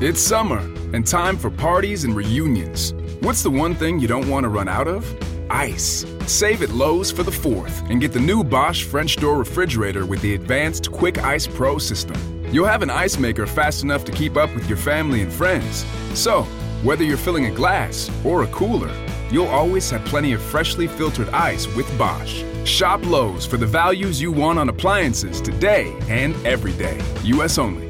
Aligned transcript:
It's 0.00 0.20
summer 0.20 0.60
and 0.92 1.04
time 1.04 1.36
for 1.36 1.50
parties 1.50 2.04
and 2.04 2.14
reunions. 2.14 2.94
What's 3.18 3.42
the 3.42 3.50
one 3.50 3.74
thing 3.74 3.98
you 3.98 4.06
don't 4.06 4.28
want 4.28 4.44
to 4.44 4.48
run 4.48 4.68
out 4.68 4.86
of? 4.86 5.04
Ice. 5.50 6.06
Save 6.28 6.62
at 6.62 6.70
Lowe's 6.70 7.10
for 7.10 7.24
the 7.24 7.32
4th 7.32 7.90
and 7.90 8.00
get 8.00 8.12
the 8.12 8.20
new 8.20 8.44
Bosch 8.44 8.84
French 8.84 9.16
door 9.16 9.38
refrigerator 9.38 10.06
with 10.06 10.22
the 10.22 10.36
advanced 10.36 10.92
Quick 10.92 11.18
Ice 11.18 11.48
Pro 11.48 11.78
system. 11.78 12.16
You'll 12.52 12.68
have 12.68 12.82
an 12.82 12.90
ice 12.90 13.18
maker 13.18 13.44
fast 13.44 13.82
enough 13.82 14.04
to 14.04 14.12
keep 14.12 14.36
up 14.36 14.54
with 14.54 14.68
your 14.68 14.78
family 14.78 15.20
and 15.20 15.32
friends. 15.32 15.84
So, 16.14 16.44
whether 16.84 17.02
you're 17.02 17.16
filling 17.16 17.46
a 17.46 17.50
glass 17.50 18.08
or 18.24 18.44
a 18.44 18.46
cooler, 18.48 18.94
you'll 19.32 19.48
always 19.48 19.90
have 19.90 20.04
plenty 20.04 20.32
of 20.32 20.40
freshly 20.40 20.86
filtered 20.86 21.30
ice 21.30 21.66
with 21.74 21.98
Bosch. 21.98 22.44
Shop 22.64 23.04
Lowe's 23.04 23.44
for 23.44 23.56
the 23.56 23.66
values 23.66 24.22
you 24.22 24.30
want 24.30 24.60
on 24.60 24.68
appliances 24.68 25.40
today 25.40 25.92
and 26.08 26.36
every 26.46 26.74
day. 26.74 27.02
US 27.24 27.58
only. 27.58 27.87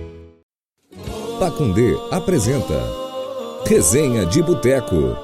Pacundê 1.38 1.96
apresenta 2.10 2.82
Resenha 3.64 4.26
de 4.26 4.42
Boteco. 4.42 5.16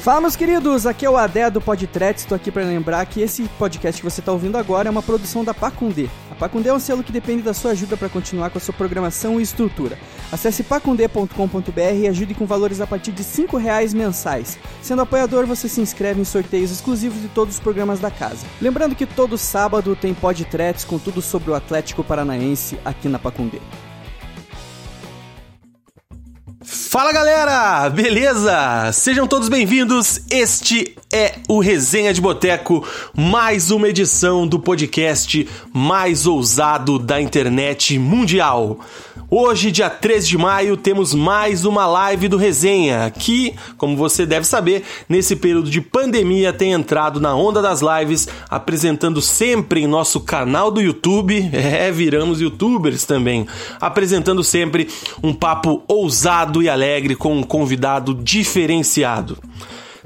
Fala, 0.00 0.20
meus 0.20 0.34
queridos, 0.34 0.86
aqui 0.86 1.06
é 1.06 1.10
o 1.10 1.16
Adé 1.16 1.48
do 1.48 1.60
Podtretes. 1.60 2.24
Estou 2.24 2.34
aqui 2.34 2.50
para 2.50 2.64
lembrar 2.64 3.06
que 3.06 3.20
esse 3.20 3.44
podcast 3.56 4.02
que 4.02 4.10
você 4.10 4.18
está 4.18 4.32
ouvindo 4.32 4.58
agora 4.58 4.88
é 4.88 4.90
uma 4.90 5.04
produção 5.04 5.44
da 5.44 5.54
Pacundê. 5.54 6.08
A 6.32 6.34
Pacundê 6.34 6.68
é 6.68 6.74
um 6.74 6.80
selo 6.80 7.04
que 7.04 7.12
depende 7.12 7.42
da 7.42 7.54
sua 7.54 7.70
ajuda 7.70 7.96
para 7.96 8.08
continuar 8.08 8.50
com 8.50 8.58
a 8.58 8.60
sua 8.60 8.74
programação 8.74 9.38
e 9.38 9.42
estrutura. 9.44 9.96
Acesse 10.32 10.64
pacundê.com.br 10.64 11.94
e 11.96 12.08
ajude 12.08 12.34
com 12.34 12.44
valores 12.44 12.80
a 12.80 12.86
partir 12.86 13.12
de 13.12 13.22
R$ 13.22 13.56
reais 13.56 13.94
mensais. 13.94 14.58
Sendo 14.82 15.02
apoiador, 15.02 15.46
você 15.46 15.68
se 15.68 15.80
inscreve 15.80 16.20
em 16.20 16.24
sorteios 16.24 16.72
exclusivos 16.72 17.22
de 17.22 17.28
todos 17.28 17.54
os 17.54 17.60
programas 17.60 18.00
da 18.00 18.10
casa. 18.10 18.44
Lembrando 18.60 18.96
que 18.96 19.06
todo 19.06 19.38
sábado 19.38 19.94
tem 19.94 20.12
Podtretes 20.12 20.84
com 20.84 20.98
tudo 20.98 21.22
sobre 21.22 21.52
o 21.52 21.54
Atlético 21.54 22.02
Paranaense 22.02 22.76
aqui 22.84 23.08
na 23.08 23.20
Pacundê. 23.20 23.60
Fala 26.68 27.12
galera, 27.12 27.88
beleza? 27.88 28.90
Sejam 28.92 29.24
todos 29.24 29.48
bem-vindos. 29.48 30.20
Este 30.28 30.96
é 31.12 31.36
o 31.46 31.60
Resenha 31.60 32.12
de 32.12 32.20
Boteco, 32.20 32.84
mais 33.16 33.70
uma 33.70 33.88
edição 33.88 34.48
do 34.48 34.58
podcast 34.58 35.48
mais 35.72 36.26
ousado 36.26 36.98
da 36.98 37.20
internet 37.20 37.96
mundial. 38.00 38.80
Hoje, 39.28 39.72
dia 39.72 39.90
13 39.90 40.28
de 40.28 40.38
maio, 40.38 40.76
temos 40.76 41.12
mais 41.12 41.64
uma 41.64 41.84
live 41.84 42.28
do 42.28 42.36
Resenha, 42.36 43.10
que, 43.10 43.54
como 43.76 43.96
você 43.96 44.24
deve 44.24 44.46
saber, 44.46 44.84
nesse 45.08 45.34
período 45.34 45.68
de 45.68 45.80
pandemia 45.80 46.52
tem 46.52 46.72
entrado 46.72 47.20
na 47.20 47.34
onda 47.34 47.60
das 47.60 47.80
lives, 47.80 48.28
apresentando 48.48 49.20
sempre 49.20 49.80
em 49.80 49.86
nosso 49.86 50.20
canal 50.20 50.70
do 50.70 50.80
YouTube, 50.80 51.48
é, 51.52 51.90
viramos 51.90 52.40
youtubers 52.40 53.04
também, 53.04 53.48
apresentando 53.80 54.44
sempre 54.44 54.88
um 55.20 55.34
papo 55.34 55.82
ousado 55.88 56.55
e 56.62 56.68
alegre 56.68 57.14
com 57.14 57.36
um 57.36 57.42
convidado 57.42 58.14
diferenciado. 58.14 59.38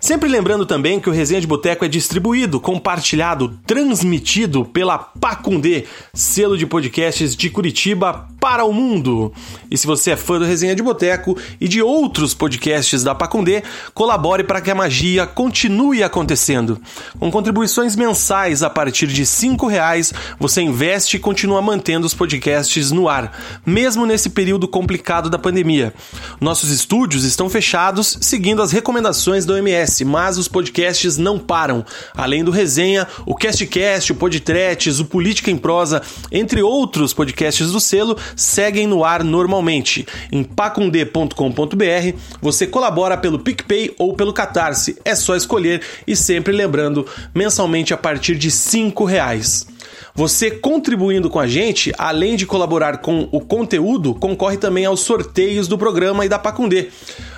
Sempre 0.00 0.30
lembrando 0.30 0.64
também 0.64 0.98
que 0.98 1.10
o 1.10 1.12
Resenha 1.12 1.42
de 1.42 1.46
Boteco 1.46 1.84
é 1.84 1.88
distribuído, 1.88 2.58
compartilhado, 2.58 3.60
transmitido 3.66 4.64
pela 4.64 4.98
Pacundê, 4.98 5.84
selo 6.14 6.56
de 6.56 6.66
podcasts 6.66 7.36
de 7.36 7.50
Curitiba 7.50 8.26
para 8.40 8.64
o 8.64 8.72
mundo. 8.72 9.30
E 9.70 9.76
se 9.76 9.86
você 9.86 10.12
é 10.12 10.16
fã 10.16 10.38
do 10.38 10.46
Resenha 10.46 10.74
de 10.74 10.82
Boteco 10.82 11.36
e 11.60 11.68
de 11.68 11.82
outros 11.82 12.32
podcasts 12.32 13.02
da 13.02 13.14
Pacundê, 13.14 13.62
colabore 13.92 14.42
para 14.42 14.62
que 14.62 14.70
a 14.70 14.74
magia 14.74 15.26
continue 15.26 16.02
acontecendo. 16.02 16.80
Com 17.18 17.30
contribuições 17.30 17.94
mensais 17.94 18.62
a 18.62 18.70
partir 18.70 19.06
de 19.06 19.22
R$ 19.22 19.68
reais, 19.68 20.14
você 20.38 20.62
investe 20.62 21.18
e 21.18 21.20
continua 21.20 21.60
mantendo 21.60 22.06
os 22.06 22.14
podcasts 22.14 22.90
no 22.90 23.06
ar, 23.06 23.38
mesmo 23.66 24.06
nesse 24.06 24.30
período 24.30 24.66
complicado 24.66 25.28
da 25.28 25.38
pandemia. 25.38 25.92
Nossos 26.40 26.70
estúdios 26.70 27.24
estão 27.24 27.50
fechados, 27.50 28.16
seguindo 28.22 28.62
as 28.62 28.72
recomendações 28.72 29.44
da 29.44 29.52
OMS 29.54 29.89
mas 30.04 30.38
os 30.38 30.48
podcasts 30.48 31.16
não 31.16 31.38
param. 31.38 31.84
Além 32.14 32.44
do 32.44 32.50
Resenha, 32.50 33.06
o 33.26 33.34
CastCast, 33.34 34.12
o 34.12 34.14
Podtretes, 34.14 35.00
o 35.00 35.04
Política 35.04 35.50
em 35.50 35.56
Prosa, 35.56 36.02
entre 36.30 36.62
outros 36.62 37.12
podcasts 37.12 37.72
do 37.72 37.80
selo, 37.80 38.16
seguem 38.36 38.86
no 38.86 39.04
ar 39.04 39.24
normalmente. 39.24 40.06
Em 40.30 40.44
pacundê.com.br 40.44 42.18
você 42.40 42.66
colabora 42.66 43.16
pelo 43.16 43.38
PicPay 43.38 43.94
ou 43.98 44.14
pelo 44.14 44.32
Catarse. 44.32 44.96
É 45.04 45.14
só 45.14 45.34
escolher 45.34 45.82
e 46.06 46.14
sempre 46.14 46.52
lembrando, 46.52 47.06
mensalmente 47.34 47.92
a 47.92 47.96
partir 47.96 48.36
de 48.36 48.48
R$ 48.48 49.06
reais. 49.06 49.69
Você 50.14 50.50
contribuindo 50.50 51.30
com 51.30 51.38
a 51.38 51.46
gente, 51.46 51.92
além 51.96 52.36
de 52.36 52.46
colaborar 52.46 52.98
com 52.98 53.28
o 53.32 53.40
conteúdo, 53.40 54.14
concorre 54.14 54.56
também 54.56 54.84
aos 54.84 55.00
sorteios 55.00 55.68
do 55.68 55.78
programa 55.78 56.24
e 56.24 56.28
da 56.28 56.38
Pacundê. 56.38 56.88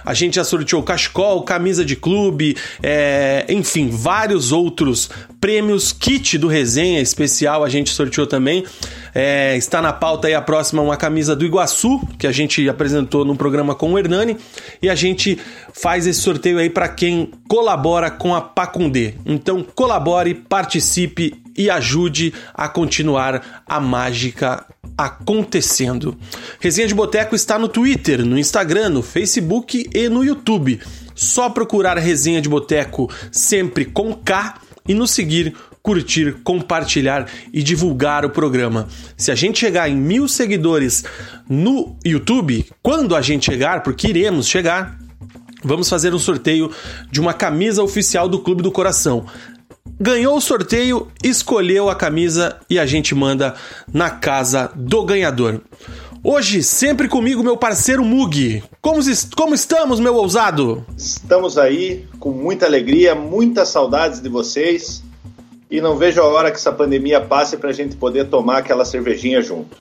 A 0.04 0.14
gente 0.14 0.36
já 0.36 0.44
sorteou 0.44 0.82
cachecol, 0.82 1.42
camisa 1.42 1.84
de 1.84 1.94
clube, 1.94 2.56
é, 2.82 3.46
enfim, 3.48 3.88
vários 3.90 4.50
outros 4.50 5.08
prêmios. 5.40 5.92
Kit 5.92 6.38
do 6.38 6.48
resenha 6.48 7.00
especial 7.00 7.64
a 7.64 7.68
gente 7.68 7.90
sorteou 7.90 8.26
também. 8.26 8.64
É, 9.14 9.56
está 9.56 9.82
na 9.82 9.92
pauta 9.92 10.28
aí 10.28 10.34
a 10.34 10.40
próxima 10.40 10.82
uma 10.82 10.96
camisa 10.96 11.36
do 11.36 11.44
Iguaçu, 11.44 12.00
que 12.18 12.26
a 12.26 12.32
gente 12.32 12.68
apresentou 12.68 13.24
no 13.24 13.36
programa 13.36 13.74
com 13.74 13.92
o 13.92 13.98
Hernani. 13.98 14.36
E 14.80 14.88
a 14.88 14.94
gente 14.94 15.38
faz 15.72 16.06
esse 16.06 16.20
sorteio 16.20 16.58
aí 16.58 16.70
para 16.70 16.88
quem 16.88 17.30
colabora 17.48 18.10
com 18.10 18.34
a 18.34 18.40
Pacundê. 18.40 19.14
Então 19.26 19.64
colabore, 19.74 20.34
participe 20.34 21.41
e 21.56 21.70
ajude 21.70 22.32
a 22.54 22.68
continuar 22.68 23.62
a 23.66 23.80
mágica 23.80 24.66
acontecendo. 24.96 26.16
Resenha 26.60 26.88
de 26.88 26.94
Boteco 26.94 27.34
está 27.34 27.58
no 27.58 27.68
Twitter, 27.68 28.24
no 28.24 28.38
Instagram, 28.38 28.90
no 28.90 29.02
Facebook 29.02 29.88
e 29.94 30.08
no 30.08 30.24
YouTube. 30.24 30.80
Só 31.14 31.50
procurar 31.50 31.98
Resenha 31.98 32.40
de 32.40 32.48
Boteco 32.48 33.10
sempre 33.30 33.84
com 33.84 34.14
K 34.14 34.60
e 34.86 34.94
nos 34.94 35.10
seguir, 35.10 35.54
curtir, 35.82 36.36
compartilhar 36.42 37.28
e 37.52 37.62
divulgar 37.62 38.24
o 38.24 38.30
programa. 38.30 38.88
Se 39.16 39.30
a 39.30 39.34
gente 39.34 39.58
chegar 39.58 39.88
em 39.88 39.96
mil 39.96 40.28
seguidores 40.28 41.04
no 41.48 41.96
YouTube, 42.04 42.64
quando 42.82 43.14
a 43.14 43.22
gente 43.22 43.46
chegar, 43.46 43.82
porque 43.82 44.08
iremos 44.08 44.46
chegar, 44.46 44.98
vamos 45.62 45.88
fazer 45.88 46.14
um 46.14 46.18
sorteio 46.18 46.70
de 47.10 47.20
uma 47.20 47.34
camisa 47.34 47.82
oficial 47.82 48.28
do 48.28 48.40
Clube 48.40 48.62
do 48.62 48.72
Coração 48.72 49.26
ganhou 50.00 50.36
o 50.36 50.40
sorteio, 50.40 51.08
escolheu 51.22 51.88
a 51.88 51.94
camisa 51.94 52.56
e 52.68 52.78
a 52.78 52.86
gente 52.86 53.14
manda 53.14 53.54
na 53.92 54.10
casa 54.10 54.70
do 54.74 55.04
ganhador. 55.04 55.60
Hoje, 56.24 56.62
sempre 56.62 57.08
comigo, 57.08 57.42
meu 57.42 57.56
parceiro 57.56 58.04
Mug. 58.04 58.62
Como, 58.80 59.00
como 59.36 59.54
estamos, 59.54 59.98
meu 59.98 60.14
ousado? 60.14 60.84
Estamos 60.96 61.58
aí 61.58 62.06
com 62.20 62.30
muita 62.30 62.66
alegria, 62.66 63.14
muitas 63.14 63.68
saudades 63.68 64.20
de 64.20 64.28
vocês. 64.28 65.02
E 65.68 65.80
não 65.80 65.96
vejo 65.96 66.20
a 66.20 66.26
hora 66.26 66.50
que 66.50 66.58
essa 66.58 66.70
pandemia 66.70 67.20
passe 67.20 67.56
para 67.56 67.70
a 67.70 67.72
gente 67.72 67.96
poder 67.96 68.26
tomar 68.26 68.58
aquela 68.58 68.84
cervejinha 68.84 69.40
junto. 69.40 69.76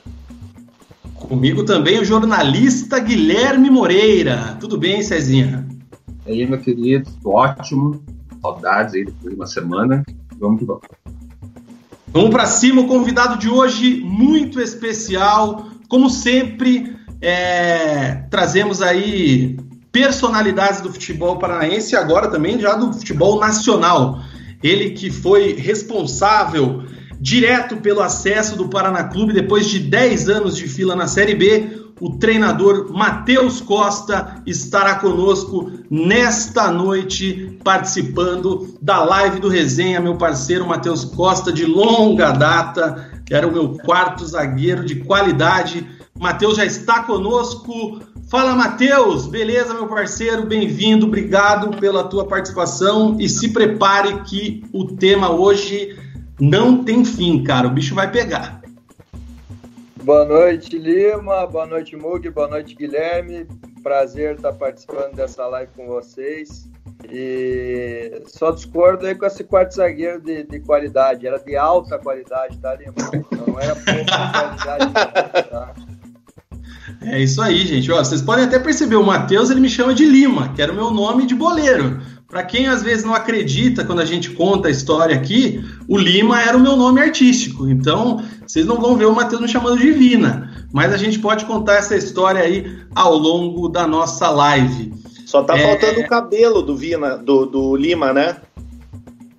Comigo 1.14 1.64
também 1.64 2.00
o 2.00 2.06
jornalista 2.06 3.00
Guilherme 3.00 3.70
Moreira. 3.70 4.58
Tudo 4.60 4.78
bem, 4.78 5.04
Cezinha? 5.04 5.68
E 6.26 6.32
aí, 6.32 6.48
meu 6.48 6.60
querido, 6.60 7.10
ótimo. 7.24 8.04
Saudades 8.42 8.94
aí 8.94 9.06
depois 9.06 9.30
de 9.30 9.36
uma 9.36 9.48
semana. 9.48 10.04
Vamos 10.40 10.60
que 10.60 10.66
vamos. 10.66 10.82
Vamos 12.08 12.30
para 12.30 12.46
cima, 12.46 12.82
o 12.82 12.88
convidado 12.88 13.38
de 13.38 13.48
hoje 13.48 14.02
muito 14.02 14.60
especial. 14.60 15.68
Como 15.88 16.10
sempre, 16.10 16.96
é, 17.22 18.24
trazemos 18.30 18.82
aí 18.82 19.58
personalidades 19.92 20.82
do 20.82 20.92
futebol 20.92 21.38
paranaense 21.38 21.94
e 21.94 21.98
agora 21.98 22.30
também 22.30 22.60
já 22.60 22.76
do 22.76 22.92
futebol 22.92 23.40
nacional. 23.40 24.22
Ele 24.64 24.92
que 24.92 25.10
foi 25.10 25.54
responsável 25.54 26.84
direto 27.22 27.78
pelo 27.78 28.02
acesso 28.02 28.58
do 28.58 28.68
Paraná 28.68 29.04
Clube 29.04 29.32
depois 29.32 29.70
de 29.70 29.78
10 29.78 30.28
anos 30.28 30.58
de 30.58 30.68
fila 30.68 30.96
na 30.96 31.08
Série 31.08 31.36
B, 31.36 31.80
o 32.00 32.18
treinador 32.18 32.92
Matheus 32.92 33.62
Costa 33.62 34.42
estará 34.44 34.96
conosco 34.96 35.72
nesta 35.88 36.72
noite, 36.72 37.60
participando 37.64 38.76
da 38.82 39.04
live 39.04 39.40
do 39.40 39.50
Resenha, 39.50 40.02
meu 40.02 40.18
parceiro 40.18 40.68
Matheus 40.68 41.06
Costa, 41.06 41.54
de 41.54 41.64
longa 41.64 42.32
data, 42.32 43.12
era 43.30 43.48
o 43.48 43.52
meu 43.52 43.78
quarto 43.78 44.26
zagueiro 44.26 44.84
de 44.84 44.96
qualidade. 44.96 45.88
Matheus 46.20 46.58
já 46.58 46.66
está 46.66 47.04
conosco. 47.04 48.00
Fala, 48.32 48.56
Matheus! 48.56 49.28
Beleza, 49.28 49.74
meu 49.74 49.88
parceiro? 49.88 50.48
Bem-vindo, 50.48 51.06
obrigado 51.06 51.78
pela 51.78 52.04
tua 52.04 52.26
participação 52.26 53.16
e 53.20 53.30
se 53.30 53.50
prepare 53.50 54.22
que 54.24 54.64
o 54.74 54.86
tema 54.86 55.30
hoje 55.32 55.96
não 56.42 56.84
tem 56.84 57.06
fim, 57.06 57.44
cara. 57.44 57.68
O 57.68 57.72
bicho 57.72 57.94
vai 57.94 58.12
pegar. 58.12 58.62
Boa 60.04 60.26
noite, 60.26 60.76
Lima. 60.76 61.46
Boa 61.46 61.68
noite, 61.68 61.96
Mug. 61.96 62.28
Boa 62.32 62.48
noite, 62.48 62.76
Guilherme. 62.76 63.46
Prazer 63.84 64.36
estar 64.36 64.52
participando 64.54 65.14
dessa 65.14 65.46
live 65.46 65.72
com 65.76 65.86
vocês. 65.86 66.68
E 67.08 68.24
só 68.26 68.50
discordo 68.50 69.06
aí 69.06 69.14
com 69.14 69.26
esse 69.26 69.44
quarto 69.44 69.76
zagueiro 69.76 70.20
de, 70.20 70.44
de 70.44 70.60
qualidade. 70.60 71.28
Era 71.28 71.38
de 71.38 71.56
alta 71.56 72.00
qualidade, 72.00 72.58
tá, 72.58 72.76
Lima? 72.76 72.94
Não 73.48 73.60
era 73.60 73.76
pouca 73.76 74.32
qualidade. 74.32 74.94
Tá? 75.50 75.76
É 77.04 77.20
isso 77.20 77.40
aí, 77.40 77.58
gente. 77.60 77.92
Ó, 77.92 77.98
vocês 77.98 78.22
podem 78.22 78.46
até 78.46 78.58
perceber, 78.58 78.96
o 78.96 79.04
Matheus 79.04 79.52
ele 79.52 79.60
me 79.60 79.70
chama 79.70 79.94
de 79.94 80.06
Lima, 80.06 80.54
que 80.54 80.62
era 80.62 80.72
o 80.72 80.76
meu 80.76 80.90
nome 80.90 81.28
de 81.28 81.36
boleiro. 81.36 82.02
Para 82.32 82.44
quem 82.44 82.68
às 82.68 82.82
vezes 82.82 83.04
não 83.04 83.14
acredita 83.14 83.84
quando 83.84 84.00
a 84.00 84.06
gente 84.06 84.30
conta 84.30 84.70
a 84.70 84.72
história 84.72 85.14
aqui, 85.14 85.62
o 85.86 85.98
Lima 85.98 86.42
era 86.42 86.56
o 86.56 86.62
meu 86.62 86.78
nome 86.78 87.02
artístico. 87.02 87.70
Então, 87.70 88.24
vocês 88.48 88.66
não 88.66 88.80
vão 88.80 88.96
ver 88.96 89.06
o 89.06 89.14
Matheus 89.14 89.42
me 89.42 89.50
chamando 89.50 89.78
de 89.78 89.92
Vina. 89.92 90.66
Mas 90.72 90.94
a 90.94 90.98
gente 90.98 91.20
pode 91.20 91.44
contar 91.44 91.76
essa 91.76 91.94
história 91.94 92.42
aí 92.42 92.80
ao 92.96 93.18
longo 93.18 93.68
da 93.68 93.86
nossa 93.86 94.30
live. 94.30 94.94
Só 95.26 95.44
tá 95.44 95.58
é... 95.58 95.62
faltando 95.62 96.00
o 96.00 96.08
cabelo 96.08 96.62
do 96.62 96.74
Vina, 96.74 97.18
do, 97.18 97.46
do 97.46 97.76
Lima, 97.76 98.14
né? 98.14 98.38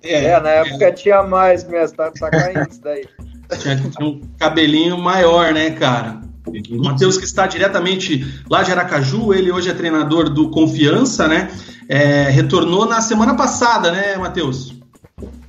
É, 0.03 0.25
é 0.25 0.39
na 0.39 0.49
época 0.49 0.85
é. 0.85 0.91
tinha 0.91 1.23
mais 1.23 1.67
mesmo, 1.67 1.97
tá, 1.97 2.11
tá 2.11 2.29
caindo 2.29 2.69
isso 2.69 2.81
daí. 2.81 3.07
Tinha, 3.59 3.75
tinha 3.77 4.07
um 4.07 4.21
cabelinho 4.39 4.97
maior, 4.97 5.53
né, 5.53 5.69
cara? 5.71 6.21
O 6.45 6.83
Matheus, 6.83 7.17
que 7.17 7.23
está 7.23 7.47
diretamente 7.47 8.43
lá 8.49 8.63
de 8.63 8.71
Aracaju, 8.71 9.33
ele 9.33 9.51
hoje 9.51 9.69
é 9.69 9.73
treinador 9.73 10.29
do 10.29 10.49
Confiança, 10.49 11.27
né? 11.27 11.49
É, 11.87 12.23
retornou 12.29 12.85
na 12.85 13.01
semana 13.01 13.35
passada, 13.35 13.91
né, 13.91 14.17
Matheus? 14.17 14.75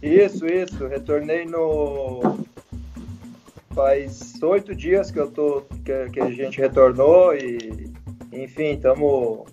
Isso, 0.00 0.46
isso. 0.46 0.86
Retornei 0.86 1.46
no. 1.46 2.36
Faz 3.74 4.40
oito 4.42 4.74
dias 4.74 5.10
que 5.10 5.18
eu 5.18 5.30
tô. 5.30 5.62
Que, 5.84 6.10
que 6.10 6.20
a 6.20 6.30
gente 6.30 6.60
retornou 6.60 7.34
e. 7.34 7.92
Enfim, 8.32 8.74
estamos 8.74 9.46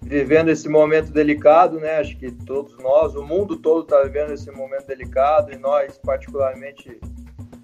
vivendo 0.00 0.50
esse 0.50 0.68
momento 0.68 1.10
delicado, 1.10 1.78
né? 1.80 1.98
Acho 1.98 2.16
que 2.16 2.30
todos 2.30 2.76
nós, 2.78 3.14
o 3.14 3.22
mundo 3.22 3.56
todo 3.56 3.82
está 3.82 4.02
vivendo 4.02 4.32
esse 4.32 4.50
momento 4.50 4.86
delicado 4.86 5.52
e 5.52 5.56
nós, 5.56 5.98
particularmente, 5.98 7.00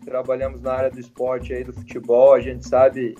trabalhamos 0.04 0.60
na 0.60 0.72
área 0.72 0.90
do 0.90 0.98
esporte 0.98 1.52
aí, 1.52 1.64
do 1.64 1.72
futebol, 1.72 2.34
a 2.34 2.40
gente 2.40 2.66
sabe 2.66 3.16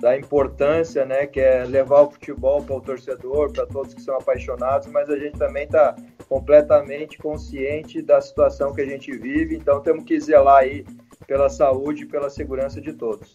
da 0.00 0.16
importância, 0.16 1.04
né, 1.04 1.26
que 1.26 1.40
é 1.40 1.64
levar 1.64 2.02
o 2.02 2.10
futebol 2.10 2.62
para 2.62 2.76
o 2.76 2.80
torcedor, 2.80 3.50
para 3.52 3.66
todos 3.66 3.94
que 3.94 4.02
são 4.02 4.16
apaixonados, 4.16 4.88
mas 4.88 5.08
a 5.08 5.18
gente 5.18 5.38
também 5.38 5.64
está 5.64 5.96
completamente 6.28 7.18
consciente 7.18 8.02
da 8.02 8.20
situação 8.20 8.74
que 8.74 8.82
a 8.82 8.86
gente 8.86 9.16
vive, 9.16 9.56
então 9.56 9.80
temos 9.80 10.04
que 10.04 10.20
zelar 10.20 10.58
aí 10.58 10.84
pela 11.26 11.48
saúde 11.48 12.02
e 12.02 12.06
pela 12.06 12.28
segurança 12.28 12.80
de 12.80 12.92
todos. 12.92 13.32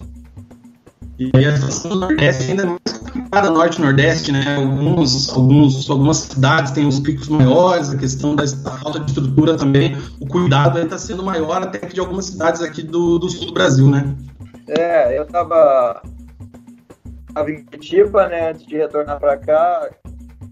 E 1.17 1.31
a 1.45 1.55
situação 1.55 1.91
do 1.91 1.99
Nordeste 1.99 2.51
ainda 2.51 2.63
é 2.63 2.65
mais 2.65 3.00
complicada, 3.31 3.49
Norte 3.49 3.79
e 3.79 3.81
Nordeste, 3.81 4.31
né? 4.31 4.57
Alguns, 4.57 5.29
alguns, 5.29 5.89
algumas 5.89 6.17
cidades 6.17 6.71
têm 6.73 6.85
os 6.85 6.99
picos 6.99 7.29
maiores, 7.29 7.89
a 7.89 7.97
questão 7.97 8.35
da, 8.35 8.45
falta 8.45 8.99
de 8.99 9.11
estrutura 9.11 9.55
também, 9.55 9.95
o 10.19 10.27
cuidado 10.27 10.77
está 10.79 10.97
sendo 10.97 11.23
maior 11.23 11.63
até 11.63 11.79
que 11.79 11.93
de 11.93 11.99
algumas 12.01 12.25
cidades 12.25 12.61
aqui 12.61 12.83
do, 12.83 13.17
do 13.17 13.29
sul 13.29 13.47
do 13.47 13.53
Brasil, 13.53 13.89
né? 13.89 14.13
É, 14.67 15.17
eu 15.17 15.23
estava 15.23 16.01
tava 17.33 17.51
em 17.51 17.63
Curitiba, 17.63 18.27
né, 18.27 18.51
antes 18.51 18.65
de 18.67 18.75
retornar 18.75 19.17
para 19.17 19.37
cá, 19.37 19.89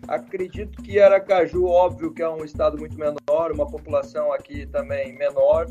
Acredito 0.10 0.82
que 0.82 1.00
Aracaju, 1.00 1.68
óbvio 1.68 2.12
que 2.12 2.24
é 2.24 2.28
um 2.28 2.44
estado 2.44 2.80
muito 2.80 2.98
menor, 2.98 3.52
uma 3.54 3.68
população 3.68 4.34
aqui 4.34 4.66
também 4.66 5.16
menor, 5.16 5.68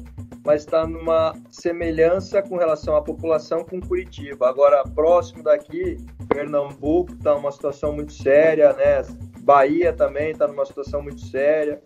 mas 0.47 0.61
está 0.63 0.87
numa 0.87 1.35
semelhança 1.51 2.41
com 2.41 2.57
relação 2.57 2.95
à 2.95 3.03
população 3.03 3.65
com 3.65 3.81
Curitiba. 3.81 4.49
Agora, 4.49 4.85
próximo 4.85 5.43
daqui, 5.43 5.97
Pernambuco 6.29 7.15
está 7.15 7.35
numa 7.35 7.51
situação 7.51 7.93
muito 7.93 8.13
séria, 8.13 8.73
né? 8.75 9.03
Bahia 9.41 9.93
também 9.93 10.31
está 10.31 10.47
numa 10.47 10.65
situação 10.65 11.03
muito 11.03 11.21
séria. 11.21 11.83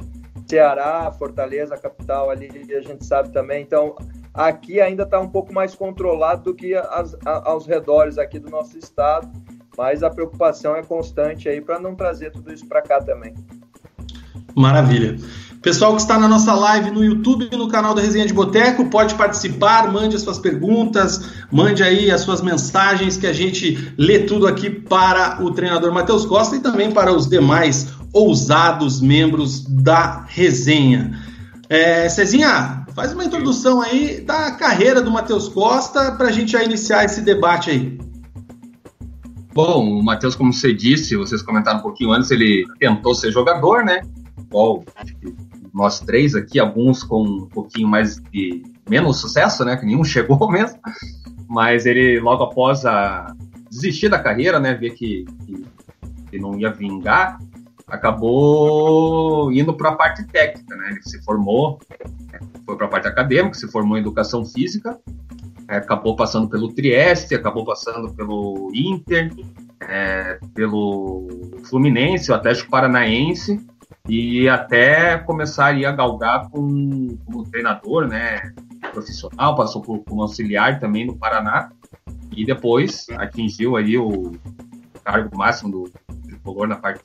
Ceará, 0.46 1.10
Fortaleza, 1.10 1.78
capital 1.78 2.28
ali, 2.28 2.50
a 2.76 2.82
gente 2.82 3.06
sabe 3.06 3.32
também. 3.32 3.62
Então, 3.62 3.96
aqui 4.34 4.78
ainda 4.78 5.04
está 5.04 5.18
um 5.18 5.28
pouco 5.30 5.54
mais 5.54 5.74
controlado 5.74 6.42
do 6.42 6.54
que 6.54 6.74
as, 6.74 7.16
a, 7.24 7.48
aos 7.48 7.66
redores 7.66 8.18
aqui 8.18 8.38
do 8.38 8.50
nosso 8.50 8.76
estado 8.76 9.32
mas 9.76 10.02
a 10.02 10.10
preocupação 10.10 10.76
é 10.76 10.82
constante 10.82 11.48
aí 11.48 11.60
para 11.60 11.78
não 11.78 11.94
trazer 11.94 12.30
tudo 12.30 12.52
isso 12.52 12.66
para 12.66 12.82
cá 12.82 13.00
também. 13.00 13.34
Maravilha. 14.54 15.16
Pessoal 15.62 15.94
que 15.94 16.02
está 16.02 16.18
na 16.18 16.26
nossa 16.26 16.52
live 16.54 16.90
no 16.90 17.04
YouTube 17.04 17.48
e 17.50 17.56
no 17.56 17.68
canal 17.68 17.94
da 17.94 18.02
Resenha 18.02 18.26
de 18.26 18.34
Boteco, 18.34 18.90
pode 18.90 19.14
participar, 19.14 19.90
mande 19.92 20.16
as 20.16 20.22
suas 20.22 20.38
perguntas, 20.38 21.22
mande 21.52 21.84
aí 21.84 22.10
as 22.10 22.22
suas 22.22 22.42
mensagens 22.42 23.16
que 23.16 23.28
a 23.28 23.32
gente 23.32 23.94
lê 23.96 24.20
tudo 24.20 24.48
aqui 24.48 24.68
para 24.68 25.40
o 25.40 25.52
treinador 25.52 25.92
Matheus 25.92 26.26
Costa 26.26 26.56
e 26.56 26.60
também 26.60 26.90
para 26.90 27.12
os 27.12 27.28
demais 27.28 27.92
ousados 28.12 29.00
membros 29.00 29.64
da 29.64 30.24
resenha. 30.26 31.16
É, 31.68 32.08
Cezinha, 32.08 32.84
faz 32.92 33.12
uma 33.12 33.24
introdução 33.24 33.80
aí 33.80 34.20
da 34.20 34.50
carreira 34.50 35.00
do 35.00 35.12
Matheus 35.12 35.48
Costa 35.48 36.10
para 36.12 36.26
a 36.26 36.32
gente 36.32 36.52
já 36.52 36.62
iniciar 36.64 37.04
esse 37.04 37.20
debate 37.22 37.70
aí. 37.70 38.11
Bom, 39.54 39.98
o 39.98 40.02
Matheus, 40.02 40.34
como 40.34 40.50
você 40.50 40.72
disse, 40.72 41.14
vocês 41.14 41.42
comentaram 41.42 41.78
um 41.78 41.82
pouquinho 41.82 42.10
antes, 42.10 42.30
ele 42.30 42.64
tentou 42.78 43.14
ser 43.14 43.30
jogador, 43.30 43.84
né? 43.84 44.00
Igual 44.38 44.82
nós 45.74 46.00
três 46.00 46.34
aqui, 46.34 46.58
alguns 46.58 47.04
com 47.04 47.22
um 47.22 47.48
pouquinho 47.48 47.86
mais 47.86 48.16
de 48.32 48.62
menos 48.88 49.20
sucesso, 49.20 49.62
né? 49.62 49.76
Que 49.76 49.84
nenhum 49.84 50.04
chegou 50.04 50.50
mesmo. 50.50 50.78
Mas 51.48 51.84
ele, 51.84 52.18
logo 52.18 52.44
após 52.44 52.86
a 52.86 53.34
desistir 53.70 54.08
da 54.08 54.18
carreira, 54.18 54.58
né? 54.58 54.72
Ver 54.72 54.90
que, 54.90 55.26
que, 55.44 55.66
que 56.30 56.38
não 56.38 56.58
ia 56.58 56.70
vingar, 56.72 57.38
acabou 57.86 59.52
indo 59.52 59.74
para 59.74 59.90
a 59.90 59.96
parte 59.96 60.24
técnica, 60.28 60.74
né? 60.76 60.92
Ele 60.92 61.02
se 61.02 61.22
formou, 61.24 61.78
foi 62.64 62.76
para 62.76 62.86
a 62.86 62.90
parte 62.90 63.06
acadêmica, 63.06 63.54
se 63.54 63.70
formou 63.70 63.98
em 63.98 64.00
educação 64.00 64.46
física 64.46 64.98
acabou 65.76 66.16
passando 66.16 66.48
pelo 66.48 66.72
Trieste, 66.72 67.34
acabou 67.34 67.64
passando 67.64 68.12
pelo 68.14 68.70
Inter, 68.74 69.32
é, 69.80 70.38
pelo 70.54 71.28
Fluminense, 71.64 72.30
o 72.30 72.34
Atlético 72.34 72.70
Paranaense, 72.70 73.64
e 74.08 74.48
até 74.48 75.18
começar 75.18 75.74
a 75.74 75.92
galgar 75.92 76.48
com, 76.50 77.16
como 77.24 77.44
treinador, 77.44 78.06
né, 78.06 78.52
profissional, 78.92 79.54
passou 79.54 79.80
por, 79.80 80.00
como 80.04 80.22
auxiliar 80.22 80.80
também 80.80 81.06
no 81.06 81.16
Paraná, 81.16 81.70
e 82.36 82.44
depois 82.44 83.06
atingiu 83.16 83.76
aí 83.76 83.96
o 83.96 84.32
cargo 85.04 85.36
máximo 85.36 85.70
do 85.70 85.90
tricolor 86.26 86.66
na 86.66 86.76
parte 86.76 87.04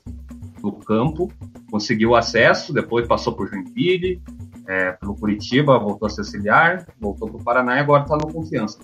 do 0.60 0.72
campo, 0.72 1.30
conseguiu 1.70 2.16
acesso, 2.16 2.72
depois 2.72 3.06
passou 3.06 3.32
por 3.32 3.48
Joinville, 3.48 4.20
é, 4.68 4.92
pelo 4.92 5.14
Curitiba, 5.14 5.78
voltou 5.78 6.06
a 6.06 6.10
ser 6.10 6.20
auxiliar, 6.20 6.86
voltou 7.00 7.28
para 7.28 7.40
o 7.40 7.42
Paraná 7.42 7.76
e 7.76 7.80
agora 7.80 8.02
está 8.02 8.16
no 8.16 8.30
Confiança. 8.30 8.78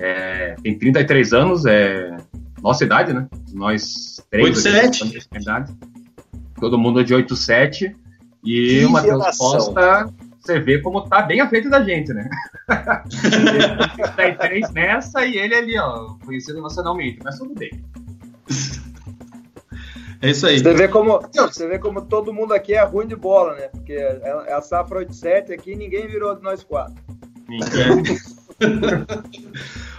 É, 0.00 0.56
tem 0.62 0.78
33 0.78 1.32
anos, 1.34 1.66
é 1.66 2.16
nossa 2.62 2.82
idade, 2.82 3.12
né? 3.12 3.28
Nós 3.52 4.24
três. 4.30 4.64
87. 4.64 5.28
Idade. 5.34 5.76
Todo 6.58 6.78
mundo 6.78 7.00
é 7.00 7.04
de 7.04 7.14
87. 7.14 7.94
E 8.42 8.78
que 8.80 8.84
o 8.86 8.90
Matheus 8.90 9.36
Costa, 9.36 10.08
você 10.38 10.58
vê 10.60 10.80
como 10.80 11.02
tá 11.02 11.20
bem 11.22 11.42
à 11.42 11.48
frente 11.48 11.68
da 11.68 11.82
gente, 11.82 12.14
né? 12.14 12.28
33 14.16 14.70
nessa 14.72 15.26
e 15.26 15.36
ele 15.36 15.54
ali, 15.54 15.78
ó, 15.78 16.14
conhecido 16.24 16.62
nacionalmente, 16.62 17.18
mas 17.22 17.38
tudo 17.38 17.54
bem. 17.54 17.70
É 20.26 20.30
isso 20.30 20.44
aí. 20.44 20.58
Você 20.58 20.74
vê 20.74 20.88
como, 20.88 21.20
você 21.32 21.68
vê 21.68 21.78
como 21.78 22.02
todo 22.02 22.32
mundo 22.32 22.52
aqui 22.52 22.74
é 22.74 22.82
ruim 22.82 23.06
de 23.06 23.14
bola, 23.14 23.54
né? 23.54 23.68
Porque 23.68 23.92
é, 23.92 24.20
é 24.48 24.52
a 24.52 24.60
safra 24.60 24.98
87 24.98 25.52
aqui 25.52 25.76
ninguém 25.76 26.08
virou 26.08 26.34
de 26.34 26.42
nós 26.42 26.64
quatro. 26.64 26.96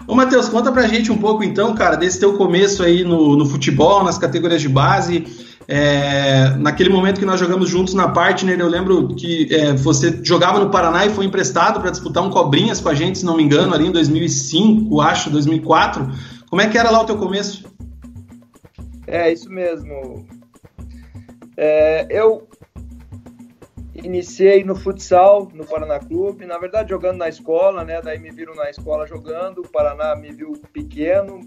Ô, 0.06 0.14
Matheus, 0.14 0.50
conta 0.50 0.70
pra 0.70 0.86
gente 0.86 1.14
um 1.14 1.18
pouco 1.18 1.46
então, 1.46 1.74
cara, 1.74 1.96
desse 1.96 2.20
teu 2.20 2.38
começo 2.38 2.84
aí 2.84 3.06
no, 3.06 3.38
no 3.38 3.46
futebol, 3.46 4.04
nas 4.04 4.18
categorias 4.18 4.62
de 4.62 4.68
base. 4.68 5.26
É, 5.66 6.50
naquele 6.58 6.90
momento 6.90 7.20
que 7.20 7.26
nós 7.26 7.40
jogamos 7.40 7.70
juntos 7.70 7.94
na 7.94 8.10
Partner, 8.10 8.60
eu 8.60 8.68
lembro 8.68 9.16
que 9.16 9.48
é, 9.50 9.72
você 9.74 10.20
jogava 10.24 10.60
no 10.60 10.70
Paraná 10.70 11.06
e 11.06 11.10
foi 11.10 11.24
emprestado 11.24 11.80
para 11.80 11.90
disputar 11.90 12.22
um 12.22 12.30
Cobrinhas 12.30 12.82
com 12.82 12.90
a 12.90 12.94
gente, 12.94 13.20
se 13.20 13.26
não 13.26 13.38
me 13.38 13.44
engano, 13.44 13.74
ali 13.74 13.88
em 13.88 13.92
2005, 13.92 15.00
acho, 15.00 15.30
2004. 15.30 16.06
Como 16.50 16.62
é 16.62 16.68
que 16.68 16.78
era 16.78 16.92
lá 16.92 17.02
o 17.02 17.06
teu 17.06 17.16
começo? 17.16 17.77
É, 19.08 19.32
isso 19.32 19.50
mesmo. 19.50 20.28
É, 21.56 22.06
eu 22.10 22.48
iniciei 23.96 24.64
no 24.64 24.76
futsal, 24.76 25.50
no 25.54 25.66
Paraná 25.66 26.00
Clube, 26.00 26.46
na 26.46 26.58
verdade 26.58 26.90
jogando 26.90 27.18
na 27.18 27.30
escola, 27.30 27.84
né? 27.84 28.02
Daí 28.02 28.20
me 28.20 28.30
viram 28.30 28.54
na 28.54 28.70
escola 28.70 29.08
jogando, 29.08 29.60
o 29.62 29.70
Paraná 29.70 30.16
me 30.16 30.32
viu 30.32 30.54
pequeno, 30.72 31.40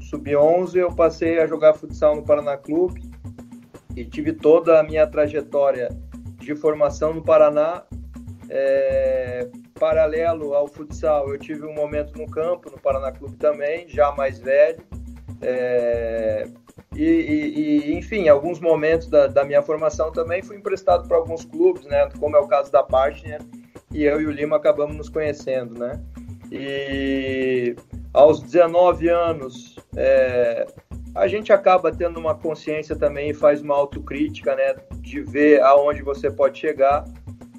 sub-11, 0.00 0.76
eu 0.76 0.94
passei 0.94 1.38
a 1.38 1.46
jogar 1.46 1.74
futsal 1.74 2.16
no 2.16 2.24
Paraná 2.24 2.56
Clube 2.56 3.02
e 3.94 4.04
tive 4.04 4.32
toda 4.32 4.80
a 4.80 4.82
minha 4.82 5.06
trajetória 5.06 5.88
de 6.38 6.54
formação 6.54 7.12
no 7.12 7.22
Paraná. 7.22 7.84
É, 8.50 9.50
paralelo 9.78 10.54
ao 10.54 10.66
futsal, 10.66 11.28
eu 11.28 11.38
tive 11.38 11.66
um 11.66 11.74
momento 11.74 12.16
no 12.16 12.26
campo, 12.26 12.70
no 12.70 12.80
Paraná 12.80 13.12
Clube 13.12 13.36
também, 13.36 13.86
já 13.88 14.12
mais 14.12 14.38
velho. 14.38 14.82
É, 15.42 16.48
e, 16.94 17.04
e, 17.04 17.94
enfim, 17.94 18.28
alguns 18.28 18.60
momentos 18.60 19.08
da, 19.08 19.26
da, 19.26 19.44
minha 19.44 19.62
formação 19.62 20.10
também 20.10 20.42
fui 20.42 20.56
emprestado 20.56 21.06
para 21.06 21.16
alguns 21.16 21.44
clubes, 21.44 21.84
né? 21.84 22.08
Como 22.18 22.36
é 22.36 22.40
o 22.40 22.48
caso 22.48 22.72
da 22.72 22.82
Partner, 22.82 23.40
e 23.92 24.04
eu 24.04 24.20
e 24.20 24.26
o 24.26 24.30
Lima 24.30 24.56
acabamos 24.56 24.96
nos 24.96 25.08
conhecendo, 25.08 25.78
né? 25.78 26.00
E 26.50 27.76
aos 28.12 28.40
19 28.40 29.08
anos, 29.08 29.76
é, 29.94 30.66
a 31.14 31.26
gente 31.28 31.52
acaba 31.52 31.92
tendo 31.92 32.18
uma 32.18 32.34
consciência 32.34 32.96
também 32.96 33.30
e 33.30 33.34
faz 33.34 33.60
uma 33.60 33.74
autocrítica, 33.74 34.54
né, 34.54 34.76
de 35.00 35.20
ver 35.20 35.60
aonde 35.62 36.02
você 36.02 36.30
pode 36.30 36.58
chegar. 36.58 37.04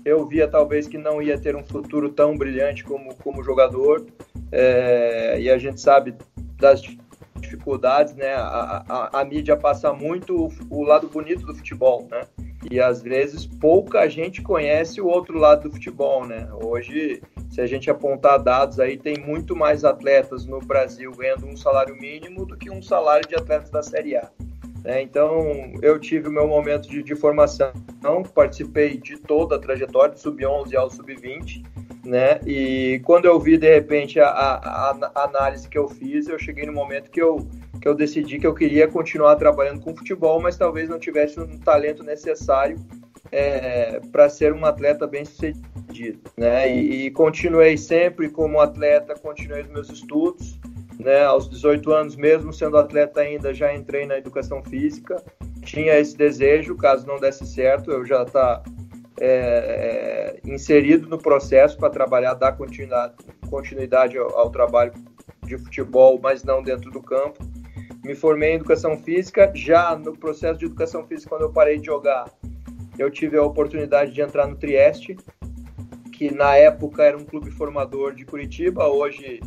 Eu 0.03 0.25
via 0.25 0.47
talvez 0.47 0.87
que 0.87 0.97
não 0.97 1.21
ia 1.21 1.37
ter 1.37 1.55
um 1.55 1.63
futuro 1.63 2.09
tão 2.09 2.37
brilhante 2.37 2.83
como, 2.83 3.13
como 3.15 3.43
jogador, 3.43 4.05
é, 4.51 5.39
e 5.39 5.49
a 5.49 5.57
gente 5.57 5.79
sabe 5.79 6.15
das 6.57 6.81
dificuldades, 7.39 8.13
né? 8.15 8.33
A, 8.35 8.83
a, 8.87 9.21
a 9.21 9.25
mídia 9.25 9.55
passa 9.55 9.93
muito 9.93 10.45
o, 10.45 10.51
o, 10.69 10.83
lado 10.83 11.07
bonito 11.07 11.45
do 11.45 11.55
futebol, 11.55 12.07
né? 12.09 12.21
E 12.69 12.79
às 12.79 13.01
vezes 13.01 13.45
pouca 13.45 14.07
gente 14.09 14.41
conhece 14.41 14.99
o 14.99 15.07
outro 15.07 15.37
lado 15.37 15.63
do 15.63 15.71
futebol, 15.71 16.25
né? 16.25 16.47
Hoje, 16.63 17.21
se 17.49 17.61
a 17.61 17.67
gente 17.67 17.89
apontar 17.89 18.41
dados 18.41 18.79
aí, 18.79 18.97
tem 18.97 19.17
muito 19.17 19.55
mais 19.55 19.85
atletas 19.85 20.45
no 20.45 20.59
Brasil 20.59 21.11
ganhando 21.15 21.45
um 21.45 21.55
salário 21.55 21.95
mínimo 21.95 22.45
do 22.45 22.57
que 22.57 22.69
um 22.69 22.81
salário 22.81 23.27
de 23.27 23.35
atletas 23.35 23.69
da 23.69 23.81
Série 23.81 24.15
A. 24.17 24.29
Né? 24.89 25.03
Então, 25.03 25.71
eu 25.83 25.99
tive 25.99 26.29
o 26.29 26.31
meu 26.31 26.47
momento 26.47 26.89
de, 26.89 27.03
de 27.03 27.15
formação, 27.15 27.71
participei 28.33 28.97
de 28.97 29.17
toda 29.17 29.55
a 29.55 29.59
trajetória, 29.59 30.15
do 30.15 30.19
sub-11 30.19 30.73
ao 30.73 30.89
sub-20, 30.89 31.63
né? 32.03 32.39
E 32.43 32.99
quando 33.05 33.25
eu 33.25 33.39
vi, 33.39 33.55
de 33.55 33.71
repente, 33.71 34.19
a, 34.19 34.27
a, 34.29 35.11
a, 35.13 35.23
análise 35.25 35.69
que 35.69 35.77
eu 35.77 35.87
fiz, 35.87 36.27
eu 36.27 36.39
cheguei 36.39 36.65
no 36.65 36.73
momento 36.73 37.11
que 37.11 37.21
eu, 37.21 37.47
que 37.79 37.87
eu 37.87 37.93
decidi 37.93 38.39
que 38.39 38.47
eu 38.47 38.55
queria 38.55 38.87
continuar 38.87 39.35
trabalhando 39.35 39.79
com 39.79 39.95
futebol, 39.95 40.41
mas 40.41 40.57
talvez 40.57 40.89
não 40.89 40.97
tivesse 40.97 41.39
um 41.39 41.59
talento 41.59 42.01
necessário 42.01 42.75
é, 43.31 43.99
para 44.11 44.27
ser 44.27 44.53
um 44.53 44.65
atleta 44.65 45.05
bem 45.05 45.23
sucedido, 45.23 46.19
né? 46.35 46.67
E, 46.67 47.05
e, 47.05 47.11
continuei 47.11 47.77
sempre 47.77 48.27
como 48.27 48.59
atleta, 48.59 49.13
continuei 49.13 49.61
os 49.61 49.69
meus 49.69 49.89
estudos, 49.91 50.59
né? 50.99 51.23
Aos 51.23 51.49
18 51.49 51.91
anos, 51.93 52.15
mesmo 52.17 52.51
sendo 52.51 52.77
atleta 52.77 53.21
ainda, 53.21 53.53
já 53.53 53.73
entrei 53.73 54.05
na 54.05 54.17
educação 54.17 54.61
física, 54.61 55.23
tinha 55.63 55.97
esse 55.97 56.15
desejo, 56.17 56.75
caso 56.75 57.07
não 57.07 57.17
desse 57.17 57.47
certo, 57.47 57.89
eu 57.89 58.05
já 58.05 58.25
tá 58.25 58.61
é, 59.19 60.39
é, 60.43 60.49
inserido 60.49 61.07
no 61.07 61.17
processo 61.17 61.77
para 61.77 61.89
trabalhar, 61.89 62.33
dar 62.33 62.51
continuidade, 62.51 63.13
continuidade 63.49 64.17
ao, 64.17 64.37
ao, 64.37 64.49
trabalho 64.49 64.93
de 65.45 65.57
futebol, 65.57 66.19
mas 66.21 66.43
não 66.43 66.61
dentro 66.61 66.91
do 66.91 67.01
campo. 67.01 67.39
Me 68.03 68.15
formei 68.15 68.51
em 68.51 68.55
educação 68.55 68.97
física, 68.97 69.51
já 69.55 69.95
no 69.95 70.17
processo 70.17 70.59
de 70.59 70.65
educação 70.65 71.05
física, 71.05 71.29
quando 71.29 71.43
eu 71.43 71.51
parei 71.51 71.79
de 71.79 71.85
jogar, 71.85 72.25
eu 72.97 73.09
tive 73.09 73.37
a 73.37 73.43
oportunidade 73.43 74.11
de 74.11 74.21
entrar 74.21 74.47
no 74.47 74.55
Trieste, 74.55 75.17
que 76.13 76.33
na 76.33 76.55
época 76.55 77.03
era 77.03 77.17
um 77.17 77.23
clube 77.23 77.51
formador 77.51 78.13
de 78.13 78.25
Curitiba, 78.25 78.87
hoje 78.87 79.39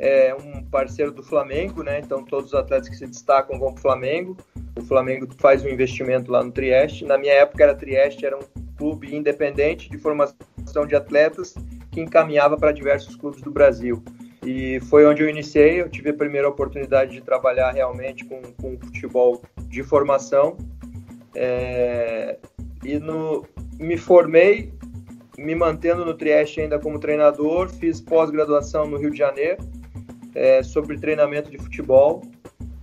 é 0.00 0.34
um 0.34 0.64
parceiro 0.64 1.12
do 1.12 1.22
Flamengo, 1.22 1.82
né? 1.82 2.00
Então 2.00 2.24
todos 2.24 2.46
os 2.46 2.54
atletas 2.54 2.88
que 2.88 2.96
se 2.96 3.06
destacam 3.06 3.58
vão 3.58 3.74
para 3.74 3.78
o 3.78 3.82
Flamengo. 3.82 4.36
O 4.74 4.82
Flamengo 4.82 5.28
faz 5.38 5.62
um 5.62 5.68
investimento 5.68 6.32
lá 6.32 6.42
no 6.42 6.50
Trieste. 6.50 7.04
Na 7.04 7.18
minha 7.18 7.34
época 7.34 7.62
era 7.62 7.74
Trieste, 7.74 8.24
era 8.24 8.34
um 8.34 8.40
clube 8.78 9.14
independente 9.14 9.90
de 9.90 9.98
formação 9.98 10.86
de 10.88 10.96
atletas 10.96 11.54
que 11.90 12.00
encaminhava 12.00 12.56
para 12.56 12.72
diversos 12.72 13.14
clubes 13.14 13.42
do 13.42 13.50
Brasil. 13.50 14.02
E 14.42 14.80
foi 14.88 15.04
onde 15.04 15.22
eu 15.22 15.28
iniciei, 15.28 15.82
eu 15.82 15.90
tive 15.90 16.10
a 16.10 16.14
primeira 16.14 16.48
oportunidade 16.48 17.12
de 17.12 17.20
trabalhar 17.20 17.70
realmente 17.72 18.24
com, 18.24 18.40
com 18.58 18.78
futebol 18.78 19.42
de 19.68 19.82
formação. 19.82 20.56
É, 21.34 22.38
e 22.82 22.98
no, 22.98 23.44
me 23.78 23.98
formei, 23.98 24.72
me 25.36 25.54
mantendo 25.54 26.06
no 26.06 26.14
Trieste 26.14 26.62
ainda 26.62 26.78
como 26.78 26.98
treinador, 26.98 27.68
fiz 27.68 28.00
pós-graduação 28.00 28.86
no 28.86 28.96
Rio 28.96 29.10
de 29.10 29.18
Janeiro 29.18 29.58
é, 30.34 30.62
sobre 30.62 30.98
treinamento 30.98 31.50
de 31.50 31.58
futebol. 31.58 32.22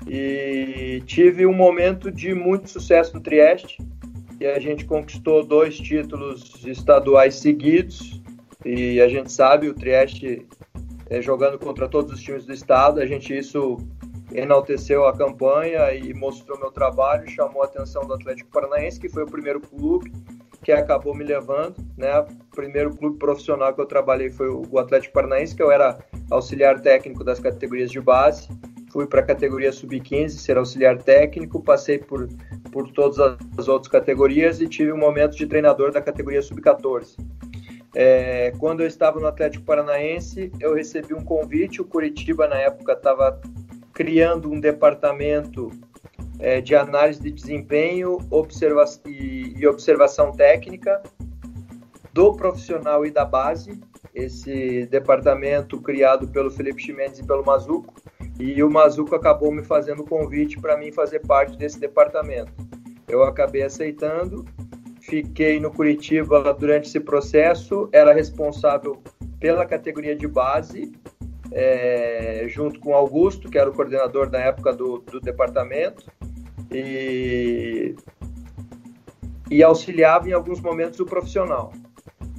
E 0.07 1.01
tive 1.05 1.45
um 1.45 1.53
momento 1.53 2.09
de 2.09 2.33
muito 2.33 2.69
sucesso 2.69 3.13
no 3.13 3.21
Trieste 3.21 3.77
e 4.39 4.45
a 4.45 4.59
gente 4.59 4.85
conquistou 4.85 5.45
dois 5.45 5.77
títulos 5.77 6.65
estaduais 6.65 7.35
seguidos. 7.35 8.21
E 8.63 9.01
a 9.01 9.07
gente 9.07 9.31
sabe 9.31 9.67
o 9.67 9.73
Trieste 9.73 10.45
é, 11.09 11.21
jogando 11.21 11.57
contra 11.57 11.87
todos 11.87 12.13
os 12.13 12.21
times 12.21 12.45
do 12.45 12.53
estado, 12.53 12.99
a 12.99 13.05
gente 13.05 13.35
isso 13.35 13.77
enalteceu 14.33 15.07
a 15.07 15.15
campanha 15.15 15.93
e 15.93 16.13
mostrou 16.13 16.59
meu 16.59 16.71
trabalho, 16.71 17.29
chamou 17.29 17.61
a 17.63 17.65
atenção 17.65 18.05
do 18.05 18.13
Atlético 18.13 18.49
Paranaense, 18.51 18.99
que 18.99 19.07
foi 19.07 19.23
o 19.23 19.27
primeiro 19.27 19.61
clube 19.61 20.11
que 20.63 20.71
acabou 20.71 21.15
me 21.15 21.23
levando, 21.23 21.75
né? 21.97 22.19
O 22.19 22.55
primeiro 22.55 22.93
clube 22.95 23.17
profissional 23.17 23.73
que 23.73 23.79
eu 23.79 23.85
trabalhei 23.85 24.29
foi 24.29 24.49
o 24.49 24.77
Atlético 24.77 25.13
Paranaense, 25.13 25.55
que 25.55 25.63
eu 25.63 25.71
era 25.71 25.97
auxiliar 26.29 26.81
técnico 26.81 27.23
das 27.23 27.39
categorias 27.39 27.91
de 27.91 27.99
base 27.99 28.49
fui 28.97 29.05
para 29.05 29.19
a 29.19 29.23
categoria 29.23 29.71
sub-15, 29.71 30.29
ser 30.29 30.57
auxiliar 30.57 30.97
técnico, 30.97 31.61
passei 31.61 31.99
por, 31.99 32.27
por 32.71 32.89
todas 32.91 33.19
as 33.57 33.67
outras 33.67 33.91
categorias 33.91 34.59
e 34.59 34.67
tive 34.67 34.91
um 34.91 34.97
momento 34.97 35.35
de 35.35 35.45
treinador 35.45 35.91
da 35.91 36.01
categoria 36.01 36.41
sub-14. 36.41 37.15
É, 37.95 38.51
quando 38.57 38.81
eu 38.81 38.87
estava 38.87 39.19
no 39.19 39.27
Atlético 39.27 39.65
Paranaense, 39.65 40.51
eu 40.59 40.73
recebi 40.73 41.13
um 41.13 41.23
convite. 41.23 41.81
O 41.81 41.85
Curitiba, 41.85 42.47
na 42.47 42.57
época, 42.57 42.93
estava 42.93 43.39
criando 43.93 44.51
um 44.51 44.59
departamento 44.59 45.71
é, 46.39 46.61
de 46.61 46.75
análise 46.75 47.21
de 47.21 47.31
desempenho 47.31 48.17
observa 48.29 48.85
e, 49.05 49.53
e 49.57 49.67
observação 49.67 50.31
técnica 50.31 51.01
do 52.13 52.33
profissional 52.33 53.05
e 53.05 53.11
da 53.11 53.25
base. 53.25 53.79
Esse 54.17 54.87
departamento 54.87 55.79
criado 55.79 56.27
pelo 56.27 56.49
Felipe 56.49 56.81
Chimenez 56.81 57.19
e 57.19 57.23
pelo 57.23 57.45
Mazuco 57.45 57.93
e 58.39 58.63
o 58.63 58.69
Mazuco 58.69 59.13
acabou 59.13 59.51
me 59.51 59.63
fazendo 59.63 60.01
o 60.01 60.07
convite 60.07 60.59
para 60.59 60.75
mim 60.75 60.91
fazer 60.91 61.19
parte 61.19 61.55
desse 61.55 61.79
departamento. 61.79 62.51
Eu 63.07 63.23
acabei 63.23 63.61
aceitando, 63.61 64.43
fiquei 65.01 65.59
no 65.59 65.69
Curitiba 65.69 66.51
durante 66.55 66.87
esse 66.87 66.99
processo, 66.99 67.87
era 67.91 68.11
responsável 68.11 69.03
pela 69.39 69.67
categoria 69.67 70.15
de 70.15 70.27
base, 70.27 70.91
é, 71.51 72.45
junto 72.47 72.79
com 72.79 72.95
Augusto, 72.95 73.51
que 73.51 73.57
era 73.59 73.69
o 73.69 73.73
coordenador 73.73 74.31
na 74.31 74.39
época 74.39 74.73
do, 74.73 74.97
do 74.97 75.19
departamento, 75.19 76.11
e, 76.71 77.95
e 79.51 79.61
auxiliava 79.61 80.27
em 80.27 80.33
alguns 80.33 80.59
momentos 80.59 80.99
o 80.99 81.05
profissional. 81.05 81.71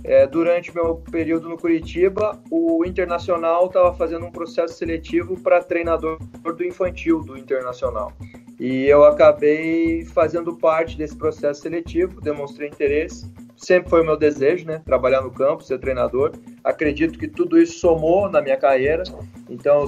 É, 0.04 0.26
durante 0.26 0.74
meu 0.74 0.96
período 1.10 1.48
no 1.48 1.58
Curitiba, 1.58 2.40
o 2.50 2.84
Internacional 2.84 3.66
estava 3.66 3.92
fazendo 3.94 4.24
um 4.26 4.30
processo 4.30 4.74
seletivo 4.74 5.38
para 5.40 5.62
treinador 5.62 6.18
do 6.18 6.64
infantil 6.64 7.20
do 7.20 7.36
Internacional. 7.36 8.12
E 8.58 8.86
eu 8.86 9.04
acabei 9.04 10.04
fazendo 10.04 10.56
parte 10.56 10.96
desse 10.96 11.16
processo 11.16 11.62
seletivo, 11.62 12.20
demonstrei 12.20 12.68
interesse. 12.68 13.30
Sempre 13.56 13.90
foi 13.90 14.02
o 14.02 14.04
meu 14.04 14.16
desejo, 14.16 14.66
né? 14.66 14.80
Trabalhar 14.84 15.20
no 15.20 15.30
campo, 15.30 15.62
ser 15.62 15.78
treinador. 15.78 16.32
Acredito 16.64 17.18
que 17.18 17.28
tudo 17.28 17.60
isso 17.60 17.78
somou 17.78 18.28
na 18.28 18.40
minha 18.40 18.56
carreira. 18.56 19.02
Então, 19.48 19.84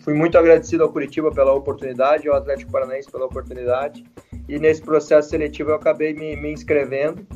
fui 0.00 0.14
muito 0.14 0.36
agradecido 0.36 0.82
ao 0.82 0.90
Curitiba 0.90 1.30
pela 1.30 1.52
oportunidade, 1.52 2.28
ao 2.28 2.34
Atlético 2.34 2.72
Paranaense 2.72 3.10
pela 3.10 3.26
oportunidade. 3.26 4.04
E 4.48 4.58
nesse 4.58 4.82
processo 4.82 5.30
seletivo 5.30 5.70
eu 5.70 5.76
acabei 5.76 6.12
me, 6.12 6.36
me 6.36 6.52
inscrevendo 6.52 7.26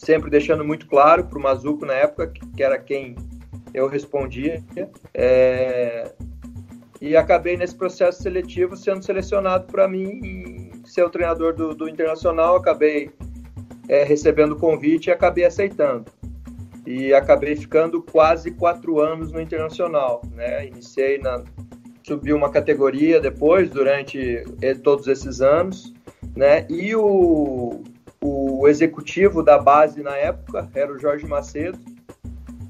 sempre 0.00 0.30
deixando 0.30 0.64
muito 0.64 0.86
claro 0.86 1.26
para 1.26 1.38
o 1.38 1.42
Mazuco 1.42 1.84
na 1.84 1.92
época, 1.92 2.32
que 2.56 2.62
era 2.62 2.78
quem 2.78 3.16
eu 3.74 3.86
respondia. 3.86 4.64
É, 5.12 6.10
e 7.00 7.14
acabei 7.14 7.56
nesse 7.56 7.74
processo 7.74 8.22
seletivo 8.22 8.76
sendo 8.76 9.04
selecionado 9.04 9.66
para 9.66 9.86
mim 9.86 10.70
ser 10.86 11.04
o 11.04 11.10
treinador 11.10 11.54
do, 11.54 11.74
do 11.74 11.86
Internacional. 11.86 12.56
Acabei 12.56 13.10
é, 13.88 14.02
recebendo 14.02 14.52
o 14.52 14.56
convite 14.56 15.08
e 15.08 15.12
acabei 15.12 15.44
aceitando. 15.44 16.06
E 16.86 17.12
acabei 17.12 17.54
ficando 17.54 18.02
quase 18.02 18.52
quatro 18.52 19.00
anos 19.00 19.30
no 19.30 19.40
Internacional. 19.40 20.22
Né? 20.32 20.66
Iniciei 20.66 21.18
na. 21.18 21.44
Subi 22.02 22.32
uma 22.32 22.50
categoria 22.50 23.20
depois, 23.20 23.68
durante 23.68 24.42
todos 24.82 25.06
esses 25.06 25.42
anos. 25.42 25.92
Né? 26.34 26.66
E 26.70 26.96
o, 26.96 27.82
o 28.22 28.68
executivo 28.68 29.42
da 29.42 29.58
base 29.58 30.02
na 30.02 30.16
época 30.16 30.68
era 30.74 30.92
o 30.92 30.98
Jorge 30.98 31.26
Macedo. 31.26 31.78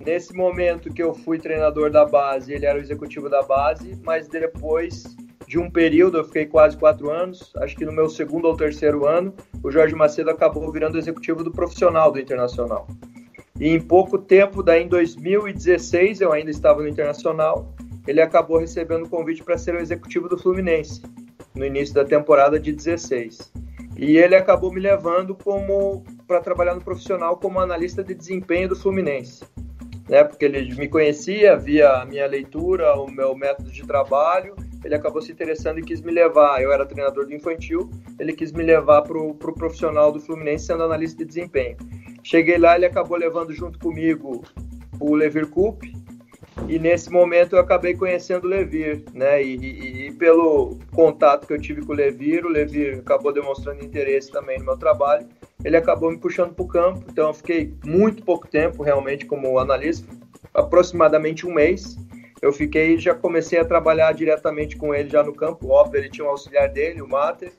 Nesse 0.05 0.33
momento 0.35 0.93
que 0.93 1.03
eu 1.03 1.13
fui 1.13 1.39
treinador 1.39 1.91
da 1.91 2.05
base, 2.05 2.53
ele 2.53 2.65
era 2.65 2.79
o 2.79 2.81
executivo 2.81 3.29
da 3.29 3.43
base, 3.43 3.99
mas 4.03 4.29
depois 4.29 5.05
de 5.47 5.59
um 5.59 5.69
período, 5.69 6.19
eu 6.19 6.25
fiquei 6.25 6.47
quase 6.47 6.77
quatro 6.77 7.11
anos, 7.11 7.53
acho 7.57 7.77
que 7.77 7.85
no 7.85 7.93
meu 7.93 8.09
segundo 8.09 8.47
ou 8.47 8.57
terceiro 8.57 9.05
ano, 9.05 9.35
o 9.65 9.71
Jorge 9.71 9.97
Macedo 9.97 10.31
acabou 10.31 10.71
virando 10.71 10.97
executivo 10.97 11.43
do 11.43 11.51
profissional 11.51 12.13
do 12.13 12.21
Internacional. 12.21 12.87
E 13.59 13.69
em 13.69 13.81
pouco 13.81 14.17
tempo, 14.17 14.63
daí 14.63 14.85
em 14.85 14.89
2016, 14.89 16.21
eu 16.21 16.33
ainda 16.33 16.53
estava 16.53 16.81
no 16.81 16.89
Internacional, 16.89 17.75
ele 18.07 18.23
acabou 18.23 18.59
recebendo 18.59 19.07
o 19.07 19.09
convite 19.09 19.43
para 19.43 19.59
ser 19.59 19.75
o 19.75 19.81
executivo 19.81 20.29
do 20.29 20.39
Fluminense, 20.39 21.03
no 21.55 21.67
início 21.67 21.95
da 21.95 22.05
temporada 22.05 22.59
de 22.59 22.73
16. 22.73 23.53
E 24.01 24.17
ele 24.17 24.35
acabou 24.35 24.73
me 24.73 24.81
levando 24.81 25.35
como 25.35 26.03
para 26.27 26.41
trabalhar 26.41 26.75
no 26.75 26.81
profissional 26.81 27.37
como 27.37 27.61
analista 27.61 28.03
de 28.03 28.15
desempenho 28.15 28.71
do 28.71 28.75
Fluminense. 28.75 29.45
né? 30.09 30.25
Porque 30.25 30.47
ele 30.47 30.75
me 30.75 30.89
conhecia, 30.89 31.55
via 31.55 32.01
a 32.01 32.07
minha 32.07 32.27
leitura, 32.27 32.95
o 32.95 33.11
meu 33.11 33.37
método 33.37 33.71
de 33.71 33.87
trabalho. 33.87 34.57
Ele 34.83 34.95
acabou 34.95 35.21
se 35.21 35.31
interessando 35.31 35.81
e 35.81 35.83
quis 35.83 36.01
me 36.01 36.11
levar. 36.11 36.63
Eu 36.63 36.73
era 36.73 36.87
treinador 36.87 37.27
do 37.27 37.35
infantil, 37.35 37.91
ele 38.19 38.33
quis 38.33 38.53
me 38.53 38.63
levar 38.63 39.03
para 39.03 39.19
o 39.19 39.35
pro 39.35 39.53
profissional 39.53 40.11
do 40.11 40.19
Fluminense, 40.19 40.65
sendo 40.65 40.83
analista 40.83 41.19
de 41.19 41.27
desempenho. 41.27 41.77
Cheguei 42.23 42.57
lá, 42.57 42.77
ele 42.77 42.87
acabou 42.87 43.19
levando 43.19 43.53
junto 43.53 43.79
comigo 43.79 44.43
o 44.99 45.15
Levir 45.15 45.47
Coupe, 45.47 45.93
e 46.69 46.79
nesse 46.79 47.11
momento 47.11 47.57
eu 47.57 47.61
acabei 47.61 47.95
conhecendo 47.95 48.45
o 48.45 48.49
Levir, 48.49 49.03
né? 49.13 49.43
E, 49.43 49.57
e, 49.57 50.07
e, 50.07 50.13
pelo 50.13 50.79
contato 50.93 51.47
que 51.47 51.53
eu 51.53 51.61
tive 51.61 51.85
com 51.85 51.93
o 51.93 51.97
Levir, 51.97 52.45
o 52.45 52.49
Levir 52.49 52.99
acabou 52.99 53.33
demonstrando 53.33 53.85
interesse 53.85 54.31
também 54.31 54.59
no 54.59 54.65
meu 54.65 54.77
trabalho. 54.77 55.27
Ele 55.65 55.77
acabou 55.77 56.11
me 56.11 56.19
puxando 56.19 56.55
para 56.55 56.65
o 56.65 56.69
campo, 56.69 57.05
então 57.11 57.29
eu 57.29 57.35
fiquei 57.35 57.75
muito 57.85 58.25
pouco 58.25 58.47
tempo 58.47 58.83
realmente 58.83 59.27
como 59.27 59.59
analista, 59.59 60.07
aproximadamente 60.55 61.47
um 61.47 61.53
mês. 61.53 61.97
Eu 62.41 62.53
fiquei 62.53 62.97
já 62.97 63.15
comecei 63.15 63.59
a 63.59 63.65
trabalhar 63.65 64.13
diretamente 64.13 64.77
com 64.77 64.95
ele 64.95 65.11
já 65.11 65.23
no 65.23 65.35
campo. 65.35 65.69
Óbvio, 65.69 66.01
ele 66.01 66.09
tinha 66.09 66.27
um 66.27 66.31
auxiliar 66.31 66.69
dele, 66.69 67.03
o 67.03 67.09
Mater, 67.09 67.53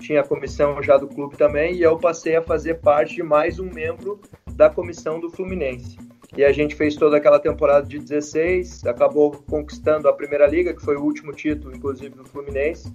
tinha 0.00 0.20
a 0.20 0.24
comissão 0.24 0.82
já 0.82 0.96
do 0.96 1.08
clube 1.08 1.36
também, 1.36 1.74
e 1.74 1.82
eu 1.82 1.98
passei 1.98 2.36
a 2.36 2.42
fazer 2.42 2.74
parte 2.74 3.16
de 3.16 3.22
mais 3.22 3.58
um 3.58 3.70
membro 3.70 4.20
da 4.52 4.70
comissão 4.70 5.20
do 5.20 5.30
Fluminense. 5.30 5.96
E 6.36 6.44
a 6.44 6.52
gente 6.52 6.74
fez 6.74 6.94
toda 6.96 7.16
aquela 7.16 7.38
temporada 7.38 7.86
de 7.86 7.98
16, 7.98 8.84
acabou 8.86 9.32
conquistando 9.48 10.06
a 10.08 10.12
Primeira 10.12 10.46
Liga, 10.46 10.74
que 10.74 10.82
foi 10.82 10.96
o 10.96 11.02
último 11.02 11.32
título, 11.32 11.74
inclusive, 11.74 12.14
do 12.14 12.24
Fluminense. 12.24 12.92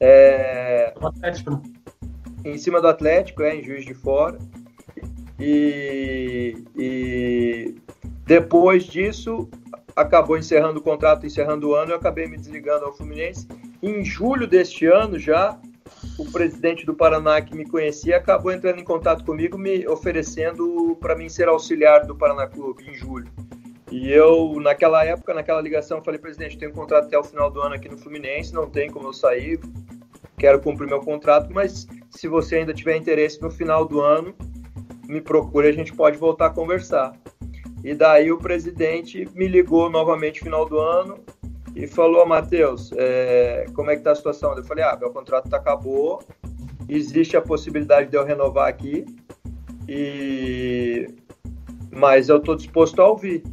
É... 0.00 0.94
Atlético. 1.00 1.50
Né? 1.50 1.62
Em 2.44 2.56
cima 2.56 2.80
do 2.80 2.88
Atlético, 2.88 3.42
é, 3.42 3.56
em 3.56 3.62
Juiz 3.62 3.84
de 3.84 3.92
Fora. 3.92 4.38
E, 5.38 6.56
e 6.74 7.74
depois 8.24 8.84
disso, 8.84 9.48
acabou 9.94 10.38
encerrando 10.38 10.80
o 10.80 10.82
contrato, 10.82 11.26
encerrando 11.26 11.68
o 11.68 11.74
ano, 11.74 11.92
eu 11.92 11.96
acabei 11.96 12.26
me 12.26 12.36
desligando 12.36 12.86
ao 12.86 12.96
Fluminense. 12.96 13.46
Em 13.82 14.02
julho 14.04 14.46
deste 14.46 14.86
ano 14.86 15.18
já, 15.18 15.60
o 16.18 16.24
presidente 16.30 16.84
do 16.84 16.94
Paraná 16.94 17.40
que 17.40 17.56
me 17.56 17.64
conhecia 17.64 18.16
acabou 18.16 18.50
entrando 18.50 18.80
em 18.80 18.84
contato 18.84 19.24
comigo, 19.24 19.56
me 19.56 19.86
oferecendo 19.86 20.98
para 21.00 21.14
mim 21.14 21.28
ser 21.28 21.48
auxiliar 21.48 22.04
do 22.04 22.16
Paraná 22.16 22.48
Clube 22.48 22.84
em 22.90 22.92
julho. 22.92 23.30
E 23.90 24.10
eu, 24.10 24.58
naquela 24.60 25.04
época, 25.04 25.32
naquela 25.32 25.62
ligação, 25.62 26.02
falei, 26.02 26.20
presidente, 26.20 26.58
tenho 26.58 26.72
um 26.72 26.74
contrato 26.74 27.06
até 27.06 27.16
o 27.16 27.24
final 27.24 27.50
do 27.50 27.62
ano 27.62 27.76
aqui 27.76 27.88
no 27.88 27.96
Fluminense, 27.96 28.52
não 28.52 28.68
tem 28.68 28.90
como 28.90 29.08
eu 29.08 29.12
sair, 29.12 29.60
quero 30.36 30.60
cumprir 30.60 30.88
meu 30.88 31.00
contrato, 31.00 31.50
mas 31.54 31.86
se 32.10 32.28
você 32.28 32.56
ainda 32.56 32.74
tiver 32.74 32.96
interesse 32.96 33.40
no 33.40 33.50
final 33.50 33.86
do 33.86 34.00
ano, 34.00 34.34
me 35.08 35.20
procure, 35.20 35.68
a 35.68 35.72
gente 35.72 35.94
pode 35.94 36.18
voltar 36.18 36.46
a 36.46 36.50
conversar. 36.50 37.14
E 37.82 37.94
daí 37.94 38.30
o 38.30 38.38
presidente 38.38 39.26
me 39.34 39.46
ligou 39.46 39.88
novamente 39.88 40.40
no 40.40 40.44
final 40.44 40.68
do 40.68 40.78
ano, 40.78 41.20
e 41.78 41.86
falou, 41.86 42.26
Matheus, 42.26 42.90
é, 42.96 43.66
como 43.72 43.88
é 43.88 43.96
que 43.96 44.02
tá 44.02 44.10
a 44.10 44.14
situação? 44.16 44.52
Eu 44.56 44.64
falei, 44.64 44.82
ah, 44.82 44.96
meu 44.98 45.12
contrato 45.12 45.48
tá, 45.48 45.58
acabou, 45.58 46.20
existe 46.88 47.36
a 47.36 47.40
possibilidade 47.40 48.10
de 48.10 48.16
eu 48.16 48.24
renovar 48.24 48.66
aqui, 48.66 49.06
e 49.88 51.06
mas 51.88 52.28
eu 52.28 52.40
tô 52.40 52.56
disposto 52.56 53.00
a 53.00 53.08
ouvir. 53.08 53.44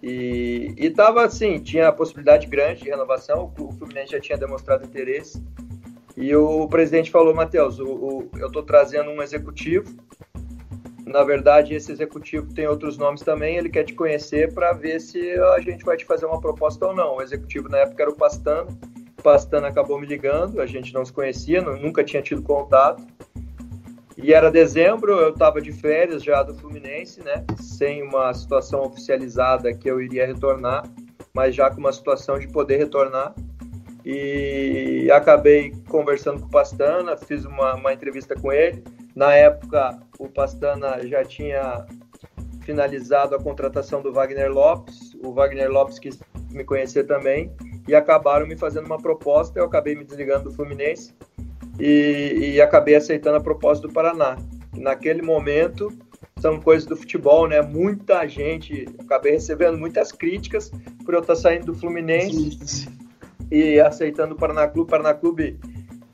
E, 0.00 0.72
e 0.76 0.90
tava 0.90 1.24
assim, 1.24 1.58
tinha 1.58 1.88
a 1.88 1.92
possibilidade 1.92 2.46
grande 2.46 2.84
de 2.84 2.88
renovação, 2.88 3.52
o 3.58 3.72
Fluminense 3.72 4.12
já 4.12 4.20
tinha 4.20 4.38
demonstrado 4.38 4.84
interesse, 4.84 5.42
e 6.16 6.36
o 6.36 6.68
presidente 6.68 7.10
falou, 7.10 7.34
Matheus, 7.34 7.80
eu 7.80 8.30
estou 8.46 8.62
trazendo 8.62 9.10
um 9.10 9.20
executivo 9.20 9.92
na 11.06 11.22
verdade, 11.22 11.72
esse 11.72 11.92
executivo 11.92 12.52
tem 12.52 12.66
outros 12.66 12.98
nomes 12.98 13.22
também, 13.22 13.56
ele 13.56 13.70
quer 13.70 13.84
te 13.84 13.94
conhecer 13.94 14.52
para 14.52 14.72
ver 14.72 15.00
se 15.00 15.38
a 15.54 15.60
gente 15.60 15.84
vai 15.84 15.96
te 15.96 16.04
fazer 16.04 16.26
uma 16.26 16.40
proposta 16.40 16.84
ou 16.84 16.92
não. 16.92 17.16
O 17.16 17.22
executivo 17.22 17.68
na 17.68 17.78
época 17.78 18.02
era 18.02 18.10
o 18.10 18.16
Pastana, 18.16 18.66
o 19.16 19.22
Pastana 19.22 19.68
acabou 19.68 20.00
me 20.00 20.06
ligando, 20.06 20.60
a 20.60 20.66
gente 20.66 20.92
não 20.92 21.04
se 21.04 21.12
conhecia, 21.12 21.62
nunca 21.62 22.02
tinha 22.02 22.20
tido 22.20 22.42
contato. 22.42 23.04
E 24.18 24.32
era 24.32 24.50
dezembro, 24.50 25.12
eu 25.12 25.28
estava 25.28 25.60
de 25.60 25.70
férias 25.70 26.24
já 26.24 26.42
do 26.42 26.54
Fluminense, 26.54 27.22
né? 27.22 27.44
Sem 27.60 28.02
uma 28.02 28.34
situação 28.34 28.82
oficializada 28.82 29.72
que 29.72 29.88
eu 29.88 30.00
iria 30.00 30.26
retornar, 30.26 30.90
mas 31.32 31.54
já 31.54 31.70
com 31.70 31.78
uma 31.78 31.92
situação 31.92 32.36
de 32.36 32.48
poder 32.48 32.78
retornar. 32.78 33.32
E 34.04 35.08
acabei 35.12 35.72
conversando 35.88 36.40
com 36.40 36.46
o 36.46 36.50
Pastana, 36.50 37.16
fiz 37.16 37.44
uma, 37.44 37.76
uma 37.76 37.92
entrevista 37.92 38.34
com 38.34 38.52
ele 38.52 38.82
na 39.16 39.32
época, 39.32 39.98
o 40.18 40.28
Pastana 40.28 41.00
já 41.08 41.24
tinha 41.24 41.86
finalizado 42.60 43.34
a 43.34 43.42
contratação 43.42 44.02
do 44.02 44.12
Wagner 44.12 44.52
Lopes. 44.52 45.14
O 45.24 45.32
Wagner 45.32 45.70
Lopes 45.70 45.98
quis 45.98 46.20
me 46.50 46.62
conhecer 46.62 47.04
também 47.04 47.50
e 47.88 47.94
acabaram 47.94 48.46
me 48.46 48.58
fazendo 48.58 48.84
uma 48.84 48.98
proposta. 48.98 49.58
Eu 49.58 49.64
acabei 49.64 49.94
me 49.94 50.04
desligando 50.04 50.50
do 50.50 50.52
Fluminense 50.52 51.14
e, 51.80 52.52
e 52.56 52.60
acabei 52.60 52.94
aceitando 52.94 53.38
a 53.38 53.40
proposta 53.40 53.88
do 53.88 53.92
Paraná. 53.94 54.36
Naquele 54.76 55.22
momento, 55.22 55.90
são 56.38 56.60
coisas 56.60 56.86
do 56.86 56.94
futebol, 56.94 57.48
né? 57.48 57.62
Muita 57.62 58.26
gente, 58.26 58.86
acabei 58.98 59.32
recebendo 59.32 59.78
muitas 59.78 60.12
críticas 60.12 60.70
por 61.06 61.14
eu 61.14 61.20
estar 61.20 61.36
saindo 61.36 61.72
do 61.72 61.74
Fluminense 61.74 62.86
e 63.50 63.80
aceitando 63.80 64.34
o 64.34 64.36
Paraná 64.36 64.68
Clube. 64.68 64.88
O 64.88 64.90
Paraná 64.90 65.14
Clube, 65.14 65.58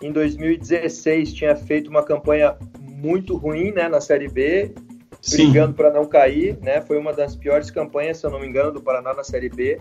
em 0.01 0.13
2016, 0.13 1.33
tinha 1.33 1.57
feito 1.57 1.91
uma 1.91 2.05
campanha 2.05 2.57
muito 3.03 3.37
ruim 3.37 3.73
né, 3.73 3.89
na 3.89 4.01
Série 4.01 4.29
B, 4.29 4.73
Sim. 5.21 5.45
brigando 5.47 5.75
para 5.75 5.91
não 5.91 6.07
cair, 6.07 6.57
né? 6.63 6.81
Foi 6.81 6.97
uma 6.97 7.13
das 7.13 7.35
piores 7.35 7.71
campanhas, 7.71 8.19
se 8.19 8.27
eu 8.27 8.31
não 8.31 8.41
me 8.41 8.47
engano, 8.47 8.73
do 8.73 8.81
Paraná 8.81 9.13
na 9.13 9.25
Série 9.25 9.49
B. 9.49 9.79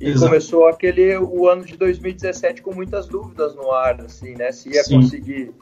E 0.00 0.08
Exato. 0.08 0.26
começou 0.26 0.66
aquele 0.66 1.16
o 1.16 1.48
ano 1.48 1.64
de 1.64 1.76
2017 1.76 2.62
com 2.62 2.74
muitas 2.74 3.06
dúvidas 3.06 3.54
no 3.54 3.72
ar, 3.72 4.00
assim, 4.00 4.34
né? 4.34 4.52
Se 4.52 4.70
ia 4.70 4.84
Sim. 4.84 4.96
conseguir 4.96 5.52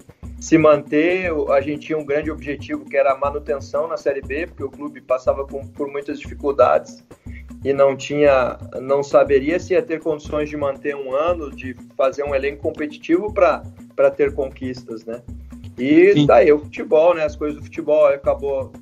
se 0.41 0.57
manter, 0.57 1.33
a 1.51 1.61
gente 1.61 1.87
tinha 1.87 1.99
um 1.99 2.05
grande 2.05 2.31
objetivo 2.31 2.85
que 2.85 2.97
era 2.97 3.13
a 3.13 3.19
manutenção 3.19 3.89
na 3.89 3.97
Série 3.97 4.21
B, 4.21 4.47
porque 4.47 4.63
o 4.63 4.71
clube 4.71 5.01
passava 5.01 5.45
com, 5.45 5.67
por 5.67 5.91
muitas 5.91 6.21
dificuldades 6.21 7.05
e 7.65 7.73
não 7.73 7.97
tinha, 7.97 8.57
não 8.81 9.03
saberia 9.03 9.59
se 9.59 9.73
ia 9.73 9.83
ter 9.83 10.01
condições 10.01 10.49
de 10.49 10.57
manter 10.57 10.95
um 10.95 11.13
ano, 11.13 11.51
de 11.51 11.75
fazer 11.97 12.23
um 12.23 12.35
elenco 12.35 12.63
competitivo 12.63 13.33
para 13.33 14.11
ter 14.17 14.33
conquistas, 14.33 15.05
né? 15.05 15.21
E 15.79 16.13
Sim. 16.13 16.27
daí 16.27 16.53
o 16.53 16.59
futebol, 16.59 17.15
né? 17.15 17.25
As 17.25 17.37
coisas 17.37 17.59
do 17.59 17.65
futebol 17.65 18.07
acabou 18.07 18.73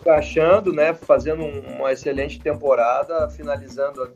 encaixando, 0.00 0.72
né? 0.72 0.92
Fazendo 0.94 1.44
uma 1.44 1.92
excelente 1.92 2.40
temporada, 2.40 3.28
finalizando. 3.30 4.10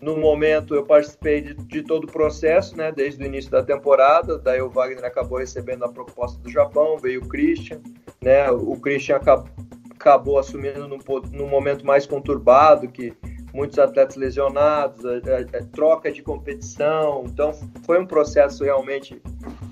No 0.00 0.18
momento 0.18 0.74
eu 0.74 0.84
participei 0.84 1.40
de, 1.40 1.54
de, 1.54 1.82
todo 1.82 2.04
o 2.04 2.12
processo, 2.12 2.76
né? 2.76 2.92
Desde 2.92 3.22
o 3.22 3.26
início 3.26 3.50
da 3.50 3.62
temporada. 3.62 4.38
Daí 4.38 4.60
o 4.60 4.68
Wagner 4.68 5.04
acabou 5.04 5.38
recebendo 5.38 5.84
a 5.84 5.88
proposta 5.88 6.38
do 6.42 6.50
Japão, 6.50 6.98
veio 6.98 7.22
o 7.22 7.28
Christian, 7.28 7.80
né? 8.20 8.50
O 8.50 8.76
Christian 8.76 9.16
acabou, 9.16 9.48
acabou 9.90 10.38
assumindo 10.38 10.88
num, 10.88 10.98
num 11.32 11.48
momento 11.48 11.86
mais 11.86 12.06
conturbado, 12.06 12.88
que 12.88 13.14
muitos 13.54 13.78
atletas 13.78 14.16
lesionados, 14.16 15.06
a, 15.06 15.10
a, 15.10 15.58
a 15.58 15.64
troca 15.72 16.10
de 16.10 16.20
competição. 16.20 17.24
Então, 17.26 17.52
foi 17.86 18.00
um 18.00 18.06
processo 18.06 18.64
realmente 18.64 19.22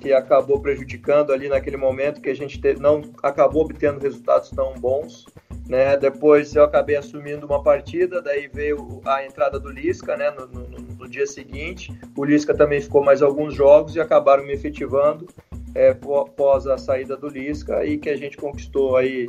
que 0.00 0.12
acabou 0.12 0.60
prejudicando 0.60 1.32
ali 1.32 1.48
naquele 1.48 1.76
momento 1.76 2.20
que 2.20 2.30
a 2.30 2.34
gente 2.34 2.60
não 2.78 3.02
acabou 3.22 3.64
obtendo 3.64 3.98
resultados 3.98 4.50
tão 4.50 4.74
bons. 4.74 5.26
Né? 5.68 5.96
Depois 5.96 6.54
eu 6.54 6.64
acabei 6.64 6.96
assumindo 6.96 7.46
uma 7.46 7.62
partida, 7.62 8.22
daí 8.22 8.48
veio 8.52 9.00
a 9.04 9.24
entrada 9.24 9.58
do 9.58 9.68
Lisca 9.68 10.16
né? 10.16 10.30
no, 10.30 10.46
no, 10.46 10.68
no 10.68 11.08
dia 11.08 11.26
seguinte. 11.26 11.92
O 12.16 12.24
Lisca 12.24 12.54
também 12.54 12.80
ficou 12.80 13.02
mais 13.02 13.20
alguns 13.20 13.54
jogos 13.54 13.96
e 13.96 14.00
acabaram 14.00 14.44
me 14.44 14.52
efetivando 14.52 15.26
é, 15.74 15.90
após 15.90 16.66
a 16.66 16.78
saída 16.78 17.16
do 17.16 17.28
Lisca 17.28 17.84
e 17.84 17.98
que 17.98 18.10
a 18.10 18.16
gente 18.16 18.36
conquistou 18.36 18.96
aí 18.96 19.28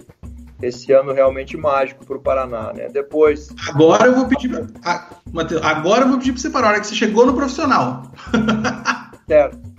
esse 0.67 0.91
ano 0.91 1.13
realmente 1.13 1.57
mágico 1.57 2.05
para 2.05 2.17
o 2.17 2.21
Paraná, 2.21 2.73
né? 2.73 2.87
Depois. 2.91 3.49
Agora 3.67 4.05
eu 4.05 4.15
vou 4.15 4.25
pedir 4.25 4.49
para. 4.49 4.67
Ah, 4.83 5.09
agora 5.63 6.03
eu 6.03 6.09
vou 6.09 6.17
pedir 6.17 6.31
para 6.31 6.41
você 6.41 6.49
parar, 6.49 6.67
a 6.67 6.69
hora 6.71 6.79
que 6.79 6.87
você 6.87 6.95
chegou 6.95 7.25
no 7.25 7.33
profissional. 7.33 8.11
Certo. 9.27 9.73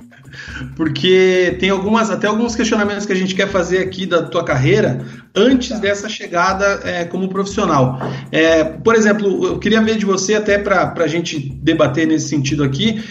Porque 0.77 1.57
tem 1.61 1.71
algumas, 1.71 2.11
até 2.11 2.27
alguns 2.27 2.57
questionamentos 2.57 3.07
que 3.07 3.13
a 3.13 3.17
gente 3.17 3.35
quer 3.35 3.49
fazer 3.49 3.79
aqui 3.79 4.07
da 4.07 4.23
tua 4.23 4.45
carreira 4.45 5.05
antes 5.35 5.69
tá. 5.69 5.79
dessa 5.79 6.09
chegada 6.09 6.81
é, 6.85 7.05
como 7.05 7.29
profissional. 7.29 7.99
É, 8.33 8.65
por 8.65 8.95
exemplo, 8.95 9.47
eu 9.47 9.59
queria 9.59 9.81
ver 9.81 9.97
de 9.97 10.05
você, 10.05 10.35
até 10.35 10.59
para 10.59 10.93
a 10.97 11.07
gente 11.07 11.39
debater 11.39 12.07
nesse 12.07 12.29
sentido 12.29 12.65
aqui, 12.65 13.03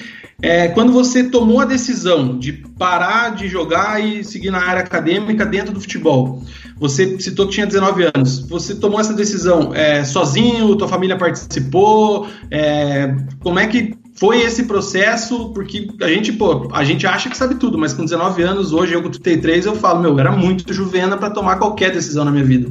é, 0.44 0.68
quando 0.68 0.92
você 0.92 1.24
tomou 1.24 1.62
a 1.62 1.66
decisão 1.66 2.38
de 2.38 2.52
parar 2.52 3.34
de 3.34 3.48
jogar 3.48 4.04
e 4.04 4.26
seguir 4.26 4.52
na 4.52 4.60
área 4.60 4.82
acadêmica 4.82 5.46
dentro 5.46 5.74
do 5.74 5.80
futebol, 5.80 6.44
você 6.78 7.18
citou 7.18 7.48
que 7.48 7.54
tinha 7.54 7.66
19 7.66 8.12
anos. 8.14 8.40
Você 8.50 8.76
tomou 8.76 9.00
essa 9.00 9.14
decisão 9.14 9.74
é, 9.74 10.04
sozinho? 10.04 10.76
Tua 10.76 10.90
família 10.90 11.18
participou? 11.18 12.28
É, 12.52 13.16
como 13.40 13.58
é 13.58 13.68
que 13.68 13.96
foi 14.16 14.42
esse 14.42 14.64
processo? 14.64 15.54
Porque 15.54 15.88
a 16.02 16.10
gente, 16.10 16.34
pô, 16.34 16.68
a 16.74 16.84
gente 16.84 17.08
acha 17.08 17.30
que 17.30 17.38
sabe 17.38 17.56
tudo, 17.56 17.78
mas 17.78 17.94
com 17.94 18.04
19 18.04 18.44
anos, 18.44 18.74
hoje 18.74 18.94
eu 18.94 19.02
com 19.02 19.10
33, 19.10 19.66
eu 19.66 19.76
falo, 19.76 20.02
meu, 20.02 20.20
era 20.20 20.34
muito 20.34 20.74
juvena 20.74 21.16
para 21.16 21.30
tomar 21.30 21.56
qualquer 21.56 21.94
decisão 21.94 22.26
na 22.26 22.32
minha 22.32 22.44
vida. 22.44 22.70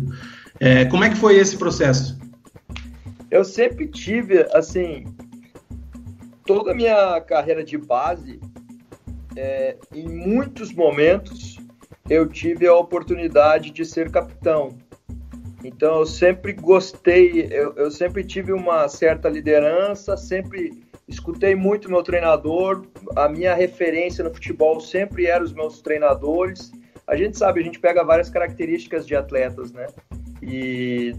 É, 0.61 0.85
como 0.85 1.05
é 1.05 1.09
que 1.09 1.17
foi 1.17 1.37
esse 1.37 1.57
processo? 1.57 2.19
Eu 3.31 3.45
sempre 3.45 3.87
tive, 3.87 4.47
assim, 4.53 5.07
toda 6.46 6.72
a 6.72 6.74
minha 6.74 7.20
carreira 7.20 7.64
de 7.64 7.76
base, 7.78 8.40
é, 9.37 9.76
em 9.94 10.09
muitos 10.09 10.72
momentos, 10.72 11.59
eu 12.09 12.28
tive 12.28 12.66
a 12.66 12.74
oportunidade 12.74 13.70
de 13.70 13.85
ser 13.85 14.11
capitão. 14.11 14.76
Então, 15.64 16.00
eu 16.00 16.07
sempre 16.07 16.52
gostei, 16.52 17.48
eu, 17.50 17.72
eu 17.76 17.90
sempre 17.90 18.24
tive 18.24 18.52
uma 18.52 18.88
certa 18.88 19.28
liderança, 19.28 20.16
sempre 20.16 20.83
escutei 21.07 21.55
muito 21.55 21.88
meu 21.88 22.02
treinador, 22.02 22.85
a 23.14 23.28
minha 23.28 23.55
referência 23.55 24.24
no 24.24 24.33
futebol 24.33 24.81
sempre 24.81 25.26
eram 25.26 25.44
os 25.44 25.52
meus 25.52 25.81
treinadores. 25.81 26.72
A 27.07 27.16
gente 27.16 27.38
sabe, 27.38 27.61
a 27.61 27.64
gente 27.64 27.78
pega 27.78 28.05
várias 28.05 28.28
características 28.28 29.07
de 29.07 29.14
atletas, 29.14 29.72
né? 29.72 29.87
E 30.42 31.14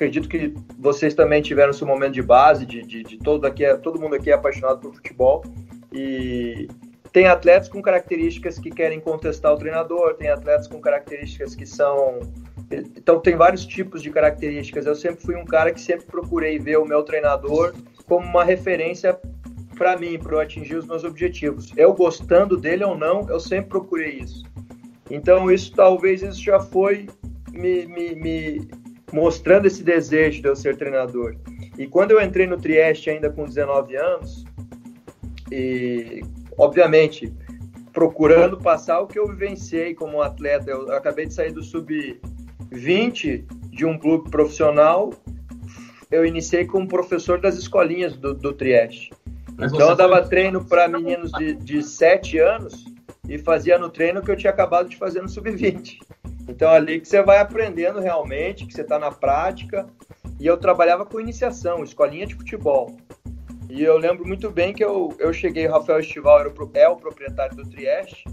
acredito 0.00 0.28
que 0.30 0.54
vocês 0.78 1.12
também 1.12 1.42
tiveram 1.42 1.74
seu 1.74 1.86
momento 1.86 2.14
de 2.14 2.22
base, 2.22 2.64
de, 2.64 2.80
de, 2.80 3.02
de 3.02 3.18
todo, 3.18 3.44
aqui, 3.44 3.62
todo 3.82 4.00
mundo 4.00 4.16
aqui 4.16 4.30
é 4.30 4.32
apaixonado 4.32 4.80
por 4.80 4.94
futebol. 4.94 5.44
E 5.92 6.68
tem 7.12 7.26
atletas 7.26 7.68
com 7.68 7.82
características 7.82 8.58
que 8.58 8.70
querem 8.70 8.98
contestar 8.98 9.52
o 9.52 9.58
treinador, 9.58 10.14
tem 10.14 10.30
atletas 10.30 10.66
com 10.66 10.80
características 10.80 11.54
que 11.54 11.66
são. 11.66 12.20
Então, 12.70 13.20
tem 13.20 13.36
vários 13.36 13.66
tipos 13.66 14.02
de 14.02 14.10
características. 14.10 14.86
Eu 14.86 14.94
sempre 14.94 15.22
fui 15.22 15.36
um 15.36 15.44
cara 15.44 15.70
que 15.70 15.80
sempre 15.80 16.06
procurei 16.06 16.58
ver 16.58 16.78
o 16.78 16.86
meu 16.86 17.02
treinador 17.02 17.74
como 18.06 18.26
uma 18.26 18.44
referência 18.44 19.18
para 19.76 19.98
mim, 19.98 20.18
para 20.18 20.36
eu 20.36 20.40
atingir 20.40 20.76
os 20.76 20.86
meus 20.86 21.04
objetivos. 21.04 21.72
Eu 21.76 21.92
gostando 21.92 22.56
dele 22.56 22.84
ou 22.84 22.96
não, 22.96 23.28
eu 23.28 23.40
sempre 23.40 23.68
procurei 23.68 24.20
isso. 24.20 24.44
Então, 25.10 25.50
isso 25.50 25.74
talvez 25.74 26.22
isso 26.22 26.42
já 26.42 26.60
foi 26.60 27.06
me, 27.52 27.86
me, 27.86 28.14
me 28.14 28.79
mostrando 29.12 29.66
esse 29.66 29.82
desejo 29.82 30.42
de 30.42 30.48
eu 30.48 30.56
ser 30.56 30.76
treinador. 30.76 31.36
E 31.78 31.86
quando 31.86 32.12
eu 32.12 32.20
entrei 32.20 32.46
no 32.46 32.56
Trieste 32.56 33.10
ainda 33.10 33.30
com 33.30 33.44
19 33.44 33.96
anos, 33.96 34.44
e 35.50 36.22
obviamente 36.56 37.32
procurando 37.92 38.56
passar 38.56 39.00
o 39.00 39.06
que 39.06 39.18
eu 39.18 39.26
vivenciei 39.26 39.94
como 39.94 40.22
atleta, 40.22 40.70
eu 40.70 40.92
acabei 40.92 41.26
de 41.26 41.34
sair 41.34 41.52
do 41.52 41.62
sub-20 41.62 43.44
de 43.70 43.84
um 43.84 43.98
clube 43.98 44.30
profissional, 44.30 45.12
eu 46.10 46.24
iniciei 46.24 46.64
como 46.64 46.86
professor 46.86 47.40
das 47.40 47.56
escolinhas 47.56 48.16
do, 48.16 48.34
do 48.34 48.52
Trieste. 48.52 49.12
Mas 49.56 49.72
então 49.72 49.90
eu 49.90 49.96
dava 49.96 50.22
treino 50.22 50.64
para 50.64 50.88
meninos 50.88 51.30
de, 51.32 51.54
de 51.54 51.82
7 51.82 52.38
anos 52.38 52.84
e 53.28 53.38
fazia 53.38 53.78
no 53.78 53.90
treino 53.90 54.22
que 54.22 54.30
eu 54.30 54.36
tinha 54.36 54.50
acabado 54.50 54.88
de 54.88 54.96
fazer 54.96 55.20
no 55.20 55.28
sub-20. 55.28 55.98
Então 56.50 56.68
ali 56.68 57.00
que 57.00 57.08
você 57.08 57.22
vai 57.22 57.38
aprendendo 57.38 58.00
realmente, 58.00 58.66
que 58.66 58.74
você 58.74 58.82
está 58.82 58.98
na 58.98 59.12
prática. 59.12 59.86
E 60.38 60.46
eu 60.46 60.56
trabalhava 60.56 61.06
com 61.06 61.20
iniciação, 61.20 61.84
escolinha 61.84 62.26
de 62.26 62.34
futebol. 62.34 62.96
E 63.68 63.84
eu 63.84 63.96
lembro 63.96 64.26
muito 64.26 64.50
bem 64.50 64.72
que 64.72 64.84
eu, 64.84 65.14
eu 65.18 65.32
cheguei, 65.32 65.68
o 65.68 65.70
Rafael 65.70 66.00
Estival 66.00 66.40
era 66.40 66.48
o, 66.48 66.70
é 66.74 66.88
o 66.88 66.96
proprietário 66.96 67.54
do 67.54 67.68
Trieste, 67.70 68.24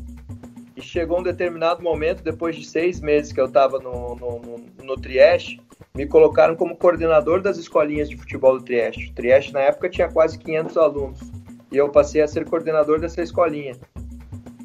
e 0.76 0.82
chegou 0.82 1.20
um 1.20 1.24
determinado 1.24 1.84
momento, 1.84 2.24
depois 2.24 2.56
de 2.56 2.66
seis 2.66 3.00
meses 3.00 3.32
que 3.32 3.40
eu 3.40 3.46
estava 3.46 3.78
no, 3.78 4.16
no, 4.16 4.40
no, 4.40 4.66
no, 4.84 4.96
Trieste, 4.96 5.62
me 5.94 6.08
colocaram 6.08 6.56
como 6.56 6.76
coordenador 6.76 7.42
das 7.42 7.58
escolinhas 7.58 8.10
de 8.10 8.18
futebol 8.18 8.58
do 8.58 8.64
Trieste. 8.64 9.12
O 9.12 9.14
Trieste, 9.14 9.54
na 9.54 9.62
época, 9.62 9.90
tinha 9.90 10.08
quase 10.08 10.40
500 10.40 10.78
alunos, 10.78 11.20
e 11.72 11.78
eu 11.78 11.90
passei 11.90 12.22
a 12.22 12.28
ser 12.28 12.46
coordenador 12.46 13.00
dessa 13.00 13.22
escolinha. 13.22 13.76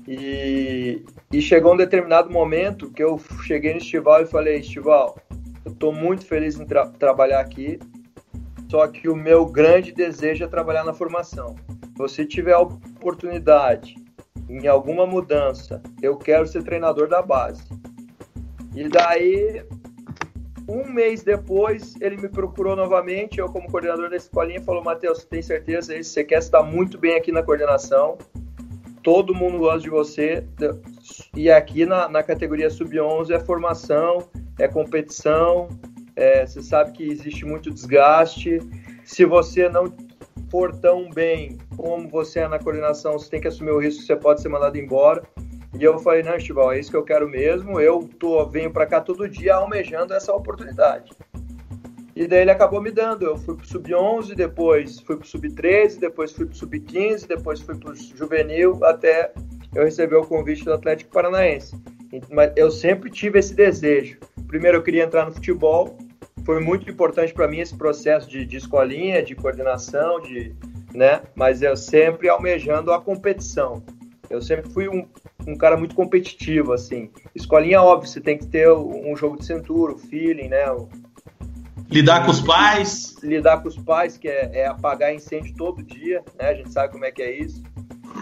E, 0.07 1.05
e 1.33 1.41
chegou 1.41 1.75
um 1.75 1.77
determinado 1.77 2.31
momento 2.31 2.91
que 2.91 3.03
eu 3.03 3.21
cheguei 3.45 3.73
no 3.73 3.79
Estival 3.79 4.23
e 4.23 4.27
falei, 4.27 4.59
Estival, 4.59 5.17
eu 5.65 5.73
estou 5.73 5.93
muito 5.93 6.27
feliz 6.27 6.59
em 6.59 6.67
tra 6.67 6.87
trabalhar 6.89 7.41
aqui, 7.41 7.79
só 8.69 8.87
que 8.89 9.09
o 9.09 9.15
meu 9.15 9.47
grande 9.47 9.93
desejo 9.93 10.45
é 10.45 10.49
trabalhar 10.49 10.85
na 10.85 10.93
formação. 10.93 11.55
Se 11.69 11.99
você 11.99 12.25
tiver 12.25 12.55
a 12.55 12.61
oportunidade 12.61 13.95
em 14.49 14.67
alguma 14.67 15.07
mudança, 15.07 15.81
eu 16.01 16.17
quero 16.17 16.47
ser 16.47 16.63
treinador 16.65 17.09
da 17.09 17.23
base. 17.23 17.63
E 18.75 18.89
daí, 18.89 19.65
um 20.69 20.91
mês 20.91 21.23
depois, 21.23 21.95
ele 22.01 22.17
me 22.17 22.29
procurou 22.29 22.75
novamente, 22.75 23.39
eu 23.39 23.49
como 23.49 23.71
coordenador 23.71 24.11
da 24.11 24.17
escolinha, 24.17 24.61
falou, 24.63 24.83
Matheus, 24.83 25.25
tem 25.25 25.43
certeza? 25.43 26.03
Você 26.03 26.25
quer 26.25 26.39
estar 26.39 26.63
muito 26.63 26.99
bem 26.99 27.15
aqui 27.15 27.31
na 27.31 27.43
coordenação? 27.43 28.19
Todo 29.03 29.35
mundo 29.35 29.59
gosta 29.59 29.81
de 29.81 29.91
você. 29.91 30.45
E 31.35 31.51
aqui 31.51 31.85
na, 31.85 32.09
na 32.09 32.23
categoria 32.23 32.71
sub-11 32.71 33.31
é 33.31 33.41
formação, 33.41 34.29
é 34.59 34.69
competição, 34.69 35.69
é, 36.17 36.47
você 36.47 36.63
sabe 36.63 36.93
que 36.93 37.03
existe 37.03 37.45
muito 37.45 37.71
desgaste. 37.71 38.61
Se 39.05 39.25
você 39.25 39.69
não 39.69 39.93
for 40.51 40.75
tão 40.77 41.11
bem 41.11 41.59
como 41.77 42.09
você 42.09 42.41
é 42.41 42.49
na 42.49 42.59
coordenação, 42.59 43.13
você 43.13 43.31
tem 43.31 43.41
que 43.41 43.49
assumir 43.49 43.71
o 43.71 43.79
risco 43.79 44.03
você 44.03 44.17
pode 44.17 44.43
ser 44.43 44.49
mandado 44.49 44.77
embora. 44.77 45.23
E 45.79 45.83
eu 45.83 45.99
falei, 45.99 46.23
não, 46.23 46.37
Estival, 46.37 46.73
é 46.73 46.79
isso 46.79 46.91
que 46.91 46.97
eu 46.97 47.03
quero 47.03 47.29
mesmo. 47.29 47.81
Eu 47.81 48.09
tô, 48.19 48.45
venho 48.47 48.71
para 48.71 48.87
cá 48.87 49.01
todo 49.01 49.29
dia 49.29 49.55
almejando 49.55 50.13
essa 50.13 50.33
oportunidade. 50.33 51.11
E 52.23 52.29
daí 52.29 52.43
ele 52.43 52.53
acabou 52.53 52.81
me 52.81 52.93
dando. 52.93 53.27
Eu 53.27 53.37
fui 53.37 53.57
pro 53.57 53.67
sub-11, 53.67 54.35
depois 54.35 55.01
fui 55.01 55.17
pro 55.17 55.27
sub-13, 55.27 55.99
depois 55.99 56.31
fui 56.31 56.47
pro 56.47 56.55
sub-15, 56.55 57.27
depois 57.27 57.61
fui 57.61 57.77
pro 57.77 57.95
juvenil, 57.95 58.79
até 58.85 59.33
eu 59.75 59.85
receber 59.85 60.17
o 60.17 60.25
convite 60.25 60.65
do 60.65 60.73
Atlético 60.73 61.11
Paranaense. 61.11 61.75
Mas 62.31 62.53
eu 62.57 62.71
sempre 62.71 63.11
tive 63.11 63.41
esse 63.41 63.55
desejo. 63.55 64.19
Primeiro 64.47 64.79
eu 64.79 64.83
queria 64.83 65.03
entrar 65.03 65.27
no 65.27 65.33
futebol, 65.33 65.99
foi 66.45 66.61
muito 66.61 66.89
importante 66.89 67.33
para 67.33 67.49
mim 67.49 67.59
esse 67.59 67.77
processo 67.77 68.29
de, 68.29 68.45
de 68.45 68.57
escolinha, 68.57 69.23
de 69.23 69.35
coordenação, 69.35 70.21
de, 70.21 70.55
né? 70.95 71.23
Mas 71.35 71.61
eu 71.61 71.77
sempre 71.77 72.29
almejando 72.29 72.93
a 72.93 73.01
competição. 73.01 73.83
Eu 74.31 74.41
sempre 74.41 74.71
fui 74.71 74.89
um, 74.89 75.07
um 75.47 75.57
cara 75.57 75.77
muito 75.77 75.95
competitivo, 75.95 76.73
assim. 76.73 77.11
Escolinha, 77.35 77.83
óbvio, 77.83 78.09
você 78.09 78.21
tem 78.21 78.39
que 78.39 78.47
ter 78.47 78.71
um 78.71 79.17
jogo 79.17 79.39
de 79.39 79.45
cintura, 79.45 79.93
o 79.93 79.99
feeling, 79.99 80.49
né? 80.49 80.65
Lidar 81.93 82.25
com 82.25 82.31
os 82.31 82.41
pais. 82.41 83.15
Lidar 83.23 83.63
com 83.63 83.69
os 83.69 83.77
pais, 83.77 84.17
que 84.17 84.27
é, 84.27 84.51
é 84.53 84.67
apagar 84.67 85.15
incêndio 85.15 85.55
todo 85.55 85.83
dia, 85.83 86.23
né? 86.39 86.49
A 86.49 86.55
gente 86.55 86.73
sabe 86.73 86.93
como 86.93 87.05
é 87.05 87.13
que 87.13 87.23
é 87.23 87.31
isso. 87.31 87.63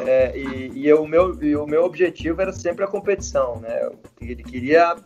É, 0.05 0.37
e, 0.37 0.73
e, 0.75 0.89
eu, 0.89 1.03
o 1.03 1.09
meu, 1.09 1.41
e 1.43 1.55
o 1.55 1.67
meu 1.67 1.85
objetivo 1.85 2.41
era 2.43 2.53
sempre 2.53 2.85
a 2.85 2.89
competição, 2.89 3.61
né? 3.61 3.91
Ele 4.21 4.43
queria 4.43 4.97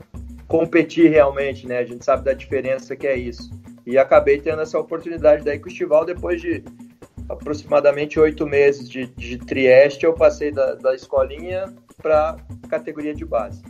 competir 0.48 1.11
realmente, 1.11 1.66
né? 1.66 1.79
A 1.79 1.85
gente 1.85 2.05
sabe 2.05 2.24
da 2.24 2.33
diferença 2.33 2.96
que 2.96 3.07
é 3.07 3.16
isso. 3.16 3.50
E 3.87 3.98
acabei 3.98 4.40
tendo 4.40 4.62
essa 4.62 4.79
oportunidade 4.79 5.44
daí 5.44 5.59
com 5.59 5.66
o 5.66 5.68
Estival, 5.68 6.07
depois 6.07 6.40
de 6.40 6.64
aproximadamente 7.29 8.18
oito 8.18 8.46
meses 8.46 8.88
de, 8.88 9.07
de 9.07 9.38
Trieste, 9.38 10.05
eu 10.05 10.14
passei 10.14 10.50
da, 10.50 10.74
da 10.74 10.94
escolinha 10.94 11.72
para 12.00 12.37
categoria 12.68 13.14
de 13.14 13.24
base. 13.24 13.62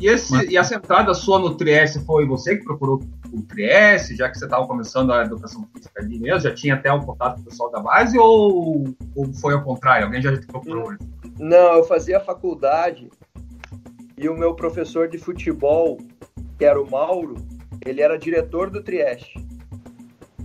E, 0.00 0.08
esse, 0.08 0.32
Mas... 0.32 0.48
e 0.48 0.56
essa 0.56 0.74
entrada 0.74 1.12
sua 1.14 1.38
no 1.38 1.56
Trieste 1.56 1.98
foi 2.00 2.26
você 2.26 2.56
que 2.56 2.64
procurou 2.64 3.02
o 3.32 3.42
Trieste, 3.42 4.16
já 4.16 4.28
que 4.28 4.38
você 4.38 4.44
estava 4.44 4.66
começando 4.66 5.12
a 5.12 5.22
educação 5.22 5.68
física 5.74 6.00
ali 6.00 6.18
mesmo? 6.18 6.40
Já 6.40 6.54
tinha 6.54 6.74
até 6.74 6.92
um 6.92 7.00
contato 7.00 7.36
com 7.36 7.42
o 7.42 7.44
pessoal 7.44 7.70
da 7.70 7.80
base 7.80 8.18
ou, 8.18 8.84
ou 9.14 9.32
foi 9.34 9.54
ao 9.54 9.62
contrário? 9.62 10.06
Alguém 10.06 10.22
já 10.22 10.36
te 10.36 10.46
procurou? 10.46 10.94
Não, 11.38 11.74
eu 11.74 11.84
fazia 11.84 12.20
faculdade 12.20 13.10
e 14.16 14.28
o 14.28 14.36
meu 14.36 14.54
professor 14.54 15.08
de 15.08 15.18
futebol, 15.18 15.98
que 16.58 16.64
era 16.64 16.80
o 16.80 16.90
Mauro, 16.90 17.36
ele 17.86 18.00
era 18.00 18.18
diretor 18.18 18.68
do 18.68 18.82
Trieste. 18.82 19.46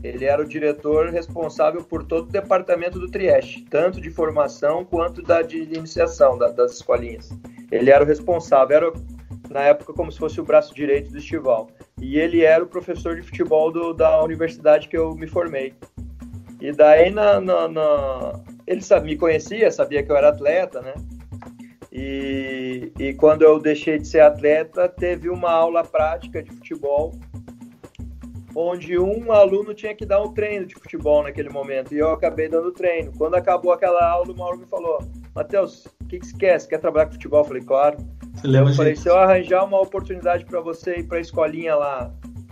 Ele 0.03 0.25
era 0.25 0.41
o 0.41 0.47
diretor 0.47 1.09
responsável 1.09 1.81
por 1.81 2.03
todo 2.03 2.27
o 2.27 2.31
departamento 2.31 2.99
do 2.99 3.09
Trieste, 3.09 3.65
tanto 3.69 4.01
de 4.01 4.09
formação 4.09 4.83
quanto 4.83 5.21
da 5.21 5.41
de 5.41 5.59
iniciação 5.59 6.37
da, 6.37 6.49
das 6.49 6.73
escolinhas. 6.73 7.31
Ele 7.71 7.89
era 7.89 8.03
o 8.03 8.07
responsável, 8.07 8.77
era 8.77 8.93
na 9.53 9.61
época 9.61 9.93
como 9.93 10.11
se 10.11 10.17
fosse 10.17 10.41
o 10.41 10.43
braço 10.43 10.73
direito 10.73 11.11
do 11.11 11.17
Estival. 11.17 11.69
E 12.01 12.17
ele 12.17 12.41
era 12.41 12.63
o 12.63 12.67
professor 12.67 13.15
de 13.15 13.21
futebol 13.21 13.71
do, 13.71 13.93
da 13.93 14.21
universidade 14.23 14.89
que 14.89 14.97
eu 14.97 15.15
me 15.15 15.27
formei. 15.27 15.73
E 16.59 16.71
daí 16.71 17.11
na, 17.11 17.39
na, 17.39 17.67
na... 17.67 18.39
ele 18.65 18.81
sabe, 18.81 19.07
me 19.07 19.17
conhecia, 19.17 19.71
sabia 19.71 20.01
que 20.01 20.11
eu 20.11 20.15
era 20.15 20.29
atleta, 20.29 20.81
né? 20.81 20.93
E, 21.91 22.91
e 22.97 23.13
quando 23.13 23.43
eu 23.43 23.59
deixei 23.59 23.99
de 23.99 24.07
ser 24.07 24.21
atleta, 24.21 24.89
teve 24.89 25.29
uma 25.29 25.51
aula 25.51 25.83
prática 25.83 26.41
de 26.41 26.49
futebol, 26.49 27.13
onde 28.55 28.97
um 28.97 29.31
aluno 29.31 29.75
tinha 29.75 29.93
que 29.93 30.05
dar 30.05 30.21
um 30.23 30.33
treino 30.33 30.65
de 30.65 30.73
futebol 30.73 31.21
naquele 31.21 31.49
momento, 31.49 31.93
e 31.93 31.99
eu 31.99 32.11
acabei 32.11 32.49
dando 32.49 32.71
treino. 32.71 33.11
Quando 33.15 33.35
acabou 33.35 33.71
aquela 33.71 34.03
aula, 34.09 34.31
o 34.31 34.35
Mauro 34.35 34.57
me 34.57 34.65
falou: 34.65 34.99
Matheus, 35.35 35.85
o 36.01 36.05
que, 36.07 36.19
que 36.19 36.25
você 36.25 36.37
quer? 36.37 36.59
Você 36.59 36.67
quer 36.67 36.79
trabalhar 36.79 37.05
com 37.05 37.13
futebol? 37.13 37.41
Eu 37.41 37.45
falei: 37.45 37.61
Claro. 37.61 37.97
Eu 38.43 38.73
falei, 38.73 38.95
se 38.95 39.07
eu 39.07 39.17
arranjar 39.17 39.63
uma 39.63 39.81
oportunidade 39.81 40.45
para 40.45 40.59
você 40.59 40.97
ir 40.97 41.03
para 41.03 41.17
a 41.17 41.21
escolinha 41.21 41.75
lá, 41.75 42.11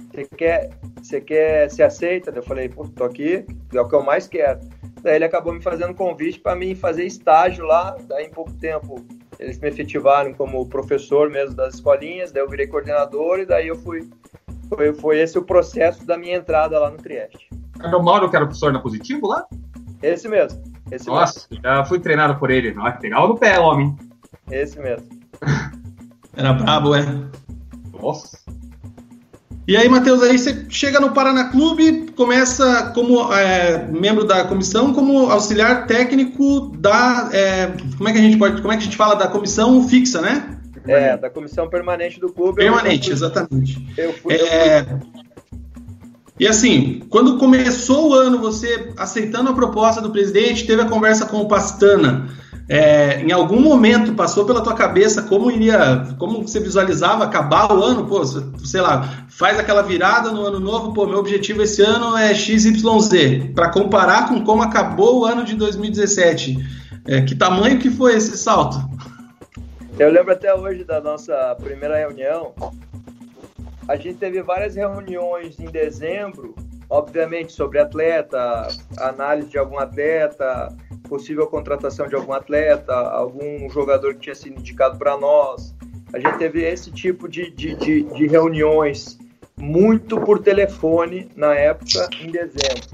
você 0.10 0.26
quer, 0.26 0.70
você 1.02 1.20
quer, 1.20 1.70
se 1.70 1.84
aceita? 1.84 2.32
Eu 2.34 2.44
falei, 2.44 2.70
pô, 2.70 2.88
tô 2.88 3.04
aqui, 3.04 3.46
é 3.74 3.82
o 3.82 3.88
que 3.88 3.96
eu 3.96 4.04
mais 4.04 4.28
quero. 4.28 4.60
Daí 5.02 5.16
ele 5.16 5.26
acabou 5.26 5.54
me 5.54 5.62
fazendo 5.62 5.94
convite 5.94 6.40
para 6.40 6.56
mim 6.56 6.76
fazer 6.76 7.06
estágio 7.06 7.66
lá, 7.66 7.98
daí 8.08 8.26
em 8.26 8.30
pouco 8.30 8.54
tempo 8.54 9.04
eles 9.40 9.60
me 9.60 9.70
efetivaram 9.70 10.34
como 10.34 10.68
professor 10.68 11.30
mesmo 11.30 11.56
das 11.56 11.76
escolinhas, 11.76 12.32
daí 12.32 12.44
eu 12.44 12.50
virei 12.50 12.68
coordenador 12.68 13.40
e 13.40 13.46
daí 13.46 13.68
eu 13.68 13.76
fui 13.76 14.08
foi, 14.70 14.94
foi 14.94 15.20
esse 15.20 15.38
o 15.38 15.44
processo 15.44 16.06
da 16.06 16.18
minha 16.18 16.38
entrada 16.38 16.80
lá 16.80 16.90
no 16.90 16.98
Trieste. 16.98 17.50
Era 17.84 17.98
o 17.98 18.04
Mauro 18.04 18.30
que 18.30 18.36
era 18.36 18.46
o 18.46 18.48
professor 18.48 18.72
na 18.72 18.80
Positivo 18.80 19.28
lá? 19.28 19.46
Esse 20.02 20.30
mesmo. 20.30 20.62
Esse 20.90 21.08
Nossa, 21.08 21.48
mesmo. 21.50 21.64
já 21.64 21.84
fui 21.84 22.00
treinado 22.00 22.38
por 22.40 22.50
ele. 22.50 22.72
Nossa, 22.74 22.98
pegava 22.98 23.28
no 23.28 23.38
pé, 23.38 23.60
homem. 23.60 23.96
Esse 24.50 24.80
mesmo. 24.80 25.21
Era 26.36 26.54
brabo, 26.54 26.96
é. 26.96 27.06
Nossa. 28.02 28.40
E 29.68 29.78
aí, 29.78 29.88
Matheus, 29.88 30.24
aí 30.24 30.38
você 30.38 30.66
chega 30.70 31.00
no 31.00 31.12
Paraná 31.12 31.46
Clube, 31.46 32.12
começa 32.16 32.92
como 32.94 33.32
é, 33.34 33.88
membro 33.88 34.26
da 34.26 34.44
comissão, 34.44 34.94
como 34.94 35.30
auxiliar 35.30 35.88
técnico 35.88 36.72
da. 36.78 37.30
É, 37.32 37.68
como 37.98 38.10
é 38.10 38.12
que 38.12 38.18
a 38.18 38.22
gente 38.22 38.38
pode. 38.38 38.62
Como 38.62 38.74
é 38.74 38.78
que 38.78 38.82
a 38.82 38.86
gente 38.86 38.98
fala 38.98 39.16
da 39.16 39.28
comissão 39.28 39.88
fixa, 39.88 40.20
né? 40.20 40.58
É, 40.88 41.16
da 41.16 41.30
comissão 41.30 41.70
permanente 41.70 42.20
do 42.20 42.32
clube. 42.34 42.56
Permanente, 42.56 43.10
eu, 43.10 43.14
exatamente. 43.14 43.88
Eu 43.98 44.14
fui, 44.14 44.34
É, 44.34 44.82
eu 44.82 44.86
fui. 44.86 45.12
E 46.40 46.48
assim, 46.48 47.04
quando 47.08 47.38
começou 47.38 48.10
o 48.10 48.14
ano, 48.16 48.40
você 48.40 48.92
aceitando 48.98 49.52
a 49.52 49.54
proposta 49.54 50.02
do 50.02 50.10
presidente, 50.10 50.66
teve 50.66 50.82
a 50.82 50.90
conversa 50.90 51.28
com 51.28 51.38
o 51.38 51.48
Pastana. 51.48 52.28
É, 52.74 53.20
em 53.20 53.34
algum 53.34 53.60
momento 53.60 54.14
passou 54.14 54.46
pela 54.46 54.64
tua 54.64 54.74
cabeça 54.74 55.24
como 55.24 55.52
iria, 55.52 56.08
como 56.18 56.48
você 56.48 56.58
visualizava 56.58 57.26
acabar 57.26 57.70
o 57.70 57.84
ano, 57.84 58.06
pô, 58.06 58.24
sei 58.24 58.80
lá, 58.80 59.26
faz 59.28 59.60
aquela 59.60 59.82
virada 59.82 60.32
no 60.32 60.46
ano 60.46 60.58
novo, 60.58 60.94
pô, 60.94 61.06
meu 61.06 61.20
objetivo 61.20 61.62
esse 61.62 61.82
ano 61.82 62.16
é 62.16 62.34
XYZ, 62.34 63.52
para 63.54 63.70
comparar 63.72 64.30
com 64.30 64.42
como 64.46 64.62
acabou 64.64 65.20
o 65.20 65.26
ano 65.26 65.44
de 65.44 65.54
2017. 65.54 66.58
É, 67.10 67.22
que 67.22 67.36
tamanho 67.36 67.78
que 67.78 67.90
foi 67.90 68.16
esse 68.16 68.38
salto? 68.38 68.78
Eu 70.00 70.10
lembro 70.10 70.32
até 70.32 70.56
hoje 70.56 70.86
da 70.86 71.02
nossa 71.02 71.54
primeira 71.62 71.98
reunião. 71.98 72.54
A 73.86 73.98
gente 73.98 74.14
teve 74.14 74.42
várias 74.42 74.76
reuniões 74.76 75.60
em 75.60 75.66
dezembro, 75.66 76.56
obviamente 76.90 77.52
sobre 77.52 77.80
atleta, 77.80 78.70
análise 78.98 79.50
de 79.50 79.58
algum 79.58 79.78
atleta, 79.78 80.74
possível 81.12 81.46
contratação 81.46 82.08
de 82.08 82.16
algum 82.16 82.32
atleta, 82.32 82.94
algum 82.94 83.70
jogador 83.70 84.14
que 84.14 84.22
tinha 84.22 84.36
sido 84.36 84.58
indicado 84.58 84.98
para 84.98 85.18
nós. 85.18 85.76
A 86.14 86.18
gente 86.18 86.38
teve 86.38 86.64
esse 86.64 86.90
tipo 86.90 87.28
de, 87.28 87.52
de, 87.52 87.76
de, 87.76 88.04
de 88.04 88.28
reuniões 88.28 89.20
muito 89.60 90.22
por 90.22 90.40
telefone 90.40 91.28
na 91.36 91.54
época, 91.54 92.08
em 92.22 92.32
dezembro. 92.32 92.88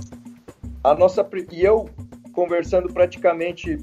A 0.84 0.96
nossa, 0.96 1.24
e 1.52 1.64
eu 1.64 1.88
conversando 2.34 2.92
praticamente 2.92 3.78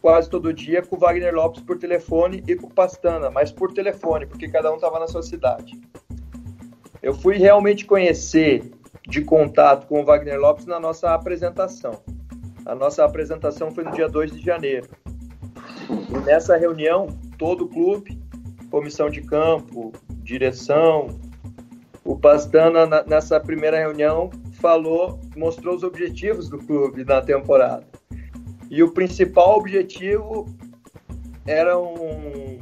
quase 0.00 0.30
todo 0.30 0.54
dia 0.54 0.80
com 0.80 0.96
o 0.96 0.98
Wagner 0.98 1.34
Lopes 1.34 1.62
por 1.62 1.76
telefone 1.76 2.42
e 2.48 2.56
com 2.56 2.66
o 2.66 2.72
Pastana, 2.72 3.30
mas 3.30 3.52
por 3.52 3.74
telefone, 3.74 4.24
porque 4.24 4.48
cada 4.48 4.72
um 4.72 4.76
estava 4.76 4.98
na 4.98 5.06
sua 5.06 5.22
cidade. 5.22 5.78
Eu 7.02 7.12
fui 7.12 7.36
realmente 7.36 7.84
conhecer 7.84 8.70
de 9.06 9.20
contato 9.20 9.86
com 9.86 10.00
o 10.00 10.04
Wagner 10.04 10.40
Lopes 10.40 10.64
na 10.64 10.80
nossa 10.80 11.12
apresentação. 11.12 12.00
A 12.66 12.74
nossa 12.74 13.04
apresentação 13.04 13.70
foi 13.70 13.84
no 13.84 13.92
dia 13.92 14.08
2 14.08 14.32
de 14.32 14.44
janeiro. 14.44 14.88
E 16.08 16.18
nessa 16.24 16.56
reunião, 16.56 17.08
todo 17.38 17.64
o 17.64 17.68
clube, 17.68 18.20
comissão 18.70 19.08
de 19.10 19.22
campo, 19.22 19.92
direção, 20.22 21.08
o 22.04 22.16
Pastana, 22.16 22.86
nessa 23.06 23.38
primeira 23.40 23.78
reunião, 23.78 24.30
falou, 24.60 25.20
mostrou 25.36 25.74
os 25.74 25.82
objetivos 25.82 26.48
do 26.48 26.58
clube 26.58 27.04
na 27.04 27.20
temporada. 27.20 27.86
E 28.70 28.82
o 28.82 28.92
principal 28.92 29.58
objetivo 29.58 30.46
era 31.46 31.78
um. 31.78 32.60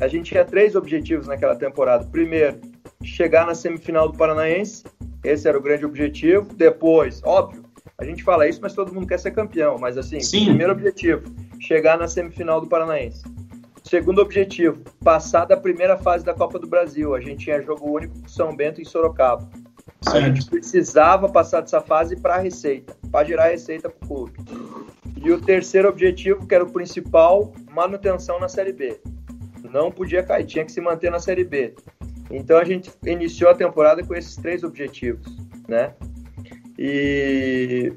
A 0.00 0.06
gente 0.06 0.30
tinha 0.30 0.44
três 0.44 0.76
objetivos 0.76 1.26
naquela 1.26 1.56
temporada. 1.56 2.04
Primeiro, 2.06 2.60
chegar 3.02 3.44
na 3.46 3.54
semifinal 3.54 4.10
do 4.10 4.16
Paranaense. 4.16 4.84
Esse 5.24 5.48
era 5.48 5.58
o 5.58 5.62
grande 5.62 5.84
objetivo. 5.84 6.54
Depois, 6.54 7.20
óbvio, 7.24 7.64
a 8.00 8.04
gente 8.04 8.22
fala 8.22 8.46
isso, 8.46 8.60
mas 8.62 8.74
todo 8.74 8.94
mundo 8.94 9.08
quer 9.08 9.18
ser 9.18 9.32
campeão. 9.32 9.76
Mas 9.76 9.98
assim, 9.98 10.20
Sim. 10.20 10.46
primeiro 10.46 10.72
objetivo, 10.72 11.24
chegar 11.58 11.98
na 11.98 12.06
semifinal 12.06 12.60
do 12.60 12.68
Paranaense. 12.68 13.24
Segundo 13.82 14.22
objetivo, 14.22 14.78
passar 15.02 15.46
da 15.46 15.56
primeira 15.56 15.96
fase 15.96 16.24
da 16.24 16.32
Copa 16.32 16.60
do 16.60 16.68
Brasil. 16.68 17.12
A 17.12 17.20
gente 17.20 17.44
tinha 17.44 17.60
jogo 17.60 17.90
único 17.90 18.16
com 18.20 18.28
São 18.28 18.54
Bento 18.54 18.80
e 18.80 18.84
Sorocaba. 18.84 19.50
A 20.06 20.20
gente 20.20 20.46
precisava 20.46 21.28
passar 21.28 21.60
dessa 21.60 21.80
fase 21.80 22.14
para 22.14 22.36
a 22.36 22.38
receita, 22.38 22.96
para 23.10 23.26
gerar 23.26 23.48
receita 23.48 23.90
para 23.90 24.04
o 24.04 24.08
clube. 24.08 24.38
E 25.16 25.32
o 25.32 25.40
terceiro 25.40 25.88
objetivo, 25.88 26.46
que 26.46 26.54
era 26.54 26.62
o 26.62 26.70
principal, 26.70 27.52
manutenção 27.72 28.38
na 28.38 28.48
Série 28.48 28.72
B. 28.72 29.00
Não 29.72 29.90
podia 29.90 30.22
cair, 30.22 30.46
tinha 30.46 30.64
que 30.64 30.70
se 30.70 30.80
manter 30.80 31.10
na 31.10 31.18
Série 31.18 31.42
B. 31.42 31.74
Então 32.30 32.58
a 32.58 32.64
gente 32.64 32.92
iniciou 33.04 33.50
a 33.50 33.54
temporada 33.54 34.04
com 34.04 34.14
esses 34.14 34.36
três 34.36 34.62
objetivos, 34.62 35.26
né? 35.66 35.94
E 36.78 37.92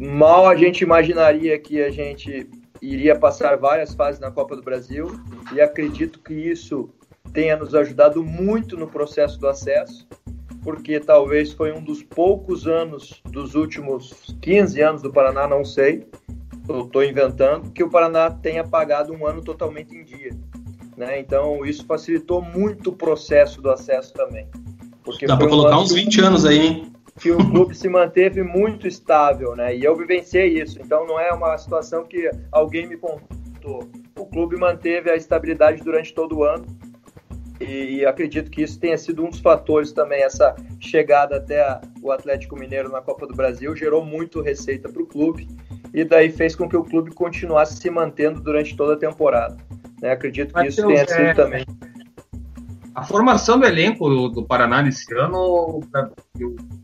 mal 0.00 0.46
a 0.46 0.56
gente 0.56 0.82
imaginaria 0.82 1.58
que 1.58 1.82
a 1.82 1.90
gente 1.90 2.48
iria 2.80 3.18
passar 3.18 3.56
várias 3.56 3.94
fases 3.94 4.20
na 4.20 4.30
Copa 4.30 4.56
do 4.56 4.62
Brasil 4.62 5.06
e 5.52 5.60
acredito 5.60 6.20
que 6.20 6.34
isso 6.34 6.88
tenha 7.32 7.56
nos 7.56 7.74
ajudado 7.74 8.22
muito 8.22 8.76
no 8.76 8.86
processo 8.86 9.38
do 9.38 9.48
acesso, 9.48 10.06
porque 10.62 11.00
talvez 11.00 11.52
foi 11.52 11.72
um 11.72 11.82
dos 11.82 12.02
poucos 12.02 12.66
anos 12.66 13.20
dos 13.24 13.54
últimos 13.54 14.34
15 14.40 14.80
anos 14.80 15.02
do 15.02 15.12
Paraná, 15.12 15.46
não 15.46 15.64
sei, 15.64 16.06
estou 16.62 17.04
inventando, 17.04 17.70
que 17.72 17.82
o 17.82 17.90
Paraná 17.90 18.30
tenha 18.30 18.64
pagado 18.64 19.12
um 19.12 19.26
ano 19.26 19.42
totalmente 19.42 19.94
em 19.94 20.04
dia. 20.04 20.30
Né? 20.96 21.18
Então, 21.18 21.64
isso 21.66 21.84
facilitou 21.84 22.40
muito 22.40 22.90
o 22.90 22.96
processo 22.96 23.60
do 23.60 23.70
acesso 23.70 24.14
também. 24.14 24.48
Porque 25.04 25.26
Dá 25.26 25.36
para 25.36 25.46
um 25.46 25.50
colocar 25.50 25.78
uns 25.78 25.92
que- 25.92 26.00
20 26.00 26.20
anos 26.20 26.44
aí, 26.44 26.58
hein? 26.66 26.92
que 27.20 27.30
o 27.30 27.36
clube 27.38 27.76
se 27.76 27.88
manteve 27.88 28.42
muito 28.42 28.88
estável, 28.88 29.54
né? 29.54 29.76
E 29.76 29.84
eu 29.84 29.94
vivenciei 29.94 30.60
isso. 30.60 30.80
Então 30.82 31.06
não 31.06 31.20
é 31.20 31.30
uma 31.32 31.56
situação 31.58 32.04
que 32.04 32.28
alguém 32.50 32.88
me 32.88 32.96
contou. 32.96 33.88
O 34.18 34.26
clube 34.26 34.56
manteve 34.56 35.10
a 35.10 35.14
estabilidade 35.16 35.80
durante 35.82 36.12
todo 36.12 36.38
o 36.38 36.44
ano. 36.44 36.64
E 37.60 38.04
acredito 38.04 38.50
que 38.50 38.62
isso 38.62 38.80
tenha 38.80 38.98
sido 38.98 39.24
um 39.24 39.30
dos 39.30 39.38
fatores 39.38 39.92
também. 39.92 40.22
Essa 40.22 40.56
chegada 40.80 41.36
até 41.36 41.62
a- 41.62 41.80
o 42.02 42.10
Atlético 42.10 42.58
Mineiro 42.58 42.90
na 42.90 43.00
Copa 43.00 43.26
do 43.28 43.34
Brasil 43.34 43.76
gerou 43.76 44.04
muito 44.04 44.40
receita 44.42 44.88
para 44.88 45.00
o 45.02 45.06
clube. 45.06 45.46
E 45.94 46.02
daí 46.02 46.30
fez 46.32 46.56
com 46.56 46.68
que 46.68 46.76
o 46.76 46.82
clube 46.82 47.12
continuasse 47.12 47.76
se 47.76 47.88
mantendo 47.90 48.40
durante 48.40 48.76
toda 48.76 48.94
a 48.94 48.96
temporada. 48.96 49.56
né? 50.02 50.10
Acredito 50.10 50.52
que 50.52 50.66
isso 50.66 50.82
Matheus, 50.82 51.06
tenha 51.06 51.16
sido 51.16 51.28
é- 51.28 51.34
também. 51.34 51.64
A 52.94 53.02
formação 53.02 53.58
do 53.58 53.66
elenco 53.66 54.08
do, 54.08 54.28
do 54.28 54.46
Paraná 54.46 54.80
nesse 54.80 55.12
ano, 55.14 55.36
o 55.36 55.80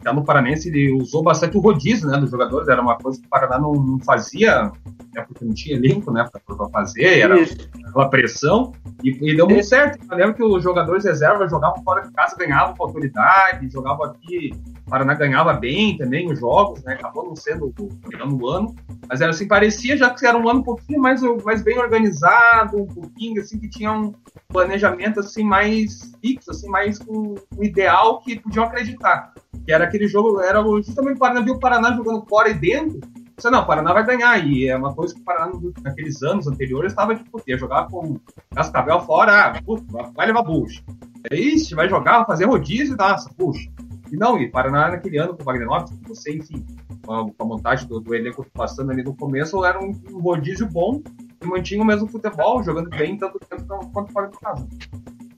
Galo 0.03 0.25
Paranense 0.25 0.68
ele 0.68 0.90
usou 0.90 1.23
bastante 1.23 1.57
o 1.57 1.61
rodízio 1.61 2.09
né, 2.09 2.18
dos 2.18 2.31
jogadores, 2.31 2.68
era 2.68 2.83
uma 2.83 2.99
coisa 2.99 3.20
que 3.20 3.27
o 3.27 3.31
Paraná 3.31 3.59
não, 3.61 3.73
não 3.73 3.99
fazia, 4.01 4.73
né, 5.14 5.23
porque 5.23 5.44
não 5.44 5.55
tinha 5.55 5.77
elenco 5.77 6.11
né, 6.11 6.29
para 6.33 6.68
fazer, 6.68 7.20
era 7.20 7.37
aquela 7.37 8.09
pressão, 8.09 8.73
e, 9.05 9.11
e 9.11 9.37
deu 9.37 9.46
muito 9.46 9.64
certo. 9.64 10.05
Eu 10.11 10.16
lembro 10.16 10.35
que 10.35 10.42
os 10.42 10.62
jogadores 10.62 11.05
reserva 11.05 11.49
jogavam 11.49 11.81
fora 11.85 12.03
de 12.03 12.12
casa, 12.12 12.37
ganhavam 12.37 12.75
com 12.75 12.85
autoridade, 12.85 13.70
jogavam 13.70 14.07
aqui, 14.07 14.53
o 14.90 14.98
Paraná 14.98 15.14
ganhava 15.14 15.53
bem 15.53 15.96
também 15.96 16.29
os 16.29 16.40
jogos, 16.40 16.83
né, 16.83 16.94
acabou 16.94 17.24
não 17.24 17.37
sendo 17.37 17.72
o 17.72 18.48
ano, 18.48 18.74
mas 19.09 19.20
era 19.20 19.31
assim, 19.31 19.46
parecia 19.46 19.96
já 19.96 20.11
que 20.11 20.26
era 20.26 20.37
um 20.37 20.48
ano 20.48 20.59
um 20.59 20.64
pouquinho 20.64 21.00
mais, 21.00 21.22
mais 21.44 21.62
bem 21.62 21.79
organizado, 21.79 22.76
um 22.83 22.87
pouquinho 22.87 23.40
assim, 23.40 23.61
que 23.61 23.68
tinha 23.68 23.92
um 23.92 24.12
planejamento 24.48 25.20
assim 25.20 25.44
mais 25.44 26.12
fixo, 26.20 26.50
assim, 26.50 26.68
mais 26.68 26.98
com 26.98 27.37
o 27.57 27.64
ideal 27.64 28.20
que 28.20 28.40
podiam 28.40 28.64
acreditar. 28.64 29.33
Que 29.64 29.72
era 29.72 29.85
aquele 29.85 30.09
jogo, 30.09 30.40
era 30.40 30.61
justamente 30.83 31.16
o 31.16 31.20
Paraná 31.20 31.40
viu 31.40 31.55
o 31.55 31.61
Paraná 31.61 31.92
jogando 31.92 32.26
fora 32.29 32.48
e 32.48 32.55
dentro. 32.55 32.98
Você 33.37 33.48
não, 33.48 33.61
o 33.61 33.66
Paraná 33.66 33.92
vai 33.92 34.05
ganhar. 34.05 34.44
E 34.44 34.68
é 34.68 34.76
uma 34.76 34.92
coisa 34.92 35.14
que 35.14 35.20
o 35.20 35.24
Paraná, 35.24 35.53
naqueles 35.83 36.20
anos 36.22 36.48
anteriores, 36.48 36.90
estava 36.90 37.14
tipo, 37.14 37.40
ia 37.46 37.57
jogar 37.57 37.87
com 37.87 38.18
Cascavel 38.55 39.00
fora, 39.03 39.53
ah, 39.53 40.11
vai 40.16 40.26
levar 40.26 40.42
bucha. 40.42 40.83
Ixi, 41.31 41.76
vai 41.76 41.88
jogar, 41.88 42.18
vai 42.18 42.26
fazer 42.26 42.46
rodízio, 42.46 42.96
nossa, 42.96 43.31
puxa. 43.35 43.70
E 44.11 44.16
não, 44.16 44.40
e 44.40 44.49
Paraná 44.49 44.88
naquele 44.88 45.18
ano 45.18 45.37
com 45.37 45.42
o 45.42 45.44
Wagner 45.44 45.68
Lopes, 45.68 45.92
você, 46.07 46.33
enfim, 46.33 46.64
com 47.05 47.33
a 47.38 47.44
montagem 47.44 47.87
do, 47.87 48.01
do 48.01 48.14
elenco 48.14 48.44
passando 48.53 48.90
ali 48.90 49.03
no 49.03 49.14
começo, 49.14 49.64
era 49.64 49.79
um, 49.79 49.90
um 50.11 50.20
rodízio 50.20 50.66
bom 50.66 51.01
e 51.42 51.46
mantinha 51.46 51.83
o 51.83 51.87
mesmo 51.87 52.09
futebol, 52.09 52.62
jogando 52.62 52.90
bem 52.90 53.16
tanto 53.16 53.38
dentro 53.49 53.66
quanto 53.92 54.12
fora 54.12 54.29
de 54.29 54.38
casa. 54.38 54.66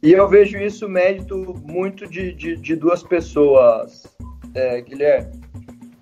E 0.02 0.12
eu 0.12 0.28
vejo 0.28 0.58
isso 0.58 0.88
mérito 0.88 1.54
muito 1.64 2.08
de, 2.08 2.32
de, 2.32 2.56
de 2.56 2.74
duas 2.74 3.02
pessoas, 3.02 4.04
é, 4.54 4.80
Guilherme. 4.80 5.40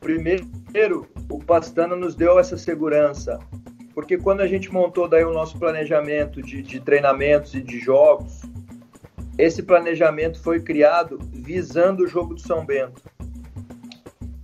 Primeiro, 0.00 1.06
o 1.30 1.38
Pastana 1.38 1.94
nos 1.94 2.14
deu 2.14 2.38
essa 2.38 2.56
segurança, 2.56 3.38
porque 3.94 4.16
quando 4.16 4.40
a 4.40 4.46
gente 4.46 4.72
montou 4.72 5.06
daí 5.06 5.24
o 5.24 5.32
nosso 5.32 5.58
planejamento 5.58 6.40
de, 6.40 6.62
de 6.62 6.80
treinamentos 6.80 7.54
e 7.54 7.60
de 7.60 7.78
jogos, 7.78 8.40
esse 9.40 9.62
planejamento 9.62 10.40
foi 10.42 10.60
criado 10.60 11.18
visando 11.32 12.04
o 12.04 12.06
jogo 12.06 12.34
do 12.34 12.40
São 12.40 12.64
Bento. 12.64 13.02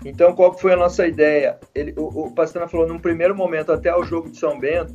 Então, 0.04 0.34
qual 0.34 0.56
foi 0.56 0.72
a 0.72 0.76
nossa 0.76 1.06
ideia? 1.06 1.58
Ele, 1.74 1.92
o, 1.96 2.26
o 2.26 2.30
Pastana 2.32 2.68
falou, 2.68 2.86
num 2.86 2.98
primeiro 2.98 3.34
momento, 3.34 3.72
até 3.72 3.94
o 3.94 4.04
jogo 4.04 4.30
de 4.30 4.38
São 4.38 4.58
Bento, 4.58 4.94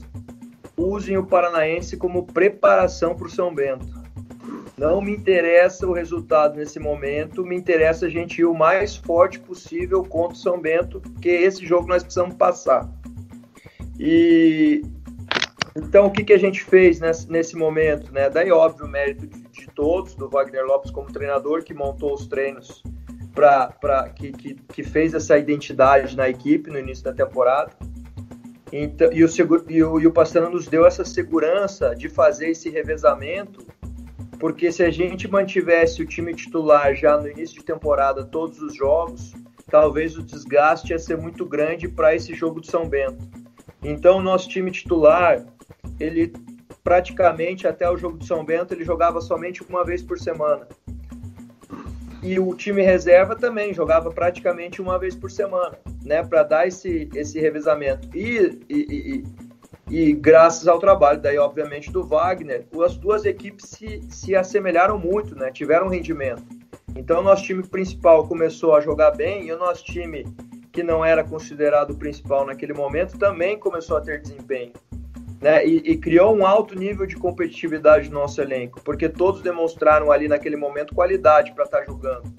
usem 0.77 1.17
o 1.17 1.25
Paranaense 1.25 1.97
como 1.97 2.25
preparação 2.25 3.15
para 3.15 3.27
o 3.27 3.29
São 3.29 3.53
Bento 3.53 3.85
Não 4.77 5.01
me 5.01 5.11
interessa 5.11 5.85
o 5.85 5.93
resultado 5.93 6.55
nesse 6.55 6.79
momento, 6.79 7.45
me 7.45 7.55
interessa 7.55 8.05
a 8.05 8.09
gente 8.09 8.39
ir 8.39 8.45
o 8.45 8.53
mais 8.53 8.95
forte 8.95 9.37
possível 9.37 10.03
contra 10.03 10.33
o 10.33 10.39
São 10.39 10.59
Bento, 10.59 11.01
porque 11.01 11.29
esse 11.29 11.65
jogo 11.65 11.87
nós 11.87 12.03
precisamos 12.03 12.35
passar. 12.35 12.89
E 13.99 14.81
então 15.75 16.07
o 16.07 16.11
que, 16.11 16.23
que 16.23 16.33
a 16.33 16.39
gente 16.39 16.63
fez 16.63 16.99
nesse, 16.99 17.29
nesse 17.29 17.55
momento, 17.55 18.11
né? 18.11 18.29
Daí 18.29 18.51
óbvio 18.51 18.85
o 18.85 18.89
mérito 18.89 19.27
de, 19.27 19.40
de, 19.51 19.67
todos, 19.67 20.15
do 20.15 20.29
Wagner 20.29 20.65
Lopes 20.65 20.91
como 20.91 21.11
treinador 21.11 21.63
que 21.63 21.73
montou 21.73 22.13
os 22.13 22.27
treinos 22.27 22.83
para 23.33 24.09
que, 24.09 24.31
que, 24.31 24.53
que 24.55 24.83
fez 24.83 25.13
essa 25.13 25.37
identidade 25.37 26.15
na 26.15 26.29
equipe 26.29 26.69
no 26.69 26.79
início 26.79 27.03
da 27.03 27.13
temporada. 27.13 27.71
Então, 28.71 29.11
e, 29.11 29.23
o, 29.23 29.29
e, 29.69 29.83
o, 29.83 29.99
e 29.99 30.07
o 30.07 30.11
Pastana 30.11 30.49
nos 30.49 30.67
deu 30.67 30.85
essa 30.85 31.03
segurança 31.03 31.93
de 31.95 32.07
fazer 32.07 32.49
esse 32.49 32.69
revezamento, 32.69 33.65
porque 34.39 34.71
se 34.71 34.83
a 34.83 34.89
gente 34.89 35.27
mantivesse 35.27 36.01
o 36.01 36.05
time 36.05 36.33
titular 36.33 36.95
já 36.95 37.17
no 37.17 37.27
início 37.29 37.59
de 37.59 37.65
temporada, 37.65 38.23
todos 38.23 38.61
os 38.61 38.73
jogos, 38.73 39.33
talvez 39.69 40.17
o 40.17 40.23
desgaste 40.23 40.91
ia 40.93 40.99
ser 40.99 41.17
muito 41.17 41.45
grande 41.45 41.87
para 41.87 42.15
esse 42.15 42.33
jogo 42.33 42.61
de 42.61 42.67
São 42.67 42.87
Bento. 42.87 43.29
Então, 43.83 44.17
o 44.17 44.21
nosso 44.21 44.47
time 44.47 44.71
titular, 44.71 45.45
ele 45.99 46.31
praticamente 46.83 47.67
até 47.67 47.89
o 47.89 47.97
jogo 47.97 48.17
de 48.17 48.25
São 48.25 48.43
Bento, 48.43 48.73
ele 48.73 48.83
jogava 48.83 49.21
somente 49.21 49.63
uma 49.63 49.83
vez 49.83 50.01
por 50.01 50.17
semana. 50.17 50.67
E 52.23 52.39
o 52.39 52.53
time 52.55 52.83
reserva 52.83 53.35
também 53.35 53.73
jogava 53.73 54.11
praticamente 54.11 54.81
uma 54.81 54.99
vez 54.99 55.15
por 55.15 55.31
semana, 55.31 55.77
né, 56.03 56.23
para 56.23 56.43
dar 56.43 56.67
esse, 56.67 57.09
esse 57.15 57.39
revezamento. 57.39 58.07
E, 58.15 58.59
e, 58.69 59.23
e, 59.89 59.99
e, 60.09 60.13
graças 60.13 60.67
ao 60.67 60.77
trabalho, 60.77 61.19
daí, 61.19 61.37
obviamente, 61.39 61.91
do 61.91 62.03
Wagner, 62.03 62.65
as 62.85 62.95
duas 62.95 63.25
equipes 63.25 63.69
se, 63.69 64.01
se 64.07 64.35
assemelharam 64.35 64.99
muito, 64.99 65.35
né, 65.35 65.51
tiveram 65.51 65.87
rendimento. 65.87 66.43
Então, 66.95 67.23
nosso 67.23 67.43
time 67.43 67.63
principal 67.63 68.27
começou 68.27 68.75
a 68.75 68.81
jogar 68.81 69.11
bem 69.11 69.47
e 69.47 69.51
o 69.51 69.57
nosso 69.57 69.83
time, 69.85 70.25
que 70.71 70.83
não 70.83 71.03
era 71.03 71.23
considerado 71.23 71.91
o 71.91 71.97
principal 71.97 72.45
naquele 72.45 72.73
momento, 72.73 73.17
também 73.17 73.57
começou 73.57 73.97
a 73.97 74.01
ter 74.01 74.21
desempenho 74.21 74.73
né, 75.41 75.65
e, 75.65 75.77
e, 75.77 75.97
criou 75.97 76.35
um 76.35 76.45
alto 76.45 76.77
nível 76.77 77.07
de 77.07 77.15
competitividade 77.15 78.09
no 78.09 78.19
nosso 78.19 78.39
elenco, 78.39 78.79
porque 78.83 79.09
todos 79.09 79.41
demonstraram 79.41 80.11
ali 80.11 80.27
naquele 80.27 80.55
momento 80.55 80.93
qualidade 80.93 81.51
para 81.53 81.63
estar 81.63 81.79
tá 81.79 81.85
jogando. 81.85 82.31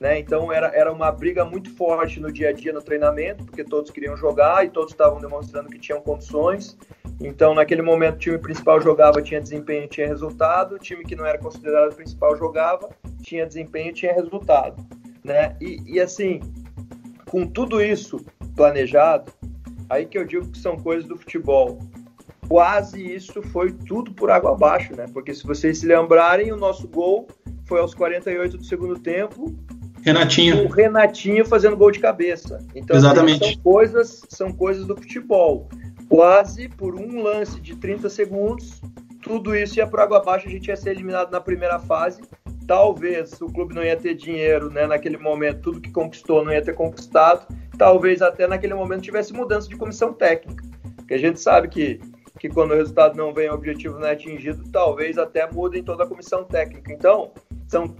Né? 0.00 0.18
Então 0.18 0.50
era, 0.50 0.68
era 0.74 0.90
uma 0.90 1.12
briga 1.12 1.44
muito 1.44 1.70
forte 1.74 2.18
no 2.18 2.32
dia 2.32 2.48
a 2.48 2.52
dia 2.52 2.72
no 2.72 2.80
treinamento, 2.80 3.44
porque 3.44 3.62
todos 3.62 3.90
queriam 3.90 4.16
jogar 4.16 4.64
e 4.64 4.70
todos 4.70 4.92
estavam 4.92 5.20
demonstrando 5.20 5.68
que 5.68 5.78
tinham 5.78 6.00
condições. 6.00 6.78
Então, 7.18 7.54
naquele 7.54 7.80
momento, 7.80 8.16
o 8.16 8.18
time 8.18 8.38
principal 8.38 8.78
jogava, 8.80 9.22
tinha 9.22 9.40
desempenho, 9.40 9.88
tinha 9.88 10.06
resultado. 10.06 10.74
O 10.74 10.78
time 10.78 11.02
que 11.02 11.16
não 11.16 11.24
era 11.24 11.38
considerado 11.38 11.94
principal 11.94 12.36
jogava, 12.36 12.90
tinha 13.22 13.46
desempenho, 13.46 13.92
tinha 13.92 14.12
resultado. 14.12 14.84
Né? 15.24 15.56
E, 15.60 15.80
e 15.86 15.98
assim, 15.98 16.40
com 17.30 17.46
tudo 17.46 17.82
isso 17.82 18.20
planejado, 18.54 19.32
aí 19.88 20.04
que 20.04 20.18
eu 20.18 20.26
digo 20.26 20.46
que 20.50 20.58
são 20.58 20.76
coisas 20.76 21.06
do 21.06 21.16
futebol 21.16 21.78
quase 22.48 23.02
isso 23.02 23.42
foi 23.42 23.72
tudo 23.72 24.12
por 24.12 24.30
água 24.30 24.52
abaixo, 24.52 24.94
né? 24.96 25.06
Porque 25.12 25.34
se 25.34 25.46
vocês 25.46 25.78
se 25.78 25.86
lembrarem, 25.86 26.52
o 26.52 26.56
nosso 26.56 26.88
gol 26.88 27.26
foi 27.64 27.80
aos 27.80 27.94
48 27.94 28.58
do 28.58 28.64
segundo 28.64 28.98
tempo. 28.98 29.54
Renatinho. 30.02 30.64
O 30.64 30.68
Renatinho 30.68 31.44
fazendo 31.44 31.76
gol 31.76 31.90
de 31.90 31.98
cabeça. 31.98 32.64
Então, 32.74 32.96
assim, 32.96 33.06
Exatamente. 33.06 33.54
São 33.54 33.62
coisas, 33.62 34.22
são 34.28 34.52
coisas 34.52 34.86
do 34.86 34.96
futebol. 34.96 35.68
Quase 36.08 36.68
por 36.68 36.94
um 36.94 37.22
lance 37.22 37.60
de 37.60 37.74
30 37.74 38.08
segundos, 38.08 38.80
tudo 39.20 39.56
isso 39.56 39.78
ia 39.78 39.86
por 39.86 39.98
água 39.98 40.18
abaixo, 40.18 40.46
a 40.46 40.50
gente 40.50 40.68
ia 40.68 40.76
ser 40.76 40.90
eliminado 40.90 41.32
na 41.32 41.40
primeira 41.40 41.80
fase. 41.80 42.22
Talvez 42.68 43.40
o 43.40 43.46
clube 43.46 43.74
não 43.74 43.82
ia 43.82 43.96
ter 43.96 44.14
dinheiro, 44.14 44.70
né? 44.70 44.86
Naquele 44.86 45.16
momento, 45.16 45.62
tudo 45.62 45.80
que 45.80 45.90
conquistou 45.90 46.44
não 46.44 46.52
ia 46.52 46.62
ter 46.62 46.74
conquistado. 46.74 47.46
Talvez 47.76 48.22
até 48.22 48.46
naquele 48.46 48.74
momento 48.74 49.02
tivesse 49.02 49.32
mudança 49.32 49.68
de 49.68 49.76
comissão 49.76 50.12
técnica. 50.12 50.64
Porque 50.96 51.14
a 51.14 51.18
gente 51.18 51.40
sabe 51.40 51.68
que 51.68 52.00
que 52.38 52.48
quando 52.48 52.72
o 52.72 52.74
resultado 52.74 53.16
não 53.16 53.32
vem, 53.32 53.48
o 53.48 53.54
objetivo 53.54 53.98
não 53.98 54.06
é 54.06 54.12
atingido, 54.12 54.62
talvez 54.70 55.18
até 55.18 55.50
mudem 55.50 55.82
toda 55.82 56.04
a 56.04 56.06
comissão 56.06 56.44
técnica. 56.44 56.92
Então, 56.92 57.32
são 57.66 57.94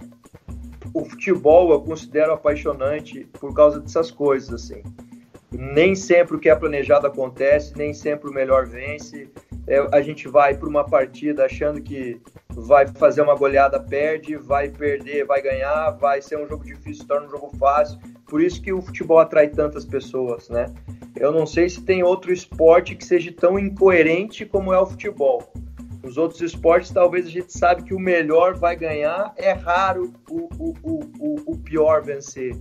o 0.93 1.05
futebol 1.05 1.71
eu 1.71 1.81
considero 1.81 2.33
apaixonante 2.33 3.25
por 3.39 3.53
causa 3.53 3.79
dessas 3.79 4.09
coisas 4.09 4.53
assim. 4.53 4.83
Nem 5.51 5.95
sempre 5.95 6.35
o 6.35 6.39
que 6.39 6.49
é 6.49 6.55
planejado 6.55 7.07
acontece, 7.07 7.77
nem 7.77 7.93
sempre 7.93 8.29
o 8.29 8.33
melhor 8.33 8.65
vence. 8.65 9.29
É, 9.65 9.77
a 9.91 10.01
gente 10.01 10.27
vai 10.27 10.55
para 10.55 10.67
uma 10.67 10.83
partida 10.83 11.45
achando 11.45 11.81
que 11.81 12.21
vai 12.49 12.87
fazer 12.87 13.21
uma 13.21 13.35
goleada, 13.35 13.79
perde, 13.79 14.35
vai 14.35 14.69
perder, 14.69 15.25
vai 15.25 15.41
ganhar, 15.41 15.91
vai 15.91 16.21
ser 16.21 16.37
um 16.37 16.47
jogo 16.47 16.65
difícil, 16.65 17.07
torna 17.07 17.27
um 17.27 17.29
jogo 17.29 17.55
fácil. 17.57 17.99
Por 18.27 18.41
isso 18.41 18.61
que 18.61 18.73
o 18.73 18.81
futebol 18.81 19.19
atrai 19.19 19.47
tantas 19.47 19.85
pessoas, 19.85 20.49
né? 20.49 20.73
Eu 21.15 21.31
não 21.31 21.45
sei 21.45 21.69
se 21.69 21.81
tem 21.81 22.03
outro 22.03 22.31
esporte 22.31 22.95
que 22.95 23.05
seja 23.05 23.31
tão 23.31 23.57
incoerente 23.57 24.45
como 24.45 24.73
é 24.73 24.79
o 24.79 24.85
futebol. 24.85 25.51
Os 26.03 26.17
outros 26.17 26.41
esportes, 26.41 26.91
talvez 26.91 27.25
a 27.25 27.29
gente 27.29 27.57
sabe 27.57 27.83
que 27.83 27.93
o 27.93 27.99
melhor 27.99 28.55
vai 28.55 28.75
ganhar, 28.75 29.33
é 29.35 29.51
raro 29.51 30.13
o, 30.29 30.49
o, 30.57 30.73
o, 31.19 31.53
o 31.53 31.57
pior 31.57 32.03
vencer. 32.03 32.55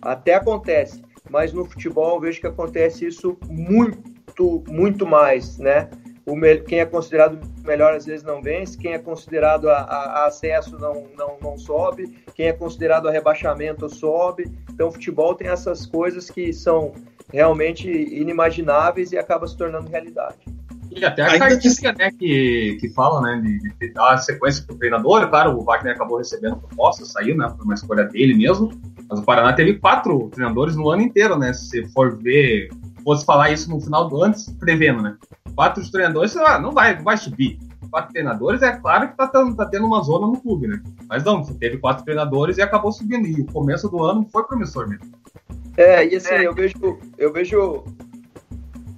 Até 0.00 0.34
acontece, 0.34 1.02
mas 1.28 1.52
no 1.52 1.64
futebol 1.64 2.14
eu 2.14 2.20
vejo 2.20 2.40
que 2.40 2.46
acontece 2.46 3.06
isso 3.06 3.36
muito, 3.48 4.64
muito 4.68 5.06
mais, 5.06 5.58
né? 5.58 5.90
O 6.26 6.34
me... 6.34 6.56
Quem 6.58 6.80
é 6.80 6.84
considerado 6.84 7.38
melhor 7.64 7.94
às 7.94 8.04
vezes 8.04 8.24
não 8.24 8.42
vence, 8.42 8.76
quem 8.76 8.92
é 8.92 8.98
considerado 8.98 9.68
a, 9.70 9.78
a, 9.78 10.22
a 10.22 10.26
acesso 10.26 10.76
não, 10.78 11.06
não, 11.16 11.36
não 11.40 11.56
sobe, 11.56 12.18
quem 12.34 12.48
é 12.48 12.52
considerado 12.52 13.08
a 13.08 13.12
rebaixamento 13.12 13.88
sobe. 13.88 14.50
Então 14.72 14.88
o 14.88 14.92
futebol 14.92 15.34
tem 15.34 15.48
essas 15.48 15.86
coisas 15.86 16.28
que 16.28 16.52
são 16.52 16.92
realmente 17.32 17.88
inimagináveis 17.88 19.12
e 19.12 19.18
acaba 19.18 19.46
se 19.46 19.56
tornando 19.56 19.88
realidade. 19.88 20.36
E 20.90 21.04
até 21.04 21.22
a 21.22 21.38
cartilha, 21.38 21.92
né, 21.92 22.10
que, 22.10 22.78
que 22.80 22.88
fala, 22.90 23.20
né, 23.20 23.40
de, 23.42 23.58
de 23.78 23.92
dar 23.92 24.14
a 24.14 24.18
sequência 24.18 24.64
para 24.64 24.74
o 24.74 24.78
treinador. 24.78 25.28
Claro, 25.28 25.58
o 25.58 25.64
Wagner 25.64 25.94
acabou 25.94 26.18
recebendo 26.18 26.56
proposta, 26.56 27.04
saiu, 27.04 27.36
né, 27.36 27.52
foi 27.54 27.64
uma 27.64 27.74
escolha 27.74 28.04
dele 28.04 28.34
mesmo. 28.34 28.70
Mas 29.08 29.18
o 29.18 29.22
Paraná 29.22 29.52
teve 29.52 29.78
quatro 29.78 30.28
treinadores 30.30 30.74
no 30.74 30.88
ano 30.88 31.02
inteiro, 31.02 31.38
né, 31.38 31.52
se 31.52 31.86
for 31.88 32.16
ver, 32.16 32.70
fosse 33.06 33.24
falar 33.24 33.50
isso 33.50 33.70
no 33.70 33.80
final 33.80 34.08
do 34.08 34.20
ano, 34.20 34.34
prevendo, 34.58 35.00
né. 35.00 35.16
Quatro 35.54 35.88
treinadores, 35.92 36.36
ah, 36.36 36.58
não 36.58 36.72
vai, 36.72 36.96
não 36.96 37.04
vai 37.04 37.16
subir. 37.16 37.56
Quatro 37.88 38.12
treinadores, 38.12 38.62
é 38.62 38.72
claro 38.72 39.08
que 39.08 39.16
tá, 39.16 39.28
tá 39.28 39.66
tendo 39.66 39.86
uma 39.86 40.02
zona 40.02 40.26
no 40.26 40.40
clube, 40.40 40.66
né. 40.66 40.82
Mas 41.08 41.22
não, 41.22 41.40
teve 41.44 41.78
quatro 41.78 42.04
treinadores 42.04 42.58
e 42.58 42.62
acabou 42.62 42.90
subindo. 42.90 43.28
E 43.28 43.42
o 43.42 43.46
começo 43.46 43.88
do 43.88 44.02
ano 44.02 44.26
foi 44.32 44.42
promissor 44.42 44.88
mesmo. 44.88 45.06
É, 45.76 46.04
e 46.04 46.16
assim, 46.16 46.34
é. 46.34 46.46
eu 46.48 46.52
vejo, 46.52 46.74
eu 47.16 47.32
vejo 47.32 47.84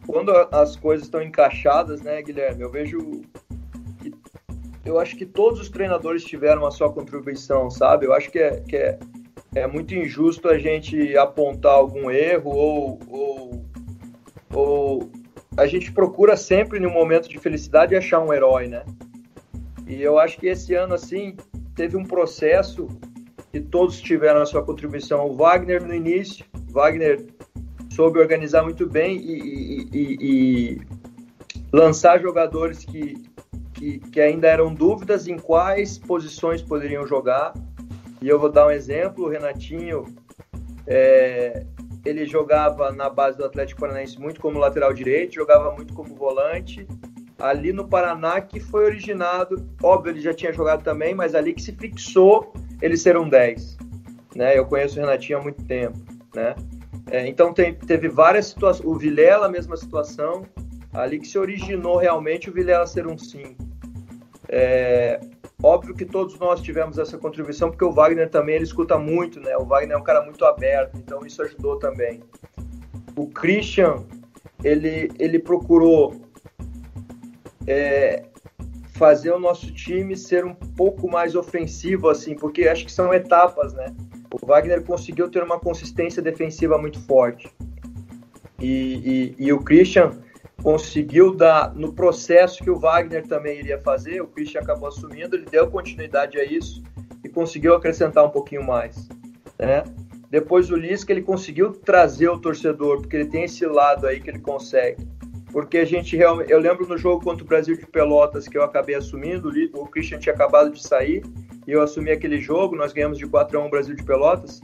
quando 0.07 0.31
as 0.51 0.75
coisas 0.75 1.07
estão 1.07 1.21
encaixadas, 1.21 2.01
né, 2.01 2.23
Guilherme? 2.23 2.63
Eu 2.63 2.71
vejo 2.71 3.21
que 4.01 4.15
eu 4.87 4.99
acho 4.99 5.17
que 5.17 5.27
todos 5.27 5.61
os 5.61 5.69
treinadores 5.69 6.25
tiveram 6.25 6.65
a 6.65 6.71
sua 6.71 6.91
contribuição, 6.91 7.71
sabe? 7.71 8.07
Eu 8.07 8.15
acho 8.15 8.31
que 8.31 8.39
é, 8.39 8.61
que 8.61 8.75
é, 8.75 8.99
é 9.55 9.67
muito 9.67 9.95
injusto 9.95 10.49
a 10.49 10.59
gente 10.59 11.15
apontar 11.15 11.75
algum 11.75 12.11
erro 12.11 12.51
ou, 12.51 12.99
ou, 13.09 13.68
ou 14.53 15.11
a 15.57 15.67
gente 15.67 15.93
procura 15.93 16.37
sempre, 16.37 16.79
no 16.79 16.91
momento 16.91 17.29
de 17.29 17.39
felicidade, 17.39 17.97
achar 17.97 18.21
um 18.21 18.33
herói, 18.33 18.69
né? 18.69 18.85
E 19.87 20.03
eu 20.03 20.19
acho 20.19 20.39
que 20.39 20.47
esse 20.47 20.75
ano, 20.75 20.95
assim, 20.95 21.37
teve 21.75 21.97
um 21.97 22.05
processo 22.05 22.87
que 23.51 23.61
todos 23.61 24.01
tiveram 24.01 24.43
a 24.43 24.47
sua 24.47 24.63
contribuição. 24.63 25.27
O 25.27 25.35
Wagner 25.35 25.85
no 25.85 25.95
início, 25.95 26.45
Wagner 26.71 27.27
soube 27.91 28.19
organizar 28.19 28.63
muito 28.63 28.87
bem 28.87 29.17
e, 29.17 29.33
e, 29.33 29.89
e, 29.93 30.19
e 30.21 30.81
lançar 31.73 32.21
jogadores 32.21 32.85
que, 32.85 33.17
que, 33.75 33.99
que, 33.99 34.21
ainda 34.21 34.47
eram 34.47 34.73
dúvidas 34.73 35.27
em 35.27 35.39
quais 35.39 35.99
posições 35.99 36.63
poderiam 36.63 37.07
jogar. 37.07 37.55
E 38.21 38.29
eu 38.29 38.39
vou 38.39 38.51
dar 38.51 38.67
um 38.67 38.71
exemplo: 38.71 39.25
o 39.25 39.29
Renatinho, 39.29 40.05
é, 40.87 41.65
ele 42.05 42.27
jogava 42.27 42.93
na 42.93 43.09
base 43.09 43.39
do 43.39 43.45
Atlético 43.45 43.81
Paranaense 43.81 44.19
muito 44.19 44.41
como 44.41 44.59
lateral 44.59 44.93
direito, 44.93 45.35
jogava 45.35 45.73
muito 45.73 45.95
como 45.95 46.15
volante. 46.15 46.87
Ali 47.39 47.73
no 47.73 47.87
Paraná, 47.87 48.41
que 48.41 48.59
foi 48.59 48.85
originado, 48.85 49.65
óbvio, 49.83 50.11
ele 50.11 50.21
já 50.21 50.35
tinha 50.35 50.53
jogado 50.53 50.83
também, 50.83 51.15
mas 51.15 51.35
ali 51.35 51.53
que 51.53 51.63
se 51.63 51.73
fixou 51.73 52.53
ele 52.83 52.97
ser 52.97 53.17
um 53.17 53.29
10. 53.29 53.77
Né? 54.35 54.59
Eu 54.59 54.67
conheço 54.67 54.99
o 54.99 55.01
Renatinho 55.01 55.39
há 55.39 55.43
muito 55.43 55.65
tempo 55.65 55.99
né? 56.35 56.55
É, 57.11 57.27
então 57.27 57.53
tem, 57.53 57.75
teve 57.75 58.09
várias 58.09 58.47
situações, 58.47 58.87
o 58.87 58.95
Vilela 58.95 59.47
a 59.47 59.49
mesma 59.49 59.77
situação, 59.77 60.47
ali 60.93 61.19
que 61.19 61.27
se 61.27 61.39
originou 61.39 61.97
realmente 61.97 62.51
o 62.51 62.53
Vilela 62.53 62.87
ser 62.87 63.07
um 63.07 63.17
5. 63.17 63.57
É, 64.49 65.21
óbvio 65.63 65.95
que 65.95 66.05
todos 66.05 66.39
nós 66.39 66.61
tivemos 66.61 66.99
essa 66.99 67.19
contribuição, 67.19 67.71
porque 67.71 67.85
o 67.85 67.93
Wagner 67.93 68.31
também 68.31 68.57
ele 68.57 68.65
escuta 68.65 68.99
muito, 68.99 69.41
né? 69.41 69.57
O 69.57 69.65
Wagner 69.65 69.97
é 69.97 69.99
um 69.99 70.05
cara 70.05 70.25
muito 70.25 70.45
aberto, 70.45 70.97
então 70.97 71.25
isso 71.27 71.43
ajudou 71.43 71.79
também. 71.79 72.23
O 73.17 73.27
Christian, 73.27 74.05
ele, 74.63 75.11
ele 75.19 75.39
procurou 75.39 76.15
é, 77.67 78.25
fazer 78.93 79.33
o 79.33 79.39
nosso 79.39 79.73
time 79.73 80.17
ser 80.17 80.45
um 80.45 80.55
pouco 80.55 81.11
mais 81.11 81.35
ofensivo, 81.35 82.09
assim, 82.09 82.35
porque 82.35 82.69
acho 82.69 82.85
que 82.85 82.93
são 82.93 83.13
etapas, 83.13 83.75
né? 83.75 83.95
O 84.31 84.47
Wagner 84.47 84.83
conseguiu 84.83 85.29
ter 85.29 85.43
uma 85.43 85.59
consistência 85.59 86.23
defensiva 86.23 86.79
muito 86.79 87.01
forte. 87.01 87.53
E, 88.61 89.35
e, 89.39 89.47
e 89.47 89.53
o 89.53 89.61
Christian 89.61 90.13
conseguiu 90.63 91.35
dar, 91.35 91.75
no 91.75 91.93
processo 91.93 92.63
que 92.63 92.71
o 92.71 92.79
Wagner 92.79 93.27
também 93.27 93.59
iria 93.59 93.79
fazer, 93.79 94.21
o 94.21 94.27
Christian 94.27 94.61
acabou 94.61 94.89
assumindo, 94.89 95.37
ele 95.37 95.47
deu 95.47 95.71
continuidade 95.71 96.39
a 96.39 96.45
isso 96.45 96.83
e 97.25 97.29
conseguiu 97.29 97.75
acrescentar 97.75 98.25
um 98.25 98.31
pouquinho 98.31 98.65
mais, 98.65 99.09
né? 99.59 99.85
Depois 100.31 100.71
o 100.71 100.77
Lisca, 100.77 101.13
ele 101.13 101.23
conseguiu 101.23 101.73
trazer 101.73 102.29
o 102.29 102.39
torcedor, 102.39 103.01
porque 103.01 103.17
ele 103.17 103.27
tem 103.27 103.45
esse 103.45 103.65
lado 103.65 104.07
aí 104.07 104.21
que 104.21 104.29
ele 104.29 104.41
consegue 104.41 105.07
porque 105.53 105.79
a 105.79 105.85
gente 105.85 106.17
realmente. 106.17 106.51
Eu 106.51 106.59
lembro 106.59 106.87
no 106.87 106.97
jogo 106.97 107.25
contra 107.25 107.45
o 107.45 107.47
Brasil 107.47 107.77
de 107.77 107.87
Pelotas 107.87 108.47
que 108.47 108.57
eu 108.57 108.63
acabei 108.63 108.95
assumindo, 108.95 109.51
o 109.75 109.87
Christian 109.87 110.19
tinha 110.19 110.35
acabado 110.35 110.71
de 110.71 110.83
sair 110.83 111.25
e 111.67 111.73
eu 111.73 111.83
assumi 111.83 112.11
aquele 112.11 112.41
jogo, 112.41 112.77
nós 112.77 112.93
ganhamos 112.93 113.19
de 113.19 113.27
4 113.27 113.59
a 113.59 113.65
1 113.65 113.71
Brasil 113.71 113.95
de 113.95 114.03
Pelotas. 114.03 114.61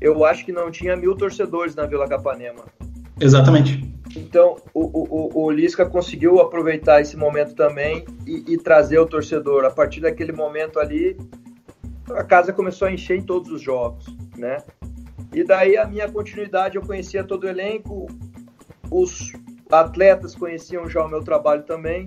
Eu 0.00 0.24
acho 0.24 0.44
que 0.44 0.52
não 0.52 0.70
tinha 0.70 0.96
mil 0.96 1.16
torcedores 1.16 1.74
na 1.74 1.86
Vila 1.86 2.08
Capanema. 2.08 2.64
Exatamente. 3.20 3.88
Então, 4.16 4.56
o, 4.72 4.80
o, 4.80 5.44
o 5.44 5.50
Lisca 5.50 5.84
conseguiu 5.84 6.40
aproveitar 6.40 7.00
esse 7.00 7.16
momento 7.16 7.54
também 7.54 8.04
e, 8.26 8.54
e 8.54 8.58
trazer 8.58 8.98
o 8.98 9.06
torcedor. 9.06 9.64
A 9.64 9.70
partir 9.70 10.00
daquele 10.00 10.32
momento 10.32 10.78
ali, 10.78 11.16
a 12.10 12.24
casa 12.24 12.52
começou 12.52 12.88
a 12.88 12.92
encher 12.92 13.18
em 13.18 13.22
todos 13.22 13.50
os 13.50 13.60
jogos, 13.60 14.06
né? 14.36 14.58
E 15.32 15.44
daí 15.44 15.76
a 15.76 15.86
minha 15.86 16.10
continuidade, 16.10 16.76
eu 16.76 16.82
conhecia 16.82 17.22
todo 17.22 17.44
o 17.44 17.48
elenco, 17.48 18.06
os 18.90 19.32
atletas 19.70 20.34
conheciam 20.34 20.88
já 20.88 21.04
o 21.04 21.08
meu 21.08 21.22
trabalho 21.22 21.62
também, 21.64 22.06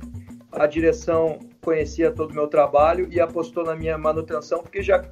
a 0.52 0.66
direção 0.66 1.38
conhecia 1.62 2.12
todo 2.12 2.32
o 2.32 2.34
meu 2.34 2.48
trabalho 2.48 3.08
e 3.12 3.20
apostou 3.20 3.64
na 3.64 3.76
minha 3.76 3.98
manutenção, 3.98 4.64
porque 4.64 4.82
já 4.82 5.06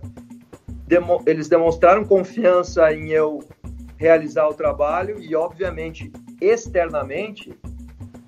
demo, 0.88 1.22
eles 1.28 1.48
demonstraram 1.48 2.04
confiança 2.04 2.92
em 2.92 3.10
eu 3.10 3.44
realizar 4.00 4.48
o 4.48 4.54
trabalho 4.54 5.20
e, 5.20 5.36
obviamente, 5.36 6.10
externamente, 6.42 7.54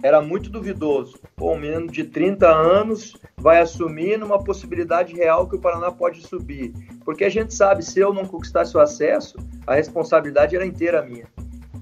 era 0.03 0.21
muito 0.21 0.49
duvidoso. 0.49 1.17
Pô, 1.35 1.53
um 1.53 1.59
menino 1.59 1.87
de 1.87 2.03
30 2.03 2.45
anos 2.45 3.15
vai 3.37 3.61
assumir 3.61 4.19
numa 4.19 4.43
possibilidade 4.43 5.15
real 5.15 5.47
que 5.47 5.55
o 5.55 5.59
Paraná 5.59 5.89
pode 5.89 6.21
subir. 6.21 6.73
Porque 7.05 7.23
a 7.23 7.29
gente 7.29 7.53
sabe, 7.53 7.85
se 7.85 7.99
eu 7.99 8.13
não 8.13 8.25
conquistasse 8.25 8.75
o 8.75 8.81
acesso, 8.81 9.37
a 9.65 9.73
responsabilidade 9.75 10.55
era 10.55 10.65
inteira 10.65 11.01
minha. 11.01 11.25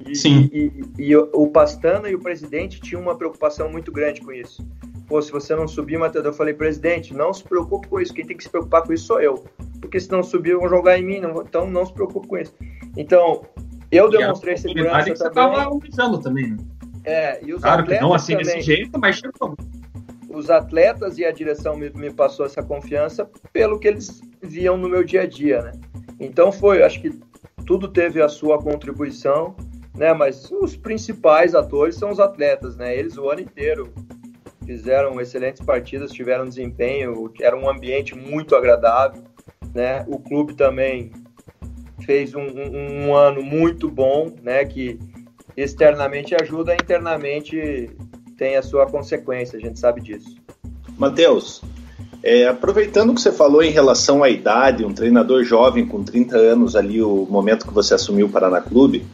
E, 0.05 0.15
Sim. 0.15 0.49
E, 0.53 0.71
e, 0.97 1.09
e, 1.09 1.15
o 1.15 1.47
Pastana 1.47 2.07
e 2.09 2.15
o 2.15 2.19
presidente 2.19 2.79
tinham 2.79 3.01
uma 3.01 3.17
preocupação 3.17 3.69
muito 3.71 3.91
grande 3.91 4.21
com 4.21 4.31
isso. 4.31 4.65
Pô, 5.07 5.19
se 5.19 5.31
você 5.31 5.55
não 5.55 5.67
subir, 5.67 5.97
Matheus, 5.97 6.25
eu 6.25 6.33
falei, 6.33 6.53
presidente, 6.53 7.15
não 7.15 7.33
se 7.33 7.43
preocupe 7.43 7.87
com 7.87 7.99
isso. 7.99 8.13
Quem 8.13 8.25
tem 8.25 8.37
que 8.37 8.43
se 8.43 8.49
preocupar 8.49 8.83
com 8.83 8.93
isso 8.93 9.07
sou 9.07 9.19
eu. 9.19 9.43
Porque 9.81 9.99
se 9.99 10.11
não 10.11 10.21
subir, 10.21 10.55
vão 10.55 10.69
jogar 10.69 10.99
em 10.99 11.03
mim. 11.03 11.19
Não, 11.19 11.41
então 11.41 11.69
não 11.69 11.85
se 11.85 11.93
preocupe 11.93 12.27
com 12.27 12.37
isso. 12.37 12.53
Então, 12.95 13.43
eu 13.91 14.09
demonstrei 14.09 14.57
segurança 14.57 15.11
que 15.11 15.17
você 15.17 15.29
também. 15.29 15.57
estava 15.57 15.75
usando 15.75 16.19
também, 16.19 16.51
né? 16.51 16.57
É, 17.03 17.43
e 17.43 17.53
os 17.53 17.61
Claro 17.61 17.85
que 17.85 17.99
não 17.99 18.13
assim 18.13 18.33
também, 18.33 18.45
desse 18.45 18.61
jeito, 18.61 18.99
mas 18.99 19.17
chegou. 19.17 19.55
os 20.29 20.49
atletas 20.49 21.17
e 21.17 21.25
a 21.25 21.31
direção 21.31 21.75
me, 21.75 21.89
me 21.91 22.11
passou 22.11 22.45
essa 22.45 22.61
confiança 22.61 23.29
pelo 23.53 23.79
que 23.79 23.87
eles 23.87 24.21
viam 24.41 24.77
no 24.77 24.89
meu 24.89 25.03
dia 25.03 25.21
a 25.21 25.25
dia, 25.25 25.61
né? 25.61 25.71
Então 26.19 26.51
foi, 26.51 26.83
acho 26.83 27.01
que 27.01 27.17
tudo 27.65 27.87
teve 27.87 28.21
a 28.21 28.27
sua 28.27 28.61
contribuição 28.61 29.55
né? 29.99 30.13
Mas 30.13 30.49
os 30.49 30.75
principais 30.75 31.53
atores 31.53 31.95
são 31.95 32.09
os 32.09 32.19
atletas, 32.19 32.77
né? 32.77 32.97
Eles 32.97 33.17
o 33.17 33.29
ano 33.29 33.41
inteiro 33.41 33.93
fizeram 34.65 35.19
excelentes 35.19 35.63
partidas, 35.63 36.11
tiveram 36.11 36.45
desempenho, 36.45 37.31
era 37.41 37.57
um 37.57 37.69
ambiente 37.69 38.15
muito 38.15 38.55
agradável, 38.55 39.21
né? 39.73 40.05
O 40.07 40.17
clube 40.17 40.53
também 40.53 41.11
fez 42.09 42.33
um, 42.33 42.41
um, 42.41 43.05
um 43.05 43.15
ano 43.15 43.43
muito 43.43 43.87
bom, 43.87 44.31
né? 44.41 44.65
Que 44.65 44.97
externamente 45.55 46.33
ajuda, 46.33 46.73
internamente 46.73 47.87
tem 48.35 48.55
a 48.55 48.63
sua 48.63 48.87
consequência, 48.87 49.59
a 49.59 49.61
gente 49.61 49.79
sabe 49.79 50.01
disso. 50.01 50.35
Matheus, 50.97 51.61
é, 52.23 52.47
aproveitando 52.47 53.13
que 53.13 53.21
você 53.21 53.31
falou 53.31 53.61
em 53.61 53.69
relação 53.69 54.23
à 54.23 54.29
idade, 54.29 54.83
um 54.83 54.91
treinador 54.91 55.43
jovem 55.43 55.85
com 55.85 56.03
30 56.03 56.35
anos 56.35 56.75
ali, 56.75 56.99
o 56.99 57.27
momento 57.29 57.67
que 57.67 57.73
você 57.73 57.93
assumiu 57.93 58.25
o 58.25 58.29
Paraná 58.29 58.59
Clube, 58.59 59.05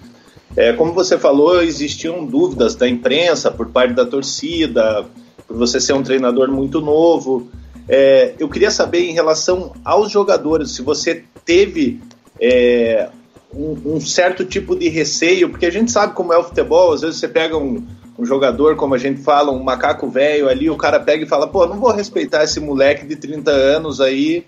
é, 0.55 0.71
como 0.71 0.93
você 0.93 1.17
falou, 1.17 1.61
existiam 1.61 2.25
dúvidas 2.25 2.75
da 2.75 2.87
imprensa, 2.87 3.51
por 3.51 3.67
parte 3.71 3.93
da 3.93 4.05
torcida, 4.05 5.05
por 5.45 5.57
você 5.57 5.81
ser 5.81 5.91
um 5.91 6.01
treinador 6.01 6.49
muito 6.49 6.79
novo. 6.79 7.49
É, 7.89 8.33
eu 8.39 8.47
queria 8.47 8.71
saber 8.71 8.99
em 8.99 9.11
relação 9.11 9.73
aos 9.83 10.09
jogadores, 10.09 10.71
se 10.71 10.81
você 10.81 11.25
teve 11.43 11.99
é, 12.39 13.09
um, 13.53 13.95
um, 13.95 13.99
certo 13.99 14.45
tipo 14.45 14.75
de 14.75 14.89
receio, 14.89 15.49
porque 15.49 15.65
a 15.65 15.71
gente 15.71 15.91
sabe 15.91 16.13
como 16.13 16.33
é 16.33 16.37
o 16.37 16.43
futebol, 16.43 16.93
às 16.93 17.01
vezes 17.01 17.17
você 17.17 17.27
pega 17.27 17.57
um, 17.57 17.85
um 18.17 18.25
jogador, 18.25 18.75
como 18.75 18.95
a 18.95 18.97
gente 18.97 19.21
fala, 19.21 19.51
um 19.51 19.63
macaco 19.63 20.09
velho 20.09 20.49
ali, 20.49 20.69
o 20.69 20.77
cara 20.77 20.99
pega 20.99 21.23
e 21.23 21.27
fala, 21.27 21.47
pô, 21.47 21.65
não 21.65 21.79
vou 21.79 21.91
respeitar 21.91 22.43
esse 22.43 22.59
moleque 22.59 23.05
de 23.05 23.15
30 23.15 23.51
anos 23.51 24.01
aí 24.01 24.45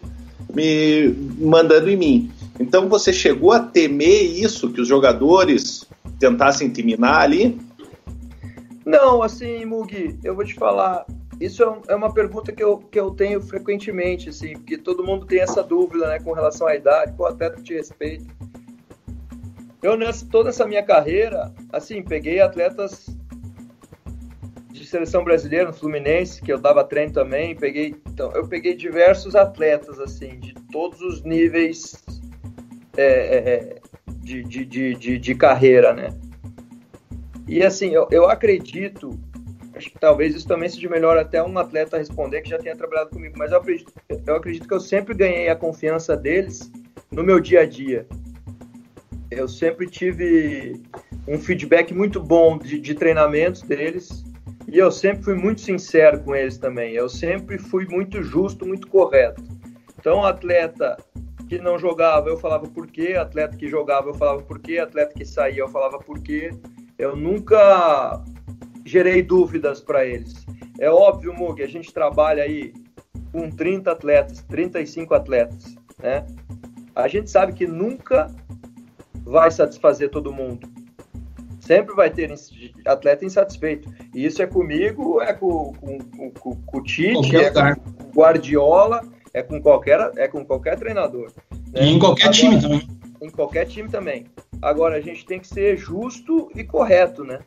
me 0.54 1.14
mandando 1.40 1.90
em 1.90 1.98
mim. 1.98 2.32
Então 2.60 2.88
você 2.88 3.14
chegou 3.14 3.52
a 3.52 3.60
temer 3.60 4.24
isso, 4.24 4.72
que 4.72 4.82
os 4.82 4.88
jogadores 4.88 5.86
tentassem 6.20 6.70
te 6.70 6.84
ali? 7.02 7.60
Não, 8.86 9.22
assim, 9.22 9.66
Mugi, 9.66 10.18
eu 10.24 10.34
vou 10.34 10.46
te 10.46 10.54
falar. 10.54 11.06
Isso 11.40 11.64
é, 11.64 11.94
é 11.94 11.96
uma 11.96 12.12
pergunta 12.12 12.52
que 12.52 12.64
eu, 12.64 12.80
que 12.80 13.00
eu 13.00 13.12
tenho 13.12 13.42
frequentemente, 13.42 14.30
assim, 14.30 14.54
porque 14.54 14.78
todo 14.78 15.04
mundo 15.04 15.26
tem 15.26 15.40
essa 15.40 15.62
dúvida, 15.62 16.08
né, 16.08 16.20
com 16.20 16.34
relação 16.34 16.68
à 16.68 16.76
idade, 16.76 17.14
pô, 17.14 17.26
atleta 17.26 17.62
te 17.62 17.74
respeito. 17.74 18.26
Eu, 19.82 19.96
nessa, 19.96 20.26
toda 20.26 20.50
essa 20.50 20.66
minha 20.66 20.84
carreira, 20.84 21.54
assim, 21.72 22.02
peguei 22.02 22.42
atletas 22.42 23.08
de 24.72 24.86
seleção 24.86 25.24
brasileira 25.24 25.68
no 25.68 25.74
Fluminense, 25.74 26.42
que 26.42 26.52
eu 26.52 26.58
dava 26.58 26.84
treino 26.84 27.14
também, 27.14 27.56
peguei, 27.56 27.96
então, 28.08 28.32
eu 28.32 28.48
peguei 28.48 28.76
diversos 28.76 29.36
atletas, 29.36 30.00
assim, 30.00 30.40
de 30.40 30.56
todos 30.72 31.00
os 31.02 31.24
níveis 31.24 32.04
é, 32.96 33.04
é, 33.06 33.54
é 33.54 33.82
de, 34.28 34.44
de, 34.44 34.66
de, 34.66 34.96
de, 34.96 35.18
de 35.20 35.36
carreira, 35.36 35.94
né? 35.94 36.10
E 37.48 37.64
assim, 37.64 37.92
eu, 37.92 38.08
eu 38.12 38.30
acredito, 38.30 39.18
acho 39.78 39.91
que 39.91 39.99
talvez 39.99 40.36
isso 40.36 40.47
também 40.47 40.67
seja 40.67 40.89
melhor 40.89 41.17
até 41.17 41.41
um 41.41 41.57
atleta 41.57 41.97
responder 41.97 42.41
que 42.41 42.49
já 42.49 42.57
tenha 42.57 42.75
trabalhado 42.75 43.11
comigo, 43.11 43.36
mas 43.38 43.51
eu 43.51 43.59
acredito, 43.59 43.93
eu 44.25 44.36
acredito 44.36 44.67
que 44.67 44.73
eu 44.73 44.80
sempre 44.80 45.13
ganhei 45.13 45.49
a 45.49 45.55
confiança 45.55 46.17
deles 46.17 46.71
no 47.11 47.23
meu 47.23 47.39
dia 47.39 47.61
a 47.61 47.65
dia. 47.65 48.05
Eu 49.30 49.47
sempre 49.47 49.88
tive 49.88 50.82
um 51.28 51.38
feedback 51.38 51.93
muito 51.93 52.21
bom 52.21 52.57
de, 52.57 52.80
de 52.80 52.95
treinamentos 52.95 53.61
deles 53.61 54.23
e 54.67 54.78
eu 54.78 54.91
sempre 54.91 55.23
fui 55.23 55.36
muito 55.36 55.61
sincero 55.61 56.19
com 56.21 56.36
eles 56.36 56.57
também. 56.57 56.93
Eu 56.93 57.09
sempre 57.09 57.57
fui 57.57 57.86
muito 57.86 58.23
justo, 58.23 58.65
muito 58.65 58.88
correto. 58.88 59.43
Então, 59.99 60.23
atleta 60.23 60.97
que 61.47 61.57
não 61.57 61.78
jogava, 61.78 62.30
eu 62.30 62.38
falava 62.38 62.67
por 62.67 62.88
quê, 62.88 63.13
atleta 63.13 63.55
que 63.55 63.69
jogava, 63.69 64.09
eu 64.09 64.13
falava 64.13 64.41
por 64.41 64.59
quê, 64.59 64.80
atleta 64.80 65.13
que 65.13 65.25
saía, 65.25 65.59
eu 65.59 65.69
falava 65.69 65.99
por 65.99 66.19
quê. 66.19 66.51
Eu 66.97 67.15
nunca 67.15 68.23
gerei 68.88 69.22
dúvidas 69.22 69.82
para 69.82 70.06
eles. 70.06 70.46
É 70.80 70.90
óbvio, 70.90 71.34
Mug, 71.34 71.62
a 71.62 71.68
gente 71.68 71.94
trabalha 71.94 72.44
aí 72.44 72.74
com 73.32 73.50
30 73.50 73.92
atletas, 73.92 74.42
35 74.44 75.14
atletas, 75.14 75.76
né? 76.02 76.26
A 76.96 77.08
gente 77.08 77.30
sabe 77.30 77.54
que 77.54 77.68
nunca 77.68 78.34
vai 79.24 79.52
satisfazer 79.52 80.10
todo 80.10 80.34
mundo. 80.34 80.68
Sempre 81.60 81.94
vai 81.94 82.10
ter 82.10 82.34
atleta 82.86 83.26
insatisfeito. 83.26 83.94
E 84.16 84.26
isso 84.26 84.42
é 84.42 84.48
comigo, 84.48 85.22
é 85.22 85.34
com, 85.34 85.74
com, 85.74 86.00
com, 86.32 86.56
com 86.56 86.78
o 86.78 86.82
Tite, 86.82 87.36
é 87.36 87.52
com 87.52 87.60
o 87.60 88.12
Guardiola, 88.16 89.02
é 89.34 89.44
com 89.44 89.62
qualquer, 89.62 90.12
é 90.16 90.28
com 90.28 90.46
qualquer 90.46 90.80
treinador. 90.80 91.32
Né? 91.74 91.84
E 91.84 91.90
em 91.90 92.00
qualquer 92.00 92.30
Agora, 92.30 92.38
time 92.38 92.62
também. 92.62 92.88
Em 93.22 93.30
qualquer 93.30 93.66
time 93.66 93.90
também. 93.90 94.26
Agora, 94.62 94.96
a 94.96 95.02
gente 95.02 95.26
tem 95.26 95.40
que 95.40 95.48
ser 95.48 95.76
justo 95.78 96.50
e 96.56 96.64
correto, 96.64 97.24
né? 97.24 97.40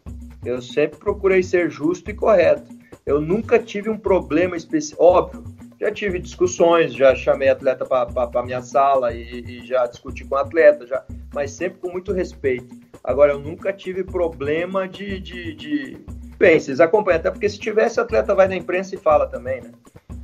Eu 0.45 0.63
sempre 0.63 0.99
procurei 0.99 1.43
ser 1.43 1.71
justo 1.71 2.11
e 2.11 2.15
correto. 2.15 2.73
Eu 3.05 3.21
nunca 3.21 3.59
tive 3.59 3.91
um 3.91 3.99
problema 3.99 4.57
específico. 4.57 5.03
Óbvio, 5.03 5.45
já 5.81 5.91
tive 5.91 6.19
discussões, 6.19 6.93
já 6.93 7.15
chamei 7.15 7.49
atleta 7.49 7.87
para 7.87 8.43
minha 8.43 8.61
sala 8.61 9.15
e, 9.15 9.41
e, 9.41 9.67
já 9.67 9.87
discuti 9.87 10.25
com 10.25 10.37
atleta, 10.37 10.87
já, 10.87 11.03
mas 11.35 11.53
sempre 11.53 11.79
com 11.81 11.91
muito 11.91 12.13
respeito. 12.13 12.69
Agora, 13.03 13.33
eu 13.33 13.39
nunca 13.39 13.73
tive 13.73 14.05
problema 14.05 14.87
de, 14.87 15.19
de, 15.19 15.55
de... 15.55 15.97
Bem, 16.39 16.61
vocês 16.61 16.81
acompanham, 16.81 17.19
até 17.19 17.31
porque 17.31 17.49
se 17.49 17.59
tivesse, 17.59 17.99
atleta 17.99 18.35
vai 18.35 18.47
na 18.47 18.57
imprensa 18.57 18.95
e 18.95 18.99
fala 18.99 19.27
também, 19.27 19.63
né? 19.63 19.71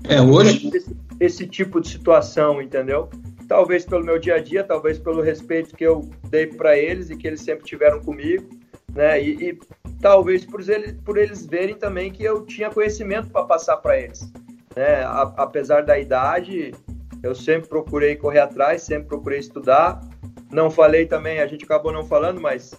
É, 0.08 0.20
hoje. 0.20 0.70
Esse, 0.74 0.96
esse, 1.18 1.46
tipo 1.46 1.80
de 1.80 1.88
situação, 1.88 2.60
entendeu? 2.60 3.08
Talvez 3.48 3.84
pelo 3.84 4.04
meu 4.04 4.18
dia 4.18 4.34
a 4.34 4.38
dia, 4.38 4.62
talvez 4.62 4.98
pelo 4.98 5.22
respeito 5.22 5.74
que 5.74 5.84
eu 5.84 6.08
dei 6.28 6.46
para 6.46 6.76
eles 6.76 7.08
e 7.10 7.16
que 7.16 7.26
eles 7.26 7.40
sempre 7.40 7.64
tiveram 7.64 8.00
comigo, 8.00 8.46
né? 8.92 9.22
E, 9.22 9.50
e 9.50 9.58
talvez 10.00 10.44
por 10.44 10.60
eles, 10.68 10.92
por 11.04 11.16
eles 11.18 11.46
verem 11.46 11.74
também 11.74 12.10
que 12.10 12.22
eu 12.22 12.44
tinha 12.44 12.70
conhecimento 12.70 13.30
para 13.30 13.44
passar 13.44 13.76
para 13.78 13.98
eles. 13.98 14.30
né? 14.74 15.02
A, 15.04 15.22
apesar 15.36 15.82
da 15.82 15.98
idade, 15.98 16.72
eu 17.22 17.34
sempre 17.34 17.68
procurei 17.68 18.16
correr 18.16 18.40
atrás, 18.40 18.82
sempre 18.82 19.08
procurei 19.08 19.38
estudar. 19.38 20.00
Não 20.50 20.70
falei 20.70 21.06
também, 21.06 21.40
a 21.40 21.46
gente 21.46 21.64
acabou 21.64 21.92
não 21.92 22.04
falando, 22.04 22.40
mas 22.40 22.74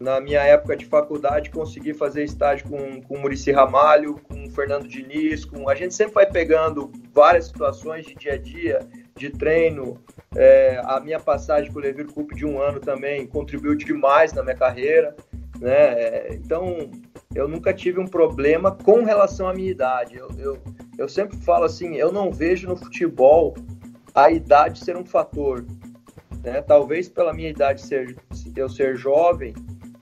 na 0.00 0.20
minha 0.20 0.40
época 0.40 0.76
de 0.76 0.86
faculdade 0.86 1.50
consegui 1.50 1.92
fazer 1.92 2.22
estágio 2.22 2.68
com, 2.68 3.02
com 3.02 3.14
o 3.16 3.18
Murici 3.18 3.50
Ramalho, 3.50 4.14
com 4.24 4.46
o 4.46 4.50
Fernando 4.50 4.86
Diniz, 4.86 5.44
com... 5.44 5.68
a 5.68 5.74
gente 5.74 5.94
sempre 5.94 6.14
vai 6.14 6.26
pegando 6.26 6.92
várias 7.12 7.46
situações 7.46 8.06
de 8.06 8.14
dia 8.14 8.34
a 8.34 8.38
dia, 8.38 8.78
de 9.16 9.30
treino. 9.30 9.98
É, 10.36 10.80
a 10.84 11.00
minha 11.00 11.18
passagem 11.18 11.72
com 11.72 11.78
o 11.78 11.82
Levir 11.82 12.06
Cup 12.06 12.32
de 12.32 12.46
um 12.46 12.60
ano 12.60 12.78
também 12.78 13.26
contribuiu 13.26 13.74
demais 13.74 14.32
na 14.32 14.42
minha 14.42 14.54
carreira. 14.54 15.16
Né? 15.60 16.34
Então, 16.34 16.90
eu 17.34 17.48
nunca 17.48 17.72
tive 17.72 18.00
um 18.00 18.06
problema 18.06 18.70
com 18.70 19.04
relação 19.04 19.48
à 19.48 19.54
minha 19.54 19.70
idade. 19.70 20.16
Eu, 20.16 20.28
eu, 20.38 20.58
eu 20.96 21.08
sempre 21.08 21.36
falo 21.38 21.64
assim, 21.64 21.96
eu 21.96 22.12
não 22.12 22.30
vejo 22.30 22.68
no 22.68 22.76
futebol 22.76 23.54
a 24.14 24.30
idade 24.30 24.78
ser 24.78 24.96
um 24.96 25.04
fator. 25.04 25.64
Né? 26.42 26.62
Talvez 26.62 27.08
pela 27.08 27.32
minha 27.32 27.50
idade 27.50 27.82
ser, 27.82 28.16
eu 28.56 28.68
ser 28.68 28.96
jovem, 28.96 29.54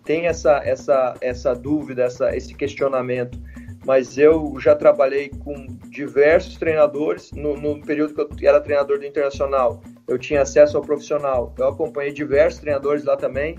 tem 0.04 0.26
essa, 0.26 0.62
essa, 0.64 1.14
essa 1.20 1.54
dúvida, 1.54 2.04
essa, 2.04 2.34
esse 2.36 2.54
questionamento. 2.54 3.38
Mas 3.84 4.18
eu 4.18 4.54
já 4.58 4.74
trabalhei 4.74 5.28
com 5.28 5.66
diversos 5.88 6.56
treinadores. 6.56 7.30
No, 7.32 7.56
no 7.56 7.80
período 7.80 8.14
que 8.14 8.44
eu 8.44 8.48
era 8.48 8.60
treinador 8.60 8.98
do 8.98 9.06
Internacional, 9.06 9.80
eu 10.08 10.18
tinha 10.18 10.42
acesso 10.42 10.76
ao 10.76 10.82
profissional. 10.82 11.54
Eu 11.56 11.68
acompanhei 11.68 12.12
diversos 12.12 12.60
treinadores 12.60 13.04
lá 13.04 13.16
também. 13.16 13.56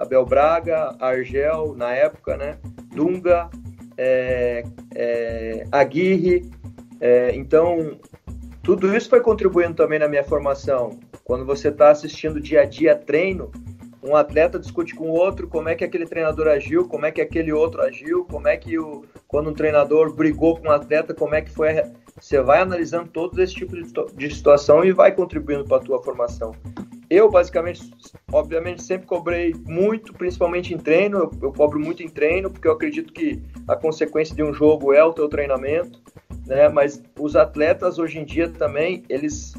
Abel 0.00 0.24
Braga, 0.24 0.96
Argel, 0.98 1.74
na 1.76 1.92
época, 1.92 2.36
né? 2.36 2.58
Dunga, 2.94 3.50
é, 3.98 4.64
é, 4.94 5.66
Aguirre. 5.70 6.50
É, 6.98 7.34
então, 7.34 7.98
tudo 8.62 8.96
isso 8.96 9.10
foi 9.10 9.20
contribuindo 9.20 9.74
também 9.74 9.98
na 9.98 10.08
minha 10.08 10.24
formação. 10.24 10.98
Quando 11.22 11.44
você 11.44 11.68
está 11.68 11.90
assistindo 11.90 12.40
dia 12.40 12.62
a 12.62 12.64
dia 12.64 12.96
treino, 12.96 13.52
um 14.02 14.16
atleta 14.16 14.58
discute 14.58 14.94
com 14.94 15.10
o 15.10 15.12
outro 15.12 15.46
como 15.46 15.68
é 15.68 15.74
que 15.74 15.84
aquele 15.84 16.06
treinador 16.06 16.48
agiu, 16.48 16.88
como 16.88 17.04
é 17.04 17.10
que 17.10 17.20
aquele 17.20 17.52
outro 17.52 17.82
agiu, 17.82 18.24
como 18.24 18.48
é 18.48 18.56
que 18.56 18.78
o 18.78 19.04
quando 19.28 19.50
um 19.50 19.54
treinador 19.54 20.12
brigou 20.12 20.56
com 20.56 20.68
um 20.68 20.72
atleta, 20.72 21.14
como 21.14 21.34
é 21.34 21.42
que 21.42 21.50
foi. 21.50 21.78
A... 21.78 21.88
Você 22.20 22.40
vai 22.42 22.60
analisando 22.60 23.08
todo 23.08 23.40
esse 23.42 23.54
tipo 23.54 23.74
de, 23.74 23.82
de 24.14 24.34
situação 24.34 24.84
e 24.84 24.92
vai 24.92 25.12
contribuindo 25.12 25.64
para 25.64 25.78
a 25.78 25.80
tua 25.80 26.02
formação. 26.02 26.54
Eu, 27.08 27.28
basicamente, 27.28 27.90
obviamente, 28.30 28.84
sempre 28.84 29.06
cobrei 29.06 29.52
muito, 29.66 30.12
principalmente 30.12 30.72
em 30.72 30.78
treino. 30.78 31.18
Eu, 31.18 31.30
eu, 31.42 31.52
cobro 31.52 31.80
muito 31.80 32.04
em 32.04 32.08
treino, 32.08 32.48
porque 32.48 32.68
eu 32.68 32.72
acredito 32.72 33.12
que 33.12 33.42
a 33.66 33.74
consequência 33.74 34.34
de 34.34 34.44
um 34.44 34.54
jogo 34.54 34.92
é 34.92 35.02
o 35.02 35.12
teu 35.12 35.28
treinamento. 35.28 36.00
Né? 36.46 36.68
Mas 36.68 37.02
os 37.18 37.34
atletas, 37.34 37.98
hoje 37.98 38.20
em 38.20 38.24
dia, 38.24 38.48
também, 38.48 39.02
eles, 39.08 39.54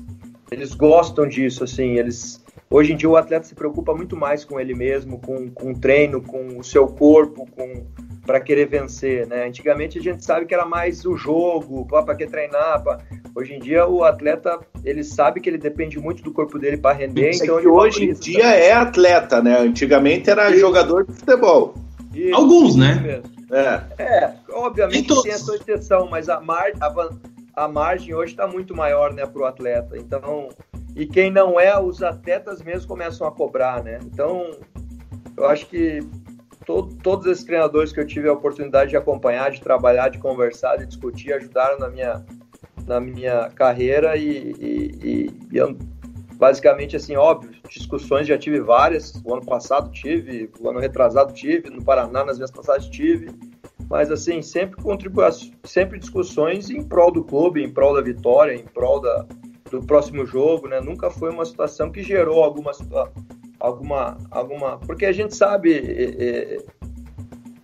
eles 0.50 0.74
gostam 0.74 1.28
disso, 1.28 1.66
assim. 1.66 1.98
Eles, 1.98 2.42
Hoje 2.72 2.94
em 2.94 2.96
dia 2.96 3.10
o 3.10 3.18
atleta 3.18 3.46
se 3.46 3.54
preocupa 3.54 3.94
muito 3.94 4.16
mais 4.16 4.46
com 4.46 4.58
ele 4.58 4.74
mesmo, 4.74 5.20
com, 5.20 5.52
com 5.52 5.72
o 5.72 5.78
treino, 5.78 6.22
com 6.22 6.58
o 6.58 6.64
seu 6.64 6.88
corpo, 6.88 7.46
com 7.52 7.86
para 8.26 8.40
querer 8.40 8.68
vencer, 8.68 9.28
né? 9.28 9.46
Antigamente 9.46 10.00
a 10.00 10.02
gente 10.02 10.24
sabe 10.24 10.46
que 10.46 10.54
era 10.54 10.66
mais 10.66 11.06
o 11.06 11.18
jogo, 11.18 11.86
para 11.86 12.16
que 12.16 12.26
treinar. 12.26 12.82
Pra... 12.82 13.00
Hoje 13.36 13.56
em 13.56 13.60
dia 13.60 13.86
o 13.86 14.06
atleta 14.06 14.58
ele 14.86 15.04
sabe 15.04 15.42
que 15.42 15.50
ele 15.50 15.58
depende 15.58 16.00
muito 16.00 16.24
do 16.24 16.32
corpo 16.32 16.58
dele 16.58 16.78
para 16.78 16.96
render. 16.96 17.32
então 17.34 17.60
é 17.60 17.68
hoje 17.68 18.06
em 18.06 18.14
dia 18.14 18.46
é 18.46 18.72
atleta, 18.72 19.42
né? 19.42 19.60
Antigamente 19.60 20.30
era 20.30 20.50
Sim. 20.50 20.60
jogador 20.60 21.06
de 21.06 21.12
futebol. 21.12 21.74
Isso, 22.14 22.36
Alguns, 22.36 22.78
né? 22.78 23.22
É. 23.52 24.02
é, 24.02 24.34
obviamente 24.50 25.22
tem 25.24 25.34
a 25.34 25.38
sua 25.38 25.58
exceção, 25.58 26.08
mas 26.10 26.30
a, 26.30 26.40
mar... 26.40 26.72
a, 26.80 27.10
a 27.54 27.68
margem 27.68 28.14
hoje 28.14 28.32
está 28.32 28.48
muito 28.48 28.74
maior, 28.74 29.14
né, 29.14 29.26
para 29.26 29.42
o 29.42 29.46
atleta. 29.46 29.98
Então 29.98 30.48
e 30.96 31.06
quem 31.06 31.32
não 31.32 31.60
é, 31.60 31.80
os 31.80 32.04
atletas 32.04 32.62
mesmo 32.62 32.88
começam 32.88 33.26
a 33.28 33.32
cobrar, 33.32 33.84
né? 33.84 34.00
Então, 34.04 34.52
eu 35.38 35.46
acho 35.46 35.66
que 35.68 36.00
todo, 36.66 36.94
todos 36.96 37.26
esses 37.28 37.44
treinadores 37.44 37.92
que 37.92 38.00
eu 38.00 38.06
tive 38.06 38.28
a 38.28 38.34
oportunidade 38.34 38.92
de 38.92 38.98
acompanhar, 38.98 39.52
de 39.52 39.62
trabalhar, 39.62 40.10
de 40.10 40.20
conversar, 40.20 40.78
de 40.78 40.86
discutir, 40.86 41.34
ajudaram 41.34 41.80
na 41.80 41.90
minha, 41.90 42.26
na 42.86 43.00
minha 43.00 43.50
carreira 43.50 44.18
e, 44.18 44.54
e, 44.60 45.32
e 45.52 45.58
eu, 45.58 45.78
basicamente, 46.36 46.96
assim, 46.96 47.16
óbvio, 47.16 47.52
discussões 47.70 48.28
já 48.28 48.38
tive 48.38 48.60
várias, 48.60 49.14
o 49.24 49.34
ano 49.34 49.46
passado 49.46 49.92
tive, 49.92 50.52
o 50.60 50.70
ano 50.70 50.80
retrasado 50.80 51.34
tive, 51.34 51.70
no 51.70 51.84
Paraná, 51.84 52.26
nas 52.26 52.38
minhas 52.38 52.52
passagens 52.52 52.92
tive, 52.92 53.30
mas, 53.90 54.12
assim, 54.12 54.42
sempre 54.42 54.82
contribui, 54.82 55.26
sempre 55.64 56.00
discussões 56.00 56.70
em 56.70 56.84
prol 56.84 57.12
do 57.12 57.24
clube, 57.24 57.64
em 57.64 57.70
prol 57.70 57.94
da 57.94 58.02
vitória, 58.02 58.54
em 58.54 58.64
prol 58.64 59.00
da, 59.00 59.26
do 59.72 59.82
próximo 59.82 60.26
jogo, 60.26 60.68
né? 60.68 60.82
Nunca 60.82 61.10
foi 61.10 61.32
uma 61.32 61.46
situação 61.46 61.90
que 61.92 62.04
gerou 62.04 62.44
alguma 62.44 62.72
alguma 63.60 64.18
alguma, 64.30 64.78
porque 64.80 65.06
a 65.06 65.12
gente 65.12 65.36
sabe 65.36 65.74
é, 65.74 66.56
é, 66.56 66.58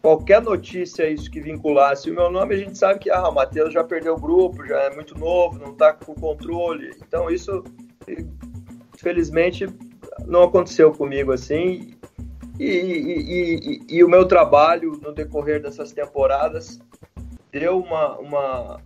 qualquer 0.01 0.41
notícia 0.41 1.09
isso 1.09 1.29
que 1.29 1.41
vinculasse 1.41 2.09
o 2.09 2.15
meu 2.15 2.31
nome, 2.31 2.55
a 2.55 2.57
gente 2.57 2.77
sabe 2.77 2.99
que 2.99 3.09
ah, 3.11 3.27
o 3.27 3.33
Matheus 3.33 3.73
já 3.73 3.83
perdeu 3.83 4.15
o 4.15 4.19
grupo, 4.19 4.65
já 4.65 4.79
é 4.83 4.95
muito 4.95 5.17
novo, 5.19 5.59
não 5.59 5.73
está 5.73 5.91
com 5.91 6.15
controle. 6.15 6.91
Então 7.05 7.29
isso 7.29 7.63
felizmente 8.97 9.67
não 10.25 10.43
aconteceu 10.43 10.93
comigo 10.93 11.33
assim. 11.33 11.93
E, 12.57 12.63
e, 12.63 13.81
e, 13.89 13.97
e, 13.97 14.03
o 14.03 14.09
meu 14.09 14.25
trabalho 14.25 14.93
no 15.03 15.13
decorrer 15.13 15.61
dessas 15.61 15.91
temporadas 15.91 16.79
deu 17.51 17.77
uma, 17.77 18.17
uma, 18.17 18.81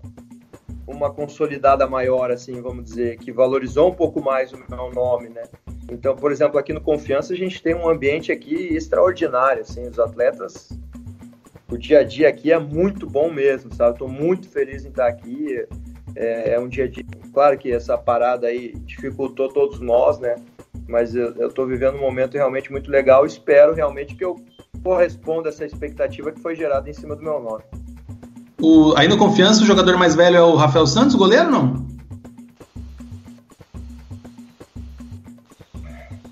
uma 0.92 1.12
consolidada 1.12 1.88
maior, 1.88 2.32
assim, 2.32 2.62
vamos 2.62 2.86
dizer, 2.86 3.18
que 3.18 3.32
valorizou 3.32 3.89
um 3.89 3.94
pouco 3.94 4.22
mais 4.22 4.52
o 4.54 4.58
meu 4.70 4.92
nome, 4.92 5.30
né? 5.30 5.44
Então, 5.92 6.16
por 6.16 6.32
exemplo, 6.32 6.58
aqui 6.58 6.74
no 6.74 6.82
Confiança 6.82 7.34
a 7.34 7.38
gente 7.38 7.62
tem 7.62 7.76
um 7.76 7.89
ambiente 7.89 8.32
aqui 8.32 8.76
extraordinário, 8.76 9.62
assim, 9.62 9.88
os 9.88 10.00
atletas, 10.00 10.70
o 11.70 11.78
dia 11.78 12.00
a 12.00 12.04
dia 12.04 12.30
aqui 12.30 12.52
é 12.52 12.60
muito 12.60 13.08
bom 13.08 13.32
mesmo, 13.32 13.74
sabe? 13.74 13.94
Estou 13.94 14.08
muito 14.08 14.50
feliz 14.50 14.86
em 14.86 14.89
estar 14.89 15.08
aqui, 15.08 15.66
é, 16.16 16.54
é, 16.54 16.60
um 16.60 16.68
dia 16.68 16.92
claro 17.34 17.58
que 17.58 17.72
essa 17.72 17.98
parada 17.98 18.48
aí 18.48 18.74
dificultou 18.86 19.48
todos 19.50 19.80
nós, 19.80 20.20
né? 20.20 20.36
Mas 20.88 21.16
eu 21.16 21.48
estou 21.48 21.66
vivendo 21.66 21.96
um 21.96 22.02
momento 22.02 22.34
realmente 22.34 22.72
muito 22.72 22.92
legal, 22.92 23.26
espero 23.26 23.74
realmente 23.74 24.16
que 24.16 24.26
eu 24.26 24.36
corresponda 24.84 25.50
a 25.50 25.52
essa 25.52 25.66
expectativa 25.66 26.32
que 26.32 26.42
foi 26.42 26.56
gerada 26.56 26.89
em 26.89 26.94
cima 26.94 27.16
do 27.16 27.22
meu 27.22 27.39
nome. 27.39 27.64
O, 28.62 28.93
aí 28.95 29.07
no 29.07 29.18
Confiança, 29.18 29.64
o 29.64 29.66
jogador 29.66 29.97
mais 29.97 30.16
velho 30.16 30.38
é 30.38 30.41
o 30.41 30.55
Rafael 30.55 30.86
Santos, 30.86 31.16
goleiro 31.16 31.49
não? 31.49 31.86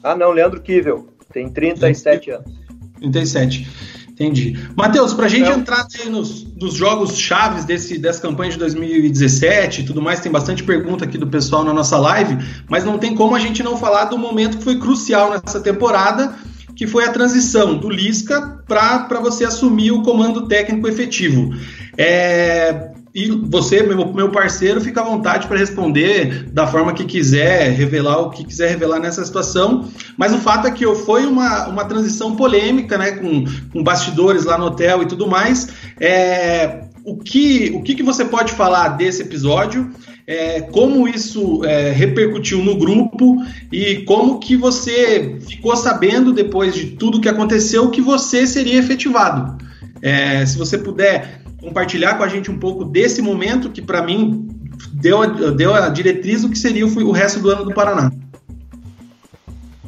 Ah, 0.04 0.16
não, 0.16 0.32
Leandro 0.32 0.62
Kivel. 0.62 1.08
Tem 1.34 1.50
37 1.50 2.32
anos. 2.32 2.52
37. 3.00 3.68
Entendi. 4.10 4.60
Matheus, 4.76 5.14
para 5.14 5.26
a 5.26 5.30
gente 5.30 5.50
entrar 5.50 5.88
nos, 6.10 6.44
nos, 6.56 6.74
jogos 6.74 7.18
chaves 7.18 7.64
desse, 7.64 7.98
dessa 7.98 8.22
campanha 8.22 8.52
de 8.52 8.58
2017 8.58 9.82
e 9.82 9.86
tudo 9.86 10.02
mais, 10.02 10.20
tem 10.20 10.30
bastante 10.30 10.62
pergunta 10.62 11.06
aqui 11.06 11.18
do 11.18 11.26
pessoal 11.26 11.64
na 11.64 11.74
nossa 11.74 11.98
live, 11.98 12.38
mas 12.68 12.84
não 12.84 12.98
tem 12.98 13.16
como 13.16 13.34
a 13.34 13.40
gente 13.40 13.64
não 13.64 13.78
falar 13.78 14.06
do 14.06 14.18
momento 14.18 14.58
que 14.58 14.64
foi 14.64 14.78
crucial 14.78 15.32
nessa 15.32 15.62
temporada, 15.62 16.36
que 16.80 16.88
foi 16.88 17.04
a 17.04 17.12
transição 17.12 17.76
do 17.76 17.90
Lisca 17.90 18.64
para 18.66 19.20
você 19.20 19.44
assumir 19.44 19.92
o 19.92 20.02
comando 20.02 20.48
técnico 20.48 20.88
efetivo. 20.88 21.54
É, 21.98 22.92
e 23.14 23.30
você, 23.32 23.84
meu, 23.84 24.14
meu 24.14 24.32
parceiro, 24.32 24.80
fica 24.80 25.02
à 25.02 25.04
vontade 25.04 25.46
para 25.46 25.58
responder 25.58 26.50
da 26.54 26.66
forma 26.66 26.94
que 26.94 27.04
quiser, 27.04 27.72
revelar 27.72 28.20
o 28.20 28.30
que 28.30 28.46
quiser 28.46 28.70
revelar 28.70 29.02
nessa 29.02 29.26
situação. 29.26 29.90
Mas 30.18 30.34
o 30.34 30.38
fato 30.38 30.68
é 30.68 30.72
que 30.72 30.86
foi 30.96 31.26
uma, 31.26 31.68
uma 31.68 31.84
transição 31.84 32.38
polêmica, 32.38 32.98
né? 32.98 33.12
Com, 33.12 33.44
com 33.74 33.84
bastidores 33.84 34.46
lá 34.46 34.58
no 34.58 34.68
hotel 34.68 35.04
e 35.04 35.06
tudo 35.06 35.28
mais. 35.28 35.68
É, 36.00 36.86
o 37.04 37.18
que, 37.18 37.74
o 37.76 37.84
que, 37.84 37.94
que 37.94 38.04
você 38.04 38.24
pode 38.24 38.54
falar 38.54 38.96
desse 38.96 39.22
episódio? 39.22 39.92
É, 40.32 40.62
como 40.62 41.08
isso 41.08 41.66
é, 41.66 41.90
repercutiu 41.90 42.64
no 42.64 42.78
grupo 42.78 43.38
e 43.72 44.04
como 44.04 44.38
que 44.38 44.56
você 44.56 45.40
ficou 45.40 45.76
sabendo 45.76 46.32
depois 46.32 46.76
de 46.76 46.92
tudo 46.92 47.20
que 47.20 47.28
aconteceu 47.28 47.90
que 47.90 48.00
você 48.00 48.46
seria 48.46 48.78
efetivado. 48.78 49.58
É, 50.04 50.46
se 50.46 50.56
você 50.56 50.78
puder 50.78 51.42
compartilhar 51.60 52.14
com 52.14 52.24
a 52.24 52.28
gente 52.28 52.52
um 52.52 52.60
pouco 52.60 52.86
desse 52.86 53.24
momento 53.24 53.72
que, 53.72 53.82
para 53.82 54.04
mim, 54.04 54.48
deu 54.94 55.24
a, 55.24 55.26
deu 55.26 55.74
a 55.74 55.90
diretriz 55.90 56.44
do 56.44 56.50
que 56.50 56.60
seria 56.60 56.86
o, 56.86 57.08
o 57.08 57.12
resto 57.12 57.40
do 57.40 57.50
ano 57.50 57.66
do 57.66 57.74
Paraná. 57.74 58.12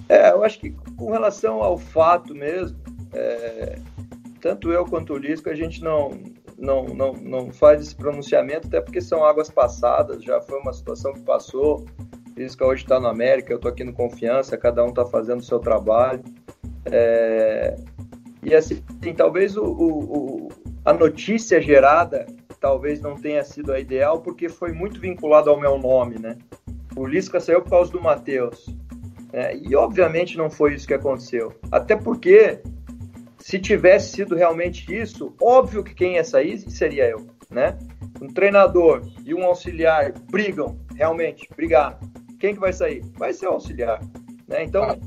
É, 0.09 0.31
eu 0.31 0.43
acho 0.43 0.59
que 0.59 0.71
com 0.97 1.11
relação 1.11 1.61
ao 1.61 1.77
fato 1.77 2.33
mesmo, 2.33 2.75
é, 3.13 3.77
tanto 4.41 4.71
eu 4.71 4.85
quanto 4.85 5.13
o 5.13 5.17
Lisco, 5.19 5.51
a 5.51 5.55
gente 5.55 5.83
não, 5.83 6.17
não, 6.61 6.85
não, 6.85 7.13
não 7.13 7.51
faz 7.51 7.81
esse 7.81 7.95
pronunciamento, 7.95 8.67
até 8.67 8.79
porque 8.79 9.01
são 9.01 9.25
águas 9.25 9.49
passadas, 9.49 10.23
já 10.23 10.39
foi 10.41 10.59
uma 10.59 10.71
situação 10.71 11.13
que 11.13 11.21
passou. 11.21 11.85
Lisca 12.37 12.65
hoje 12.65 12.83
está 12.83 12.99
na 12.99 13.09
América, 13.09 13.51
eu 13.51 13.57
estou 13.57 13.69
aqui 13.69 13.83
no 13.83 13.93
Confiança, 13.93 14.57
cada 14.57 14.83
um 14.83 14.89
está 14.89 15.05
fazendo 15.05 15.39
o 15.39 15.43
seu 15.43 15.59
trabalho. 15.59 16.23
É, 16.85 17.75
e 18.41 18.55
assim, 18.55 18.81
talvez 19.15 19.57
o, 19.57 19.63
o, 19.63 20.49
a 20.85 20.93
notícia 20.93 21.61
gerada 21.61 22.25
talvez 22.59 23.01
não 23.01 23.15
tenha 23.15 23.43
sido 23.43 23.73
a 23.73 23.79
ideal, 23.79 24.21
porque 24.21 24.47
foi 24.47 24.71
muito 24.71 24.99
vinculado 24.99 25.49
ao 25.49 25.59
meu 25.59 25.79
nome, 25.79 26.19
né? 26.19 26.37
O 26.95 27.05
Lisca 27.07 27.39
saiu 27.39 27.61
por 27.61 27.71
causa 27.71 27.91
do 27.91 27.99
Matheus. 27.99 28.67
Né? 29.33 29.57
E 29.57 29.75
obviamente 29.75 30.37
não 30.37 30.49
foi 30.49 30.75
isso 30.75 30.87
que 30.87 30.93
aconteceu. 30.93 31.53
Até 31.71 31.95
porque, 31.95 32.59
se 33.41 33.59
tivesse 33.59 34.11
sido 34.11 34.35
realmente 34.35 34.93
isso, 34.95 35.35
óbvio 35.41 35.83
que 35.83 35.95
quem 35.95 36.15
ia 36.15 36.23
sair 36.23 36.59
seria 36.59 37.09
eu, 37.09 37.27
né? 37.49 37.77
Um 38.21 38.27
treinador 38.27 39.01
e 39.25 39.33
um 39.33 39.43
auxiliar 39.43 40.13
brigam, 40.29 40.79
realmente, 40.95 41.49
brigaram. 41.55 41.97
Quem 42.39 42.53
que 42.53 42.59
vai 42.59 42.71
sair? 42.71 43.03
Vai 43.17 43.33
ser 43.33 43.47
o 43.47 43.53
auxiliar. 43.53 43.99
Né? 44.47 44.63
Então, 44.63 44.99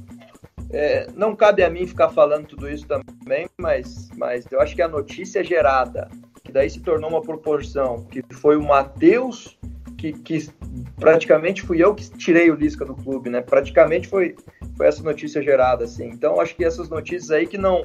é, 0.71 1.07
não 1.15 1.37
cabe 1.37 1.63
a 1.63 1.71
mim 1.71 1.87
ficar 1.87 2.11
falando 2.11 2.49
tudo 2.49 2.69
isso 2.69 2.87
também, 2.87 3.49
mas, 3.57 4.11
mas 4.17 4.45
eu 4.51 4.61
acho 4.61 4.75
que 4.75 4.83
a 4.83 4.89
notícia 4.89 5.43
gerada, 5.45 6.09
que 6.43 6.51
daí 6.51 6.69
se 6.69 6.81
tornou 6.81 7.11
uma 7.11 7.23
proporção, 7.23 8.05
que 8.05 8.23
foi 8.35 8.57
o 8.57 8.63
Matheus 8.63 9.57
que, 9.97 10.13
que 10.13 10.49
praticamente 10.97 11.63
fui 11.63 11.83
eu 11.83 11.95
que 11.95 12.11
tirei 12.11 12.51
o 12.51 12.55
Lisca 12.55 12.85
do 12.85 12.95
clube, 12.95 13.31
né? 13.31 13.41
Praticamente 13.41 14.09
foi, 14.09 14.37
foi 14.77 14.87
essa 14.87 15.03
notícia 15.03 15.43
gerada, 15.43 15.85
assim. 15.85 16.09
Então, 16.09 16.41
acho 16.41 16.55
que 16.55 16.65
essas 16.65 16.91
notícias 16.91 17.31
aí 17.31 17.47
que 17.47 17.57
não, 17.57 17.83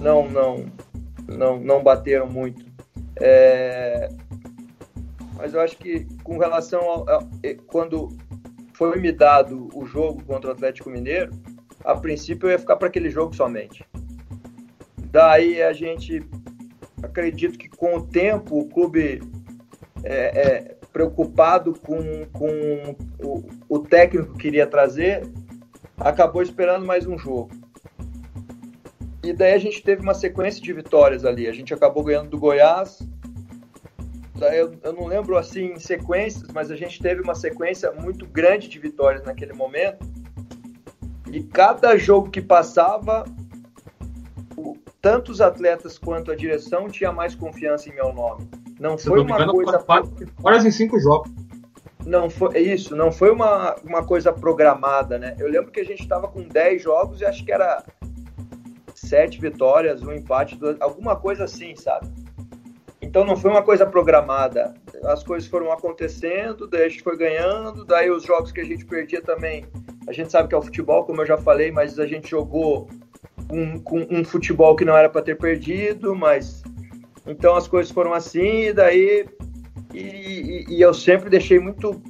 não, 0.00 0.28
não, 0.28 0.66
não, 1.28 1.60
não 1.60 1.82
bateram 1.82 2.28
muito. 2.28 2.64
É... 3.20 4.08
Mas 5.36 5.54
eu 5.54 5.60
acho 5.60 5.76
que 5.76 6.06
com 6.24 6.38
relação 6.38 6.80
ao, 6.80 7.08
a, 7.08 7.24
quando 7.66 8.08
foi 8.74 8.98
me 9.00 9.12
dado 9.12 9.68
o 9.74 9.84
jogo 9.86 10.22
contra 10.24 10.50
o 10.50 10.52
Atlético 10.52 10.90
Mineiro, 10.90 11.32
a 11.84 11.94
princípio 11.94 12.46
eu 12.46 12.52
ia 12.52 12.58
ficar 12.58 12.76
para 12.76 12.88
aquele 12.88 13.10
jogo 13.10 13.34
somente. 13.34 13.84
Daí 15.10 15.62
a 15.62 15.72
gente 15.72 16.22
acredito 17.02 17.58
que 17.58 17.68
com 17.68 17.96
o 17.96 18.06
tempo 18.06 18.58
o 18.58 18.68
clube 18.68 19.22
é, 20.04 20.14
é, 20.14 20.76
preocupado 20.92 21.74
com, 21.80 22.26
com 22.32 22.96
o, 23.22 23.44
o 23.68 23.78
técnico 23.78 24.32
que 24.34 24.40
queria 24.40 24.66
trazer, 24.66 25.22
acabou 25.96 26.42
esperando 26.42 26.84
mais 26.84 27.06
um 27.06 27.18
jogo. 27.18 27.50
E 29.28 29.32
daí 29.34 29.52
a 29.52 29.58
gente 29.58 29.82
teve 29.82 30.00
uma 30.00 30.14
sequência 30.14 30.62
de 30.62 30.72
vitórias 30.72 31.22
ali. 31.22 31.46
A 31.46 31.52
gente 31.52 31.74
acabou 31.74 32.02
ganhando 32.02 32.30
do 32.30 32.38
Goiás. 32.38 33.06
Eu, 34.40 34.72
eu 34.82 34.92
não 34.94 35.06
lembro 35.06 35.36
assim 35.36 35.72
em 35.72 35.78
sequências, 35.78 36.48
mas 36.54 36.70
a 36.70 36.76
gente 36.76 36.98
teve 36.98 37.20
uma 37.20 37.34
sequência 37.34 37.92
muito 37.92 38.26
grande 38.26 38.68
de 38.68 38.78
vitórias 38.78 39.22
naquele 39.24 39.52
momento. 39.52 40.06
E 41.30 41.42
cada 41.42 41.94
jogo 41.98 42.30
que 42.30 42.40
passava, 42.40 43.26
tanto 44.98 45.30
os 45.30 45.42
atletas 45.42 45.98
quanto 45.98 46.32
a 46.32 46.34
direção 46.34 46.88
tinha 46.88 47.12
mais 47.12 47.34
confiança 47.34 47.90
em 47.90 47.94
meu 47.94 48.10
nome. 48.10 48.48
Não 48.80 48.96
Se 48.96 49.08
foi 49.08 49.20
uma 49.20 49.46
coisa. 49.46 49.84
Horas 50.42 50.64
em 50.64 50.70
cinco 50.70 50.98
jogos. 50.98 51.30
Não 52.06 52.30
foi 52.30 52.56
é 52.56 52.60
isso, 52.62 52.96
não 52.96 53.12
foi 53.12 53.30
uma, 53.30 53.76
uma 53.84 54.02
coisa 54.02 54.32
programada, 54.32 55.18
né? 55.18 55.36
Eu 55.38 55.50
lembro 55.50 55.70
que 55.70 55.80
a 55.80 55.84
gente 55.84 56.00
estava 56.00 56.26
com 56.28 56.48
10 56.48 56.82
jogos 56.82 57.20
e 57.20 57.26
acho 57.26 57.44
que 57.44 57.52
era 57.52 57.84
sete 59.08 59.40
vitórias, 59.40 60.02
um 60.02 60.12
empate, 60.12 60.56
duas, 60.56 60.80
alguma 60.80 61.16
coisa 61.16 61.44
assim, 61.44 61.74
sabe? 61.76 62.08
Então 63.00 63.24
não 63.24 63.36
foi 63.36 63.50
uma 63.50 63.62
coisa 63.62 63.86
programada. 63.86 64.74
As 65.04 65.22
coisas 65.22 65.48
foram 65.48 65.72
acontecendo, 65.72 66.66
daí 66.66 66.84
a 66.84 66.88
gente 66.88 67.02
foi 67.02 67.16
ganhando, 67.16 67.84
daí 67.84 68.10
os 68.10 68.24
jogos 68.24 68.52
que 68.52 68.60
a 68.60 68.64
gente 68.64 68.84
perdia 68.84 69.22
também. 69.22 69.64
A 70.06 70.12
gente 70.12 70.30
sabe 70.30 70.48
que 70.48 70.54
é 70.54 70.58
o 70.58 70.62
futebol, 70.62 71.04
como 71.04 71.22
eu 71.22 71.26
já 71.26 71.38
falei, 71.38 71.70
mas 71.70 71.98
a 71.98 72.06
gente 72.06 72.28
jogou 72.28 72.88
um, 73.50 73.78
com 73.78 74.06
um 74.10 74.24
futebol 74.24 74.76
que 74.76 74.84
não 74.84 74.96
era 74.96 75.08
para 75.08 75.22
ter 75.22 75.36
perdido, 75.36 76.14
mas 76.14 76.62
então 77.26 77.56
as 77.56 77.68
coisas 77.68 77.90
foram 77.92 78.12
assim, 78.12 78.66
e 78.66 78.72
daí. 78.72 79.26
E, 79.94 80.66
e 80.68 80.80
eu 80.82 80.92
sempre 80.92 81.30
deixei 81.30 81.58
muito 81.58 82.02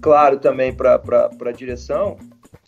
claro 0.00 0.38
também 0.38 0.74
para 0.74 1.00
a 1.44 1.52
direção, 1.52 2.16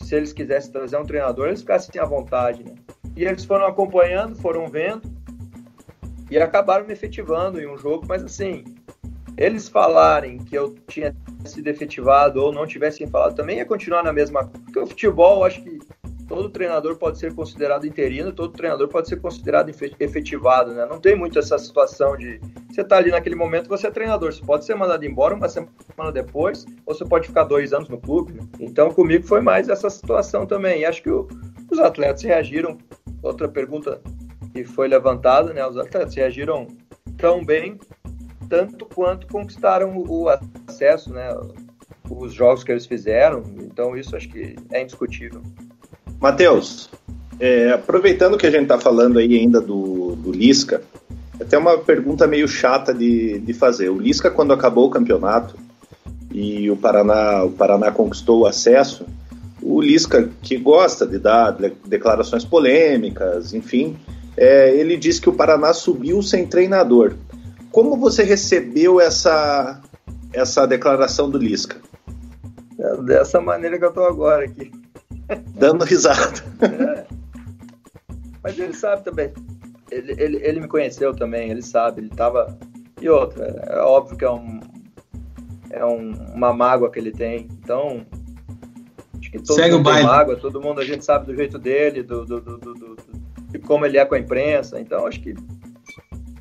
se 0.01 0.15
eles 0.15 0.31
quisessem 0.31 0.71
trazer 0.71 0.97
um 0.97 1.03
treinador, 1.03 1.47
eles 1.47 1.61
ficassem 1.61 1.99
à 1.99 2.05
vontade, 2.05 2.63
né? 2.63 2.75
E 3.17 3.25
eles 3.25 3.43
foram 3.43 3.65
acompanhando, 3.65 4.35
foram 4.35 4.67
vendo 4.67 5.01
e 6.29 6.37
acabaram 6.37 6.85
me 6.85 6.93
efetivando 6.93 7.59
em 7.59 7.67
um 7.67 7.75
jogo, 7.75 8.05
mas 8.07 8.23
assim, 8.23 8.63
eles 9.35 9.67
falarem 9.67 10.37
que 10.37 10.55
eu 10.55 10.75
tinha 10.87 11.15
sido 11.43 11.67
efetivado 11.67 12.39
ou 12.39 12.53
não 12.53 12.67
tivessem 12.67 13.07
falado, 13.07 13.35
também 13.35 13.57
ia 13.57 13.65
continuar 13.65 14.03
na 14.03 14.13
mesma. 14.13 14.45
Porque 14.45 14.77
o 14.77 14.85
futebol, 14.85 15.43
acho 15.43 15.63
que 15.63 15.79
todo 16.27 16.49
treinador 16.49 16.97
pode 16.97 17.17
ser 17.17 17.33
considerado 17.33 17.87
interino, 17.87 18.31
todo 18.31 18.51
treinador 18.53 18.87
pode 18.87 19.07
ser 19.07 19.17
considerado 19.21 19.69
efetivado, 19.69 20.73
né? 20.73 20.85
Não 20.85 20.99
tem 20.99 21.15
muito 21.15 21.39
essa 21.39 21.57
situação 21.57 22.17
de 22.17 22.39
você 22.69 22.83
tá 22.83 22.97
ali 22.97 23.09
naquele 23.09 23.35
momento, 23.35 23.69
você 23.69 23.87
é 23.87 23.91
treinador, 23.91 24.31
você 24.31 24.45
pode 24.45 24.65
ser 24.65 24.75
mandado 24.75 25.03
embora 25.05 25.33
uma 25.33 25.47
semana 25.49 26.11
depois, 26.13 26.65
ou 26.85 26.93
você 26.93 27.05
pode 27.05 27.27
ficar 27.27 27.45
dois 27.45 27.73
anos 27.73 27.89
no 27.89 27.99
clube. 27.99 28.33
Né? 28.33 28.41
Então, 28.59 28.91
comigo 28.91 29.25
foi 29.25 29.41
mais 29.41 29.69
essa 29.69 29.89
situação 29.89 30.45
também. 30.45 30.81
E 30.81 30.85
acho 30.85 31.01
que 31.01 31.09
o, 31.09 31.27
os 31.71 31.79
atletas 31.79 32.21
reagiram. 32.21 32.77
Outra 33.23 33.47
pergunta 33.47 33.99
que 34.53 34.63
foi 34.63 34.87
levantada, 34.87 35.53
né? 35.53 35.65
Os 35.65 35.75
atletas 35.75 36.13
reagiram 36.13 36.67
tão 37.17 37.43
bem, 37.43 37.79
tanto 38.47 38.85
quanto 38.85 39.25
conquistaram 39.27 39.97
o 39.97 40.27
acesso, 40.67 41.11
né? 41.11 41.29
Os 42.09 42.31
jogos 42.31 42.63
que 42.63 42.71
eles 42.71 42.85
fizeram. 42.85 43.41
Então, 43.59 43.97
isso 43.97 44.15
acho 44.15 44.29
que 44.29 44.55
é 44.71 44.81
indiscutível. 44.83 45.41
Matheus, 46.19 46.89
é, 47.39 47.71
aproveitando 47.71 48.37
que 48.37 48.47
a 48.47 48.51
gente 48.51 48.63
está 48.63 48.79
falando 48.79 49.19
aí 49.19 49.37
ainda 49.37 49.61
do, 49.61 50.15
do 50.15 50.31
Lisca, 50.31 50.81
até 51.39 51.57
uma 51.57 51.77
pergunta 51.77 52.25
meio 52.25 52.47
chata 52.47 52.93
de, 52.93 53.39
de 53.39 53.53
fazer. 53.53 53.89
O 53.89 53.99
Lisca, 53.99 54.31
quando 54.31 54.53
acabou 54.53 54.87
o 54.87 54.89
campeonato 54.89 55.55
e 56.31 56.69
o 56.71 56.75
Paraná, 56.75 57.43
o 57.43 57.51
Paraná 57.51 57.91
conquistou 57.91 58.41
o 58.41 58.45
acesso, 58.47 59.05
o 59.61 59.81
Lisca, 59.81 60.29
que 60.41 60.57
gosta 60.57 61.05
de 61.05 61.19
dar 61.19 61.51
declarações 61.85 62.43
polêmicas, 62.45 63.53
enfim, 63.53 63.97
é, 64.35 64.73
ele 64.75 64.97
disse 64.97 65.21
que 65.21 65.29
o 65.29 65.33
Paraná 65.33 65.73
subiu 65.73 66.21
sem 66.21 66.45
treinador. 66.45 67.15
Como 67.71 67.97
você 67.97 68.23
recebeu 68.23 68.99
essa, 68.99 69.81
essa 70.33 70.65
declaração 70.65 71.29
do 71.29 71.37
Lisca? 71.37 71.77
É 72.79 73.01
dessa 73.01 73.41
maneira 73.41 73.77
que 73.77 73.85
eu 73.85 73.89
estou 73.89 74.05
agora 74.05 74.45
aqui. 74.45 74.71
Dando 75.55 75.83
risada. 75.83 76.43
É. 76.61 77.05
Mas 78.43 78.57
ele 78.57 78.73
sabe 78.73 79.03
também. 79.03 79.33
Ele, 79.91 80.11
ele, 80.17 80.37
ele 80.41 80.59
me 80.61 80.67
conheceu 80.67 81.13
também, 81.13 81.49
ele 81.49 81.61
sabe, 81.61 82.01
ele 82.01 82.09
tava. 82.09 82.57
E 83.01 83.09
outra, 83.09 83.45
é 83.67 83.79
óbvio 83.79 84.17
que 84.17 84.25
é 84.25 84.31
um. 84.31 84.59
É 85.69 85.85
um, 85.85 86.11
uma 86.33 86.53
mágoa 86.53 86.89
que 86.89 86.99
ele 86.99 87.11
tem. 87.11 87.47
Então. 87.63 88.05
Acho 89.19 89.31
que 89.31 89.39
todo 89.39 89.55
Segue 89.55 89.75
mundo 89.75 89.89
o 89.89 89.93
tem 89.93 90.03
mágoa, 90.03 90.35
todo 90.37 90.61
mundo 90.61 90.79
a 90.79 90.85
gente 90.85 91.03
sabe 91.03 91.25
do 91.25 91.35
jeito 91.35 91.57
dele, 91.57 92.03
do, 92.03 92.25
do, 92.25 92.39
do, 92.39 92.57
do, 92.57 92.97
de 93.49 93.59
como 93.59 93.85
ele 93.85 93.97
é 93.97 94.05
com 94.05 94.15
a 94.15 94.19
imprensa. 94.19 94.79
Então 94.79 95.05
acho 95.05 95.19
que. 95.21 95.35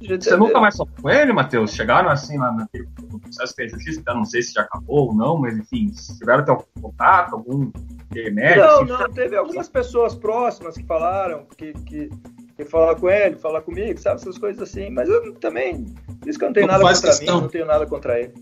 Você 0.08 0.36
nunca 0.36 0.60
mais 0.60 0.76
falou 0.76 0.92
com 1.00 1.10
ele, 1.10 1.32
Matheus? 1.32 1.72
Chegaram 1.72 2.08
assim 2.08 2.38
lá 2.38 2.52
naquele 2.52 2.86
processo 3.22 3.54
que 3.54 3.62
é 3.62 3.68
justiça, 3.68 4.00
então 4.00 4.16
não 4.16 4.24
sei 4.24 4.42
se 4.42 4.52
já 4.52 4.62
acabou 4.62 5.08
ou 5.08 5.14
não, 5.14 5.38
mas 5.38 5.56
enfim, 5.56 5.92
tiveram 6.18 6.40
até 6.40 6.50
algum 6.50 6.64
contato, 6.80 7.34
algum 7.34 7.70
remédio? 8.12 8.62
Não, 8.62 8.82
assim, 8.82 8.84
não, 8.86 9.12
teve 9.12 9.36
algumas 9.36 9.68
pessoas 9.68 10.14
próximas 10.14 10.76
que 10.76 10.84
falaram, 10.84 11.46
que, 11.56 11.72
que, 11.72 12.10
que 12.56 12.64
falaram 12.64 12.98
com 12.98 13.10
ele, 13.10 13.36
falaram 13.36 13.64
comigo, 13.64 13.98
sabe, 13.98 14.20
essas 14.20 14.38
coisas 14.38 14.62
assim, 14.62 14.90
mas 14.90 15.08
eu 15.08 15.34
também, 15.34 15.86
isso 16.26 16.38
que 16.38 16.44
eu 16.44 16.48
não 16.48 16.54
tenho 16.54 16.66
nada 16.66 16.82
contra 16.82 17.08
questão. 17.08 17.36
mim, 17.36 17.42
não 17.42 17.48
tenho 17.48 17.66
nada 17.66 17.86
contra 17.86 18.20
ele. 18.20 18.34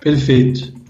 Perfeito. 0.00 0.84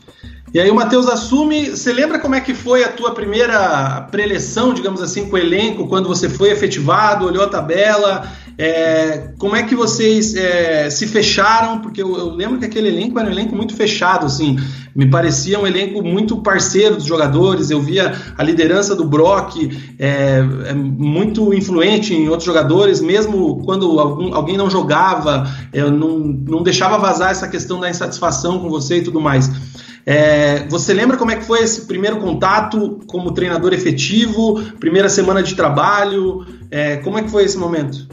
E 0.55 0.61
aí 0.61 0.71
o 0.71 0.75
Matheus 0.75 1.09
assume. 1.09 1.71
Você 1.71 1.93
lembra 1.93 2.21
como 2.21 2.37
é 2.37 2.41
que 2.41 2.55
foi 2.55 2.85
a 2.85 2.93
tua 2.93 3.13
primeira 3.13 4.03
preleção, 4.03 4.73
digamos 4.73 5.03
assim, 5.03 5.29
com 5.29 5.35
o 5.35 5.39
elenco, 5.39 5.89
quando 5.89 6.07
você 6.07 6.29
foi 6.29 6.53
efetivado, 6.53 7.27
olhou 7.27 7.43
a 7.43 7.49
tabela? 7.49 8.31
É, 8.57 9.33
como 9.39 9.57
é 9.57 9.65
que 9.65 9.75
vocês 9.75 10.35
é, 10.35 10.89
se 10.89 11.07
fecharam? 11.07 11.81
Porque 11.81 12.03
eu, 12.03 12.17
eu, 12.17 12.31
lembro 12.31 12.59
que 12.59 12.65
aquele 12.65 12.89
elenco 12.89 13.19
era 13.19 13.29
um 13.29 13.33
elenco 13.33 13.57
muito 13.57 13.75
fechado, 13.75 14.27
assim. 14.27 14.57
Me 14.95 15.11
parecia 15.11 15.59
um 15.59 15.67
elenco 15.67 16.03
muito 16.03 16.37
parceiro 16.41 16.95
dos 16.95 17.05
jogadores. 17.05 17.71
Eu 17.71 17.81
via 17.81 18.15
a 18.39 18.43
liderança 18.45 18.95
do 18.95 19.05
Brock 19.05 19.57
é, 19.99 20.39
é 20.69 20.73
muito 20.73 21.53
influente 21.53 22.15
em 22.15 22.29
outros 22.29 22.45
jogadores, 22.45 23.01
mesmo 23.01 23.61
quando 23.65 23.99
algum, 23.99 24.33
alguém 24.35 24.57
não 24.57 24.71
jogava, 24.71 25.51
eu 25.73 25.91
não, 25.91 26.19
não 26.19 26.63
deixava 26.63 26.97
vazar 26.97 27.33
essa 27.33 27.49
questão 27.49 27.81
da 27.81 27.91
insatisfação 27.91 28.61
com 28.61 28.69
você 28.69 28.99
e 28.99 29.03
tudo 29.03 29.21
mais. 29.21 29.51
É, 30.07 30.69
você 30.69 30.93
lembra 30.93 31.17
como 31.17 31.31
é 31.31 31.37
que 31.37 31.45
foi 31.45 31.61
esse 31.61 31.87
primeiro 31.87 32.19
contato 32.19 33.01
como 33.07 33.33
treinador 33.33 33.73
efetivo, 33.73 34.63
primeira 34.79 35.09
semana 35.09 35.43
de 35.43 35.55
trabalho? 35.55 36.47
É, 36.71 36.99
como 36.99 37.19
é 37.19 37.23
que 37.23 37.31
foi 37.31 37.45
esse 37.45 37.57
momento? 37.57 38.07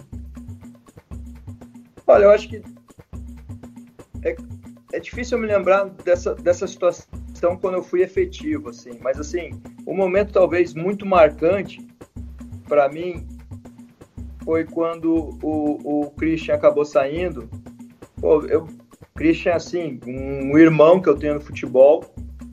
Olha, 2.11 2.25
eu 2.25 2.31
acho 2.31 2.49
que 2.49 2.61
é, 4.23 4.35
é 4.93 4.99
difícil 4.99 5.37
eu 5.37 5.41
me 5.41 5.47
lembrar 5.47 5.85
dessa, 5.85 6.35
dessa 6.35 6.67
situação 6.67 7.57
quando 7.59 7.75
eu 7.75 7.83
fui 7.83 8.01
efetivo, 8.01 8.69
assim. 8.69 8.97
Mas 9.01 9.19
assim, 9.19 9.61
o 9.85 9.91
um 9.91 9.95
momento 9.95 10.33
talvez 10.33 10.73
muito 10.73 11.05
marcante 11.05 11.85
para 12.67 12.87
mim 12.89 13.27
foi 14.43 14.65
quando 14.65 15.37
o, 15.43 16.05
o 16.05 16.11
Christian 16.11 16.55
acabou 16.55 16.85
saindo 16.85 17.49
Pô, 18.21 18.45
eu, 18.45 18.67
Christian, 19.15 19.55
assim, 19.55 19.99
um 20.05 20.55
irmão 20.55 21.01
que 21.01 21.09
eu 21.09 21.17
tenho 21.17 21.33
no 21.33 21.41
futebol, 21.41 22.05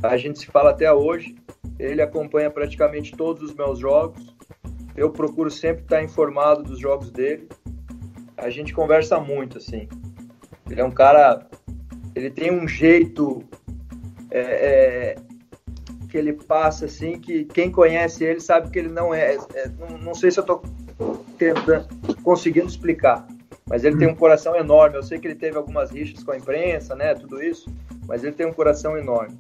a 0.02 0.16
gente 0.16 0.38
se 0.38 0.46
fala 0.46 0.70
até 0.70 0.90
hoje. 0.90 1.36
Ele 1.78 2.00
acompanha 2.00 2.50
praticamente 2.50 3.14
todos 3.14 3.42
os 3.42 3.54
meus 3.54 3.78
jogos. 3.78 4.34
Eu 4.96 5.10
procuro 5.10 5.50
sempre 5.50 5.82
estar 5.82 6.02
informado 6.02 6.62
dos 6.62 6.78
jogos 6.78 7.10
dele. 7.10 7.46
A 8.38 8.50
gente 8.50 8.72
conversa 8.72 9.18
muito, 9.18 9.58
assim. 9.58 9.88
Ele 10.70 10.80
é 10.80 10.84
um 10.84 10.90
cara. 10.90 11.46
Ele 12.14 12.30
tem 12.30 12.52
um 12.52 12.66
jeito 12.66 13.44
é, 14.30 14.40
é, 14.40 15.16
que 16.08 16.16
ele 16.16 16.32
passa, 16.32 16.86
assim, 16.86 17.18
que 17.18 17.44
quem 17.44 17.70
conhece 17.70 18.24
ele 18.24 18.40
sabe 18.40 18.70
que 18.70 18.78
ele 18.78 18.88
não 18.88 19.12
é. 19.12 19.36
é 19.54 19.68
não, 19.78 19.98
não, 19.98 20.14
sei 20.14 20.30
se 20.30 20.38
eu 20.38 20.42
estou 20.42 20.62
tentando, 21.36 21.86
conseguindo 22.22 22.66
explicar, 22.66 23.26
mas 23.68 23.84
ele 23.84 23.96
tem 23.96 24.08
um 24.08 24.14
coração 24.14 24.56
enorme. 24.56 24.96
Eu 24.96 25.02
sei 25.02 25.18
que 25.18 25.26
ele 25.26 25.34
teve 25.34 25.56
algumas 25.56 25.90
rixas 25.90 26.22
com 26.22 26.32
a 26.32 26.36
imprensa, 26.36 26.94
né? 26.94 27.14
Tudo 27.14 27.42
isso, 27.42 27.72
mas 28.06 28.24
ele 28.24 28.32
tem 28.32 28.46
um 28.46 28.52
coração 28.52 28.96
enorme. 28.96 29.36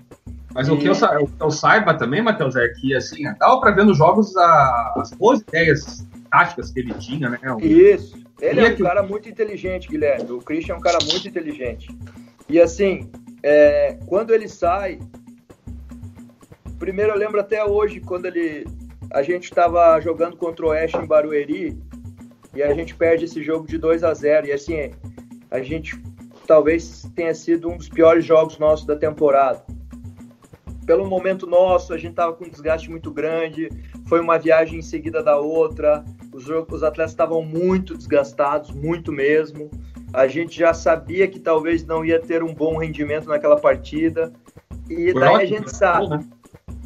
Mas 0.54 0.68
e... 0.68 0.72
o, 0.72 0.78
que 0.78 0.88
eu, 0.88 0.92
o 0.92 1.26
que 1.26 1.42
eu 1.42 1.50
saiba 1.50 1.94
também, 1.94 2.22
Matheus, 2.22 2.56
é 2.56 2.68
que 2.68 2.94
assim, 2.94 3.22
dava 3.38 3.60
para 3.60 3.70
ver 3.70 3.84
nos 3.84 3.98
jogos 3.98 4.36
a, 4.36 4.94
as 4.96 5.10
boas 5.12 5.40
ideias 5.40 6.06
táticas 6.30 6.70
que 6.70 6.80
ele 6.80 6.94
tinha, 6.94 7.28
né? 7.28 7.38
Isso. 7.60 8.18
Ele 8.40 8.60
é 8.60 8.70
um 8.70 8.76
cara 8.76 9.02
muito 9.02 9.28
inteligente, 9.28 9.88
Guilherme. 9.88 10.30
O 10.30 10.38
Christian 10.38 10.74
é 10.74 10.78
um 10.78 10.80
cara 10.80 10.98
muito 11.04 11.26
inteligente. 11.26 11.88
E 12.48 12.60
assim, 12.60 13.10
é, 13.42 13.98
quando 14.06 14.32
ele 14.32 14.48
sai, 14.48 14.98
primeiro 16.78 17.12
eu 17.12 17.18
lembro 17.18 17.40
até 17.40 17.64
hoje 17.64 18.00
quando 18.00 18.26
ele 18.26 18.66
a 19.10 19.22
gente 19.22 19.44
estava 19.44 19.98
jogando 20.00 20.36
contra 20.36 20.66
o 20.66 20.68
Oeste 20.68 20.98
em 20.98 21.06
Barueri 21.06 21.78
e 22.54 22.62
a 22.62 22.74
gente 22.74 22.94
perde 22.94 23.24
esse 23.24 23.42
jogo 23.42 23.66
de 23.66 23.78
2 23.78 24.04
a 24.04 24.12
0 24.12 24.48
e 24.48 24.52
assim 24.52 24.90
a 25.50 25.62
gente 25.62 25.98
talvez 26.46 27.10
tenha 27.16 27.34
sido 27.34 27.70
um 27.70 27.76
dos 27.76 27.88
piores 27.88 28.24
jogos 28.24 28.58
nossos 28.58 28.86
da 28.86 28.96
temporada 28.96 29.64
pelo 30.88 31.06
momento 31.06 31.46
nosso, 31.46 31.92
a 31.92 31.98
gente 31.98 32.12
estava 32.12 32.32
com 32.32 32.46
um 32.46 32.48
desgaste 32.48 32.90
muito 32.90 33.10
grande, 33.10 33.68
foi 34.06 34.20
uma 34.20 34.38
viagem 34.38 34.78
em 34.78 34.82
seguida 34.82 35.22
da 35.22 35.36
outra, 35.36 36.02
os, 36.38 36.72
os 36.72 36.82
atletas 36.82 37.12
estavam 37.12 37.42
muito 37.42 37.96
desgastados, 37.96 38.70
muito 38.70 39.12
mesmo. 39.12 39.70
A 40.12 40.26
gente 40.26 40.58
já 40.58 40.72
sabia 40.72 41.28
que 41.28 41.38
talvez 41.38 41.84
não 41.84 42.04
ia 42.04 42.20
ter 42.20 42.42
um 42.42 42.54
bom 42.54 42.78
rendimento 42.78 43.28
naquela 43.28 43.58
partida. 43.58 44.32
E 44.88 45.12
foi 45.12 45.20
daí 45.20 45.34
ótimo, 45.34 45.40
a 45.40 45.44
gente 45.44 45.76
sabe, 45.76 46.08
né? 46.08 46.24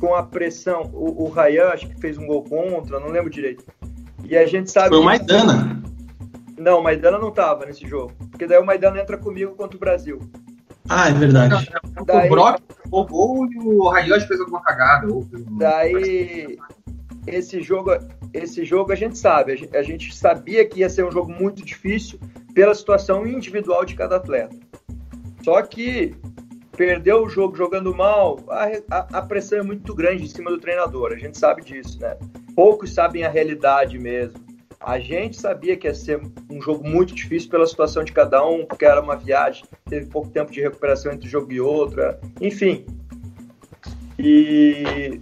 com 0.00 0.14
a 0.14 0.22
pressão, 0.22 0.90
o, 0.92 1.24
o 1.24 1.28
Rayan 1.28 1.68
acho 1.68 1.88
que 1.88 2.00
fez 2.00 2.18
um 2.18 2.26
gol 2.26 2.42
contra, 2.42 2.98
não 2.98 3.08
lembro 3.08 3.30
direito. 3.30 3.64
E 4.24 4.36
a 4.36 4.46
gente 4.46 4.70
sabe. 4.70 4.88
Foi 4.88 4.98
o 4.98 5.04
Maidana. 5.04 5.80
Não, 6.58 6.80
o 6.80 6.82
Maidana 6.82 7.18
não 7.18 7.28
estava 7.28 7.66
nesse 7.66 7.86
jogo. 7.86 8.12
Porque 8.30 8.46
daí 8.46 8.58
o 8.58 8.66
Maidana 8.66 9.00
entra 9.00 9.16
comigo 9.16 9.54
contra 9.54 9.76
o 9.76 9.80
Brasil. 9.80 10.18
Ah, 10.88 11.08
é 11.08 11.12
verdade. 11.12 11.70
Daí, 12.04 12.26
o 12.26 12.30
Brock 12.30 12.60
o 12.92 13.06
gol 13.06 13.50
e 13.50 13.58
o 13.58 13.88
Rayosh 13.88 14.24
fez 14.24 14.38
alguma 14.40 14.60
cagada. 14.62 15.08
Daí, 15.58 16.58
esse 17.26 17.60
jogo, 17.62 17.90
esse 18.32 18.64
jogo 18.64 18.92
a 18.92 18.96
gente 18.96 19.18
sabe. 19.18 19.68
A 19.72 19.82
gente 19.82 20.14
sabia 20.14 20.66
que 20.66 20.80
ia 20.80 20.88
ser 20.88 21.04
um 21.04 21.10
jogo 21.10 21.30
muito 21.30 21.64
difícil 21.64 22.18
pela 22.54 22.74
situação 22.74 23.26
individual 23.26 23.84
de 23.84 23.94
cada 23.94 24.16
atleta. 24.16 24.56
Só 25.42 25.62
que 25.62 26.14
perdeu 26.76 27.24
o 27.24 27.28
jogo 27.28 27.56
jogando 27.56 27.94
mal, 27.94 28.40
a, 28.48 28.64
a, 28.90 29.18
a 29.18 29.22
pressão 29.22 29.58
é 29.58 29.62
muito 29.62 29.94
grande 29.94 30.24
em 30.24 30.28
cima 30.28 30.50
do 30.50 30.58
treinador. 30.58 31.12
A 31.12 31.16
gente 31.16 31.38
sabe 31.38 31.62
disso, 31.62 32.00
né? 32.00 32.16
Poucos 32.54 32.92
sabem 32.92 33.24
a 33.24 33.28
realidade 33.28 33.98
mesmo. 33.98 34.40
A 34.80 34.98
gente 34.98 35.40
sabia 35.40 35.76
que 35.76 35.86
ia 35.86 35.94
ser 35.94 36.20
um 36.50 36.60
jogo 36.60 36.86
muito 36.86 37.14
difícil 37.14 37.48
pela 37.48 37.66
situação 37.66 38.02
de 38.02 38.12
cada 38.12 38.44
um, 38.44 38.66
porque 38.66 38.84
era 38.84 39.00
uma 39.00 39.16
viagem, 39.16 39.64
teve 39.88 40.06
pouco 40.06 40.28
tempo 40.28 40.50
de 40.50 40.60
recuperação 40.60 41.12
entre 41.12 41.28
um 41.28 41.30
jogo 41.30 41.52
e 41.52 41.60
outro, 41.60 42.02
enfim. 42.40 42.84
E 44.18 45.20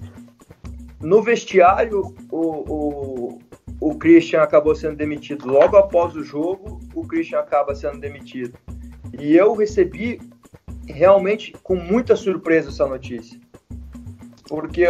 no 1.00 1.22
vestiário, 1.22 2.14
o, 2.30 2.38
o, 2.40 3.38
o 3.80 3.94
Christian 3.98 4.42
acabou 4.42 4.74
sendo 4.74 4.96
demitido. 4.96 5.46
Logo 5.48 5.76
após 5.76 6.14
o 6.14 6.22
jogo, 6.22 6.80
o 6.94 7.06
Christian 7.06 7.38
acaba 7.38 7.74
sendo 7.74 7.98
demitido. 7.98 8.58
E 9.18 9.34
eu 9.34 9.54
recebi 9.54 10.20
realmente 10.86 11.52
com 11.62 11.74
muita 11.74 12.16
surpresa 12.16 12.68
essa 12.68 12.86
notícia. 12.86 13.40
Porque 14.48 14.84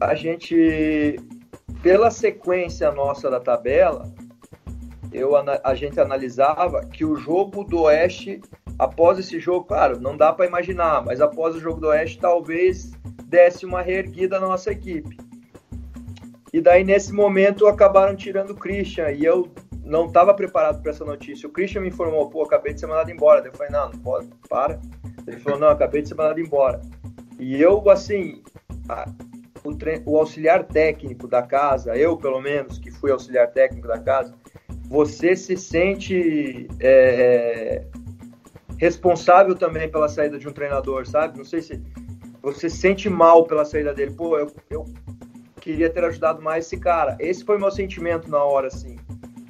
a 0.00 0.14
gente 0.14 1.18
pela 1.82 2.10
sequência 2.10 2.90
nossa 2.90 3.30
da 3.30 3.38
tabela, 3.38 4.12
eu, 5.12 5.32
a 5.36 5.74
gente 5.74 6.00
analisava 6.00 6.84
que 6.84 7.04
o 7.04 7.16
jogo 7.16 7.64
do 7.64 7.82
Oeste, 7.82 8.40
após 8.78 9.18
esse 9.18 9.38
jogo, 9.38 9.64
claro, 9.64 10.00
não 10.00 10.16
dá 10.16 10.32
para 10.32 10.46
imaginar, 10.46 11.04
mas 11.04 11.20
após 11.20 11.54
o 11.54 11.60
jogo 11.60 11.80
do 11.80 11.88
Oeste, 11.88 12.18
talvez 12.18 12.92
desse 13.28 13.66
uma 13.66 13.82
reerguida 13.82 14.40
na 14.40 14.48
nossa 14.48 14.72
equipe. 14.72 15.16
E 16.52 16.60
daí, 16.60 16.82
nesse 16.82 17.12
momento, 17.12 17.66
acabaram 17.66 18.16
tirando 18.16 18.50
o 18.50 18.54
Christian, 18.54 19.10
e 19.10 19.24
eu 19.24 19.52
não 19.84 20.06
estava 20.06 20.32
preparado 20.32 20.80
para 20.82 20.90
essa 20.90 21.04
notícia. 21.04 21.48
O 21.48 21.52
Christian 21.52 21.82
me 21.82 21.88
informou, 21.88 22.30
pô, 22.30 22.42
acabei 22.42 22.72
de 22.72 22.80
ser 22.80 22.86
mandado 22.86 23.10
embora. 23.10 23.46
Eu 23.46 23.52
falei, 23.52 23.70
não, 23.70 23.90
não 23.90 23.98
pode, 23.98 24.28
para. 24.48 24.80
Ele 25.26 25.38
falou, 25.38 25.58
não, 25.58 25.68
acabei 25.68 26.02
de 26.02 26.08
ser 26.08 26.14
mandado 26.14 26.40
embora. 26.40 26.80
E 27.38 27.60
eu, 27.60 27.88
assim, 27.90 28.42
o, 29.62 30.10
o 30.10 30.18
auxiliar 30.18 30.64
técnico 30.64 31.28
da 31.28 31.42
casa, 31.42 31.96
eu 31.96 32.16
pelo 32.16 32.40
menos, 32.40 32.78
que 32.78 32.90
fui 32.90 33.10
auxiliar 33.10 33.50
técnico 33.50 33.86
da 33.86 33.98
casa, 33.98 34.34
você 34.88 35.36
se 35.36 35.54
sente 35.54 36.66
é, 36.80 36.88
é, 36.88 37.86
responsável 38.78 39.54
também 39.54 39.90
pela 39.90 40.08
saída 40.08 40.38
de 40.38 40.48
um 40.48 40.52
treinador, 40.52 41.06
sabe? 41.06 41.36
Não 41.36 41.44
sei 41.44 41.60
se 41.60 41.82
você 42.42 42.70
se 42.70 42.76
sente 42.76 43.08
mal 43.08 43.44
pela 43.44 43.64
saída 43.64 43.92
dele. 43.92 44.12
Pô, 44.12 44.38
eu, 44.38 44.50
eu 44.70 44.84
queria 45.60 45.90
ter 45.90 46.04
ajudado 46.04 46.42
mais 46.42 46.66
esse 46.66 46.76
cara. 46.78 47.16
Esse 47.18 47.44
foi 47.44 47.58
meu 47.58 47.70
sentimento 47.70 48.30
na 48.30 48.42
hora, 48.42 48.68
assim. 48.68 48.96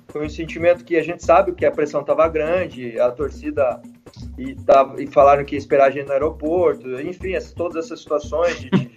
Foi 0.09 0.27
um 0.27 0.31
sentimento 0.31 0.85
que 0.85 0.97
a 0.97 1.03
gente 1.03 1.25
sabe 1.25 1.53
que 1.53 1.67
a 1.67 1.71
pressão 1.71 2.01
estava 2.01 2.27
grande, 2.29 2.99
a 2.99 3.11
torcida 3.11 3.81
e, 4.39 4.55
tava, 4.55 5.03
e 5.03 5.07
falaram 5.07 5.45
que 5.45 5.55
ia 5.55 5.59
esperar 5.59 5.89
a 5.89 5.91
gente 5.91 6.07
no 6.07 6.13
aeroporto, 6.13 6.89
enfim, 7.01 7.33
todas 7.55 7.85
essas 7.85 8.01
situações 8.01 8.59
de, 8.59 8.71
de, 8.71 8.91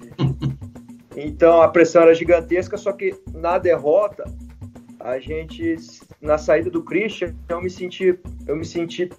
então 1.16 1.62
a 1.62 1.68
pressão 1.68 2.04
era 2.04 2.16
gigantesca, 2.16 2.78
só 2.78 2.92
que 2.94 3.16
na 3.34 3.58
derrota, 3.58 4.24
a 5.00 5.20
gente, 5.20 5.76
na 6.22 6.38
saída 6.38 6.70
do 6.70 6.84
Christian, 6.84 7.36
eu 7.50 7.62
me 7.62 7.70
senti, 7.70 8.18
eu 8.48 8.56
me 8.56 8.66
senti 8.66 9.10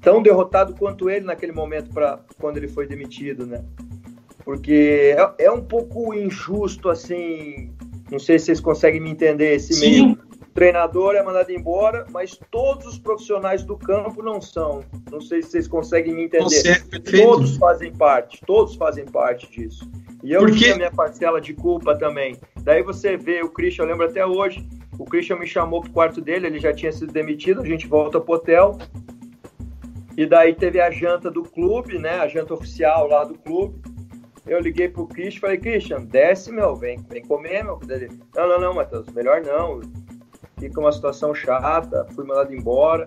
tão 0.00 0.22
derrotado 0.22 0.74
quanto 0.74 1.08
ele 1.08 1.24
naquele 1.24 1.52
momento 1.52 1.90
para 1.90 2.20
quando 2.40 2.56
ele 2.56 2.68
foi 2.68 2.86
demitido, 2.86 3.46
né? 3.46 3.64
Porque 4.48 5.14
é, 5.14 5.44
é, 5.44 5.50
um 5.50 5.60
pouco 5.60 6.14
injusto 6.14 6.88
assim, 6.88 7.70
não 8.10 8.18
sei 8.18 8.38
se 8.38 8.46
vocês 8.46 8.60
conseguem 8.60 8.98
me 8.98 9.10
entender 9.10 9.56
esse 9.56 9.74
Sim. 9.74 9.90
meio. 9.90 10.18
O 10.40 10.46
treinador 10.54 11.14
é 11.16 11.22
mandado 11.22 11.52
embora, 11.52 12.06
mas 12.10 12.40
todos 12.50 12.86
os 12.86 12.98
profissionais 12.98 13.62
do 13.62 13.76
campo 13.76 14.22
não 14.22 14.40
são. 14.40 14.82
Não 15.10 15.20
sei 15.20 15.42
se 15.42 15.50
vocês 15.50 15.68
conseguem 15.68 16.14
me 16.14 16.24
entender. 16.24 16.82
todos 17.20 17.58
fazem 17.58 17.92
parte, 17.92 18.40
todos 18.46 18.74
fazem 18.76 19.04
parte 19.04 19.50
disso. 19.50 19.86
E 20.24 20.32
eu 20.32 20.40
Porque... 20.40 20.60
tinha 20.60 20.76
minha 20.76 20.90
parcela 20.92 21.42
de 21.42 21.52
culpa 21.52 21.94
também. 21.98 22.34
Daí 22.62 22.82
você 22.82 23.18
vê 23.18 23.42
o 23.42 23.50
Christian, 23.50 23.84
eu 23.84 23.88
lembro 23.90 24.06
até 24.06 24.24
hoje, 24.24 24.66
o 24.98 25.04
Christian 25.04 25.36
me 25.36 25.46
chamou 25.46 25.82
pro 25.82 25.92
quarto 25.92 26.22
dele, 26.22 26.46
ele 26.46 26.58
já 26.58 26.72
tinha 26.72 26.90
sido 26.90 27.12
demitido, 27.12 27.60
a 27.60 27.66
gente 27.66 27.86
volta 27.86 28.18
pro 28.18 28.36
hotel. 28.36 28.78
E 30.16 30.24
daí 30.24 30.54
teve 30.54 30.80
a 30.80 30.90
janta 30.90 31.30
do 31.30 31.42
clube, 31.42 31.98
né? 31.98 32.20
A 32.20 32.26
janta 32.28 32.54
oficial 32.54 33.06
lá 33.06 33.24
do 33.24 33.34
clube. 33.34 33.78
Eu 34.48 34.60
liguei 34.60 34.88
pro 34.88 35.06
Christian 35.06 35.36
e 35.36 35.40
falei, 35.40 35.58
Christian, 35.58 36.04
desce, 36.04 36.50
meu, 36.50 36.74
vem, 36.74 36.98
vem 37.08 37.22
comer, 37.24 37.62
meu. 37.62 37.78
Ele, 37.88 38.10
não, 38.34 38.48
não, 38.48 38.60
não, 38.60 38.74
Matheus, 38.74 39.06
melhor 39.08 39.42
não. 39.42 39.80
Fica 40.58 40.80
uma 40.80 40.90
situação 40.90 41.34
chata, 41.34 42.06
fui 42.14 42.24
mandado 42.24 42.54
embora. 42.54 43.06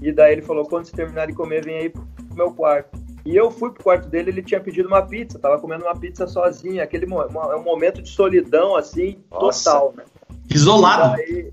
E 0.00 0.10
daí 0.12 0.32
ele 0.32 0.42
falou, 0.42 0.66
quando 0.66 0.86
você 0.86 0.96
terminar 0.96 1.26
de 1.26 1.32
comer, 1.32 1.64
vem 1.64 1.76
aí 1.76 1.88
pro 1.88 2.04
meu 2.34 2.52
quarto. 2.52 3.00
E 3.24 3.36
eu 3.36 3.50
fui 3.50 3.70
pro 3.70 3.84
quarto 3.84 4.08
dele, 4.08 4.30
ele 4.30 4.42
tinha 4.42 4.60
pedido 4.60 4.88
uma 4.88 5.02
pizza, 5.02 5.38
tava 5.38 5.60
comendo 5.60 5.84
uma 5.84 5.94
pizza 5.94 6.26
sozinho, 6.26 6.82
aquele 6.82 7.06
é 7.06 7.56
um 7.56 7.62
momento 7.62 8.02
de 8.02 8.08
solidão, 8.08 8.74
assim, 8.74 9.22
Nossa. 9.30 9.70
total, 9.70 9.94
né? 9.96 10.04
Isolado. 10.52 11.20
E 11.20 11.26
daí, 11.26 11.52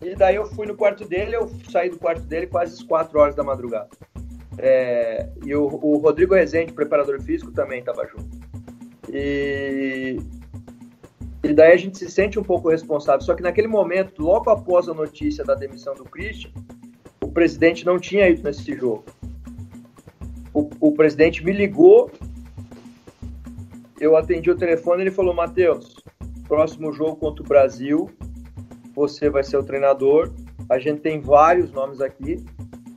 e 0.00 0.14
daí, 0.14 0.36
eu 0.36 0.44
fui 0.46 0.66
no 0.66 0.76
quarto 0.76 1.06
dele, 1.06 1.34
eu 1.34 1.50
saí 1.70 1.88
do 1.88 1.98
quarto 1.98 2.22
dele 2.22 2.46
quase 2.46 2.74
às 2.74 2.82
4 2.82 3.18
horas 3.18 3.34
da 3.34 3.42
madrugada. 3.42 3.88
É, 4.58 5.28
e 5.44 5.54
o, 5.54 5.64
o, 5.64 5.98
Rodrigo 5.98 6.34
Rezende, 6.34 6.72
preparador 6.72 7.20
físico, 7.22 7.50
também 7.52 7.80
estava 7.80 8.06
junto. 8.06 8.37
E, 9.12 10.18
e 11.42 11.54
daí 11.54 11.72
a 11.72 11.76
gente 11.76 11.98
se 11.98 12.10
sente 12.10 12.38
um 12.38 12.44
pouco 12.44 12.68
responsável. 12.68 13.20
Só 13.20 13.34
que 13.34 13.42
naquele 13.42 13.68
momento, 13.68 14.22
logo 14.22 14.50
após 14.50 14.88
a 14.88 14.94
notícia 14.94 15.44
da 15.44 15.54
demissão 15.54 15.94
do 15.94 16.04
Christian, 16.04 16.50
o 17.22 17.28
presidente 17.30 17.84
não 17.84 17.98
tinha 17.98 18.28
ido 18.28 18.42
nesse 18.42 18.74
jogo 18.74 19.04
o, 20.58 20.70
o 20.80 20.92
presidente 20.92 21.44
me 21.44 21.52
ligou, 21.52 22.10
eu 24.00 24.16
atendi 24.16 24.50
o 24.50 24.56
telefone, 24.56 25.02
ele 25.02 25.10
falou, 25.10 25.32
Matheus, 25.32 25.96
próximo 26.48 26.92
jogo 26.92 27.16
contra 27.16 27.44
o 27.44 27.46
Brasil, 27.46 28.10
você 28.94 29.30
vai 29.30 29.44
ser 29.44 29.56
o 29.56 29.62
treinador, 29.62 30.32
a 30.68 30.78
gente 30.78 31.00
tem 31.00 31.20
vários 31.20 31.70
nomes 31.70 32.00
aqui, 32.00 32.44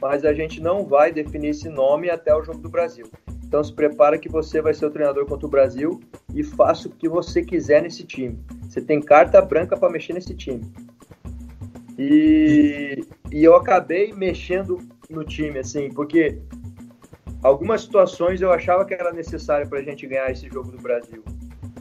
mas 0.02 0.26
a 0.26 0.34
gente 0.34 0.60
não 0.60 0.86
vai 0.86 1.12
definir 1.12 1.50
esse 1.50 1.70
nome 1.70 2.10
até 2.10 2.36
o 2.36 2.44
jogo 2.44 2.60
do 2.60 2.70
Brasil. 2.70 3.06
Então 3.52 3.62
se 3.62 3.74
prepara 3.74 4.18
que 4.18 4.30
você 4.30 4.62
vai 4.62 4.74
ser 4.74 4.86
o 4.86 4.90
treinador 4.90 5.26
contra 5.26 5.46
o 5.46 5.50
Brasil 5.50 6.00
e 6.34 6.42
faça 6.42 6.88
o 6.88 6.92
que 6.92 7.10
você 7.10 7.44
quiser 7.44 7.82
nesse 7.82 8.06
time. 8.06 8.40
Você 8.62 8.80
tem 8.80 9.02
carta 9.02 9.42
branca 9.42 9.76
para 9.76 9.92
mexer 9.92 10.14
nesse 10.14 10.34
time. 10.34 10.72
E, 12.00 13.06
e 13.30 13.44
eu 13.44 13.54
acabei 13.54 14.14
mexendo 14.14 14.80
no 15.10 15.26
time, 15.26 15.60
assim, 15.60 15.90
porque 15.90 16.40
algumas 17.44 17.82
situações 17.82 18.42
eu 18.42 18.54
achava 18.54 18.86
que 18.86 18.94
era 18.94 19.12
necessário 19.12 19.68
para 19.68 19.80
a 19.80 19.84
gente 19.84 20.08
ganhar 20.08 20.32
esse 20.32 20.48
jogo 20.48 20.72
do 20.72 20.82
Brasil. 20.82 21.22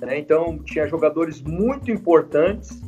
Né? 0.01 0.19
Então, 0.19 0.59
tinha 0.65 0.89
jogadores 0.89 1.41
muito 1.41 1.89
importantes 1.89 2.83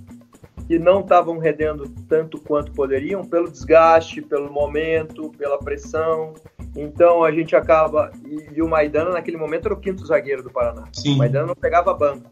que 0.66 0.78
não 0.78 1.00
estavam 1.00 1.38
rendendo 1.38 1.88
tanto 2.08 2.40
quanto 2.40 2.72
poderiam, 2.72 3.24
pelo 3.24 3.50
desgaste, 3.50 4.22
pelo 4.22 4.52
momento, 4.52 5.30
pela 5.36 5.58
pressão. 5.58 6.34
Então, 6.76 7.22
a 7.22 7.30
gente 7.30 7.54
acaba. 7.54 8.10
E, 8.24 8.62
o 8.62 8.68
Maidana, 8.68 9.10
naquele 9.10 9.36
momento, 9.36 9.66
era 9.66 9.74
o 9.74 9.80
quinto 9.80 10.06
zagueiro 10.06 10.42
do 10.42 10.50
Paraná. 10.50 10.84
Sim. 10.92 11.14
O 11.14 11.18
Maidana 11.18 11.46
não 11.46 11.54
pegava 11.54 11.92
banco. 11.92 12.30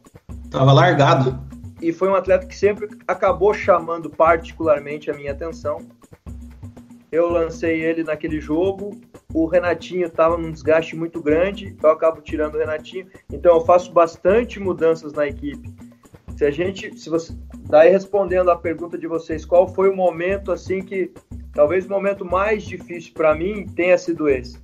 Tava 0.51 0.73
largado. 0.73 1.39
E 1.83 1.93
foi 1.93 2.09
um 2.09 2.15
atleta 2.15 2.47
que 2.47 2.57
sempre 2.57 2.89
acabou 3.07 3.55
chamando 3.55 4.11
particularmente 4.11 5.11
a 5.11 5.15
minha 5.15 5.33
atenção. 5.33 5.79
Eu 7.11 7.29
lancei 7.29 7.83
ele 7.83 8.05
naquele 8.05 8.41
jogo, 8.41 9.01
o 9.35 9.47
Renatinho 9.47 10.07
estava 10.07 10.37
num 10.37 10.53
desgaste 10.53 10.95
muito 10.95 11.21
grande, 11.21 11.77
eu 11.83 11.91
acabo 11.91 12.21
tirando 12.21 12.55
o 12.55 12.59
Renatinho, 12.59 13.09
então 13.33 13.57
eu 13.57 13.65
faço 13.65 13.93
bastante 13.93 14.61
mudanças 14.61 15.13
na 15.13 15.27
equipe. 15.27 15.75
Se 16.41 16.47
a 16.47 16.51
gente, 16.51 16.99
se 16.99 17.11
você, 17.11 17.35
daí 17.69 17.91
respondendo 17.91 18.51
a 18.51 18.57
pergunta 18.57 18.97
de 18.97 19.07
vocês, 19.07 19.45
qual 19.45 19.69
foi 19.69 19.91
o 19.91 19.95
momento 19.95 20.51
assim 20.51 20.81
que 20.81 21.13
talvez 21.53 21.85
o 21.85 21.91
momento 21.91 22.25
mais 22.25 22.63
difícil 22.63 23.13
para 23.13 23.35
mim 23.35 23.67
tenha 23.67 23.99
sido 23.99 24.27
esse? 24.27 24.59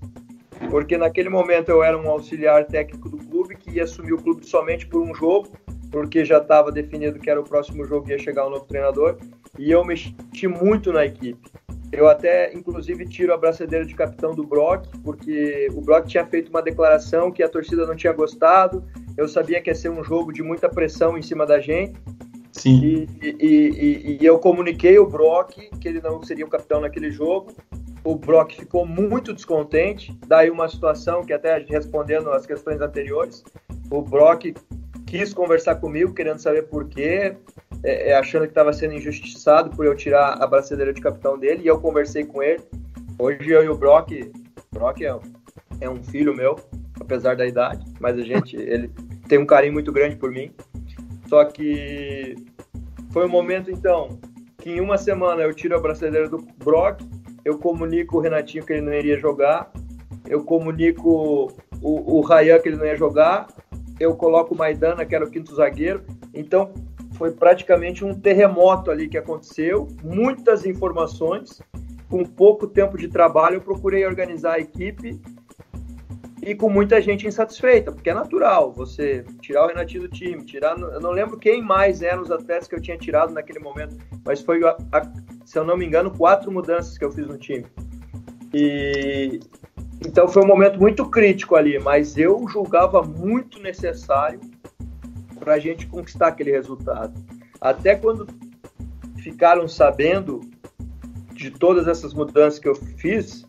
Porque 0.71 0.97
naquele 0.97 1.29
momento 1.29 1.69
eu 1.69 1.83
era 1.83 1.99
um 1.99 2.09
auxiliar 2.09 2.65
técnico 2.65 3.11
do 3.11 3.19
clube 3.19 3.57
que 3.57 3.73
ia 3.73 3.85
assumir 3.85 4.15
o 4.15 4.17
clube 4.17 4.47
somente 4.47 4.87
por 4.87 5.03
um 5.03 5.15
jogo, 5.15 5.49
porque 5.91 6.25
já 6.25 6.39
estava 6.39 6.73
definido 6.73 7.19
que 7.19 7.29
era 7.29 7.43
o 7.43 7.45
próximo 7.45 7.85
jogo 7.85 8.09
e 8.09 8.13
ia 8.13 8.19
chegar 8.19 8.47
um 8.47 8.51
novo 8.53 8.65
treinador, 8.65 9.19
e 9.59 9.71
eu 9.71 9.85
mexi 9.85 10.15
muito 10.47 10.93
na 10.93 11.05
equipe. 11.05 11.51
Eu 11.93 12.09
até, 12.09 12.53
inclusive, 12.53 13.07
tiro 13.07 13.33
a 13.33 13.37
braçadeira 13.37 13.85
de 13.85 13.95
capitão 13.95 14.35
do 14.35 14.45
Brock, 14.45 14.87
porque 15.05 15.69
o 15.73 15.81
Brock 15.81 16.07
tinha 16.07 16.27
feito 16.27 16.49
uma 16.51 16.61
declaração 16.61 17.31
que 17.31 17.43
a 17.43 17.49
torcida 17.49 17.87
não 17.87 17.95
tinha 17.95 18.13
gostado. 18.13 18.85
Eu 19.17 19.29
sabia 19.29 19.61
que 19.63 19.71
ia 19.71 19.75
ser 19.75 19.91
um 19.91 20.03
jogo 20.03 20.33
de 20.33 20.43
muita 20.43 20.69
pressão 20.69 21.17
em 21.17 21.23
cima 21.23 21.47
da 21.47 21.61
gente. 21.61 21.95
Sim. 22.53 22.81
E, 22.83 23.09
e, 23.23 23.39
e, 23.41 24.19
e 24.21 24.27
eu 24.27 24.39
comuniquei 24.39 24.99
o 24.99 25.07
Brock 25.07 25.57
que 25.81 25.89
ele 25.89 26.01
não 26.01 26.23
seria 26.23 26.45
o 26.45 26.49
capitão 26.49 26.81
naquele 26.81 27.11
jogo. 27.11 27.53
O 28.03 28.15
Brock 28.15 28.53
ficou 28.53 28.85
muito 28.85 29.33
descontente. 29.33 30.17
Daí 30.27 30.51
uma 30.51 30.69
situação 30.69 31.25
que 31.25 31.33
até 31.33 31.59
respondendo 31.59 32.31
às 32.31 32.47
questões 32.47 32.81
anteriores, 32.81 33.45
o 33.91 34.03
Brock 34.03 34.55
quis 35.07 35.33
conversar 35.33 35.77
comigo, 35.77 36.13
querendo 36.13 36.39
saber 36.39 36.63
por 36.63 36.89
quê 36.89 37.37
é, 37.87 38.11
é, 38.11 38.17
achando 38.17 38.43
que 38.43 38.49
estava 38.49 38.73
sendo 38.73 38.95
injustiçado 38.95 39.71
por 39.71 39.87
eu 39.87 39.95
tirar 39.95 40.43
a 40.43 40.47
braçadeira 40.47 40.93
de 40.93 41.01
capitão 41.01 41.39
dele, 41.39 41.63
e 41.63 41.69
eu 41.69 41.81
conversei 41.81 42.25
com 42.25 42.43
ele. 42.43 42.61
Hoje 43.17 43.49
eu 43.49 43.63
e 43.63 43.69
o 43.69 43.77
Brock, 43.77 44.11
Brock 44.73 45.03
é, 45.03 45.17
é 45.81 45.89
um 45.89 46.03
filho 46.03 46.35
meu, 46.35 46.57
apesar 47.01 47.37
da 47.37 47.47
idade, 47.47 47.87
mas 48.01 48.19
a 48.19 48.23
gente, 48.23 48.57
ele 48.59 48.91
tem 49.29 49.39
um 49.39 49.47
carinho 49.47 49.73
muito 49.73 49.93
grande 49.93 50.17
por 50.17 50.33
mim. 50.33 50.51
Só 51.29 51.45
que 51.45 52.35
foi 53.13 53.25
um 53.25 53.29
momento, 53.29 53.71
então, 53.71 54.19
que 54.59 54.71
em 54.71 54.81
uma 54.81 54.99
semana 54.99 55.43
eu 55.43 55.55
tiro 55.55 55.77
a 55.77 55.81
braçadeira 55.81 56.29
do 56.29 56.39
Brock, 56.59 57.03
eu 57.45 57.57
comunico 57.57 58.17
o 58.17 58.21
Renatinho 58.21 58.67
que 58.67 58.73
ele 58.73 58.83
não 58.83 58.93
iria 58.93 59.17
jogar, 59.17 59.71
eu 60.27 60.43
comunico 60.43 61.53
o, 61.81 62.19
o 62.19 62.21
Rayan 62.21 62.59
que 62.59 62.69
ele 62.69 62.79
não 62.79 62.85
ia 62.85 62.97
jogar, 62.97 63.47
eu 64.01 64.17
coloco 64.17 64.55
o 64.55 64.59
Maidana, 64.59 65.07
que 65.07 65.15
era 65.15 65.25
o 65.25 65.31
quinto 65.31 65.55
zagueiro. 65.55 66.03
Então, 66.35 66.73
foi 67.17 67.33
praticamente 67.33 68.05
um 68.05 68.15
terremoto 68.15 68.91
ali 68.91 69.09
que 69.09 69.19
aconteceu, 69.19 69.89
muitas 70.03 70.67
informações, 70.67 71.61
com 72.09 72.25
pouco 72.25 72.67
tempo 72.67 72.97
de 72.97 73.09
trabalho, 73.09 73.57
eu 73.57 73.61
procurei 73.61 74.07
organizar 74.07 74.55
a 74.55 74.61
equipe 74.61 75.21
e 76.43 76.55
com 76.55 76.71
muita 76.71 77.01
gente 77.01 77.27
insatisfeita, 77.27 77.91
porque 77.91 78.11
é 78.11 78.15
natural 78.15 78.73
você 78.73 79.25
tirar 79.41 79.65
o 79.65 79.69
Renatinho 79.69 80.03
do 80.03 80.09
time, 80.09 80.45
tirar. 80.45 80.79
Eu 80.79 81.01
não 81.01 81.11
lembro 81.11 81.37
quem 81.37 81.61
mais 81.61 82.03
eram 82.03 82.23
os 82.23 82.31
atletas 82.31 82.69
que 82.69 82.75
eu 82.75 82.81
tinha 82.81 82.97
tirado 82.97 83.33
naquele 83.33 83.59
momento, 83.59 83.97
mas 84.25 84.41
foi, 84.43 84.63
a, 84.63 84.77
a, 84.93 85.13
se 85.45 85.59
eu 85.59 85.65
não 85.65 85.77
me 85.77 85.85
engano, 85.85 86.11
quatro 86.11 86.53
mudanças 86.53 86.97
que 86.97 87.05
eu 87.05 87.11
fiz 87.11 87.27
no 87.27 87.37
time. 87.37 87.67
E 88.55 89.41
então 90.07 90.29
foi 90.29 90.45
um 90.45 90.47
momento 90.47 90.79
muito 90.79 91.09
crítico 91.09 91.57
ali, 91.57 91.79
mas 91.81 92.17
eu 92.17 92.47
julgava 92.49 93.03
muito 93.03 93.61
necessário 93.61 94.39
para 95.47 95.55
a 95.55 95.59
gente 95.61 95.87
conquistar 95.87 96.27
aquele 96.27 96.51
resultado. 96.51 97.15
Até 97.61 97.95
quando 97.95 98.27
ficaram 99.19 99.69
sabendo 99.69 100.41
de 101.33 101.53
todas 101.53 101.87
essas 101.87 102.13
mudanças 102.13 102.59
que 102.59 102.67
eu 102.67 102.75
fiz, 102.75 103.47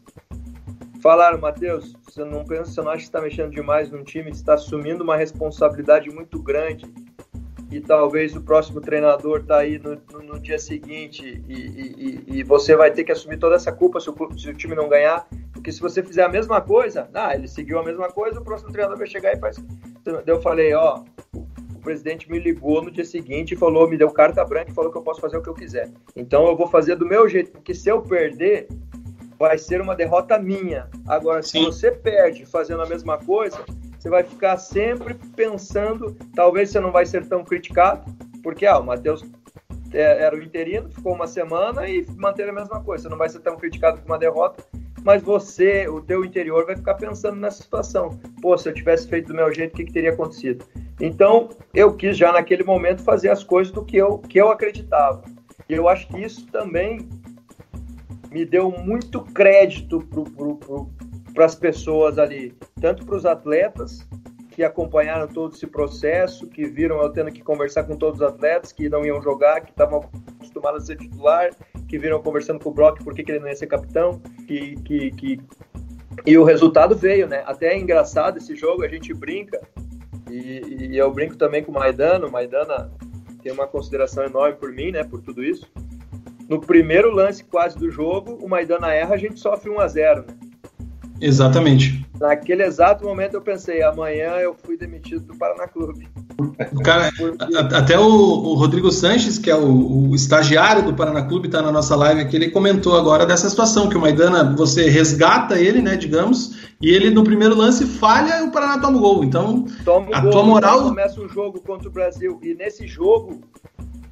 falaram, 1.01 1.39
Matheus, 1.39 1.95
você 2.07 2.23
não 2.23 2.45
pensa, 2.45 2.65
você 2.65 2.81
não 2.83 2.91
acha 2.91 2.99
que 2.99 3.05
está 3.05 3.19
mexendo 3.19 3.49
demais 3.49 3.89
num 3.89 4.03
time, 4.03 4.29
está 4.29 4.53
assumindo 4.53 5.03
uma 5.03 5.17
responsabilidade 5.17 6.07
muito 6.11 6.39
grande 6.39 6.85
e 7.71 7.81
talvez 7.81 8.35
o 8.35 8.41
próximo 8.43 8.79
treinador 8.79 9.39
está 9.39 9.57
aí 9.57 9.79
no, 9.79 9.99
no, 10.13 10.33
no, 10.33 10.39
dia 10.39 10.59
seguinte 10.59 11.43
e, 11.47 11.53
e, 11.53 12.23
e, 12.27 12.43
você 12.43 12.75
vai 12.75 12.91
ter 12.91 13.05
que 13.05 13.11
assumir 13.11 13.39
toda 13.39 13.55
essa 13.55 13.71
culpa 13.71 13.99
se 13.99 14.09
o, 14.11 14.15
se 14.37 14.49
o, 14.51 14.53
time 14.53 14.75
não 14.75 14.87
ganhar, 14.87 15.27
porque 15.51 15.71
se 15.71 15.81
você 15.81 16.03
fizer 16.03 16.23
a 16.23 16.29
mesma 16.29 16.61
coisa, 16.61 17.09
ah, 17.11 17.33
ele 17.33 17.47
seguiu 17.47 17.79
a 17.79 17.83
mesma 17.83 18.07
coisa, 18.09 18.39
o 18.39 18.43
próximo 18.43 18.71
treinador 18.71 18.99
vai 18.99 19.07
chegar 19.07 19.33
e 19.33 19.39
faz. 19.39 19.57
Eu 20.25 20.39
falei, 20.41 20.73
ó, 20.75 21.03
presidente 21.87 22.29
me 22.29 22.37
ligou 22.37 22.81
no 22.83 22.91
dia 22.91 23.05
seguinte 23.05 23.53
e 23.53 23.57
falou, 23.57 23.87
me 23.87 23.97
deu 23.97 24.11
carta 24.11 24.43
branca 24.43 24.69
e 24.69 24.73
falou 24.73 24.91
que 24.91 24.97
eu 24.97 25.01
posso 25.01 25.21
fazer 25.21 25.37
o 25.37 25.41
que 25.41 25.47
eu 25.47 25.53
quiser. 25.53 25.89
Então 26.17 26.45
eu 26.45 26.55
vou 26.55 26.67
fazer 26.67 26.97
do 26.97 27.05
meu 27.05 27.29
jeito, 27.29 27.51
porque 27.51 27.73
se 27.73 27.89
eu 27.89 28.01
perder, 28.01 28.67
vai 29.39 29.57
ser 29.57 29.79
uma 29.79 29.95
derrota 29.95 30.37
minha. 30.37 30.89
Agora, 31.07 31.41
se 31.41 31.51
Sim. 31.51 31.63
você 31.63 31.89
perde 31.89 32.45
fazendo 32.45 32.81
a 32.81 32.85
mesma 32.85 33.17
coisa, 33.17 33.57
você 33.97 34.09
vai 34.09 34.21
ficar 34.21 34.57
sempre 34.57 35.13
pensando, 35.33 36.13
talvez 36.35 36.71
você 36.71 36.81
não 36.81 36.91
vai 36.91 37.05
ser 37.05 37.25
tão 37.25 37.41
criticado, 37.41 38.03
porque 38.43 38.65
ah, 38.65 38.79
o 38.79 38.83
Matheus 38.83 39.23
é, 39.93 40.23
era 40.23 40.35
o 40.35 40.43
interino, 40.43 40.89
ficou 40.91 41.13
uma 41.13 41.25
semana 41.25 41.87
e 41.87 42.05
manteve 42.17 42.49
a 42.49 42.53
mesma 42.53 42.83
coisa. 42.83 43.03
Você 43.03 43.09
não 43.09 43.17
vai 43.17 43.29
ser 43.29 43.39
tão 43.39 43.55
criticado 43.55 44.01
com 44.01 44.07
uma 44.07 44.19
derrota, 44.19 44.61
mas 45.03 45.21
você, 45.21 45.87
o 45.87 46.01
teu 46.01 46.25
interior, 46.25 46.65
vai 46.65 46.75
ficar 46.75 46.95
pensando 46.95 47.37
nessa 47.37 47.63
situação. 47.63 48.19
Pô, 48.41 48.57
se 48.57 48.69
eu 48.69 48.73
tivesse 48.73 49.07
feito 49.07 49.27
do 49.27 49.33
meu 49.33 49.53
jeito, 49.53 49.73
o 49.73 49.77
que, 49.77 49.85
que 49.85 49.93
teria 49.93 50.11
acontecido? 50.11 50.65
Então, 50.99 51.49
eu 51.73 51.93
quis 51.95 52.17
já 52.17 52.31
naquele 52.31 52.63
momento 52.63 53.03
fazer 53.03 53.29
as 53.29 53.43
coisas 53.43 53.71
do 53.71 53.83
que 53.85 53.97
eu, 53.97 54.17
que 54.17 54.39
eu 54.39 54.49
acreditava. 54.49 55.23
E 55.69 55.73
eu 55.73 55.87
acho 55.87 56.07
que 56.07 56.21
isso 56.21 56.47
também 56.47 57.07
me 58.31 58.45
deu 58.45 58.71
muito 58.71 59.21
crédito 59.21 60.05
para 61.33 61.45
as 61.45 61.55
pessoas 61.55 62.17
ali, 62.17 62.53
tanto 62.81 63.05
para 63.05 63.15
os 63.15 63.25
atletas 63.25 64.07
que 64.51 64.63
acompanharam 64.63 65.27
todo 65.27 65.53
esse 65.53 65.67
processo, 65.67 66.47
que 66.47 66.65
viram 66.65 66.99
eu 67.01 67.11
tendo 67.11 67.31
que 67.31 67.43
conversar 67.43 67.83
com 67.83 67.95
todos 67.95 68.21
os 68.21 68.27
atletas 68.27 68.71
que 68.71 68.89
não 68.89 69.05
iam 69.05 69.21
jogar, 69.21 69.61
que 69.61 69.69
estavam 69.69 70.09
acostumados 70.39 70.83
a 70.83 70.85
ser 70.87 70.97
titular, 70.97 71.51
que 71.87 71.97
viram 71.97 72.21
conversando 72.21 72.59
com 72.59 72.69
o 72.69 72.73
Brock 72.73 73.03
por 73.03 73.13
que 73.13 73.23
ele 73.31 73.39
não 73.39 73.47
ia 73.47 73.55
ser 73.55 73.67
capitão, 73.67 74.21
que, 74.45 74.75
que, 74.83 75.11
que... 75.11 75.39
e 76.25 76.37
o 76.37 76.43
resultado 76.43 76.95
veio, 76.95 77.27
né? 77.27 77.43
Até 77.45 77.73
é 77.73 77.77
engraçado 77.77 78.37
esse 78.37 78.55
jogo, 78.55 78.83
a 78.83 78.87
gente 78.87 79.13
brinca, 79.13 79.59
e, 80.29 80.89
e 80.91 80.97
eu 80.97 81.11
brinco 81.11 81.35
também 81.35 81.63
com 81.63 81.71
o 81.71 81.75
Maidana. 81.75 82.27
O 82.27 82.31
Maidana 82.31 82.91
tem 83.41 83.51
uma 83.51 83.67
consideração 83.67 84.25
enorme 84.25 84.57
por 84.57 84.71
mim, 84.71 84.91
né? 84.91 85.03
Por 85.03 85.21
tudo 85.21 85.43
isso. 85.43 85.65
No 86.49 86.59
primeiro 86.59 87.11
lance 87.11 87.43
quase 87.43 87.77
do 87.77 87.89
jogo, 87.89 88.37
o 88.41 88.47
Maidana 88.47 88.93
erra, 88.93 89.15
a 89.15 89.17
gente 89.17 89.39
sofre 89.39 89.69
1 89.69 89.79
a 89.79 89.87
0 89.87 90.25
né? 90.27 90.37
Exatamente. 91.19 92.05
Naquele 92.19 92.63
exato 92.63 93.03
momento 93.03 93.33
eu 93.33 93.41
pensei, 93.41 93.81
amanhã 93.81 94.35
eu 94.35 94.53
fui 94.53 94.77
demitido 94.77 95.25
do 95.25 95.37
Paraná 95.37 95.67
Clube. 95.67 96.07
O 96.39 96.83
cara, 96.83 97.09
até 97.73 97.97
o, 97.97 98.03
o, 98.03 98.53
Rodrigo 98.53 98.91
Sanches, 98.91 99.39
que 99.39 99.49
é 99.49 99.55
o, 99.55 100.09
o 100.09 100.15
estagiário 100.15 100.83
do 100.83 100.93
Paraná 100.93 101.23
Clube, 101.23 101.47
está 101.47 101.63
na 101.63 101.71
nossa 101.71 101.95
live 101.95 102.21
aqui, 102.21 102.35
ele 102.35 102.51
comentou 102.51 102.95
agora 102.95 103.25
dessa 103.25 103.49
situação, 103.49 103.89
que 103.89 103.97
o 103.97 104.01
Maidana, 104.01 104.55
você 104.55 104.87
resgata 104.87 105.59
ele, 105.59 105.81
né, 105.81 105.95
digamos, 105.95 106.55
e 106.79 106.89
ele 106.89 107.09
no 107.09 107.23
primeiro 107.23 107.55
lance 107.55 107.85
falha 107.85 108.39
e 108.39 108.43
o 108.43 108.51
Paraná 108.51 108.79
toma 108.79 108.97
o 108.97 109.01
gol. 109.01 109.23
Então, 109.23 109.65
toma 109.83 110.15
a 110.15 110.21
gol, 110.21 110.31
tua 110.31 110.43
moral. 110.43 110.83
Começa 110.83 111.19
o 111.19 111.27
jogo 111.27 111.59
contra 111.59 111.89
o 111.89 111.91
Brasil. 111.91 112.39
E 112.43 112.53
nesse 112.53 112.85
jogo 112.85 113.41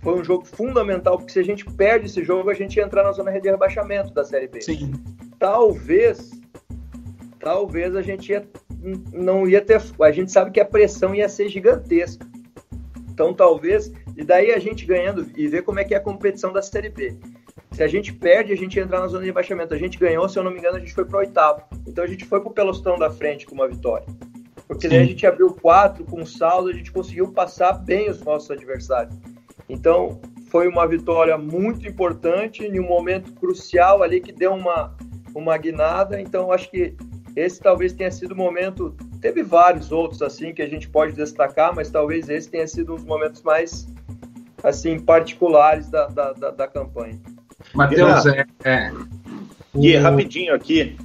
foi 0.01 0.19
um 0.19 0.23
jogo 0.23 0.45
fundamental, 0.45 1.17
porque 1.17 1.33
se 1.33 1.39
a 1.39 1.43
gente 1.43 1.65
perde 1.65 2.07
esse 2.07 2.23
jogo, 2.23 2.49
a 2.49 2.53
gente 2.55 2.75
ia 2.77 2.85
entrar 2.85 3.03
na 3.03 3.11
zona 3.11 3.31
de 3.39 3.49
rebaixamento 3.49 4.13
da 4.13 4.23
Série 4.23 4.47
B. 4.47 4.61
Sim. 4.61 4.93
Talvez, 5.37 6.31
talvez 7.39 7.95
a 7.95 8.01
gente 8.01 8.31
ia, 8.31 8.47
não 9.11 9.47
ia 9.47 9.61
ter. 9.61 9.81
A 10.01 10.11
gente 10.11 10.31
sabe 10.31 10.51
que 10.51 10.59
a 10.59 10.65
pressão 10.65 11.15
ia 11.15 11.27
ser 11.27 11.49
gigantesca. 11.49 12.25
Então, 13.09 13.33
talvez, 13.33 13.91
e 14.17 14.23
daí 14.23 14.51
a 14.51 14.59
gente 14.59 14.85
ganhando 14.85 15.25
e 15.35 15.47
ver 15.47 15.63
como 15.63 15.79
é 15.79 15.83
que 15.83 15.93
é 15.93 15.97
a 15.97 16.01
competição 16.01 16.51
da 16.51 16.61
Série 16.61 16.89
B. 16.89 17.17
Se 17.71 17.83
a 17.83 17.87
gente 17.87 18.13
perde, 18.13 18.53
a 18.53 18.57
gente 18.57 18.79
entra 18.79 18.99
na 18.99 19.07
zona 19.07 19.21
de 19.21 19.27
rebaixamento. 19.27 19.73
A 19.73 19.77
gente 19.77 19.97
ganhou, 19.97 20.27
se 20.29 20.37
eu 20.37 20.43
não 20.43 20.51
me 20.51 20.59
engano, 20.59 20.77
a 20.77 20.79
gente 20.79 20.93
foi 20.93 21.05
para 21.05 21.19
oitavo. 21.19 21.63
Então 21.87 22.03
a 22.03 22.07
gente 22.07 22.23
foi 22.25 22.39
para 22.39 22.49
o 22.49 22.53
pelotão 22.53 22.97
da 22.97 23.09
frente 23.09 23.45
com 23.45 23.55
uma 23.55 23.67
vitória. 23.67 24.05
Porque 24.67 24.87
daí 24.87 24.99
a 24.99 25.05
gente 25.05 25.27
abriu 25.27 25.53
quatro 25.53 26.03
com 26.05 26.25
saldo, 26.25 26.69
a 26.69 26.73
gente 26.73 26.91
conseguiu 26.91 27.31
passar 27.31 27.73
bem 27.73 28.09
os 28.09 28.21
nossos 28.21 28.49
adversários. 28.49 29.15
Então 29.67 30.19
foi 30.49 30.67
uma 30.67 30.87
vitória 30.87 31.37
muito 31.37 31.87
importante 31.87 32.63
em 32.63 32.79
um 32.79 32.87
momento 32.87 33.33
crucial 33.33 34.01
ali 34.01 34.21
que 34.21 34.31
deu 34.31 34.53
uma, 34.53 34.95
uma 35.33 35.57
guinada. 35.57 36.19
Então 36.19 36.51
acho 36.51 36.71
que 36.71 36.95
esse 37.35 37.59
talvez 37.59 37.91
tenha 37.91 38.11
sido 38.11 38.31
o 38.31 38.35
momento. 38.35 38.95
Teve 39.19 39.43
vários 39.43 39.91
outros 39.91 40.21
assim 40.21 40.53
que 40.53 40.61
a 40.61 40.67
gente 40.67 40.87
pode 40.87 41.13
destacar, 41.13 41.75
mas 41.75 41.89
talvez 41.89 42.29
esse 42.29 42.49
tenha 42.49 42.67
sido 42.67 42.93
um 42.93 42.95
dos 42.95 43.05
momentos 43.05 43.41
mais 43.41 43.87
assim 44.63 44.99
particulares 44.99 45.89
da, 45.89 46.07
da, 46.07 46.33
da, 46.33 46.51
da 46.51 46.67
campanha. 46.67 47.19
Matheus, 47.73 48.25
é, 48.25 48.45
é, 48.63 48.91
E 49.73 49.95
rapidinho 49.95 50.53
aqui, 50.53 50.95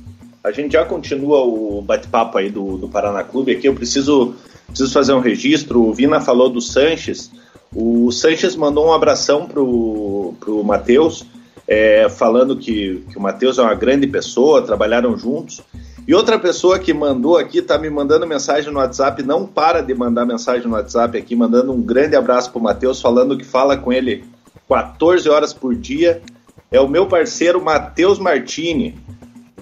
a 0.42 0.50
gente 0.50 0.72
já 0.72 0.84
continua 0.84 1.42
o 1.42 1.82
bate-papo 1.82 2.38
aí 2.38 2.50
do, 2.50 2.78
do 2.78 2.88
Paraná 2.88 3.24
Clube 3.24 3.52
aqui. 3.52 3.66
Eu 3.66 3.74
preciso, 3.74 4.34
preciso 4.68 4.92
fazer 4.92 5.12
um 5.12 5.20
registro. 5.20 5.82
O 5.82 5.92
Vina 5.92 6.20
falou 6.20 6.48
do 6.48 6.60
Sanches. 6.60 7.30
O 7.74 8.10
Sanches 8.10 8.56
mandou 8.56 8.86
um 8.86 8.92
abração 8.92 9.46
pro, 9.46 10.34
pro 10.40 10.64
Matheus, 10.64 11.26
é, 11.66 12.08
falando 12.08 12.56
que, 12.56 13.04
que 13.10 13.16
o 13.16 13.20
Matheus 13.20 13.58
é 13.58 13.62
uma 13.62 13.74
grande 13.74 14.06
pessoa, 14.06 14.62
trabalharam 14.62 15.16
juntos. 15.16 15.62
E 16.10 16.14
outra 16.14 16.40
pessoa 16.40 16.76
que 16.76 16.92
mandou 16.92 17.38
aqui, 17.38 17.62
tá 17.62 17.78
me 17.78 17.88
mandando 17.88 18.26
mensagem 18.26 18.72
no 18.72 18.80
WhatsApp, 18.80 19.22
não 19.22 19.46
para 19.46 19.80
de 19.80 19.94
mandar 19.94 20.26
mensagem 20.26 20.66
no 20.66 20.74
WhatsApp 20.74 21.16
aqui, 21.16 21.36
mandando 21.36 21.70
um 21.70 21.80
grande 21.80 22.16
abraço 22.16 22.50
pro 22.50 22.60
Matheus, 22.60 23.00
falando 23.00 23.38
que 23.38 23.44
fala 23.44 23.76
com 23.76 23.92
ele 23.92 24.24
14 24.68 25.28
horas 25.28 25.52
por 25.52 25.72
dia 25.72 26.20
é 26.68 26.80
o 26.80 26.88
meu 26.88 27.06
parceiro 27.06 27.62
Matheus 27.62 28.18
Martini, 28.18 28.98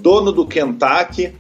dono 0.01 0.33
do 0.33 0.47
Kentucky. 0.47 1.35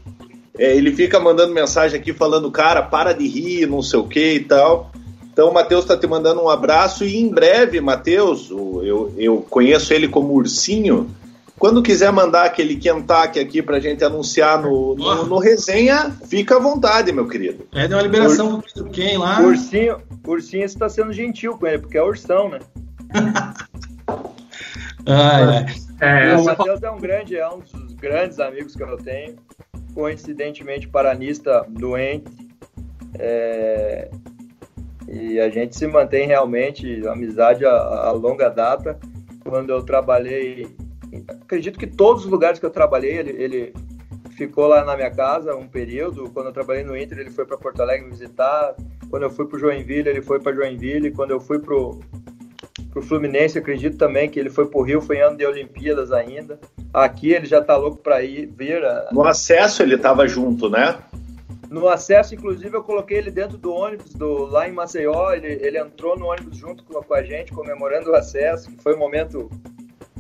É, 0.59 0.77
ele 0.77 0.93
fica 0.93 1.19
mandando 1.19 1.55
mensagem 1.55 1.99
aqui 1.99 2.13
falando, 2.13 2.51
cara, 2.51 2.83
para 2.83 3.15
de 3.15 3.27
rir, 3.27 3.67
não 3.67 3.81
sei 3.81 3.99
o 3.99 4.07
que 4.07 4.35
e 4.35 4.41
tal. 4.41 4.93
Então 5.33 5.49
o 5.49 5.55
Matheus 5.55 5.85
está 5.85 5.97
te 5.97 6.07
mandando 6.07 6.43
um 6.43 6.51
abraço 6.51 7.07
e 7.07 7.17
em 7.17 7.31
breve, 7.31 7.81
Matheus, 7.81 8.51
eu, 8.51 9.11
eu 9.17 9.39
conheço 9.49 9.95
ele 9.95 10.07
como 10.07 10.35
Ursinho. 10.35 11.09
Quando 11.59 11.83
quiser 11.83 12.13
mandar 12.13 12.45
aquele 12.45 12.77
Kentucky 12.77 13.41
aqui 13.41 13.63
pra 13.63 13.81
gente 13.81 14.05
anunciar 14.05 14.63
no, 14.63 14.95
no, 14.95 15.27
no 15.27 15.39
resenha, 15.39 16.11
fica 16.29 16.57
à 16.57 16.59
vontade, 16.61 17.13
meu 17.13 17.27
querido. 17.27 17.67
É, 17.75 17.89
deu 17.89 17.97
uma 17.97 18.03
liberação 18.03 18.55
Ur... 18.55 18.65
pro 18.73 18.85
quem 18.91 19.19
lá. 19.19 19.41
Ursinho, 19.41 20.01
ursinho 20.27 20.65
está 20.65 20.89
sendo 20.89 21.13
gentil 21.13 21.59
com 21.59 21.67
ele, 21.67 21.79
porque 21.79 21.99
é 21.99 22.03
ursão, 22.03 22.49
né? 22.49 22.59
Ah, 25.11 25.65
é. 26.03 26.33
é 26.33 26.37
o 26.37 26.45
Matheus 26.45 26.83
é 26.83 26.91
um 26.91 26.99
grande, 26.99 27.35
é 27.35 27.49
um 27.49 27.61
dos 27.61 27.95
grandes 27.95 28.39
amigos 28.39 28.77
que 28.77 28.83
eu 28.83 28.99
tenho. 28.99 29.37
Coincidentemente, 29.95 30.87
paranista 30.87 31.65
doente. 31.67 32.31
É, 33.19 34.11
e 35.09 35.41
a 35.41 35.49
gente 35.49 35.75
se 35.75 35.87
mantém 35.87 36.27
realmente 36.27 37.07
amizade 37.09 37.65
a, 37.65 37.71
a, 37.71 38.13
longa 38.13 38.51
data. 38.51 38.99
Quando 39.43 39.71
eu 39.71 39.83
trabalhei, 39.83 40.69
acredito 41.29 41.79
que 41.79 41.87
todos 41.87 42.25
os 42.25 42.31
lugares 42.31 42.59
que 42.59 42.67
eu 42.67 42.71
trabalhei, 42.71 43.19
ele, 43.19 43.31
ele 43.43 43.75
ficou 44.37 44.67
lá 44.67 44.85
na 44.85 44.97
minha 44.97 45.11
casa 45.11 45.55
um 45.55 45.67
período. 45.67 46.31
Quando 46.31 46.47
eu 46.47 46.53
trabalhei 46.53 46.85
no 46.85 46.97
Inter, 46.97 47.19
ele 47.19 47.31
foi 47.31 47.45
para 47.45 47.59
Porto 47.59 47.81
Alegre 47.81 48.07
me 48.07 48.13
visitar. 48.13 48.75
Quando 49.11 49.25
eu 49.25 49.31
fui 49.31 49.47
para 49.47 49.59
Joinville, 49.59 50.09
ele 50.09 50.23
foi 50.23 50.41
para 50.41 50.55
Joinville. 50.55 51.11
Quando 51.11 51.33
eu 51.33 51.41
fui 51.41 51.59
para 51.59 51.75
pro 52.91 53.03
Fluminense, 53.03 53.59
acredito 53.59 53.97
também 53.99 54.31
que 54.31 54.39
ele 54.39 54.49
foi 54.49 54.67
pro 54.67 54.83
Rio, 54.83 55.01
foi 55.01 55.21
ano 55.21 55.37
de 55.37 55.45
Olimpíadas 55.45 56.11
ainda. 56.13 56.59
Aqui 56.93 57.33
ele 57.33 57.47
já 57.47 57.63
tá 57.63 57.77
louco 57.77 57.99
para 57.99 58.23
ir 58.23 58.47
vir. 58.47 58.85
A... 58.85 59.09
No 59.13 59.25
acesso 59.25 59.83
ele 59.83 59.99
tava 59.99 60.27
junto, 60.27 60.71
né? 60.71 60.99
No 61.71 61.87
acesso, 61.87 62.35
inclusive, 62.35 62.75
eu 62.75 62.83
coloquei 62.83 63.19
ele 63.19 63.31
dentro 63.31 63.59
do 63.59 63.71
ônibus 63.73 64.15
do, 64.15 64.47
lá 64.47 64.67
em 64.67 64.73
Maceió. 64.73 65.33
Ele, 65.33 65.49
ele 65.49 65.79
entrou 65.79 66.19
no 66.19 66.27
ônibus 66.27 66.57
junto 66.57 66.83
com, 66.83 66.95
com 67.03 67.15
a 67.15 67.23
gente, 67.23 67.53
comemorando 67.53 68.11
o 68.11 68.15
acesso, 68.15 68.71
que 68.71 68.83
foi 68.83 68.95
um 68.95 68.99
momento 68.99 69.51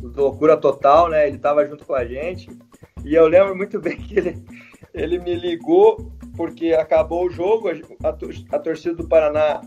loucura 0.02 0.56
total, 0.56 1.08
né? 1.08 1.26
Ele 1.26 1.36
estava 1.36 1.66
junto 1.66 1.84
com 1.84 1.94
a 1.94 2.04
gente. 2.04 2.48
E 3.04 3.14
eu 3.14 3.26
lembro 3.26 3.56
muito 3.56 3.80
bem 3.80 3.96
que 3.96 4.18
ele, 4.18 4.44
ele 4.94 5.18
me 5.18 5.34
ligou 5.34 6.12
porque 6.36 6.72
acabou 6.72 7.26
o 7.26 7.30
jogo, 7.30 7.68
a, 7.68 8.56
a 8.56 8.58
torcida 8.58 8.94
do 8.94 9.08
Paraná 9.08 9.60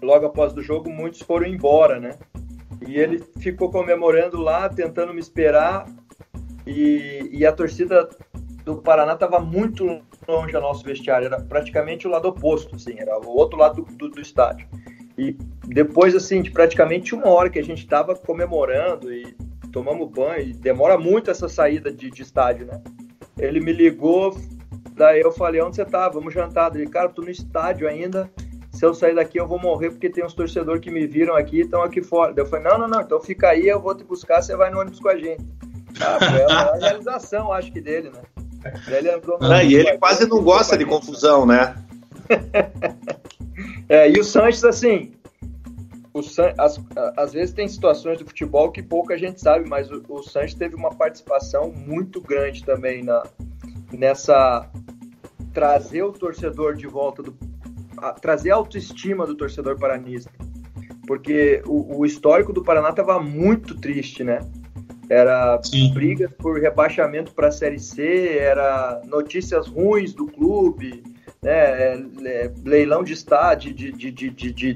logo 0.00 0.26
após 0.26 0.52
o 0.54 0.62
jogo, 0.62 0.90
muitos 0.90 1.22
foram 1.22 1.46
embora, 1.46 1.98
né? 1.98 2.16
E 2.86 2.98
ele 2.98 3.18
ficou 3.38 3.70
comemorando 3.70 4.40
lá, 4.40 4.68
tentando 4.68 5.14
me 5.14 5.20
esperar. 5.20 5.86
E, 6.66 7.28
e 7.32 7.44
a 7.44 7.52
torcida 7.52 8.08
do 8.64 8.76
Paraná 8.76 9.14
estava 9.14 9.38
muito 9.40 10.02
longe 10.26 10.52
do 10.52 10.60
nosso 10.60 10.84
vestiário, 10.84 11.26
era 11.26 11.40
praticamente 11.40 12.06
o 12.06 12.10
lado 12.10 12.28
oposto, 12.28 12.76
assim, 12.76 12.94
era 12.98 13.18
o 13.18 13.28
outro 13.28 13.58
lado 13.58 13.82
do, 13.82 13.96
do, 13.96 14.08
do 14.08 14.20
estádio. 14.20 14.66
E 15.16 15.36
depois, 15.66 16.14
assim, 16.14 16.42
de 16.42 16.50
praticamente 16.50 17.14
uma 17.14 17.28
hora 17.28 17.48
que 17.48 17.58
a 17.58 17.64
gente 17.64 17.78
estava 17.78 18.14
comemorando 18.14 19.12
e 19.12 19.34
tomamos 19.72 20.10
banho, 20.10 20.40
e 20.40 20.52
demora 20.52 20.98
muito 20.98 21.30
essa 21.30 21.48
saída 21.48 21.92
de, 21.92 22.10
de, 22.10 22.22
estádio, 22.22 22.66
né? 22.66 22.80
Ele 23.38 23.60
me 23.60 23.72
ligou, 23.72 24.36
daí 24.92 25.20
eu 25.20 25.32
falei, 25.32 25.60
onde 25.60 25.76
você 25.76 25.84
tá? 25.84 26.08
Vamos 26.08 26.32
jantar. 26.32 26.74
Ele, 26.74 26.86
cara, 26.86 27.08
tô 27.08 27.22
no 27.22 27.30
estádio 27.30 27.88
ainda, 27.88 28.30
se 28.70 28.84
eu 28.84 28.94
sair 28.94 29.14
daqui 29.14 29.38
eu 29.38 29.46
vou 29.46 29.58
morrer 29.58 29.90
porque 29.90 30.10
tem 30.10 30.24
uns 30.24 30.34
torcedores 30.34 30.80
que 30.80 30.90
me 30.90 31.06
viram 31.06 31.34
aqui 31.34 31.58
e 31.58 31.62
estão 31.62 31.82
aqui 31.82 32.02
fora. 32.02 32.32
Daí 32.32 32.44
eu 32.44 32.48
falei, 32.48 32.64
não, 32.64 32.78
não, 32.78 32.88
não, 32.88 33.00
então 33.00 33.20
fica 33.20 33.48
aí, 33.48 33.68
eu 33.68 33.80
vou 33.80 33.94
te 33.94 34.04
buscar, 34.04 34.42
você 34.42 34.56
vai 34.56 34.70
no 34.70 34.80
ônibus 34.80 35.00
com 35.00 35.08
a 35.08 35.16
gente. 35.16 35.44
Ah, 36.00 36.18
foi 36.18 36.42
a 36.42 36.74
realização, 36.74 37.52
acho 37.52 37.72
que, 37.72 37.80
dele, 37.80 38.10
né? 38.10 38.22
Ele 38.88 39.10
não, 39.40 39.62
e 39.62 39.74
ele 39.74 39.98
quase 39.98 40.26
não 40.26 40.42
gosta 40.42 40.76
de 40.76 40.86
confusão, 40.86 41.44
né? 41.44 41.76
é, 43.88 44.10
e 44.10 44.18
o 44.18 44.24
Sanches, 44.24 44.64
assim, 44.64 45.12
o 46.12 46.22
San, 46.22 46.54
as, 46.58 46.80
às 47.16 47.32
vezes 47.32 47.54
tem 47.54 47.66
situações 47.66 48.18
do 48.18 48.24
futebol 48.24 48.70
que 48.70 48.82
pouca 48.82 49.18
gente 49.18 49.40
sabe, 49.40 49.68
mas 49.68 49.90
o, 49.90 50.02
o 50.08 50.22
Sanches 50.22 50.54
teve 50.54 50.76
uma 50.76 50.90
participação 50.90 51.72
muito 51.72 52.20
grande 52.20 52.64
também 52.64 53.02
na, 53.02 53.24
nessa 53.92 54.70
trazer 55.52 56.02
o 56.02 56.12
torcedor 56.12 56.74
de 56.76 56.86
volta 56.86 57.22
do, 57.22 57.36
a, 57.98 58.12
trazer 58.12 58.52
a 58.52 58.56
autoestima 58.56 59.26
do 59.26 59.34
torcedor 59.34 59.78
paranista. 59.78 60.30
Porque 61.06 61.62
o, 61.66 61.98
o 61.98 62.06
histórico 62.06 62.52
do 62.52 62.62
Paraná 62.62 62.90
estava 62.90 63.20
muito 63.20 63.74
triste, 63.74 64.24
né? 64.24 64.40
Era 65.10 65.60
Sim. 65.62 65.92
brigas 65.92 66.32
por 66.38 66.58
rebaixamento 66.58 67.32
para 67.34 67.48
a 67.48 67.52
Série 67.52 67.78
C, 67.78 68.38
era 68.38 69.02
notícias 69.04 69.66
ruins 69.66 70.14
do 70.14 70.26
clube, 70.26 71.02
né? 71.44 71.52
É, 71.52 72.04
é, 72.24 72.52
leilão 72.64 73.04
de 73.04 73.12
estádio, 73.12 73.72
de, 73.72 73.92
de, 73.92 74.10
de, 74.10 74.30
de, 74.30 74.72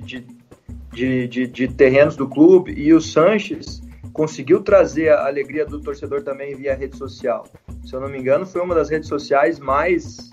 de, 0.93 1.47
de, 1.47 1.69
terrenos 1.69 2.14
do 2.14 2.29
clube. 2.29 2.73
E 2.73 2.93
o 2.93 3.01
Sanches 3.01 3.81
conseguiu 4.12 4.61
trazer 4.62 5.09
a 5.11 5.27
alegria 5.27 5.64
do 5.64 5.81
torcedor 5.81 6.23
também 6.23 6.55
via 6.55 6.75
rede 6.75 6.97
social. 6.97 7.47
Se 7.85 7.95
eu 7.95 8.01
não 8.01 8.09
me 8.09 8.19
engano, 8.19 8.45
foi 8.45 8.61
uma 8.61 8.75
das 8.75 8.91
redes 8.91 9.09
sociais 9.09 9.59
mais, 9.59 10.31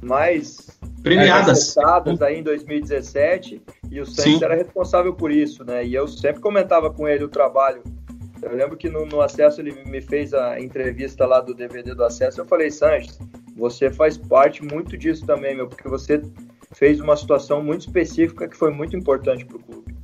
mais 0.00 0.78
premiadas 1.02 1.76
é, 1.76 2.24
aí 2.24 2.38
em 2.38 2.42
2017 2.42 3.60
e 3.90 4.00
o 4.00 4.06
Santos 4.06 4.40
era 4.40 4.54
responsável 4.54 5.12
por 5.12 5.32
isso, 5.32 5.64
né? 5.64 5.84
E 5.84 5.94
eu 5.94 6.06
sempre 6.06 6.40
comentava 6.40 6.90
com 6.90 7.08
ele 7.08 7.24
o 7.24 7.28
trabalho. 7.28 7.82
Eu 8.40 8.56
lembro 8.56 8.76
que 8.76 8.88
no, 8.88 9.04
no, 9.06 9.20
acesso 9.20 9.60
ele 9.60 9.72
me 9.86 10.00
fez 10.00 10.32
a 10.34 10.60
entrevista 10.60 11.26
lá 11.26 11.40
do 11.40 11.54
DVD 11.54 11.94
do 11.94 12.04
acesso. 12.04 12.40
Eu 12.40 12.46
falei, 12.46 12.70
Sanches, 12.70 13.18
você 13.56 13.90
faz 13.90 14.16
parte 14.16 14.64
muito 14.64 14.96
disso 14.96 15.24
também, 15.26 15.56
meu, 15.56 15.66
porque 15.66 15.88
você 15.88 16.22
fez 16.72 17.00
uma 17.00 17.16
situação 17.16 17.62
muito 17.62 17.82
específica 17.82 18.48
que 18.48 18.56
foi 18.56 18.70
muito 18.70 18.96
importante 18.96 19.44
para 19.44 19.56
o 19.56 19.60
clube. 19.60 19.94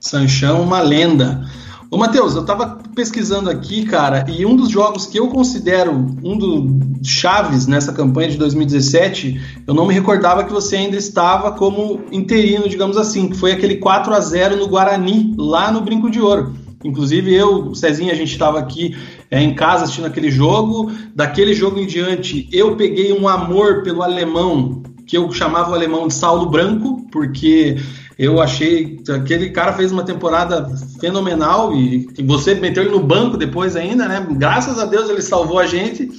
Sanchão, 0.00 0.62
uma 0.62 0.80
lenda. 0.80 1.44
Ô, 1.90 1.96
Matheus, 1.96 2.34
eu 2.34 2.44
tava 2.44 2.78
pesquisando 2.94 3.48
aqui, 3.48 3.86
cara, 3.86 4.26
e 4.28 4.44
um 4.44 4.54
dos 4.54 4.68
jogos 4.68 5.06
que 5.06 5.18
eu 5.18 5.28
considero 5.28 5.90
um 6.22 6.36
dos 6.36 7.08
chaves 7.08 7.66
nessa 7.66 7.94
campanha 7.94 8.28
de 8.28 8.36
2017, 8.36 9.62
eu 9.66 9.72
não 9.72 9.86
me 9.86 9.94
recordava 9.94 10.44
que 10.44 10.52
você 10.52 10.76
ainda 10.76 10.96
estava 10.98 11.52
como 11.52 12.02
interino, 12.12 12.68
digamos 12.68 12.98
assim, 12.98 13.28
que 13.28 13.36
foi 13.36 13.52
aquele 13.52 13.76
4 13.76 14.12
a 14.12 14.20
0 14.20 14.56
no 14.56 14.68
Guarani, 14.68 15.34
lá 15.38 15.72
no 15.72 15.80
Brinco 15.80 16.10
de 16.10 16.20
Ouro. 16.20 16.54
Inclusive 16.84 17.34
eu, 17.34 17.74
Cezinha, 17.74 18.12
a 18.12 18.16
gente 18.16 18.32
estava 18.32 18.58
aqui 18.58 18.96
é, 19.30 19.40
em 19.40 19.54
casa 19.54 19.84
assistindo 19.84 20.06
aquele 20.06 20.30
jogo. 20.30 20.92
Daquele 21.14 21.52
jogo 21.54 21.78
em 21.78 21.86
diante, 21.86 22.48
eu 22.52 22.76
peguei 22.76 23.12
um 23.12 23.26
amor 23.26 23.82
pelo 23.82 24.02
alemão, 24.02 24.82
que 25.06 25.16
eu 25.16 25.30
chamava 25.32 25.70
o 25.70 25.74
alemão 25.74 26.06
de 26.06 26.14
Saulo 26.14 26.46
Branco, 26.46 27.06
porque 27.10 27.76
eu 28.18 28.40
achei 28.40 28.96
que 28.96 29.12
aquele 29.12 29.50
cara 29.50 29.72
fez 29.72 29.90
uma 29.90 30.02
temporada 30.02 30.68
fenomenal 31.00 31.74
e, 31.74 32.08
e 32.18 32.22
você 32.22 32.54
meteu 32.54 32.82
ele 32.82 32.92
no 32.92 33.00
banco 33.00 33.36
depois 33.36 33.76
ainda, 33.76 34.08
né? 34.08 34.26
Graças 34.32 34.78
a 34.78 34.86
Deus 34.86 35.08
ele 35.08 35.22
salvou 35.22 35.58
a 35.58 35.66
gente. 35.66 36.10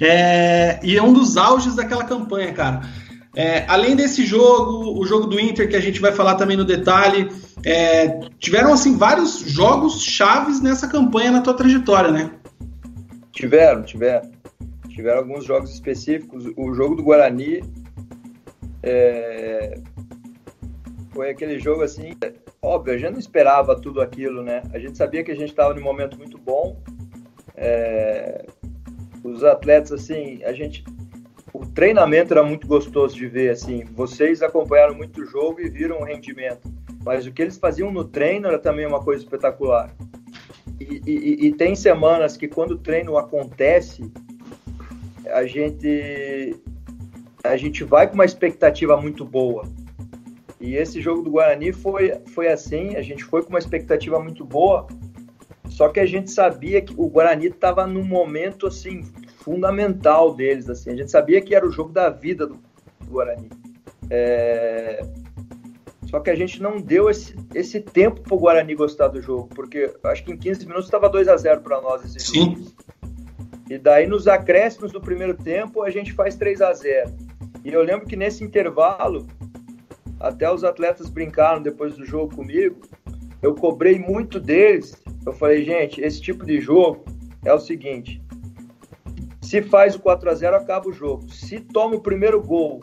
É, 0.00 0.78
e 0.82 0.96
é 0.96 1.02
um 1.02 1.12
dos 1.12 1.36
auges 1.36 1.74
daquela 1.74 2.04
campanha, 2.04 2.52
cara. 2.52 2.82
É, 3.34 3.64
além 3.66 3.96
desse 3.96 4.26
jogo, 4.26 5.00
o 5.00 5.04
jogo 5.06 5.26
do 5.26 5.40
Inter, 5.40 5.68
que 5.68 5.76
a 5.76 5.80
gente 5.80 6.00
vai 6.00 6.12
falar 6.12 6.34
também 6.34 6.56
no 6.56 6.64
detalhe, 6.64 7.28
é, 7.64 8.20
tiveram 8.38 8.72
assim 8.72 8.96
vários 8.96 9.40
jogos 9.40 10.02
chaves 10.02 10.60
nessa 10.60 10.88
campanha 10.88 11.30
na 11.30 11.40
tua 11.40 11.54
trajetória, 11.54 12.10
né? 12.10 12.30
Tiveram, 13.30 13.82
tiveram. 13.82 14.30
Tiveram 14.88 15.18
alguns 15.20 15.44
jogos 15.44 15.72
específicos. 15.72 16.44
O 16.56 16.74
jogo 16.74 16.96
do 16.96 17.02
Guarani 17.02 17.62
é, 18.82 19.78
foi 21.12 21.30
aquele 21.30 21.58
jogo 21.58 21.82
assim, 21.82 22.14
óbvio, 22.60 22.94
a 22.94 22.98
gente 22.98 23.12
não 23.12 23.18
esperava 23.18 23.80
tudo 23.80 24.00
aquilo, 24.00 24.42
né? 24.42 24.62
A 24.72 24.78
gente 24.78 24.98
sabia 24.98 25.22
que 25.22 25.30
a 25.30 25.36
gente 25.36 25.50
estava 25.50 25.72
num 25.72 25.82
momento 25.82 26.18
muito 26.18 26.36
bom. 26.36 26.80
É, 27.54 28.44
os 29.22 29.44
atletas, 29.44 29.92
assim, 29.92 30.42
a 30.44 30.52
gente. 30.52 30.84
O 31.52 31.66
treinamento 31.66 32.32
era 32.32 32.42
muito 32.42 32.66
gostoso 32.66 33.14
de 33.14 33.26
ver, 33.28 33.50
assim. 33.50 33.84
Vocês 33.84 34.42
acompanharam 34.42 34.94
muito 34.94 35.20
o 35.20 35.26
jogo 35.26 35.60
e 35.60 35.68
viram 35.68 36.00
o 36.00 36.04
rendimento. 36.04 36.72
Mas 37.04 37.26
o 37.26 37.32
que 37.32 37.42
eles 37.42 37.56
faziam 37.56 37.90
no 37.92 38.04
treino 38.04 38.48
era 38.48 38.58
também 38.58 38.86
uma 38.86 39.02
coisa 39.02 39.22
espetacular. 39.22 39.94
E, 40.80 41.00
e, 41.06 41.46
e 41.46 41.52
tem 41.52 41.74
semanas 41.74 42.36
que 42.36 42.48
quando 42.48 42.72
o 42.72 42.78
treino 42.78 43.16
acontece, 43.16 44.10
a 45.32 45.44
gente 45.44 46.56
a 47.44 47.56
gente 47.56 47.82
vai 47.82 48.06
com 48.06 48.14
uma 48.14 48.24
expectativa 48.24 48.96
muito 48.96 49.24
boa. 49.24 49.64
E 50.60 50.76
esse 50.76 51.00
jogo 51.00 51.22
do 51.22 51.30
Guarani 51.30 51.72
foi, 51.72 52.14
foi 52.26 52.46
assim, 52.46 52.94
a 52.94 53.02
gente 53.02 53.24
foi 53.24 53.42
com 53.42 53.50
uma 53.50 53.58
expectativa 53.58 54.20
muito 54.20 54.44
boa, 54.44 54.86
só 55.68 55.88
que 55.88 55.98
a 55.98 56.06
gente 56.06 56.30
sabia 56.30 56.80
que 56.80 56.94
o 56.96 57.08
Guarani 57.08 57.46
estava 57.46 57.84
num 57.84 58.04
momento 58.04 58.68
assim 58.68 59.02
fundamental 59.38 60.32
deles, 60.34 60.70
assim, 60.70 60.90
a 60.92 60.96
gente 60.96 61.10
sabia 61.10 61.40
que 61.40 61.52
era 61.52 61.66
o 61.66 61.70
jogo 61.72 61.92
da 61.92 62.08
vida 62.10 62.46
do, 62.46 62.54
do 63.00 63.10
Guarani. 63.10 63.50
É... 64.08 65.04
Só 66.12 66.20
que 66.20 66.28
a 66.28 66.34
gente 66.34 66.60
não 66.60 66.78
deu 66.78 67.08
esse, 67.08 67.34
esse 67.54 67.80
tempo 67.80 68.20
para 68.20 68.34
o 68.34 68.38
Guarani 68.38 68.74
gostar 68.74 69.08
do 69.08 69.22
jogo, 69.22 69.48
porque 69.54 69.90
acho 70.04 70.22
que 70.22 70.30
em 70.30 70.36
15 70.36 70.66
minutos 70.66 70.84
estava 70.84 71.08
2 71.08 71.26
a 71.26 71.38
0 71.38 71.62
para 71.62 71.80
nós 71.80 72.04
esse 72.04 72.20
Sim. 72.20 72.54
jogo. 72.54 72.72
E 73.70 73.78
daí 73.78 74.06
nos 74.06 74.28
acréscimos 74.28 74.92
do 74.92 75.00
primeiro 75.00 75.34
tempo 75.34 75.80
a 75.80 75.88
gente 75.88 76.12
faz 76.12 76.36
3 76.36 76.60
a 76.60 76.74
0. 76.74 77.10
E 77.64 77.72
eu 77.72 77.82
lembro 77.82 78.06
que 78.06 78.14
nesse 78.14 78.44
intervalo 78.44 79.26
até 80.20 80.52
os 80.52 80.64
atletas 80.64 81.08
brincaram 81.08 81.62
depois 81.62 81.96
do 81.96 82.04
jogo 82.04 82.36
comigo. 82.36 82.82
Eu 83.40 83.54
cobrei 83.54 83.98
muito 83.98 84.38
deles. 84.38 84.94
Eu 85.24 85.32
falei, 85.32 85.64
gente, 85.64 86.02
esse 86.02 86.20
tipo 86.20 86.44
de 86.44 86.60
jogo 86.60 87.06
é 87.42 87.54
o 87.54 87.58
seguinte: 87.58 88.22
se 89.40 89.62
faz 89.62 89.94
o 89.94 90.00
4 90.00 90.28
a 90.28 90.34
0 90.34 90.56
acaba 90.56 90.90
o 90.90 90.92
jogo. 90.92 91.26
Se 91.32 91.58
toma 91.58 91.96
o 91.96 92.02
primeiro 92.02 92.42
gol 92.42 92.82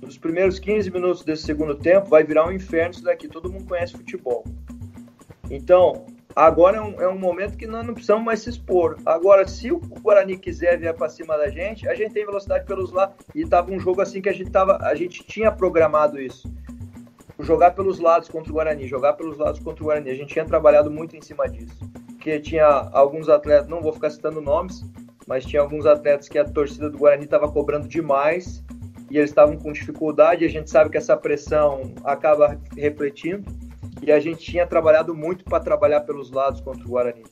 nos 0.00 0.18
primeiros 0.18 0.58
15 0.58 0.90
minutos 0.90 1.24
desse 1.24 1.44
segundo 1.44 1.74
tempo, 1.74 2.08
vai 2.08 2.24
virar 2.24 2.46
um 2.46 2.52
inferno 2.52 2.92
isso 2.92 3.04
daqui. 3.04 3.28
Todo 3.28 3.52
mundo 3.52 3.66
conhece 3.66 3.92
futebol. 3.92 4.44
Então, 5.50 6.06
Agora 6.38 6.76
é 6.76 6.80
um, 6.80 7.02
é 7.02 7.08
um, 7.08 7.18
momento 7.18 7.56
que 7.56 7.66
nós 7.66 7.84
não 7.84 7.92
precisamos 7.94 8.24
mais 8.24 8.40
se 8.40 8.50
expor. 8.50 8.96
Agora, 9.04 9.44
se 9.48 9.72
o 9.72 9.80
Guarani 9.80 10.38
quiser 10.38 10.78
vir 10.78 10.94
para 10.94 11.08
cima 11.08 11.36
da 11.36 11.48
gente, 11.48 11.88
a 11.88 11.96
gente 11.96 12.12
tem 12.12 12.24
velocidade 12.24 12.64
pelos 12.64 12.92
lados. 12.92 13.16
E 13.34 13.44
tava 13.44 13.72
um 13.72 13.80
jogo 13.80 14.00
assim 14.00 14.22
que 14.22 14.28
a 14.28 14.32
gente, 14.32 14.48
tava, 14.48 14.78
a 14.82 14.94
gente 14.94 15.24
tinha 15.24 15.50
programado 15.50 16.20
isso. 16.20 16.48
Jogar 17.40 17.72
pelos 17.72 17.98
lados 17.98 18.28
contra 18.28 18.52
o 18.52 18.54
Guarani, 18.54 18.86
jogar 18.86 19.14
pelos 19.14 19.36
lados 19.36 19.58
contra 19.58 19.82
o 19.82 19.86
Guarani. 19.86 20.10
A 20.10 20.14
gente 20.14 20.32
tinha 20.32 20.44
trabalhado 20.44 20.88
muito 20.92 21.16
em 21.16 21.20
cima 21.20 21.48
disso. 21.48 21.76
Porque 22.06 22.38
tinha 22.38 22.88
alguns 22.92 23.28
atletas, 23.28 23.66
não 23.66 23.82
vou 23.82 23.92
ficar 23.92 24.10
citando 24.10 24.40
nomes, 24.40 24.84
mas 25.26 25.44
tinha 25.44 25.60
alguns 25.60 25.86
atletas 25.86 26.28
que 26.28 26.38
a 26.38 26.44
torcida 26.44 26.88
do 26.88 26.98
Guarani 26.98 27.24
estava 27.24 27.50
cobrando 27.50 27.88
demais 27.88 28.62
e 29.10 29.16
eles 29.18 29.30
estavam 29.30 29.56
com 29.56 29.72
dificuldade. 29.72 30.44
A 30.44 30.48
gente 30.48 30.70
sabe 30.70 30.90
que 30.90 30.96
essa 30.96 31.16
pressão 31.16 31.94
acaba 32.04 32.60
refletindo 32.76 33.44
e 34.02 34.12
a 34.12 34.20
gente 34.20 34.44
tinha 34.44 34.66
trabalhado 34.66 35.14
muito 35.14 35.44
para 35.44 35.60
trabalhar 35.60 36.00
pelos 36.00 36.30
lados 36.30 36.60
contra 36.60 36.84
o 36.84 36.88
Guarani. 36.88 37.24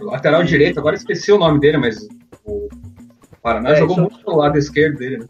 O 0.00 0.04
lateral 0.04 0.44
direito, 0.44 0.78
agora 0.78 0.96
esqueci 0.96 1.32
o 1.32 1.38
nome 1.38 1.58
dele, 1.60 1.78
mas 1.78 2.06
o 2.44 2.68
Paraná 3.40 3.70
é, 3.70 3.76
jogou 3.76 3.96
muito 3.96 4.18
pelo 4.22 4.36
lado 4.36 4.58
esquerdo 4.58 4.98
dele, 4.98 5.18
né? 5.18 5.26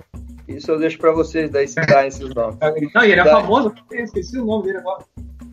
Isso 0.48 0.70
eu 0.70 0.78
deixo 0.78 0.98
para 0.98 1.12
vocês 1.12 1.50
daí 1.50 1.66
citar 1.66 2.06
esses 2.06 2.32
nomes. 2.34 2.58
Não, 2.94 3.04
e 3.04 3.10
ele 3.10 3.20
é 3.20 3.24
daí... 3.24 3.32
famoso, 3.32 3.74
esqueci 3.92 4.38
o 4.38 4.44
nome 4.44 4.66
dele 4.66 4.78
agora. 4.78 5.04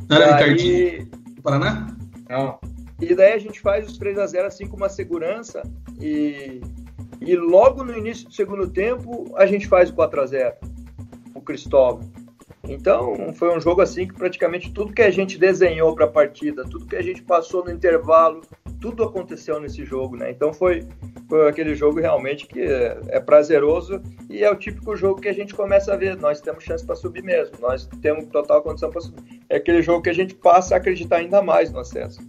Não 0.10 0.18
era 0.18 0.32
daí... 0.32 0.50
Ricardinho 0.52 1.06
do 1.36 1.42
Paraná? 1.42 1.88
Não. 2.30 2.60
E 3.02 3.14
daí 3.16 3.34
a 3.34 3.38
gente 3.38 3.60
faz 3.60 3.88
os 3.88 3.98
3 3.98 4.18
a 4.18 4.28
0 4.28 4.48
assim 4.48 4.68
com 4.68 4.78
uma 4.78 4.90
segurança 4.90 5.64
e, 6.00 6.62
e 7.26 7.36
logo 7.36 7.84
no 7.84 7.98
início 7.98 8.28
do 8.28 8.34
segundo 8.34 8.68
tempo 8.70 9.34
a 9.36 9.46
gente 9.46 9.68
faz 9.68 9.90
o 9.90 9.94
4 9.94 10.22
a 10.22 10.26
0 10.26 10.56
o 11.34 11.42
Cristóvão. 11.42 12.02
Então, 12.68 13.34
foi 13.34 13.56
um 13.56 13.60
jogo 13.60 13.82
assim 13.82 14.08
que 14.08 14.14
praticamente 14.14 14.72
tudo 14.72 14.94
que 14.94 15.02
a 15.02 15.12
gente 15.12 15.38
desenhou 15.38 15.94
para 15.94 16.06
a 16.06 16.10
partida, 16.10 16.64
tudo 16.64 16.86
que 16.86 16.96
a 16.96 17.02
gente 17.02 17.22
passou 17.22 17.66
no 17.66 17.72
intervalo, 17.72 18.42
tudo 18.80 19.04
aconteceu 19.04 19.60
nesse 19.60 19.84
jogo, 19.84 20.16
né? 20.16 20.32
Então 20.32 20.54
foi, 20.54 20.86
foi 21.28 21.50
aquele 21.50 21.76
jogo 21.76 22.00
realmente 22.00 22.48
que 22.48 22.62
é, 22.62 23.00
é, 23.10 23.20
prazeroso 23.20 24.02
e 24.30 24.44
é 24.44 24.50
o 24.50 24.56
típico 24.56 24.96
jogo 24.96 25.20
que 25.20 25.28
a 25.28 25.34
gente 25.34 25.54
começa 25.54 25.94
a 25.94 25.98
ver. 25.98 26.16
Nós 26.18 26.40
temos 26.40 26.64
chance 26.64 26.86
para 26.86 26.96
subir 26.96 27.24
mesmo, 27.24 27.56
nós 27.60 27.86
temos 28.02 28.26
total 28.28 28.62
condição 28.62 28.90
para 28.90 29.02
subir. 29.02 29.42
É 29.50 29.58
aquele 29.58 29.82
jogo 29.82 30.02
que 30.02 30.10
a 30.10 30.14
gente 30.14 30.34
passa 30.34 30.76
a 30.76 30.78
acreditar 30.78 31.18
ainda 31.18 31.42
mais 31.42 31.70
no 31.72 31.80
acesso. 31.80 32.22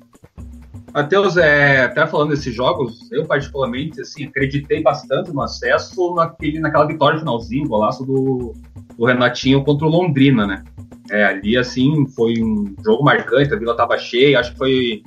Matheus, 0.95 1.37
é, 1.37 1.87
até 1.87 2.07
falando 2.07 2.31
desses 2.31 2.55
jogos, 2.55 3.11
eu 3.11 3.27
particularmente 3.27 4.01
assim, 4.01 4.27
acreditei 4.27 4.81
bastante 4.81 5.33
no 5.33 5.43
acesso 5.43 6.15
naquele, 6.15 6.61
naquela 6.61 6.87
vitória 6.87 7.19
finalzinho, 7.19 7.67
golaço 7.67 8.07
do, 8.07 8.55
do 8.97 9.05
Renatinho 9.05 9.65
contra 9.65 9.89
o 9.89 9.91
Londrina, 9.91 10.47
né? 10.47 10.63
É, 11.11 11.25
ali, 11.25 11.57
assim, 11.57 12.07
foi 12.11 12.41
um 12.41 12.77
jogo 12.85 13.03
marcante, 13.03 13.53
a 13.53 13.59
vila 13.59 13.73
estava 13.73 13.99
cheia, 13.99 14.39
acho 14.39 14.53
que 14.53 14.59
foi. 14.59 15.03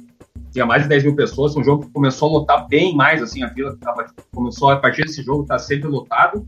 Tinha 0.52 0.66
mais 0.66 0.84
de 0.84 0.90
10 0.90 1.04
mil 1.06 1.16
pessoas, 1.16 1.56
um 1.56 1.64
jogo 1.64 1.86
que 1.86 1.92
começou 1.94 2.30
a 2.30 2.40
lotar 2.40 2.68
bem 2.68 2.94
mais, 2.94 3.22
assim, 3.22 3.42
a 3.44 3.48
vila 3.48 3.78
tava, 3.80 4.08
começou 4.34 4.70
a 4.70 4.76
partir 4.76 5.04
desse 5.04 5.24
jogo, 5.24 5.46
tá 5.46 5.58
sempre 5.58 5.88
lotado. 5.88 6.46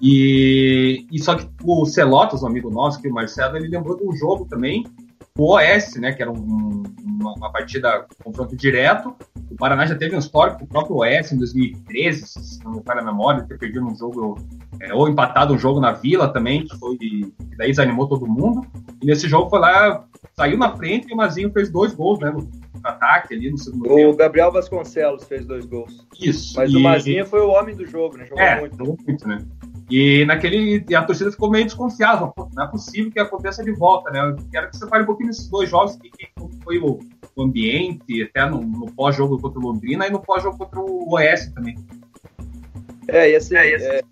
E, 0.00 1.06
e 1.12 1.22
só 1.22 1.34
que 1.34 1.46
o 1.62 1.84
Celotas, 1.84 2.42
um 2.42 2.46
amigo 2.46 2.70
nosso, 2.70 3.02
que 3.02 3.08
o 3.08 3.12
Marcelo, 3.12 3.56
ele 3.56 3.68
lembrou 3.68 3.96
de 3.96 4.06
um 4.06 4.16
jogo 4.16 4.46
também, 4.46 4.86
o 5.38 5.52
Oeste, 5.52 6.00
né, 6.00 6.12
que 6.12 6.20
era 6.20 6.32
um, 6.32 6.82
uma, 6.98 7.32
uma, 7.34 7.52
partida 7.52 8.04
confronto 8.24 8.56
direto. 8.56 9.14
O 9.48 9.54
Paraná 9.54 9.86
já 9.86 9.94
teve 9.94 10.16
um 10.16 10.18
histórico, 10.18 10.64
o 10.64 10.66
próprio 10.66 10.96
Oeste 10.96 11.34
em 11.34 11.38
2013, 11.38 12.26
se 12.26 12.64
não 12.64 12.72
me 12.72 12.82
falha 12.82 13.00
a 13.00 13.04
memória, 13.04 13.44
ter 13.44 13.56
perdido 13.56 13.86
um 13.86 13.94
jogo, 13.94 14.36
é, 14.80 14.92
ou 14.92 15.08
empatado 15.08 15.54
um 15.54 15.58
jogo 15.58 15.80
na 15.80 15.92
Vila 15.92 16.32
também, 16.32 16.66
que 16.66 16.76
foi, 16.76 16.98
que 16.98 17.32
daí 17.56 17.68
desanimou 17.68 18.08
todo 18.08 18.26
mundo. 18.26 18.66
E 19.00 19.06
nesse 19.06 19.28
jogo 19.28 19.48
foi 19.48 19.60
lá, 19.60 20.04
saiu 20.36 20.58
na 20.58 20.76
frente 20.76 21.08
e 21.08 21.14
o 21.14 21.16
Mazinho 21.16 21.52
fez 21.52 21.70
dois 21.70 21.94
gols, 21.94 22.18
né, 22.18 22.32
no 22.32 22.48
ataque 22.82 23.34
ali 23.34 23.50
no 23.50 23.58
segundo 23.58 23.92
o 23.92 23.94
tempo. 23.94 24.10
O 24.10 24.16
Gabriel 24.16 24.50
Vasconcelos 24.50 25.22
fez 25.24 25.46
dois 25.46 25.64
gols. 25.66 26.04
Isso. 26.20 26.56
Mas 26.56 26.72
e... 26.72 26.76
o 26.76 26.80
Mazinho 26.80 27.24
foi 27.24 27.40
o 27.40 27.50
homem 27.50 27.76
do 27.76 27.86
jogo, 27.86 28.16
né, 28.16 28.26
jogou 28.26 28.42
é, 28.42 28.60
muito. 28.60 28.84
muito, 29.06 29.28
né. 29.28 29.38
E 29.90 30.24
naquele 30.26 30.84
e 30.86 30.94
a 30.94 31.02
torcida 31.02 31.30
ficou 31.30 31.50
meio 31.50 31.64
desconfiada, 31.64 32.30
não 32.54 32.64
é 32.64 32.68
possível 32.68 33.10
que 33.10 33.18
aconteça 33.18 33.64
de 33.64 33.72
volta, 33.72 34.10
né? 34.10 34.20
Eu 34.20 34.36
quero 34.50 34.70
que 34.70 34.76
você 34.76 34.86
fale 34.86 35.04
um 35.04 35.06
pouquinho 35.06 35.30
desses 35.30 35.48
dois 35.48 35.70
jogos, 35.70 35.96
que, 35.96 36.10
que 36.10 36.28
foi 36.62 36.78
o, 36.78 36.98
o, 37.34 37.42
ambiente, 37.42 38.22
até 38.22 38.48
no, 38.50 38.60
no 38.60 38.92
pós-jogo 38.92 39.40
contra 39.40 39.58
o 39.58 39.62
Londrina 39.62 40.06
e 40.06 40.10
no 40.10 40.20
pós-jogo 40.20 40.58
contra 40.58 40.78
o 40.78 41.14
Oeste 41.14 41.54
também. 41.54 41.78
É, 43.08 43.30
e 43.30 43.36
assim, 43.36 43.56
é, 43.56 43.74
é, 43.76 44.02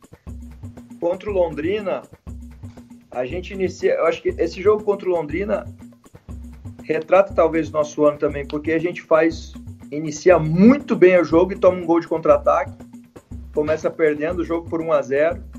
contra 0.98 1.30
o 1.30 1.34
Londrina, 1.34 2.02
a 3.10 3.26
gente 3.26 3.52
inicia, 3.52 3.96
eu 3.96 4.06
acho 4.06 4.22
que 4.22 4.30
esse 4.30 4.62
jogo 4.62 4.82
contra 4.82 5.06
o 5.06 5.12
Londrina 5.12 5.66
retrata 6.84 7.34
talvez 7.34 7.70
nosso 7.70 8.02
ano 8.06 8.16
também, 8.16 8.46
porque 8.46 8.72
a 8.72 8.78
gente 8.78 9.02
faz, 9.02 9.52
inicia 9.92 10.38
muito 10.38 10.96
bem 10.96 11.20
o 11.20 11.24
jogo 11.24 11.52
e 11.52 11.58
toma 11.58 11.76
um 11.76 11.84
gol 11.84 12.00
de 12.00 12.08
contra-ataque, 12.08 12.72
começa 13.52 13.90
perdendo 13.90 14.40
o 14.40 14.44
jogo 14.44 14.70
por 14.70 14.80
1 14.80 14.92
a 14.92 15.02
0 15.02 15.55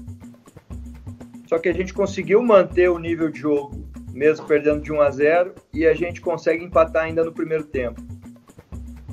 só 1.48 1.58
que 1.58 1.70
a 1.70 1.74
gente 1.74 1.94
conseguiu 1.94 2.44
manter 2.44 2.90
o 2.90 3.00
nível 3.00 3.30
de 3.30 3.40
jogo, 3.40 3.88
mesmo 4.12 4.46
perdendo 4.46 4.82
de 4.82 4.92
1 4.92 5.02
a 5.02 5.10
0, 5.10 5.56
e 5.74 5.88
a 5.88 5.94
gente 5.94 6.20
consegue 6.20 6.66
empatar 6.66 7.06
ainda 7.06 7.24
no 7.24 7.32
primeiro 7.32 7.64
tempo. 7.64 8.02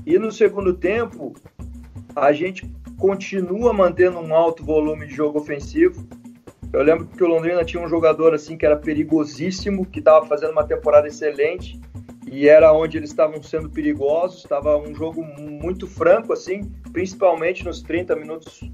E 0.04 0.18
no 0.18 0.32
segundo 0.32 0.74
tempo, 0.74 1.32
a 2.14 2.32
gente 2.32 2.68
continua 2.98 3.72
mantendo 3.72 4.18
um 4.18 4.34
alto 4.34 4.64
volume 4.64 5.06
de 5.06 5.14
jogo 5.14 5.38
ofensivo. 5.38 6.06
Eu 6.72 6.82
lembro 6.82 7.06
que 7.06 7.22
o 7.22 7.28
Londrina 7.28 7.64
tinha 7.64 7.82
um 7.82 7.88
jogador 7.88 8.34
assim 8.34 8.56
que 8.56 8.66
era 8.66 8.76
perigosíssimo, 8.76 9.86
que 9.86 10.00
estava 10.00 10.26
fazendo 10.26 10.50
uma 10.50 10.66
temporada 10.66 11.06
excelente 11.06 11.80
e 12.26 12.48
era 12.48 12.72
onde 12.72 12.96
eles 12.96 13.10
estavam 13.10 13.40
sendo 13.44 13.70
perigosos. 13.70 14.42
Estava 14.42 14.76
um 14.76 14.92
jogo 14.92 15.22
muito 15.22 15.86
franco 15.86 16.32
assim, 16.32 16.64
principalmente 16.92 17.64
nos 17.64 17.80
30 17.80 18.16
minutos 18.16 18.68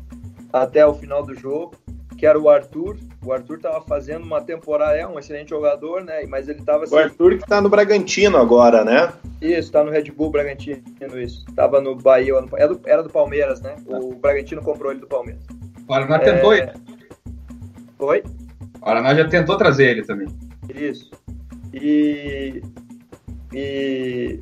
até 0.50 0.84
o 0.86 0.94
final 0.94 1.22
do 1.22 1.34
jogo 1.34 1.76
que 2.20 2.26
era 2.26 2.38
o 2.38 2.50
Arthur. 2.50 2.98
O 3.24 3.32
Arthur 3.32 3.56
estava 3.56 3.80
fazendo 3.80 4.24
uma 4.24 4.42
temporada, 4.42 4.94
é 4.94 5.06
um 5.06 5.18
excelente 5.18 5.48
jogador, 5.48 6.04
né? 6.04 6.26
Mas 6.28 6.50
ele 6.50 6.60
estava 6.60 6.84
assim, 6.84 6.94
O 6.94 6.98
Arthur 6.98 7.38
que 7.38 7.44
está 7.44 7.62
no 7.62 7.70
Bragantino 7.70 8.36
agora, 8.36 8.84
né? 8.84 9.10
Isso, 9.40 9.60
está 9.60 9.82
no 9.82 9.90
Red 9.90 10.10
Bull 10.10 10.30
Bragantino, 10.30 10.82
isso. 11.18 11.46
Estava 11.48 11.80
no 11.80 11.96
Bahia, 11.96 12.34
era 12.58 12.68
do, 12.68 12.80
era 12.84 13.02
do 13.02 13.08
Palmeiras, 13.08 13.62
né? 13.62 13.74
O 13.86 14.14
Bragantino 14.16 14.60
comprou 14.60 14.92
ele 14.92 15.00
do 15.00 15.06
Palmeiras. 15.06 15.42
O 15.78 15.86
Paraná 15.86 16.18
tentou 16.18 16.52
é... 16.52 16.58
ele. 16.58 16.72
Oi? 17.98 18.22
O 18.76 18.80
Paraná 18.80 19.14
já 19.14 19.26
tentou 19.26 19.56
trazer 19.56 19.88
ele 19.88 20.02
também. 20.02 20.28
Isso. 20.74 21.10
E 21.72 22.62
E 23.54 24.40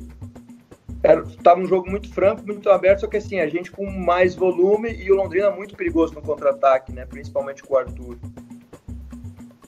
era, 1.01 1.23
tava 1.43 1.61
um 1.61 1.65
jogo 1.65 1.89
muito 1.89 2.13
franco, 2.13 2.45
muito 2.45 2.69
aberto, 2.69 3.01
só 3.01 3.07
que 3.07 3.17
assim, 3.17 3.39
a 3.39 3.47
gente 3.47 3.71
com 3.71 3.89
mais 3.89 4.35
volume 4.35 4.91
e 4.91 5.11
o 5.11 5.15
Londrina 5.15 5.49
muito 5.49 5.75
perigoso 5.75 6.13
no 6.13 6.21
contra-ataque, 6.21 6.91
né? 6.91 7.05
Principalmente 7.05 7.63
com 7.63 7.73
o 7.73 7.77
Arthur. 7.77 8.17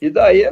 E 0.01 0.09
daí, 0.09 0.43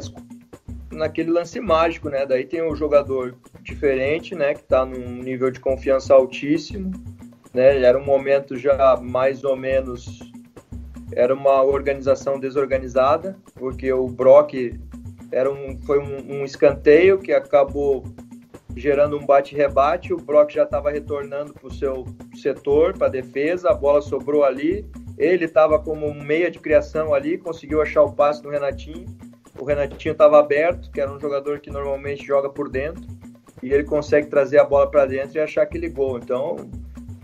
naquele 0.91 1.31
lance 1.31 1.59
mágico, 1.59 2.09
né? 2.09 2.25
Daí 2.25 2.45
tem 2.45 2.63
um 2.63 2.75
jogador 2.75 3.35
diferente, 3.61 4.35
né? 4.35 4.53
Que 4.53 4.63
tá 4.63 4.85
num 4.85 5.21
nível 5.21 5.51
de 5.51 5.59
confiança 5.59 6.13
altíssimo, 6.13 6.91
né? 7.53 7.81
Era 7.81 7.97
um 7.97 8.05
momento 8.05 8.55
já 8.57 8.97
mais 8.97 9.43
ou 9.43 9.57
menos... 9.57 10.19
Era 11.11 11.33
uma 11.33 11.63
organização 11.63 12.39
desorganizada, 12.39 13.35
porque 13.55 13.91
o 13.91 14.07
Brock 14.07 14.79
era 15.31 15.51
um, 15.51 15.79
foi 15.81 15.99
um, 15.99 16.41
um 16.41 16.45
escanteio 16.45 17.17
que 17.17 17.33
acabou 17.33 18.03
gerando 18.75 19.17
um 19.17 19.25
bate-rebate. 19.25 20.13
O 20.13 20.17
Brock 20.17 20.51
já 20.51 20.63
estava 20.63 20.91
retornando 20.91 21.53
para 21.53 21.67
o 21.67 21.73
seu 21.73 22.05
setor, 22.35 22.97
para 22.97 23.07
a 23.07 23.11
defesa, 23.11 23.69
a 23.69 23.73
bola 23.73 24.01
sobrou 24.01 24.43
ali. 24.43 24.85
Ele 25.17 25.45
estava 25.45 25.79
como 25.79 26.13
meia 26.13 26.49
de 26.49 26.59
criação 26.59 27.13
ali, 27.13 27.37
conseguiu 27.37 27.81
achar 27.81 28.03
o 28.03 28.13
passe 28.13 28.41
do 28.41 28.49
Renatinho. 28.49 29.05
O 29.59 29.65
Renatinho 29.65 30.13
estava 30.13 30.39
aberto, 30.39 30.89
que 30.91 31.01
era 31.01 31.11
um 31.11 31.19
jogador 31.19 31.59
que 31.59 31.69
normalmente 31.69 32.25
joga 32.25 32.49
por 32.49 32.69
dentro, 32.69 33.03
e 33.61 33.73
ele 33.73 33.83
consegue 33.83 34.27
trazer 34.27 34.59
a 34.59 34.63
bola 34.63 34.89
para 34.89 35.05
dentro 35.05 35.37
e 35.37 35.41
achar 35.41 35.63
aquele 35.63 35.89
gol. 35.89 36.17
Então, 36.17 36.55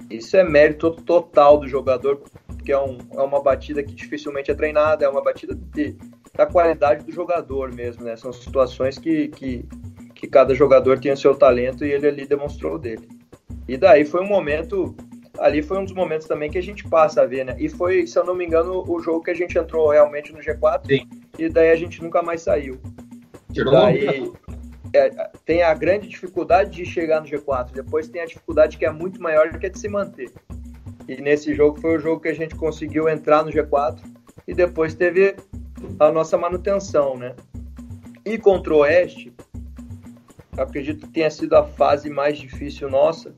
isso 0.10 0.36
é 0.36 0.44
mérito 0.44 0.92
total 0.92 1.58
do 1.58 1.68
jogador, 1.68 2.22
porque 2.48 2.74
é, 2.74 2.78
um, 2.78 2.98
é 3.14 3.22
uma 3.22 3.42
batida 3.42 3.82
que 3.82 3.94
dificilmente 3.94 4.52
é 4.52 4.54
treinada, 4.54 5.06
é 5.06 5.10
uma 5.10 5.22
batida 5.22 5.56
de, 5.56 5.96
da 6.36 6.46
qualidade 6.46 7.06
do 7.06 7.12
jogador 7.12 7.74
mesmo, 7.74 8.04
né? 8.04 8.18
São 8.18 8.34
situações 8.34 8.98
que, 8.98 9.30
que 9.30 9.66
que 10.26 10.31
cada 10.31 10.56
jogador 10.56 10.99
tinha 10.99 11.15
seu 11.15 11.35
talento 11.35 11.85
e 11.85 11.91
ele 11.91 12.07
ali 12.07 12.26
demonstrou 12.26 12.80
dele. 12.80 13.07
E 13.68 13.77
daí 13.77 14.03
foi 14.03 14.22
um 14.22 14.27
momento, 14.27 14.95
ali 15.38 15.61
foi 15.61 15.77
um 15.77 15.84
dos 15.84 15.93
momentos 15.93 16.27
também 16.27 16.49
que 16.49 16.57
a 16.57 16.64
gente 16.64 16.84
passa 16.88 17.22
a 17.22 17.26
ver, 17.26 17.45
né? 17.45 17.56
E 17.60 17.69
foi, 17.69 18.07
se 18.07 18.18
eu 18.18 18.26
não 18.26 18.35
me 18.35 18.45
engano, 18.45 18.84
o 18.88 18.99
jogo 18.99 19.23
que 19.23 19.31
a 19.31 19.35
gente 19.35 19.57
entrou 19.57 19.89
realmente 19.89 20.34
no 20.34 20.39
G4 20.39 20.88
Sim. 20.88 21.07
e 21.38 21.47
daí 21.47 21.72
a 21.72 21.76
gente 21.76 22.02
nunca 22.02 22.22
mais 22.23 22.41
saiu. 22.41 22.80
Tirou 23.53 23.72
daí 23.72 24.31
é, 24.93 25.30
tem 25.45 25.61
a 25.61 25.73
grande 25.73 26.07
dificuldade 26.07 26.72
de 26.72 26.85
chegar 26.85 27.22
no 27.22 27.27
G4, 27.27 27.72
depois 27.73 28.07
tem 28.07 28.22
a 28.22 28.26
dificuldade 28.26 28.77
que 28.77 28.85
é 28.85 28.91
muito 28.91 29.22
maior 29.22 29.49
que 29.57 29.65
é 29.65 29.69
de 29.69 29.77
se 29.77 29.89
manter. 29.89 30.31
E 31.07 31.18
nesse 31.22 31.53
jogo 31.53 31.80
foi 31.80 31.97
o 31.97 31.99
jogo 31.99 32.22
que 32.22 32.30
a 32.30 32.34
gente 32.34 32.56
conseguiu 32.56 33.07
entrar 33.07 33.43
no 33.43 33.52
G4 33.52 33.99
e 34.47 34.53
depois 34.53 34.95
teve 34.95 35.35
a 35.99 36.11
nossa 36.11 36.38
manutenção, 36.38 37.18
né? 37.18 37.35
E 38.26 38.38
contra 38.38 38.73
o 38.73 38.77
Oeste, 38.77 39.35
acredito 40.57 41.06
que 41.07 41.14
tenha 41.14 41.30
sido 41.30 41.56
a 41.56 41.64
fase 41.64 42.10
mais 42.10 42.38
difícil 42.38 42.90
nossa. 42.90 43.34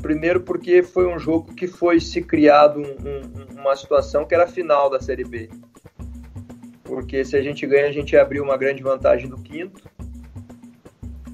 Primeiro 0.00 0.40
porque 0.40 0.82
foi 0.82 1.06
um 1.06 1.18
jogo 1.18 1.54
que 1.54 1.66
foi 1.66 2.00
se 2.00 2.22
criado 2.22 2.80
um, 2.80 2.84
um, 2.84 3.60
uma 3.60 3.76
situação 3.76 4.24
que 4.24 4.34
era 4.34 4.44
a 4.44 4.48
final 4.48 4.88
da 4.88 5.00
Série 5.00 5.24
B. 5.24 5.50
Porque 6.84 7.24
se 7.24 7.36
a 7.36 7.42
gente 7.42 7.66
ganha, 7.66 7.88
a 7.88 7.92
gente 7.92 8.16
abriu 8.16 8.42
uma 8.42 8.56
grande 8.56 8.82
vantagem 8.82 9.28
do 9.28 9.36
quinto. 9.36 9.88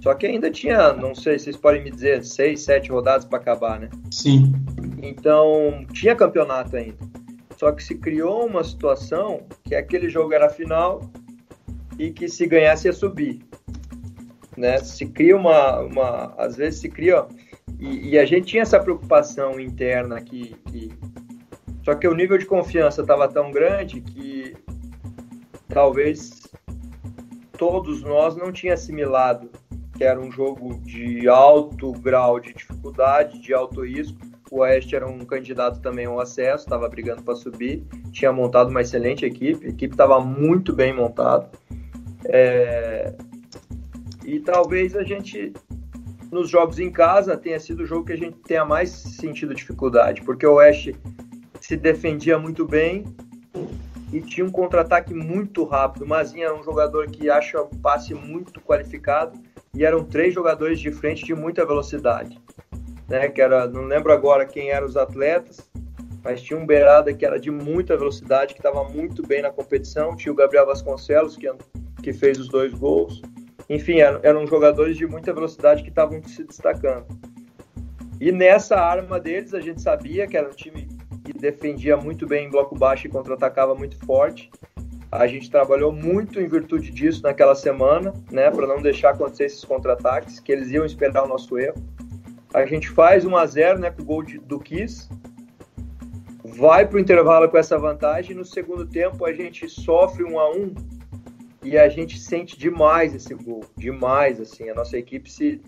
Só 0.03 0.15
que 0.15 0.27
ainda 0.27 0.51
tinha, 0.51 0.93
não 0.93 1.15
sei, 1.15 1.39
vocês 1.39 1.57
podem 1.57 1.83
me 1.83 1.91
dizer, 1.91 2.25
seis, 2.25 2.63
sete 2.63 2.91
rodadas 2.91 3.25
para 3.25 3.39
acabar, 3.39 3.81
né? 3.81 3.89
Sim. 4.11 4.53
Então, 5.03 5.87
tinha 5.93 6.15
campeonato 6.15 6.77
ainda. 6.77 6.99
Só 7.57 7.73
que 7.73 7.83
se 7.83 7.95
criou 7.97 8.47
uma 8.47 8.63
situação 8.63 9.47
que 9.65 9.75
aquele 9.75 10.09
jogo 10.09 10.35
era 10.35 10.49
final 10.49 11.01
e 11.99 12.11
que 12.11 12.29
se 12.29 12.47
ganhasse 12.47 12.87
ia 12.87 12.93
subir 12.93 13.46
né? 14.57 14.79
Se 14.79 15.07
cria 15.07 15.37
uma, 15.37 15.81
uma 15.81 16.35
às 16.39 16.57
vezes 16.57 16.81
se 16.81 16.89
cria 16.89 17.27
e, 17.79 18.11
e 18.11 18.19
a 18.19 18.25
gente 18.25 18.47
tinha 18.47 18.63
essa 18.63 18.81
preocupação 18.81 19.61
interna 19.61 20.21
que, 20.21 20.57
que 20.71 20.93
só 21.85 21.95
que 21.95 22.09
o 22.09 22.15
nível 22.15 22.39
de 22.39 22.47
confiança 22.47 23.03
estava 23.03 23.29
tão 23.29 23.51
grande 23.51 24.01
que 24.01 24.57
talvez 25.69 26.43
todos 27.57 28.03
nós 28.03 28.37
não 28.37 28.53
tinha 28.53 28.75
assimilado 28.75 29.51
que 29.97 30.05
era 30.05 30.21
um 30.21 30.31
jogo 30.31 30.79
de 30.81 31.29
alto 31.29 31.93
grau 31.93 32.39
de 32.39 32.53
dificuldade, 32.53 33.41
de 33.41 33.55
alto 33.55 33.85
risco. 33.85 34.19
O 34.51 34.61
Oeste 34.61 34.95
era 34.95 35.09
um 35.09 35.25
candidato 35.25 35.81
também 35.81 36.07
ao 36.07 36.21
acesso, 36.21 36.65
estava 36.65 36.89
brigando 36.89 37.23
para 37.23 37.35
subir, 37.35 37.83
tinha 38.13 38.33
montado 38.33 38.71
uma 38.71 38.83
excelente 38.83 39.25
equipe, 39.25 39.67
a 39.67 39.71
equipe 39.71 39.95
estava 39.95 40.21
muito 40.21 40.73
bem 40.73 40.95
montada. 40.95 41.51
É, 42.27 43.15
e 44.27 44.41
talvez 44.41 44.97
a 44.97 45.05
gente, 45.05 45.53
nos 46.33 46.51
jogos 46.51 46.81
em 46.81 46.91
casa, 46.91 47.37
tenha 47.37 47.61
sido 47.61 47.85
o 47.85 47.87
jogo 47.87 48.07
que 48.07 48.13
a 48.13 48.19
gente 48.19 48.37
tenha 48.41 48.65
mais 48.65 48.91
sentido 48.91 49.55
dificuldade, 49.55 50.21
porque 50.23 50.45
o 50.45 50.55
Oeste 50.55 50.97
se 51.61 51.77
defendia 51.77 52.37
muito 52.37 52.67
bem 52.67 53.05
e 54.13 54.21
tinha 54.21 54.45
um 54.45 54.51
contra-ataque 54.51 55.15
muito 55.15 55.63
rápido. 55.63 56.05
O 56.05 56.09
Mazinha 56.09 56.47
era 56.47 56.55
um 56.55 56.63
jogador 56.65 57.07
que 57.07 57.31
acha 57.31 57.63
o 57.63 57.69
passe 57.79 58.15
muito 58.15 58.61
qualificado 58.61 59.39
e 59.73 59.85
eram 59.85 60.05
três 60.05 60.35
jogadores 60.35 60.81
de 60.81 60.91
frente 60.91 61.25
de 61.25 61.35
muita 61.35 61.65
velocidade. 61.65 62.41
Né, 63.09 63.29
que 63.29 63.41
era, 63.41 63.69
não 63.69 63.85
lembro 63.85 64.13
agora 64.13 64.45
quem 64.45 64.71
eram 64.71 64.89
os 64.89 64.97
atletas, 64.97 65.71
mas 66.25 66.43
tinha 66.43 66.59
um 66.59 66.67
Beirada 66.67 67.15
que 67.15 67.25
era 67.25 67.39
de 67.39 67.53
muita 67.53 67.97
velocidade, 67.97 68.53
que 68.53 68.59
estava 68.59 68.83
muito 68.83 69.25
bem 69.25 69.43
na 69.43 69.51
competição. 69.53 70.17
Tinha 70.17 70.33
o 70.33 70.35
Gabriel 70.35 70.67
Vasconcelos, 70.67 71.37
que, 71.37 71.49
que 72.03 72.13
fez 72.13 72.37
os 72.41 72.49
dois 72.49 72.75
gols. 72.75 73.23
Enfim, 73.69 73.99
eram, 73.99 74.21
eram 74.23 74.47
jogadores 74.47 74.97
de 74.97 75.07
muita 75.07 75.33
velocidade 75.33 75.83
que 75.83 75.89
estavam 75.89 76.23
se 76.23 76.45
destacando. 76.45 77.07
E 78.21 78.33
nessa 78.33 78.77
arma 78.77 79.21
deles, 79.21 79.53
a 79.53 79.61
gente 79.61 79.83
sabia 79.83 80.27
que 80.27 80.37
era 80.37 80.49
um 80.49 80.53
time 80.53 80.89
que 81.25 81.33
defendia 81.33 81.97
muito 81.97 82.27
bem 82.27 82.47
em 82.47 82.51
bloco 82.51 82.79
baixo 82.79 83.07
e 83.07 83.11
contra-atacava 83.11 83.75
muito 83.75 83.99
forte. 84.07 84.51
A 85.11 85.27
gente 85.27 85.51
trabalhou 85.51 85.93
muito 85.93 86.41
em 86.41 86.49
virtude 86.49 86.91
disso 86.91 87.23
naquela 87.23 87.55
semana, 87.55 88.13
né, 88.31 88.51
para 88.51 88.67
não 88.67 88.81
deixar 88.81 89.11
acontecer 89.11 89.45
esses 89.45 89.65
contra-ataques, 89.65 90.41
que 90.41 90.53
eles 90.53 90.71
iam 90.71 90.85
esperar 90.85 91.25
o 91.25 91.29
nosso 91.29 91.59
erro. 91.59 91.77
A 92.55 92.65
gente 92.65 92.89
faz 92.89 93.25
1 93.25 93.37
a 93.37 93.47
0 93.47 93.79
né, 93.81 93.91
com 93.91 94.03
o 94.03 94.05
gol 94.05 94.23
de, 94.23 94.39
do 94.39 94.59
Kiss, 94.59 95.09
vai 96.45 96.87
para 96.87 96.97
o 96.97 97.01
intervalo 97.01 97.49
com 97.49 97.59
essa 97.59 97.79
vantagem. 97.79 98.35
No 98.35 98.45
segundo 98.45 98.87
tempo, 98.87 99.25
a 99.25 99.33
gente 99.33 99.69
sofre 99.69 100.25
1 100.25 100.39
a 100.39 100.51
1 100.53 100.75
e 101.67 101.79
a 101.79 101.89
gente 101.89 102.19
sente 102.19 102.59
demais 102.59 103.15
esse 103.15 103.35
gol, 103.35 103.65
demais, 103.77 104.41
assim, 104.41 104.69
a 104.71 104.75
nossa 104.75 104.97
equipe 104.97 105.31
se, 105.31 105.61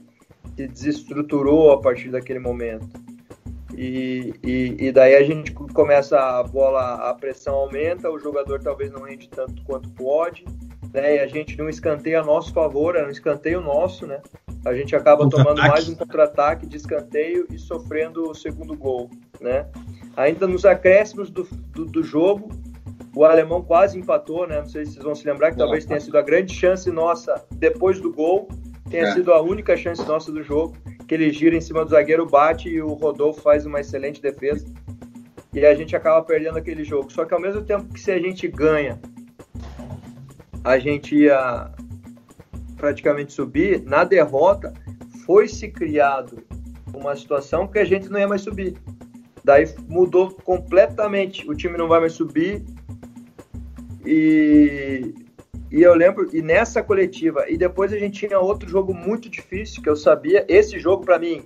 se 0.56 0.66
desestruturou 0.66 1.72
a 1.72 1.80
partir 1.80 2.10
daquele 2.10 2.38
momento. 2.38 2.88
E, 3.76 4.34
e, 4.42 4.86
e, 4.86 4.92
daí 4.92 5.14
a 5.14 5.22
gente 5.22 5.52
começa 5.52 6.18
a 6.18 6.42
bola, 6.42 7.10
a 7.10 7.14
pressão 7.14 7.54
aumenta, 7.54 8.10
o 8.10 8.18
jogador 8.18 8.60
talvez 8.60 8.90
não 8.90 9.02
rende 9.02 9.28
tanto 9.28 9.62
quanto 9.64 9.88
pode, 9.90 10.44
né? 10.92 11.16
E 11.16 11.18
a 11.20 11.26
gente 11.26 11.56
não 11.56 11.68
escanteia 11.68 12.20
a 12.20 12.24
nosso 12.24 12.52
favor, 12.52 12.96
é 12.96 13.06
um 13.06 13.10
escanteio 13.10 13.60
nosso, 13.60 14.06
né? 14.06 14.20
A 14.64 14.74
gente 14.74 14.96
acaba 14.96 15.28
tomando 15.28 15.60
mais 15.60 15.88
um 15.88 15.94
contra-ataque 15.94 16.66
de 16.66 16.76
escanteio 16.76 17.46
e 17.50 17.58
sofrendo 17.58 18.30
o 18.30 18.34
segundo 18.34 18.76
gol, 18.76 19.10
né? 19.40 19.66
Ainda 20.16 20.46
nos 20.46 20.64
acréscimos 20.64 21.30
do, 21.30 21.44
do, 21.44 21.84
do 21.84 22.02
jogo, 22.02 22.48
o 23.14 23.24
alemão 23.24 23.62
quase 23.62 23.98
empatou, 23.98 24.46
né? 24.46 24.58
Não 24.58 24.66
sei 24.66 24.84
se 24.84 24.92
vocês 24.92 25.04
vão 25.04 25.14
se 25.14 25.26
lembrar 25.26 25.50
que 25.50 25.56
talvez 25.56 25.84
tenha 25.84 26.00
sido 26.00 26.16
a 26.18 26.22
grande 26.22 26.54
chance 26.54 26.90
nossa 26.90 27.44
depois 27.52 28.00
do 28.00 28.12
gol, 28.12 28.48
tenha 28.90 29.08
é. 29.08 29.12
sido 29.12 29.32
a 29.32 29.40
única 29.40 29.76
chance 29.76 30.06
nossa 30.06 30.30
do 30.30 30.42
jogo, 30.42 30.76
que 31.06 31.14
ele 31.14 31.32
gira 31.32 31.56
em 31.56 31.60
cima 31.60 31.84
do 31.84 31.90
zagueiro, 31.90 32.26
bate 32.26 32.68
e 32.68 32.80
o 32.80 32.94
Rodolfo 32.94 33.40
faz 33.40 33.66
uma 33.66 33.80
excelente 33.80 34.20
defesa. 34.20 34.66
E 35.52 35.64
a 35.64 35.74
gente 35.74 35.96
acaba 35.96 36.22
perdendo 36.22 36.58
aquele 36.58 36.84
jogo. 36.84 37.10
Só 37.10 37.24
que 37.24 37.32
ao 37.32 37.40
mesmo 37.40 37.62
tempo 37.62 37.92
que 37.92 38.00
se 38.00 38.10
a 38.10 38.18
gente 38.18 38.46
ganha, 38.46 39.00
a 40.62 40.78
gente 40.78 41.16
ia 41.16 41.70
praticamente 42.76 43.32
subir, 43.32 43.82
na 43.82 44.04
derrota 44.04 44.72
foi 45.24 45.48
se 45.48 45.68
criado 45.68 46.42
uma 46.94 47.16
situação 47.16 47.66
que 47.66 47.78
a 47.78 47.84
gente 47.84 48.08
não 48.08 48.18
ia 48.18 48.28
mais 48.28 48.42
subir. 48.42 48.76
Daí 49.42 49.64
mudou 49.88 50.30
completamente. 50.30 51.48
O 51.48 51.54
time 51.54 51.78
não 51.78 51.88
vai 51.88 52.00
mais 52.00 52.12
subir, 52.12 52.64
e, 54.08 55.14
e 55.70 55.82
eu 55.82 55.94
lembro, 55.94 56.28
e 56.32 56.40
nessa 56.40 56.82
coletiva, 56.82 57.44
e 57.48 57.58
depois 57.58 57.92
a 57.92 57.98
gente 57.98 58.26
tinha 58.26 58.38
outro 58.38 58.66
jogo 58.68 58.94
muito 58.94 59.28
difícil 59.28 59.82
que 59.82 59.88
eu 59.88 59.96
sabia. 59.96 60.44
Esse 60.48 60.78
jogo, 60.78 61.04
para 61.04 61.18
mim, 61.18 61.42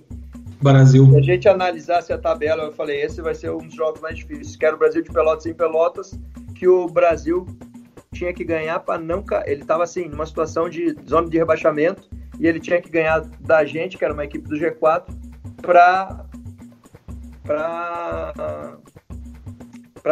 Brasil. 0.61 1.09
Se 1.09 1.17
a 1.17 1.21
gente 1.21 1.49
analisasse 1.49 2.13
a 2.13 2.17
tabela, 2.17 2.63
eu 2.63 2.71
falei, 2.71 3.01
esse 3.01 3.21
vai 3.21 3.35
ser 3.35 3.51
um 3.51 3.57
dos 3.57 3.75
jogos 3.75 3.99
mais 3.99 4.17
difíceis, 4.17 4.55
que 4.55 4.65
era 4.65 4.75
o 4.75 4.79
Brasil 4.79 5.01
de 5.01 5.11
Pelotas 5.11 5.45
em 5.45 5.53
Pelotas, 5.53 6.17
que 6.55 6.65
o 6.65 6.87
Brasil 6.87 7.45
tinha 8.13 8.33
que 8.33 8.45
ganhar 8.45 8.79
para 8.79 8.97
não. 8.97 9.25
Ele 9.45 9.61
estava 9.61 9.83
assim, 9.83 10.07
numa 10.07 10.25
situação 10.25 10.69
de 10.69 10.95
zona 11.07 11.29
de 11.29 11.37
rebaixamento, 11.37 12.09
e 12.39 12.47
ele 12.47 12.61
tinha 12.61 12.81
que 12.81 12.89
ganhar 12.89 13.19
da 13.41 13.65
gente, 13.65 13.97
que 13.97 14.05
era 14.05 14.13
uma 14.13 14.23
equipe 14.23 14.47
do 14.47 14.55
G4, 14.55 15.13
para 15.61 16.25
para 17.43 18.77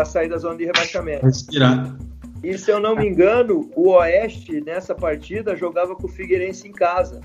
sair 0.06 0.28
da 0.28 0.38
zona 0.38 0.58
de 0.58 0.66
rebaixamento. 0.66 1.26
Respirar. 1.26 1.96
E 2.44 2.58
se 2.58 2.72
eu 2.72 2.80
não 2.80 2.96
me 2.96 3.08
engano, 3.08 3.70
o 3.76 3.90
Oeste 3.90 4.62
nessa 4.62 4.96
partida 4.96 5.56
jogava 5.56 5.96
com 5.96 6.08
o 6.08 6.10
Figueirense 6.10 6.68
em 6.68 6.72
casa. 6.72 7.22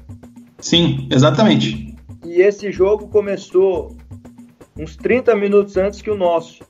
Sim, 0.59 1.09
exatamente. 1.11 1.95
E 2.25 2.43
esse 2.43 2.71
jogo 2.71 3.09
começou 3.09 3.97
uns 4.77 4.97
30 4.97 5.35
minutos 5.35 5.77
antes 5.77 6.03
que 6.03 6.11
o 6.11 6.17
nosso. 6.17 6.65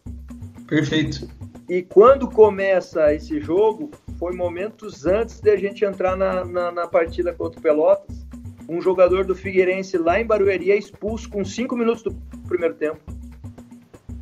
Perfeito. 0.69 1.29
E 1.69 1.83
quando 1.83 2.29
começa 2.29 3.13
esse 3.13 3.41
jogo, 3.41 3.91
foi 4.19 4.33
momentos 4.35 5.05
antes 5.07 5.41
de 5.41 5.51
a 5.51 5.57
gente 5.57 5.85
entrar 5.85 6.17
na, 6.17 6.45
na, 6.45 6.71
na 6.71 6.87
partida 6.87 7.33
contra 7.33 7.59
o 7.59 7.63
Pelotas. 7.63 8.27
Um 8.69 8.81
jogador 8.81 9.25
do 9.25 9.35
Figueirense 9.35 9.99
lá 9.99 10.21
em 10.21 10.27
Barueri 10.27 10.71
é 10.71 10.77
expulso 10.77 11.29
com 11.29 11.45
5 11.45 11.77
minutos 11.77 12.03
do 12.03 12.15
primeiro 12.47 12.75
tempo. 12.75 13.01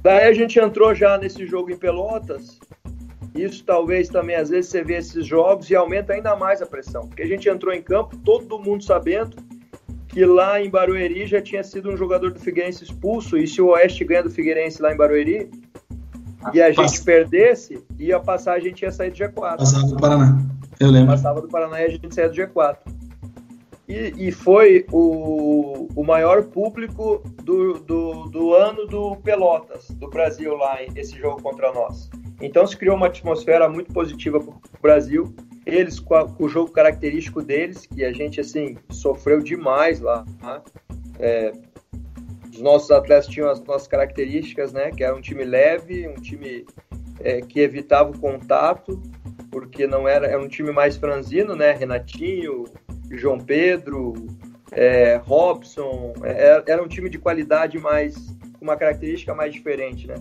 Daí 0.02 0.28
a 0.28 0.32
gente 0.32 0.58
entrou 0.58 0.94
já 0.94 1.16
nesse 1.18 1.46
jogo 1.46 1.70
em 1.70 1.76
Pelotas. 1.76 2.58
Isso 3.34 3.64
talvez 3.64 4.08
também, 4.08 4.36
às 4.36 4.48
vezes, 4.48 4.70
você 4.70 4.82
vê 4.82 4.96
esses 4.96 5.26
jogos 5.26 5.68
e 5.68 5.74
aumenta 5.74 6.12
ainda 6.12 6.36
mais 6.36 6.62
a 6.62 6.66
pressão. 6.66 7.08
Porque 7.08 7.22
a 7.22 7.26
gente 7.26 7.48
entrou 7.48 7.74
em 7.74 7.82
campo, 7.82 8.16
todo 8.18 8.58
mundo 8.58 8.84
sabendo 8.84 9.36
que 10.06 10.24
lá 10.24 10.60
em 10.60 10.70
Barueri 10.70 11.26
já 11.26 11.42
tinha 11.42 11.64
sido 11.64 11.90
um 11.90 11.96
jogador 11.96 12.32
do 12.32 12.38
Figueirense 12.38 12.84
expulso. 12.84 13.36
E 13.36 13.46
se 13.48 13.60
o 13.60 13.68
Oeste 13.68 14.04
ganha 14.04 14.22
do 14.22 14.30
Figueirense 14.30 14.80
lá 14.80 14.92
em 14.92 14.96
Barueri, 14.96 15.50
e 16.52 16.60
a 16.60 16.70
gente 16.70 17.02
perdesse, 17.02 17.82
ia 17.98 18.20
passar, 18.20 18.54
a 18.54 18.60
gente 18.60 18.82
ia 18.82 18.92
sair 18.92 19.10
do 19.10 19.16
G4. 19.16 19.56
Passava 19.56 19.86
do 19.86 19.96
Paraná, 19.96 20.38
eu 20.78 20.90
lembro. 20.90 21.08
Passava 21.08 21.40
do 21.40 21.48
Paraná 21.48 21.80
e 21.80 21.84
a 21.86 21.88
gente 21.88 22.14
saía 22.14 22.28
do 22.28 22.34
G4. 22.34 22.76
E, 23.88 24.28
e 24.28 24.32
foi 24.32 24.86
o, 24.92 25.88
o 25.94 26.04
maior 26.04 26.44
público 26.44 27.22
do, 27.42 27.74
do, 27.74 28.28
do 28.28 28.54
ano 28.54 28.86
do 28.86 29.16
Pelotas, 29.16 29.88
do 29.90 30.08
Brasil 30.08 30.54
lá, 30.54 30.78
esse 30.94 31.18
jogo 31.18 31.42
contra 31.42 31.72
nós. 31.72 32.08
Então 32.44 32.66
se 32.66 32.76
criou 32.76 32.96
uma 32.96 33.06
atmosfera 33.06 33.68
muito 33.68 33.92
positiva 33.92 34.38
para 34.40 34.52
o 34.52 34.82
Brasil. 34.82 35.34
Eles 35.64 35.98
com, 35.98 36.14
a, 36.14 36.28
com, 36.28 36.44
o 36.44 36.48
jogo 36.48 36.70
característico 36.70 37.42
deles, 37.42 37.86
que 37.86 38.04
a 38.04 38.12
gente 38.12 38.40
assim 38.40 38.76
sofreu 38.90 39.40
demais 39.40 40.00
lá. 40.00 40.24
Né? 40.42 40.62
É, 41.18 41.52
os 42.52 42.60
nossos 42.60 42.90
atletas 42.90 43.26
tinham 43.26 43.48
as 43.48 43.62
nossas 43.64 43.88
características, 43.88 44.72
né? 44.72 44.90
Que 44.90 45.02
era 45.02 45.14
um 45.14 45.20
time 45.20 45.42
leve, 45.44 46.06
um 46.06 46.14
time 46.14 46.64
é, 47.20 47.40
que 47.40 47.60
evitava 47.60 48.10
o 48.10 48.18
contato, 48.18 49.02
porque 49.50 49.86
não 49.86 50.06
era, 50.06 50.26
era 50.26 50.40
um 50.40 50.48
time 50.48 50.70
mais 50.70 50.96
franzino, 50.96 51.56
né? 51.56 51.72
Renatinho, 51.72 52.64
João 53.10 53.38
Pedro, 53.38 54.14
é, 54.70 55.16
Robson, 55.16 56.14
é, 56.22 56.62
era 56.66 56.82
um 56.82 56.88
time 56.88 57.08
de 57.08 57.18
qualidade 57.18 57.78
mais, 57.78 58.14
com 58.58 58.62
uma 58.62 58.76
característica 58.76 59.34
mais 59.34 59.52
diferente, 59.52 60.06
né? 60.06 60.14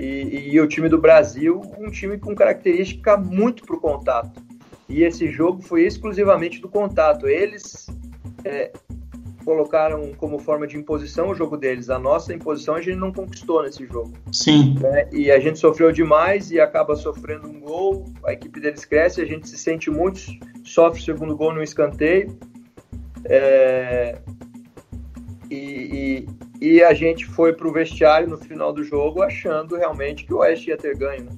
E, 0.00 0.54
e 0.54 0.60
o 0.60 0.66
time 0.66 0.88
do 0.88 0.98
Brasil, 0.98 1.60
um 1.78 1.90
time 1.90 2.16
com 2.16 2.34
característica 2.34 3.18
muito 3.18 3.64
para 3.64 3.76
o 3.76 3.80
contato. 3.80 4.42
E 4.88 5.02
esse 5.02 5.28
jogo 5.28 5.60
foi 5.60 5.82
exclusivamente 5.82 6.58
do 6.58 6.70
contato. 6.70 7.28
Eles 7.28 7.86
é, 8.42 8.72
colocaram 9.44 10.12
como 10.16 10.38
forma 10.38 10.66
de 10.66 10.78
imposição 10.78 11.28
o 11.28 11.34
jogo 11.34 11.54
deles. 11.54 11.90
A 11.90 11.98
nossa 11.98 12.32
imposição 12.32 12.76
a 12.76 12.80
gente 12.80 12.96
não 12.96 13.12
conquistou 13.12 13.62
nesse 13.62 13.86
jogo. 13.86 14.14
Sim. 14.32 14.74
Né? 14.80 15.06
E 15.12 15.30
a 15.30 15.38
gente 15.38 15.58
sofreu 15.58 15.92
demais 15.92 16.50
e 16.50 16.58
acaba 16.58 16.96
sofrendo 16.96 17.46
um 17.46 17.60
gol. 17.60 18.06
A 18.24 18.32
equipe 18.32 18.58
deles 18.58 18.86
cresce, 18.86 19.20
a 19.20 19.26
gente 19.26 19.50
se 19.50 19.58
sente 19.58 19.90
muito, 19.90 20.18
sofre 20.64 20.98
o 20.98 21.04
segundo 21.04 21.36
gol 21.36 21.52
no 21.52 21.62
escanteio. 21.62 22.38
É... 23.26 24.18
E, 25.50 25.56
e, 25.56 26.28
e, 26.60 26.82
a 26.82 26.92
gente 26.92 27.26
foi 27.26 27.52
para 27.52 27.66
o 27.66 27.72
vestiário 27.72 28.28
no 28.28 28.38
final 28.38 28.72
do 28.72 28.84
jogo 28.84 29.22
achando 29.22 29.76
realmente 29.76 30.24
que 30.24 30.34
o 30.34 30.38
Oeste 30.38 30.70
ia 30.70 30.76
ter 30.76 30.96
ganho. 30.96 31.24
Né? 31.24 31.32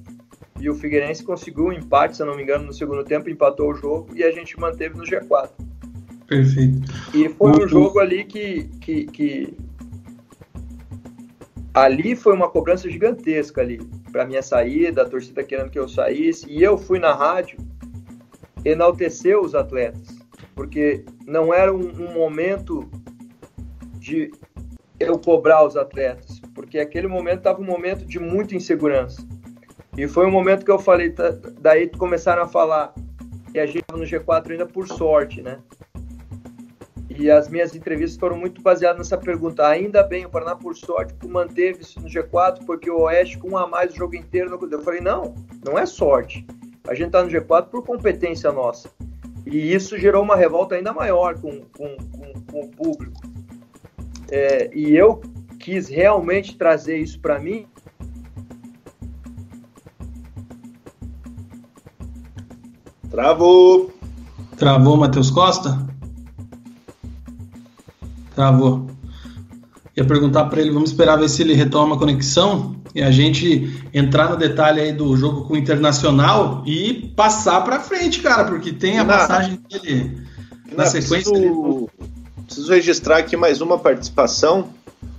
E 0.59 0.69
o 0.69 0.75
Figueirense 0.75 1.23
conseguiu 1.23 1.65
um 1.65 1.73
empate, 1.73 2.15
se 2.15 2.23
eu 2.23 2.27
não 2.27 2.35
me 2.35 2.43
engano, 2.43 2.65
no 2.65 2.73
segundo 2.73 3.03
tempo, 3.03 3.29
empatou 3.29 3.71
o 3.71 3.75
jogo 3.75 4.09
e 4.15 4.23
a 4.23 4.31
gente 4.31 4.59
manteve 4.59 4.97
no 4.97 5.03
G4. 5.03 5.49
Perfeito. 6.27 6.81
E 7.13 7.29
foi 7.29 7.51
um 7.51 7.67
jogo 7.67 7.99
ali 7.99 8.23
que, 8.23 8.63
que, 8.79 9.05
que, 9.05 9.57
ali 11.73 12.15
foi 12.15 12.33
uma 12.33 12.49
cobrança 12.49 12.89
gigantesca 12.89 13.61
ali 13.61 13.81
para 14.11 14.25
minha 14.25 14.41
saída, 14.41 15.01
a 15.01 15.09
torcida 15.09 15.43
querendo 15.43 15.69
que 15.69 15.79
eu 15.79 15.89
saísse 15.89 16.49
e 16.49 16.61
eu 16.61 16.77
fui 16.77 16.99
na 16.99 17.13
rádio 17.13 17.57
enaltecer 18.63 19.37
os 19.37 19.55
atletas, 19.55 20.15
porque 20.55 21.03
não 21.25 21.53
era 21.53 21.73
um, 21.73 21.89
um 21.89 22.13
momento 22.13 22.89
de 23.97 24.31
eu 24.99 25.17
cobrar 25.17 25.65
os 25.65 25.75
atletas, 25.75 26.39
porque 26.53 26.79
aquele 26.79 27.07
momento 27.07 27.39
estava 27.39 27.61
um 27.61 27.65
momento 27.65 28.05
de 28.05 28.19
muita 28.19 28.55
insegurança. 28.55 29.25
E 29.97 30.07
foi 30.07 30.25
um 30.25 30.31
momento 30.31 30.65
que 30.65 30.71
eu 30.71 30.79
falei, 30.79 31.11
tá, 31.11 31.35
daí 31.59 31.87
começaram 31.89 32.43
a 32.43 32.47
falar 32.47 32.93
que 33.51 33.59
a 33.59 33.65
gente 33.65 33.79
estava 33.79 33.99
no 33.99 34.05
G4 34.05 34.51
ainda 34.51 34.65
por 34.65 34.87
sorte, 34.87 35.41
né? 35.41 35.59
E 37.15 37.29
as 37.29 37.47
minhas 37.47 37.75
entrevistas 37.75 38.19
foram 38.19 38.35
muito 38.35 38.61
baseadas 38.61 38.97
nessa 38.97 39.17
pergunta. 39.17 39.67
Ainda 39.67 40.01
bem, 40.01 40.25
o 40.25 40.29
Paraná, 40.29 40.55
por 40.55 40.75
sorte, 40.75 41.13
manteve-se 41.27 41.99
no 41.99 42.07
G4, 42.07 42.65
porque 42.65 42.89
o 42.89 43.01
Oeste, 43.01 43.37
com 43.37 43.51
um 43.51 43.57
a 43.57 43.67
mais 43.67 43.93
o 43.93 43.95
jogo 43.95 44.15
inteiro. 44.15 44.57
Eu 44.71 44.81
falei, 44.81 44.99
não, 44.99 45.35
não 45.63 45.77
é 45.77 45.85
sorte. 45.85 46.45
A 46.87 46.95
gente 46.95 47.07
está 47.07 47.23
no 47.23 47.29
G4 47.29 47.67
por 47.67 47.85
competência 47.85 48.51
nossa. 48.51 48.89
E 49.45 49.73
isso 49.73 49.97
gerou 49.97 50.23
uma 50.23 50.35
revolta 50.35 50.73
ainda 50.73 50.91
maior 50.91 51.39
com, 51.39 51.61
com, 51.77 51.95
com, 51.97 52.33
com 52.51 52.59
o 52.61 52.67
público. 52.69 53.21
É, 54.35 54.71
e 54.73 54.95
eu 54.95 55.21
quis 55.59 55.87
realmente 55.87 56.57
trazer 56.57 56.97
isso 56.97 57.19
para 57.19 57.39
mim. 57.39 57.67
Travou. 63.11 63.93
Travou, 64.57 64.97
Matheus 64.97 65.29
Costa? 65.29 65.85
Travou. 68.33 68.87
Ia 69.95 70.03
perguntar 70.03 70.45
para 70.45 70.61
ele, 70.61 70.71
vamos 70.71 70.89
esperar 70.89 71.19
ver 71.19 71.29
se 71.29 71.43
ele 71.43 71.53
retoma 71.53 71.95
a 71.95 71.99
conexão 71.99 72.75
e 72.95 73.03
a 73.03 73.11
gente 73.11 73.87
entrar 73.93 74.31
no 74.31 74.35
detalhe 74.35 74.81
aí 74.81 74.93
do 74.93 75.15
jogo 75.15 75.43
com 75.43 75.53
o 75.53 75.57
Internacional 75.57 76.63
e 76.65 77.13
passar 77.15 77.61
para 77.61 77.79
frente, 77.79 78.19
cara, 78.19 78.45
porque 78.45 78.73
tem 78.73 78.97
a 78.97 79.05
passagem 79.05 79.59
dele 79.69 80.23
na, 80.75 80.87
sequência. 80.87 81.31
Preciso, 81.31 81.87
preciso 82.53 82.71
registrar 82.71 83.17
aqui 83.17 83.35
mais 83.35 83.61
uma 83.61 83.79
participação. 83.79 84.69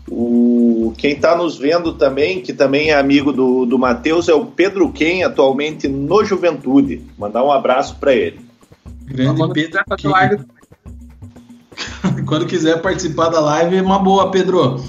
O, 0.08 0.94
quem 0.96 1.14
está 1.14 1.36
nos 1.36 1.58
vendo 1.58 1.94
também, 1.94 2.40
que 2.40 2.52
também 2.52 2.90
é 2.90 2.94
amigo 2.94 3.32
do, 3.32 3.66
do 3.66 3.76
Matheus, 3.76 4.28
é 4.28 4.34
o 4.34 4.46
Pedro 4.46 4.92
Ken, 4.92 5.24
atualmente 5.24 5.88
no 5.88 6.24
Juventude. 6.24 7.02
Mandar 7.18 7.42
um 7.42 7.50
abraço 7.50 7.96
para 7.96 8.14
ele. 8.14 8.38
Grande 9.04 9.52
Pedro 9.52 9.82
Ken. 9.96 10.44
Quando 12.26 12.46
quiser 12.46 12.80
participar 12.80 13.30
da 13.30 13.40
live, 13.40 13.76
é 13.76 13.82
uma 13.82 13.98
boa, 13.98 14.30
Pedro. 14.30 14.80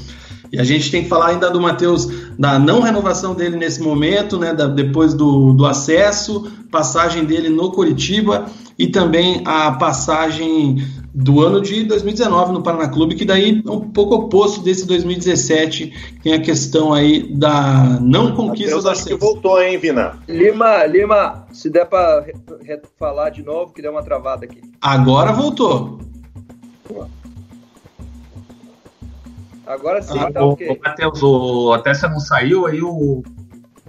E 0.51 0.59
a 0.59 0.63
gente 0.63 0.91
tem 0.91 1.03
que 1.03 1.09
falar 1.09 1.30
ainda 1.30 1.49
do 1.49 1.59
Matheus, 1.59 2.07
da 2.38 2.59
não 2.59 2.81
renovação 2.81 3.34
dele 3.34 3.57
nesse 3.57 3.81
momento, 3.81 4.38
né? 4.38 4.53
Da, 4.53 4.67
depois 4.67 5.15
do, 5.15 5.51
do 5.53 5.65
acesso, 5.65 6.51
passagem 6.69 7.26
dele 7.26 7.49
no 7.49 7.72
Curitiba 7.72 8.45
e 8.77 8.88
também 8.88 9.41
a 9.45 9.72
passagem 9.72 10.77
do 11.18 11.40
ano 11.40 11.62
de 11.62 11.86
2019 11.86 12.52
no 12.52 12.62
Paraná 12.62 12.90
Clube, 12.90 13.16
que 13.16 13.24
daí 13.24 13.64
é 13.66 13.72
um 13.72 13.90
pouco 13.90 14.16
oposto 14.16 14.62
desse 14.62 14.86
2017, 14.86 16.20
tem 16.22 16.34
a 16.34 16.42
questão 16.42 16.94
aí 16.94 17.34
da 17.34 17.98
não 18.02 18.36
conquista 18.36 18.72
do 18.72 18.80
acesso. 18.80 18.90
acho 18.90 19.06
que 19.06 19.16
voltou, 19.16 19.62
hein, 19.62 19.78
Vina? 19.78 20.20
Lima, 20.28 20.86
Lima, 20.86 21.48
se 21.54 21.70
der 21.70 21.86
para 21.86 22.26
falar 23.00 23.30
de 23.30 23.44
novo, 23.44 23.72
que 23.72 23.82
deu 23.82 23.92
uma 23.92 24.04
travada 24.04 24.44
aqui. 24.44 24.62
Agora 24.82 25.32
voltou. 25.32 26.00
Agora 29.66 30.02
sim, 30.02 30.20
ah, 30.20 30.32
tá 30.32 30.46
o, 30.46 30.50
ok. 30.52 30.80
Matheus, 30.84 31.24
o, 31.24 31.72
até 31.72 31.94
você 31.94 32.08
não 32.10 32.20
saiu, 32.20 32.68
aí 32.68 32.82
o 32.82 33.24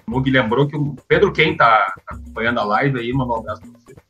Mug 0.07 0.31
lembrou 0.31 0.69
que 0.69 0.77
o 0.77 0.95
Pedro 1.09 1.33
Quem 1.33 1.57
tá, 1.57 1.93
tá 2.09 2.15
acompanhando 2.15 2.61
a 2.61 2.65
live 2.65 3.01
aí, 3.01 3.13
mandou 3.13 3.37
um 3.37 3.41
abraço 3.41 3.63
pra 3.63 3.71
você. 3.71 4.06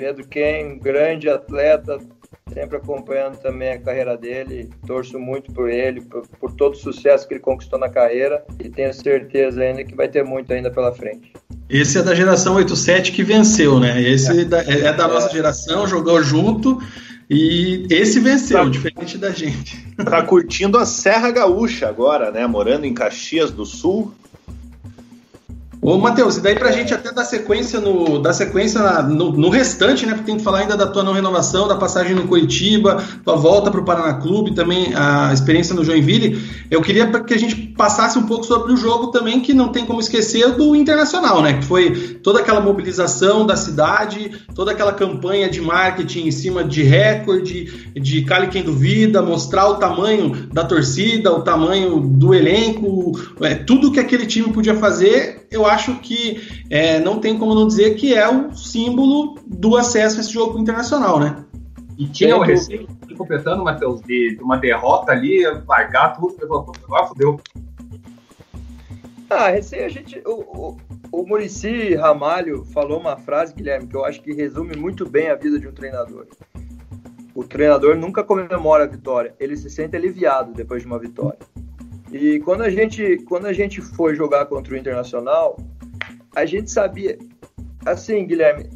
Pedro 0.00 0.26
Quem, 0.26 0.78
grande 0.78 1.28
atleta, 1.28 1.98
sempre 2.54 2.78
acompanhando 2.78 3.36
também 3.36 3.72
a 3.72 3.78
carreira 3.78 4.16
dele, 4.16 4.70
torço 4.86 5.20
muito 5.20 5.52
por 5.52 5.68
ele, 5.68 6.00
por, 6.00 6.26
por, 6.40 6.52
todo 6.52 6.72
o 6.72 6.76
sucesso 6.76 7.28
que 7.28 7.34
ele 7.34 7.40
conquistou 7.40 7.78
na 7.78 7.90
carreira 7.90 8.42
e 8.58 8.70
tenho 8.70 8.94
certeza 8.94 9.60
ainda 9.60 9.84
que 9.84 9.94
vai 9.94 10.08
ter 10.08 10.24
muito 10.24 10.50
ainda 10.54 10.70
pela 10.70 10.90
frente. 10.94 11.34
Esse 11.68 11.98
é 11.98 12.02
da 12.02 12.14
geração 12.14 12.54
87 12.54 13.12
que 13.12 13.22
venceu, 13.22 13.78
né? 13.78 14.00
Esse 14.00 14.40
é, 14.40 14.44
da, 14.46 14.62
é 14.62 14.90
da 14.90 15.06
nossa 15.06 15.28
geração, 15.28 15.86
jogou 15.86 16.22
junto 16.22 16.82
e 17.28 17.86
esse 17.90 18.20
venceu, 18.20 18.56
tá, 18.56 18.70
diferente 18.70 19.18
da 19.18 19.30
gente. 19.30 19.86
Tá 20.02 20.22
curtindo 20.22 20.78
a 20.78 20.86
Serra 20.86 21.30
Gaúcha 21.30 21.86
agora, 21.86 22.30
né? 22.30 22.46
Morando 22.46 22.86
em 22.86 22.94
Caxias 22.94 23.50
do 23.50 23.66
Sul. 23.66 24.14
Ô, 25.90 25.98
Matheus, 25.98 26.36
e 26.36 26.40
daí 26.40 26.54
pra 26.54 26.70
gente 26.70 26.94
até 26.94 27.10
dar 27.10 27.24
sequência 27.24 27.80
no, 27.80 28.20
dar 28.20 28.32
sequência 28.32 28.80
no, 29.02 29.32
no, 29.32 29.48
restante, 29.48 30.06
né? 30.06 30.12
Porque 30.12 30.26
tem 30.26 30.36
que 30.36 30.44
falar 30.44 30.60
ainda 30.60 30.76
da 30.76 30.86
tua 30.86 31.02
não 31.02 31.12
renovação, 31.12 31.66
da 31.66 31.74
passagem 31.74 32.14
no 32.14 32.28
Curitiba, 32.28 33.02
tua 33.24 33.34
volta 33.34 33.72
pro 33.72 33.84
Paraná 33.84 34.14
Clube, 34.14 34.54
também 34.54 34.94
a 34.94 35.32
experiência 35.34 35.74
no 35.74 35.84
Joinville. 35.84 36.40
Eu 36.70 36.80
queria 36.80 37.08
que 37.08 37.34
a 37.34 37.36
gente 37.36 37.56
passasse 37.56 38.16
um 38.16 38.22
pouco 38.22 38.44
sobre 38.44 38.72
o 38.72 38.76
jogo 38.76 39.08
também, 39.08 39.40
que 39.40 39.52
não 39.52 39.70
tem 39.70 39.84
como 39.84 39.98
esquecer 39.98 40.52
do 40.52 40.76
Internacional, 40.76 41.42
né? 41.42 41.54
Que 41.54 41.64
foi 41.64 41.90
toda 42.22 42.38
aquela 42.38 42.60
mobilização 42.60 43.44
da 43.44 43.56
cidade, 43.56 44.30
toda 44.54 44.70
aquela 44.70 44.92
campanha 44.92 45.50
de 45.50 45.60
marketing 45.60 46.28
em 46.28 46.30
cima 46.30 46.62
de 46.62 46.84
recorde, 46.84 47.90
de 47.96 48.22
cale 48.22 48.46
quem 48.46 48.62
duvida, 48.62 49.22
mostrar 49.22 49.66
o 49.66 49.74
tamanho 49.74 50.46
da 50.52 50.62
torcida, 50.62 51.32
o 51.32 51.42
tamanho 51.42 51.98
do 51.98 52.32
elenco, 52.32 53.18
é, 53.40 53.56
tudo 53.56 53.90
que 53.90 53.98
aquele 53.98 54.24
time 54.24 54.52
podia 54.52 54.76
fazer, 54.76 55.48
eu 55.50 55.66
acho 55.66 55.79
que 56.00 56.64
é, 56.68 56.98
não 57.00 57.18
tem 57.18 57.38
como 57.38 57.54
não 57.54 57.66
dizer 57.66 57.94
que 57.94 58.14
é 58.14 58.28
o 58.28 58.54
símbolo 58.54 59.36
do 59.46 59.76
acesso 59.76 60.18
a 60.18 60.20
esse 60.20 60.32
jogo 60.32 60.58
internacional, 60.58 61.18
né? 61.18 61.44
E 61.98 62.06
tinha 62.06 62.36
o 62.36 62.40
receio, 62.40 62.88
completando, 63.16 63.62
Matheus, 63.62 64.00
de, 64.00 64.36
de, 64.36 64.42
uma 64.42 64.56
derrota 64.56 65.12
ali, 65.12 65.42
largar 65.68 66.16
tudo, 66.16 66.36
agora 66.42 67.06
fodeu. 67.06 67.38
Ah, 69.28 69.50
receio 69.50 69.84
a 69.84 69.88
gente. 69.90 70.22
O, 70.24 70.30
o, 70.32 70.76
o 71.12 71.26
Murici 71.26 71.94
Ramalho 71.94 72.64
falou 72.64 72.98
uma 72.98 73.16
frase, 73.18 73.54
Guilherme, 73.54 73.86
que 73.86 73.94
eu 73.94 74.04
acho 74.04 74.22
que 74.22 74.32
resume 74.32 74.74
muito 74.76 75.08
bem 75.08 75.28
a 75.28 75.34
vida 75.34 75.60
de 75.60 75.68
um 75.68 75.72
treinador. 75.72 76.26
O 77.34 77.44
treinador 77.44 77.94
nunca 77.94 78.24
comemora 78.24 78.84
a 78.84 78.86
vitória, 78.86 79.34
ele 79.38 79.56
se 79.56 79.68
sente 79.68 79.94
aliviado 79.94 80.52
depois 80.52 80.82
de 80.82 80.88
uma 80.88 80.98
vitória. 80.98 81.38
E 82.10 82.40
quando 82.40 82.62
a 82.62 82.70
gente, 82.70 83.18
quando 83.18 83.46
a 83.46 83.52
gente 83.52 83.80
foi 83.80 84.14
jogar 84.14 84.46
contra 84.46 84.74
o 84.74 84.76
Internacional, 84.76 85.56
a 86.34 86.44
gente 86.44 86.70
sabia. 86.70 87.18
Assim, 87.86 88.26
Guilherme, 88.26 88.68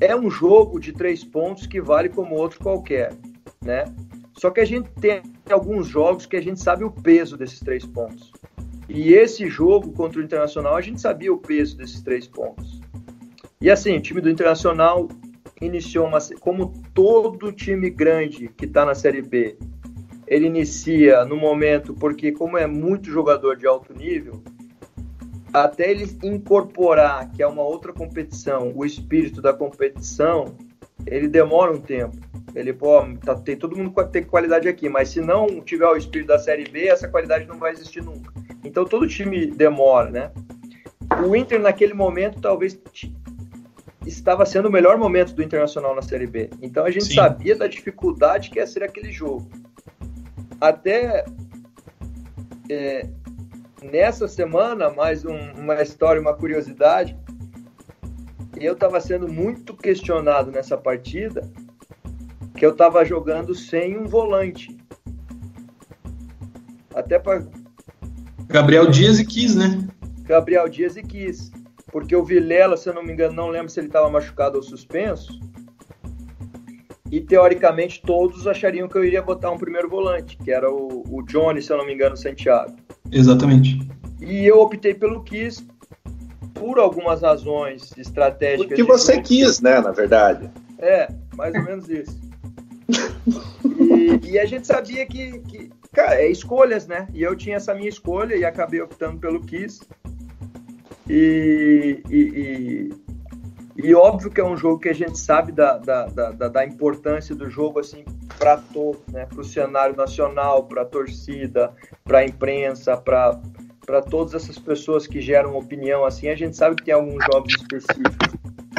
é 0.00 0.14
um 0.14 0.30
jogo 0.30 0.78
de 0.78 0.92
três 0.92 1.24
pontos 1.24 1.66
que 1.66 1.80
vale 1.80 2.08
como 2.08 2.34
outro 2.34 2.60
qualquer, 2.60 3.14
né? 3.62 3.84
Só 4.36 4.50
que 4.50 4.60
a 4.60 4.64
gente 4.64 4.90
tem 5.00 5.22
alguns 5.50 5.86
jogos 5.86 6.26
que 6.26 6.36
a 6.36 6.42
gente 6.42 6.60
sabe 6.60 6.84
o 6.84 6.90
peso 6.90 7.36
desses 7.36 7.60
três 7.60 7.86
pontos. 7.86 8.32
E 8.88 9.14
esse 9.14 9.48
jogo 9.48 9.92
contra 9.92 10.20
o 10.20 10.24
Internacional, 10.24 10.76
a 10.76 10.80
gente 10.80 11.00
sabia 11.00 11.32
o 11.32 11.38
peso 11.38 11.76
desses 11.76 12.02
três 12.02 12.26
pontos. 12.26 12.80
E 13.60 13.70
assim, 13.70 13.96
o 13.96 14.00
time 14.00 14.20
do 14.20 14.28
Internacional 14.28 15.08
iniciou 15.60 16.06
uma. 16.06 16.18
Como 16.40 16.72
todo 16.92 17.52
time 17.52 17.88
grande 17.88 18.48
que 18.48 18.64
está 18.64 18.84
na 18.84 18.94
Série 18.94 19.22
B, 19.22 19.56
ele 20.26 20.46
inicia 20.46 21.24
no 21.24 21.36
momento, 21.36 21.94
porque 21.94 22.32
como 22.32 22.56
é 22.56 22.66
muito 22.66 23.10
jogador 23.10 23.56
de 23.56 23.66
alto 23.66 23.92
nível, 23.92 24.42
até 25.52 25.90
ele 25.90 26.16
incorporar, 26.22 27.30
que 27.30 27.42
é 27.42 27.46
uma 27.46 27.62
outra 27.62 27.92
competição, 27.92 28.72
o 28.74 28.84
espírito 28.84 29.42
da 29.42 29.52
competição, 29.52 30.56
ele 31.06 31.28
demora 31.28 31.72
um 31.72 31.80
tempo. 31.80 32.16
Ele, 32.54 32.72
pô, 32.72 33.02
tá, 33.24 33.34
tem 33.34 33.56
todo 33.56 33.76
mundo 33.76 33.92
tem 34.10 34.22
qualidade 34.22 34.68
aqui, 34.68 34.88
mas 34.88 35.08
se 35.08 35.20
não 35.20 35.60
tiver 35.60 35.86
o 35.86 35.96
espírito 35.96 36.28
da 36.28 36.38
Série 36.38 36.64
B, 36.64 36.86
essa 36.86 37.08
qualidade 37.08 37.46
não 37.46 37.58
vai 37.58 37.72
existir 37.72 38.02
nunca. 38.02 38.32
Então 38.64 38.84
todo 38.84 39.06
time 39.08 39.46
demora, 39.46 40.10
né? 40.10 40.30
O 41.26 41.34
Inter 41.34 41.60
naquele 41.60 41.94
momento 41.94 42.40
talvez 42.40 42.78
estava 44.06 44.44
sendo 44.44 44.68
o 44.68 44.72
melhor 44.72 44.96
momento 44.98 45.34
do 45.34 45.42
Internacional 45.42 45.94
na 45.94 46.02
Série 46.02 46.26
B. 46.26 46.50
Então 46.60 46.84
a 46.84 46.90
gente 46.90 47.06
Sim. 47.06 47.14
sabia 47.14 47.56
da 47.56 47.66
dificuldade 47.66 48.50
que 48.50 48.58
ia 48.58 48.66
ser 48.66 48.82
aquele 48.82 49.10
jogo 49.10 49.48
até 50.62 51.24
é, 52.70 53.08
nessa 53.82 54.28
semana, 54.28 54.90
mais 54.90 55.24
um, 55.24 55.36
uma 55.58 55.82
história, 55.82 56.20
uma 56.20 56.34
curiosidade, 56.34 57.18
eu 58.60 58.74
estava 58.74 59.00
sendo 59.00 59.26
muito 59.26 59.76
questionado 59.76 60.52
nessa 60.52 60.78
partida, 60.78 61.50
que 62.56 62.64
eu 62.64 62.70
estava 62.70 63.04
jogando 63.04 63.56
sem 63.56 63.98
um 63.98 64.04
volante. 64.04 64.76
Até 66.94 67.18
para 67.18 67.44
Gabriel 68.46 68.88
Dias 68.88 69.18
e 69.18 69.26
quis, 69.26 69.56
né? 69.56 69.84
Gabriel 70.20 70.68
Dias 70.68 70.96
e 70.96 71.02
quis. 71.02 71.50
Porque 71.90 72.14
o 72.14 72.24
Vilela, 72.24 72.76
se 72.76 72.88
eu 72.88 72.94
não 72.94 73.02
me 73.02 73.12
engano, 73.12 73.34
não 73.34 73.48
lembro 73.48 73.68
se 73.68 73.80
ele 73.80 73.88
estava 73.88 74.08
machucado 74.08 74.58
ou 74.58 74.62
suspenso 74.62 75.40
e 77.12 77.20
teoricamente 77.20 78.00
todos 78.00 78.46
achariam 78.46 78.88
que 78.88 78.96
eu 78.96 79.04
iria 79.04 79.20
botar 79.20 79.50
um 79.50 79.58
primeiro 79.58 79.86
volante, 79.86 80.34
que 80.38 80.50
era 80.50 80.72
o, 80.72 81.04
o 81.10 81.22
Johnny, 81.22 81.60
se 81.60 81.70
eu 81.70 81.76
não 81.76 81.84
me 81.84 81.92
engano, 81.92 82.16
Santiago. 82.16 82.74
Exatamente. 83.12 83.86
E 84.18 84.46
eu 84.46 84.58
optei 84.58 84.94
pelo 84.94 85.22
Kiss 85.22 85.62
por 86.54 86.78
algumas 86.78 87.20
razões 87.20 87.92
estratégicas. 87.98 88.66
Porque 88.66 88.82
você 88.82 89.16
jogo. 89.16 89.26
quis, 89.26 89.60
né, 89.60 89.78
na 89.80 89.90
verdade. 89.90 90.50
É, 90.78 91.06
mais 91.36 91.54
ou 91.54 91.62
menos 91.62 91.86
isso. 91.90 92.18
e, 93.78 94.30
e, 94.30 94.38
a 94.38 94.46
gente 94.46 94.66
sabia 94.66 95.04
que, 95.04 95.38
que, 95.40 95.70
cara, 95.92 96.14
é 96.14 96.30
escolhas, 96.30 96.86
né? 96.86 97.08
E 97.12 97.22
eu 97.22 97.36
tinha 97.36 97.56
essa 97.56 97.74
minha 97.74 97.90
escolha 97.90 98.34
e 98.36 98.44
acabei 98.44 98.80
optando 98.80 99.18
pelo 99.18 99.42
Kiss. 99.42 99.82
E, 101.10 102.02
e, 102.08 102.90
e 103.76 103.94
óbvio 103.94 104.30
que 104.30 104.40
é 104.40 104.44
um 104.44 104.56
jogo 104.56 104.78
que 104.78 104.88
a 104.88 104.94
gente 104.94 105.18
sabe 105.18 105.50
da, 105.52 105.78
da, 105.78 106.06
da, 106.06 106.48
da 106.48 106.66
importância 106.66 107.34
do 107.34 107.48
jogo 107.48 107.80
assim 107.80 108.04
para 108.38 108.56
todos, 108.56 109.00
né? 109.08 109.26
Para 109.26 109.40
o 109.40 109.44
cenário 109.44 109.96
nacional, 109.96 110.64
para 110.64 110.82
a 110.82 110.84
torcida, 110.84 111.72
para 112.04 112.18
a 112.18 112.24
imprensa, 112.24 112.96
para 112.96 113.40
para 113.84 114.00
todas 114.00 114.32
essas 114.34 114.58
pessoas 114.58 115.08
que 115.08 115.20
geram 115.20 115.56
opinião 115.56 116.04
assim, 116.04 116.28
a 116.28 116.36
gente 116.36 116.56
sabe 116.56 116.76
que 116.76 116.84
tem 116.84 116.94
alguns 116.94 117.24
jogos 117.24 117.52
específicos, 117.54 118.28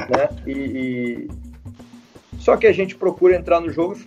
né? 0.10 0.30
E, 0.48 0.52
e... 0.52 1.28
só 2.40 2.56
que 2.56 2.66
a 2.66 2.72
gente 2.72 2.96
procura 2.96 3.36
entrar 3.36 3.60
no 3.60 3.70
jogo 3.70 3.98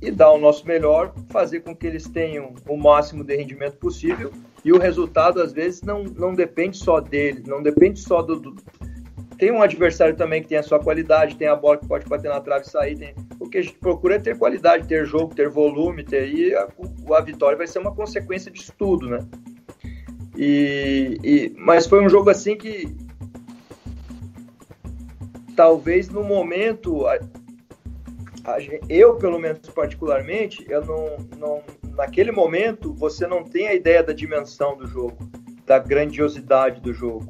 e 0.00 0.10
dar 0.10 0.30
o 0.30 0.38
nosso 0.38 0.66
melhor, 0.66 1.14
fazer 1.30 1.60
com 1.60 1.74
que 1.74 1.86
eles 1.86 2.06
tenham 2.06 2.54
o 2.68 2.76
máximo 2.76 3.24
de 3.24 3.34
rendimento 3.34 3.78
possível 3.78 4.30
e 4.64 4.72
o 4.72 4.78
resultado 4.78 5.40
às 5.40 5.52
vezes 5.52 5.80
não, 5.82 6.04
não 6.04 6.34
depende 6.34 6.76
só 6.76 7.00
dele, 7.00 7.42
não 7.46 7.62
depende 7.62 8.00
só 8.00 8.20
do, 8.20 8.38
do 8.38 8.54
tem 9.42 9.50
um 9.50 9.60
adversário 9.60 10.14
também 10.14 10.40
que 10.40 10.46
tem 10.46 10.58
a 10.58 10.62
sua 10.62 10.78
qualidade, 10.78 11.34
tem 11.34 11.48
a 11.48 11.56
bola 11.56 11.76
que 11.76 11.88
pode 11.88 12.08
bater 12.08 12.28
na 12.28 12.40
trave 12.40 12.64
e 12.64 12.70
sair. 12.70 12.96
Tem... 12.96 13.12
O 13.40 13.48
que 13.48 13.58
a 13.58 13.62
gente 13.62 13.76
procura 13.76 14.14
é 14.14 14.18
ter 14.20 14.38
qualidade, 14.38 14.86
ter 14.86 15.04
jogo, 15.04 15.34
ter 15.34 15.48
volume, 15.48 16.04
ter... 16.04 16.32
e 16.32 16.54
a, 16.54 16.68
a 17.16 17.20
vitória 17.20 17.58
vai 17.58 17.66
ser 17.66 17.80
uma 17.80 17.92
consequência 17.92 18.52
disso 18.52 18.72
tudo, 18.78 19.08
né? 19.08 19.18
E, 20.36 21.18
e, 21.24 21.54
mas 21.58 21.88
foi 21.88 22.04
um 22.04 22.08
jogo 22.08 22.30
assim 22.30 22.56
que 22.56 22.96
talvez 25.56 26.08
no 26.08 26.22
momento 26.22 27.04
a, 27.08 27.14
a, 28.44 28.58
eu 28.88 29.16
pelo 29.16 29.40
menos 29.40 29.68
particularmente 29.70 30.64
eu 30.70 30.84
não, 30.86 31.16
não 31.36 31.62
naquele 31.96 32.30
momento 32.30 32.94
você 32.94 33.26
não 33.26 33.42
tem 33.42 33.66
a 33.66 33.74
ideia 33.74 34.04
da 34.04 34.12
dimensão 34.12 34.76
do 34.76 34.86
jogo 34.86 35.18
da 35.66 35.80
grandiosidade 35.80 36.80
do 36.80 36.94
jogo 36.94 37.26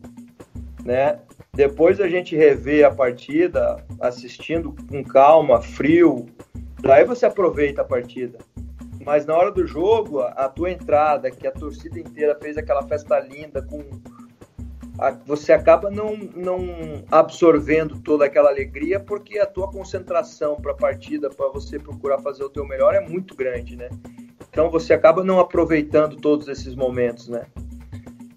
né 0.84 1.18
depois 1.54 2.00
a 2.00 2.08
gente 2.08 2.34
revê 2.34 2.82
a 2.82 2.90
partida, 2.90 3.84
assistindo 4.00 4.74
com 4.88 5.04
calma, 5.04 5.60
frio, 5.60 6.26
daí 6.80 7.04
você 7.04 7.26
aproveita 7.26 7.82
a 7.82 7.84
partida. 7.84 8.38
Mas 9.04 9.26
na 9.26 9.36
hora 9.36 9.50
do 9.50 9.66
jogo, 9.66 10.20
a 10.20 10.48
tua 10.48 10.70
entrada, 10.70 11.30
que 11.30 11.46
a 11.46 11.52
torcida 11.52 12.00
inteira 12.00 12.38
fez 12.40 12.56
aquela 12.56 12.82
festa 12.84 13.20
linda, 13.20 13.60
com 13.60 13.84
a, 14.98 15.10
você 15.10 15.52
acaba 15.52 15.90
não, 15.90 16.16
não 16.16 17.04
absorvendo 17.10 18.00
toda 18.00 18.24
aquela 18.24 18.48
alegria, 18.48 18.98
porque 18.98 19.38
a 19.38 19.44
tua 19.44 19.70
concentração 19.70 20.56
para 20.56 20.72
a 20.72 20.76
partida, 20.76 21.28
para 21.28 21.48
você 21.48 21.78
procurar 21.78 22.18
fazer 22.20 22.44
o 22.44 22.48
teu 22.48 22.66
melhor, 22.66 22.94
é 22.94 23.00
muito 23.00 23.34
grande, 23.34 23.76
né? 23.76 23.90
Então 24.48 24.70
você 24.70 24.94
acaba 24.94 25.22
não 25.22 25.38
aproveitando 25.38 26.16
todos 26.16 26.48
esses 26.48 26.74
momentos, 26.74 27.28
né? 27.28 27.44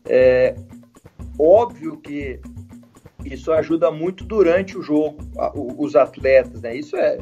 É 0.05 0.55
óbvio 1.39 1.97
que 1.97 2.41
isso 3.25 3.51
ajuda 3.51 3.91
muito 3.91 4.23
durante 4.23 4.77
o 4.77 4.81
jogo, 4.81 5.17
os 5.77 5.95
atletas, 5.95 6.61
né? 6.61 6.75
Isso 6.75 6.95
é, 6.95 7.17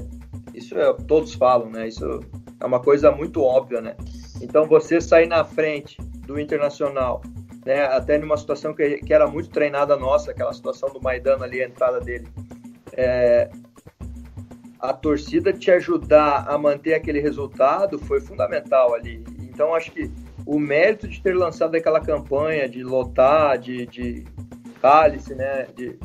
isso 0.54 0.78
é, 0.78 0.94
todos 1.08 1.34
falam, 1.34 1.70
né? 1.70 1.88
Isso 1.88 2.20
é 2.60 2.66
uma 2.66 2.80
coisa 2.80 3.12
muito 3.12 3.42
óbvia, 3.42 3.82
né? 3.82 3.96
Então 4.42 4.66
você 4.68 5.00
sair 5.00 5.28
na 5.28 5.44
frente 5.44 5.98
do 6.26 6.40
Internacional, 6.40 7.22
né? 7.66 7.84
Até 7.86 8.18
numa 8.18 8.38
situação 8.38 8.74
que, 8.74 8.98
que 8.98 9.14
era 9.14 9.28
muito 9.28 9.50
treinada 9.50 9.96
nossa, 9.96 10.32
aquela 10.32 10.54
situação 10.54 10.90
do 10.92 11.02
Maidana 11.02 11.46
ali, 11.46 11.62
a 11.62 11.68
entrada 11.68 12.00
dele, 12.00 12.28
é, 12.94 13.50
a 14.80 14.92
torcida 14.92 15.54
te 15.54 15.72
ajudar 15.72 16.46
a 16.48 16.58
manter 16.58 16.94
aquele 16.94 17.22
resultado 17.22 17.98
foi 17.98 18.20
fundamental 18.20 18.94
ali. 18.94 19.24
Então 19.40 19.74
acho 19.74 19.92
que 19.92 20.12
o 20.46 20.60
mérito 20.60 21.08
de 21.08 21.22
ter 21.22 21.34
lançado 21.36 21.76
aquela 21.76 22.02
campanha, 22.02 22.68
de 22.68 22.84
lotar, 22.84 23.58
de, 23.58 23.86
de 23.86 24.26
cálice, 24.84 25.34
né? 25.34 25.68
De, 25.78 25.96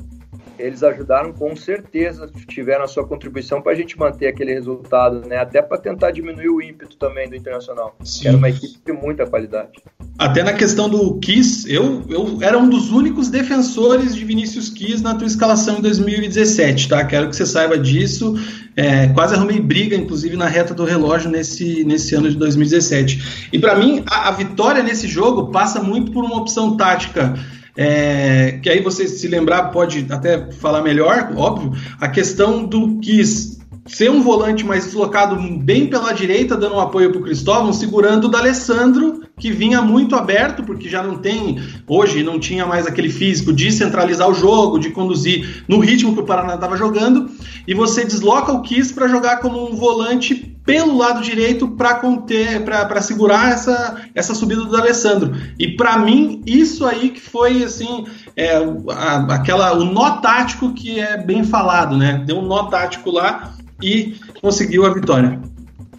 eles 0.57 0.83
ajudaram 0.83 1.33
com 1.33 1.55
certeza, 1.57 2.31
tiveram 2.49 2.85
a 2.85 2.89
sua 2.89 3.07
contribuição 3.07 3.61
para 3.61 3.73
a 3.73 3.75
gente 3.75 3.99
manter 3.99 4.29
aquele 4.29 4.53
resultado, 4.53 5.27
né? 5.27 5.37
Até 5.37 5.61
para 5.61 5.79
tentar 5.79 6.13
diminuir 6.13 6.49
o 6.49 6.63
ímpeto 6.63 6.97
também 6.97 7.29
do 7.29 7.35
Internacional. 7.35 7.97
Sim. 8.05 8.29
Era 8.29 8.37
uma 8.37 8.49
equipe 8.49 8.79
de 8.85 8.93
muita 8.93 9.27
qualidade. 9.27 9.73
Até 10.17 10.43
na 10.43 10.53
questão 10.53 10.89
do 10.89 11.17
Kiss, 11.21 11.73
eu, 11.73 12.05
eu 12.09 12.39
era 12.41 12.59
um 12.59 12.69
dos 12.69 12.91
únicos 12.91 13.29
defensores 13.29 14.15
de 14.15 14.25
Vinícius 14.25 14.69
Kiss 14.69 15.01
na 15.01 15.15
tua 15.15 15.27
escalação 15.29 15.79
em 15.79 15.81
2017, 15.81 16.89
tá? 16.89 17.05
Quero 17.05 17.29
que 17.29 17.37
você 17.37 17.47
saiba 17.47 17.79
disso. 17.79 18.35
É, 18.77 19.09
quase 19.09 19.35
arrumei 19.35 19.61
briga, 19.61 19.95
inclusive, 19.95 20.37
na 20.37 20.47
reta 20.47 20.75
do 20.75 20.85
relógio 20.85 21.31
nesse, 21.31 21.85
nesse 21.85 22.17
ano 22.17 22.29
de 22.29 22.37
2017. 22.37 23.49
E 23.53 23.59
para 23.61 23.77
mim, 23.77 24.03
a, 24.07 24.29
a 24.29 24.31
vitória 24.33 24.83
nesse 24.83 25.07
jogo 25.07 25.53
passa 25.53 25.81
muito 25.81 26.11
por 26.11 26.25
uma 26.25 26.37
opção 26.37 26.77
tática 26.77 27.35
é, 27.81 28.59
que 28.61 28.69
aí 28.69 28.83
você 28.83 29.07
se 29.07 29.29
lembrar 29.29 29.71
pode 29.71 30.05
até 30.11 30.51
falar 30.51 30.83
melhor, 30.83 31.33
óbvio, 31.37 31.73
a 32.01 32.09
questão 32.09 32.65
do 32.65 32.99
Kiss 32.99 33.57
ser 33.87 34.11
um 34.11 34.21
volante 34.21 34.67
mais 34.67 34.85
deslocado 34.85 35.37
bem 35.61 35.87
pela 35.87 36.13
direita, 36.13 36.57
dando 36.57 36.75
um 36.75 36.81
apoio 36.81 37.11
para 37.11 37.21
o 37.21 37.23
Cristóvão, 37.23 37.73
segurando 37.73 38.25
o 38.25 38.29
D'Alessandro, 38.29 39.23
que 39.39 39.53
vinha 39.53 39.81
muito 39.81 40.17
aberto, 40.17 40.65
porque 40.65 40.89
já 40.89 41.05
não 41.05 41.19
tem, 41.19 41.63
hoje 41.87 42.25
não 42.25 42.41
tinha 42.41 42.67
mais 42.67 42.85
aquele 42.85 43.09
físico 43.09 43.53
de 43.53 43.71
centralizar 43.71 44.29
o 44.29 44.35
jogo, 44.35 44.81
de 44.81 44.91
conduzir 44.91 45.65
no 45.69 45.79
ritmo 45.79 46.13
que 46.15 46.21
o 46.21 46.27
Paraná 46.27 46.57
estava 46.57 46.77
jogando, 46.77 47.31
e 47.67 47.75
você 47.75 48.05
desloca 48.05 48.53
o 48.53 48.61
Kiss 48.61 48.93
para 48.93 49.07
jogar 49.07 49.37
como 49.39 49.71
um 49.71 49.77
volante 49.77 50.58
pelo 50.69 50.99
lado 50.99 51.23
direito 51.23 51.67
para 51.67 51.95
conter, 51.95 52.63
para 52.63 53.01
segurar 53.01 53.53
essa, 53.53 54.07
essa 54.15 54.35
subida 54.35 54.67
do 54.67 54.77
Alessandro. 54.77 55.33
E 55.59 55.75
para 55.75 55.97
mim, 55.97 56.43
isso 56.45 56.85
aí 56.85 57.09
que 57.09 57.23
foi 57.23 57.65
assim, 57.65 58.07
é, 58.37 58.57
a, 58.91 59.35
aquela, 59.35 59.73
o 59.73 59.83
nó 59.83 60.21
tático 60.21 60.75
que 60.75 61.01
é 61.01 61.17
bem 61.17 61.43
falado, 61.43 61.97
né? 61.97 62.23
Deu 62.27 62.37
um 62.37 62.47
nó 62.47 62.65
tático 62.65 63.11
lá 63.11 63.55
e 63.83 64.17
conseguiu 64.43 64.85
a 64.85 64.93
vitória. 64.93 65.41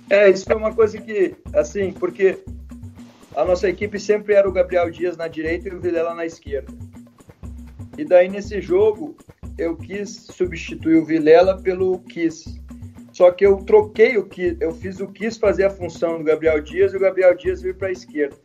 É, 0.08 0.30
isso 0.30 0.46
foi 0.46 0.56
uma 0.56 0.72
coisa 0.72 1.02
que, 1.02 1.36
assim, 1.56 1.92
porque 1.92 2.38
a 3.36 3.44
nossa 3.44 3.68
equipe 3.68 4.00
sempre 4.00 4.36
era 4.36 4.48
o 4.48 4.52
Gabriel 4.52 4.92
Dias 4.92 5.18
na 5.18 5.28
direita 5.28 5.68
e 5.68 5.74
o 5.74 5.82
Vilela 5.82 6.14
na 6.14 6.28
esquerda. 6.28 6.72
E 7.98 8.06
daí 8.06 8.30
nesse 8.30 8.62
jogo 8.62 9.18
eu 9.58 9.76
quis 9.76 10.28
substituir 10.30 10.98
o 10.98 11.06
Vilela 11.06 11.60
pelo 11.60 11.98
Kiss. 12.02 12.59
Só 13.20 13.32
que 13.32 13.46
eu 13.46 13.58
troquei 13.58 14.18
o 14.18 14.24
que 14.24 14.56
eu 14.62 14.72
fiz 14.72 15.02
o 15.02 15.08
Kiss 15.08 15.38
fazer 15.38 15.66
a 15.66 15.70
função 15.70 16.20
do 16.20 16.24
Gabriel 16.24 16.62
Dias 16.62 16.94
e 16.94 16.96
o 16.96 17.00
Gabriel 17.02 17.36
Dias 17.36 17.62
vir 17.62 17.76
para 17.76 17.90
a 17.90 17.92
esquerda. 17.92 18.38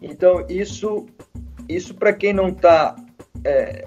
Então 0.00 0.46
isso 0.48 1.04
isso 1.68 1.94
para 1.94 2.14
quem 2.14 2.32
não 2.32 2.48
está 2.48 2.96
é, 3.44 3.84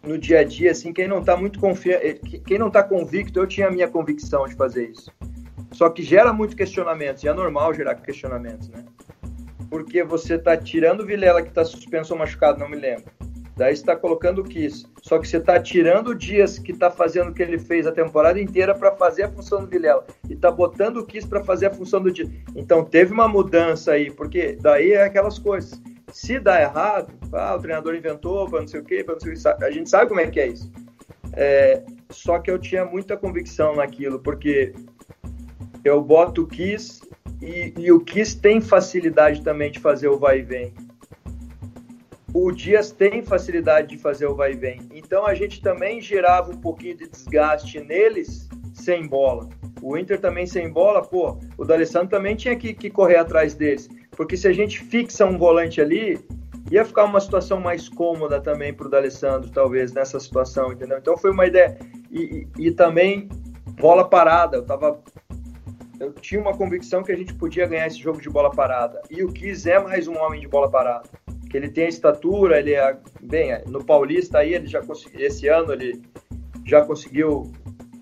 no 0.00 0.16
dia 0.16 0.38
a 0.38 0.44
dia, 0.44 0.70
assim, 0.70 0.92
quem 0.92 1.08
não 1.08 1.18
está 1.18 1.36
muito 1.36 1.58
confiante, 1.58 2.06
eh, 2.06 2.38
quem 2.46 2.56
não 2.56 2.68
está 2.68 2.84
convicto, 2.84 3.40
eu 3.40 3.48
tinha 3.48 3.66
a 3.66 3.70
minha 3.72 3.88
convicção 3.88 4.46
de 4.46 4.54
fazer 4.54 4.88
isso. 4.90 5.10
Só 5.72 5.90
que 5.90 6.00
gera 6.00 6.32
muito 6.32 6.54
questionamentos, 6.54 7.24
e 7.24 7.28
é 7.28 7.34
normal 7.34 7.74
gerar 7.74 7.96
questionamentos, 7.96 8.68
né? 8.68 8.84
Porque 9.68 10.04
você 10.04 10.36
está 10.36 10.56
tirando 10.56 11.00
o 11.00 11.04
Vilela 11.04 11.42
que 11.42 11.48
está 11.48 11.64
suspenso 11.64 12.12
ou 12.12 12.18
machucado, 12.20 12.60
não 12.60 12.68
me 12.68 12.76
lembro. 12.76 13.10
Daí 13.56 13.72
está 13.72 13.94
colocando 13.94 14.40
o 14.40 14.44
Kiss. 14.44 14.86
Só 15.02 15.18
que 15.18 15.28
você 15.28 15.36
está 15.36 15.60
tirando 15.60 16.08
o 16.08 16.14
Dias 16.14 16.58
que 16.58 16.72
está 16.72 16.90
fazendo 16.90 17.30
o 17.30 17.34
que 17.34 17.42
ele 17.42 17.58
fez 17.58 17.86
a 17.86 17.92
temporada 17.92 18.40
inteira 18.40 18.74
para 18.74 18.92
fazer 18.92 19.24
a 19.24 19.30
função 19.30 19.60
do 19.60 19.66
Vilela. 19.66 20.04
E 20.28 20.32
está 20.32 20.50
botando 20.50 20.98
o 20.98 21.06
Kiss 21.06 21.26
para 21.26 21.42
fazer 21.44 21.66
a 21.66 21.70
função 21.70 22.02
do 22.02 22.10
Dias. 22.10 22.28
Então 22.56 22.84
teve 22.84 23.12
uma 23.12 23.28
mudança 23.28 23.92
aí, 23.92 24.10
porque 24.10 24.58
daí 24.60 24.92
é 24.92 25.04
aquelas 25.04 25.38
coisas 25.38 25.80
se 26.14 26.38
dá 26.38 26.62
errado, 26.62 27.12
ah, 27.32 27.56
o 27.56 27.60
treinador 27.60 27.92
inventou 27.96 28.48
para 28.48 28.60
não 28.60 28.68
sei 28.68 28.78
o 28.78 28.84
quê, 28.84 29.02
para 29.02 29.14
não 29.14 29.20
sei 29.20 29.32
o 29.32 29.34
quê, 29.34 29.64
a 29.64 29.70
gente 29.72 29.90
sabe 29.90 30.08
como 30.08 30.20
é 30.20 30.30
que 30.30 30.38
é 30.38 30.46
isso. 30.46 30.70
É, 31.32 31.82
só 32.08 32.38
que 32.38 32.48
eu 32.48 32.56
tinha 32.56 32.84
muita 32.84 33.16
convicção 33.16 33.74
naquilo, 33.74 34.20
porque 34.20 34.72
eu 35.84 36.00
boto 36.00 36.42
o 36.42 36.46
Kiss 36.46 37.02
e, 37.42 37.74
e 37.76 37.90
o 37.90 37.98
Kiss 37.98 38.38
tem 38.40 38.60
facilidade 38.60 39.42
também 39.42 39.72
de 39.72 39.80
fazer 39.80 40.06
o 40.06 40.16
vai 40.16 40.38
e 40.38 40.42
vem. 40.42 40.72
O 42.34 42.50
Dias 42.50 42.90
tem 42.90 43.22
facilidade 43.22 43.90
de 43.90 43.96
fazer 43.96 44.26
o 44.26 44.34
vai 44.34 44.54
e 44.54 44.56
vem. 44.56 44.80
Então 44.92 45.24
a 45.24 45.34
gente 45.34 45.62
também 45.62 46.00
gerava 46.00 46.50
um 46.50 46.60
pouquinho 46.60 46.96
de 46.96 47.08
desgaste 47.08 47.78
neles 47.78 48.48
sem 48.72 49.06
bola. 49.06 49.48
O 49.80 49.96
Inter 49.96 50.20
também 50.20 50.44
sem 50.44 50.68
bola, 50.68 51.00
pô, 51.00 51.38
o 51.56 51.64
D'Alessandro 51.64 52.08
também 52.08 52.34
tinha 52.34 52.56
que, 52.56 52.74
que 52.74 52.90
correr 52.90 53.18
atrás 53.18 53.54
deles. 53.54 53.88
Porque 54.10 54.36
se 54.36 54.48
a 54.48 54.52
gente 54.52 54.80
fixa 54.80 55.24
um 55.24 55.38
volante 55.38 55.80
ali, 55.80 56.18
ia 56.72 56.84
ficar 56.84 57.04
uma 57.04 57.20
situação 57.20 57.60
mais 57.60 57.88
cômoda 57.88 58.40
também 58.40 58.74
para 58.74 58.88
o 58.88 58.90
D'Alessandro, 58.90 59.48
talvez, 59.50 59.92
nessa 59.92 60.18
situação, 60.18 60.72
entendeu? 60.72 60.98
Então 60.98 61.16
foi 61.16 61.30
uma 61.30 61.46
ideia. 61.46 61.78
E, 62.10 62.48
e, 62.58 62.66
e, 62.66 62.70
também 62.72 63.28
bola 63.80 64.08
parada. 64.08 64.56
Eu 64.56 64.64
tava. 64.64 65.00
Eu 66.00 66.12
tinha 66.12 66.40
uma 66.40 66.56
convicção 66.56 67.04
que 67.04 67.12
a 67.12 67.16
gente 67.16 67.32
podia 67.34 67.64
ganhar 67.68 67.86
esse 67.86 67.98
jogo 67.98 68.20
de 68.20 68.28
bola 68.28 68.50
parada. 68.50 69.00
E 69.08 69.22
o 69.22 69.32
Kiz 69.32 69.66
é 69.66 69.78
mais 69.78 70.08
um 70.08 70.18
homem 70.18 70.40
de 70.40 70.48
bola 70.48 70.68
parada. 70.68 71.08
Ele 71.54 71.68
tem 71.68 71.88
estatura, 71.88 72.58
ele 72.58 72.74
é. 72.74 72.98
Bem, 73.22 73.62
no 73.66 73.84
Paulista 73.84 74.38
aí, 74.38 74.54
ele 74.54 74.66
já 74.66 74.82
conseguiu. 74.82 75.20
Esse 75.20 75.48
ano 75.48 75.72
ele 75.72 76.02
já 76.66 76.84
conseguiu 76.84 77.50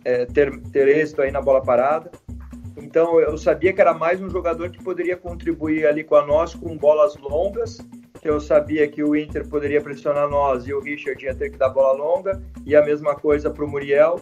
é, 0.04 0.24
ter, 0.26 0.58
ter 0.70 0.88
êxito 0.88 1.22
aí 1.22 1.30
na 1.30 1.40
bola 1.40 1.62
parada. 1.62 2.10
Então 2.76 3.20
eu 3.20 3.36
sabia 3.36 3.72
que 3.72 3.80
era 3.80 3.92
mais 3.92 4.20
um 4.20 4.30
jogador 4.30 4.70
que 4.70 4.82
poderia 4.82 5.16
contribuir 5.16 5.86
ali 5.86 6.02
com 6.02 6.16
a 6.16 6.26
nós 6.26 6.54
com 6.54 6.76
bolas 6.76 7.16
longas, 7.16 7.78
que 8.20 8.28
eu 8.28 8.40
sabia 8.40 8.88
que 8.88 9.02
o 9.02 9.14
Inter 9.14 9.46
poderia 9.46 9.80
pressionar 9.80 10.28
nós 10.28 10.66
e 10.66 10.72
o 10.72 10.80
Richard 10.80 11.22
ia 11.24 11.34
ter 11.34 11.50
que 11.50 11.58
dar 11.58 11.68
bola 11.68 11.92
longa, 11.92 12.42
e 12.64 12.74
a 12.74 12.82
mesma 12.82 13.14
coisa 13.14 13.50
para 13.50 13.64
o 13.64 13.68
Muriel. 13.68 14.20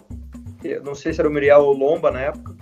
Eu 0.62 0.82
não 0.82 0.94
sei 0.94 1.12
se 1.12 1.20
era 1.20 1.28
o 1.28 1.32
Muriel 1.32 1.60
ou 1.60 1.74
o 1.74 1.78
Lomba 1.78 2.10
na 2.10 2.20
época, 2.20 2.54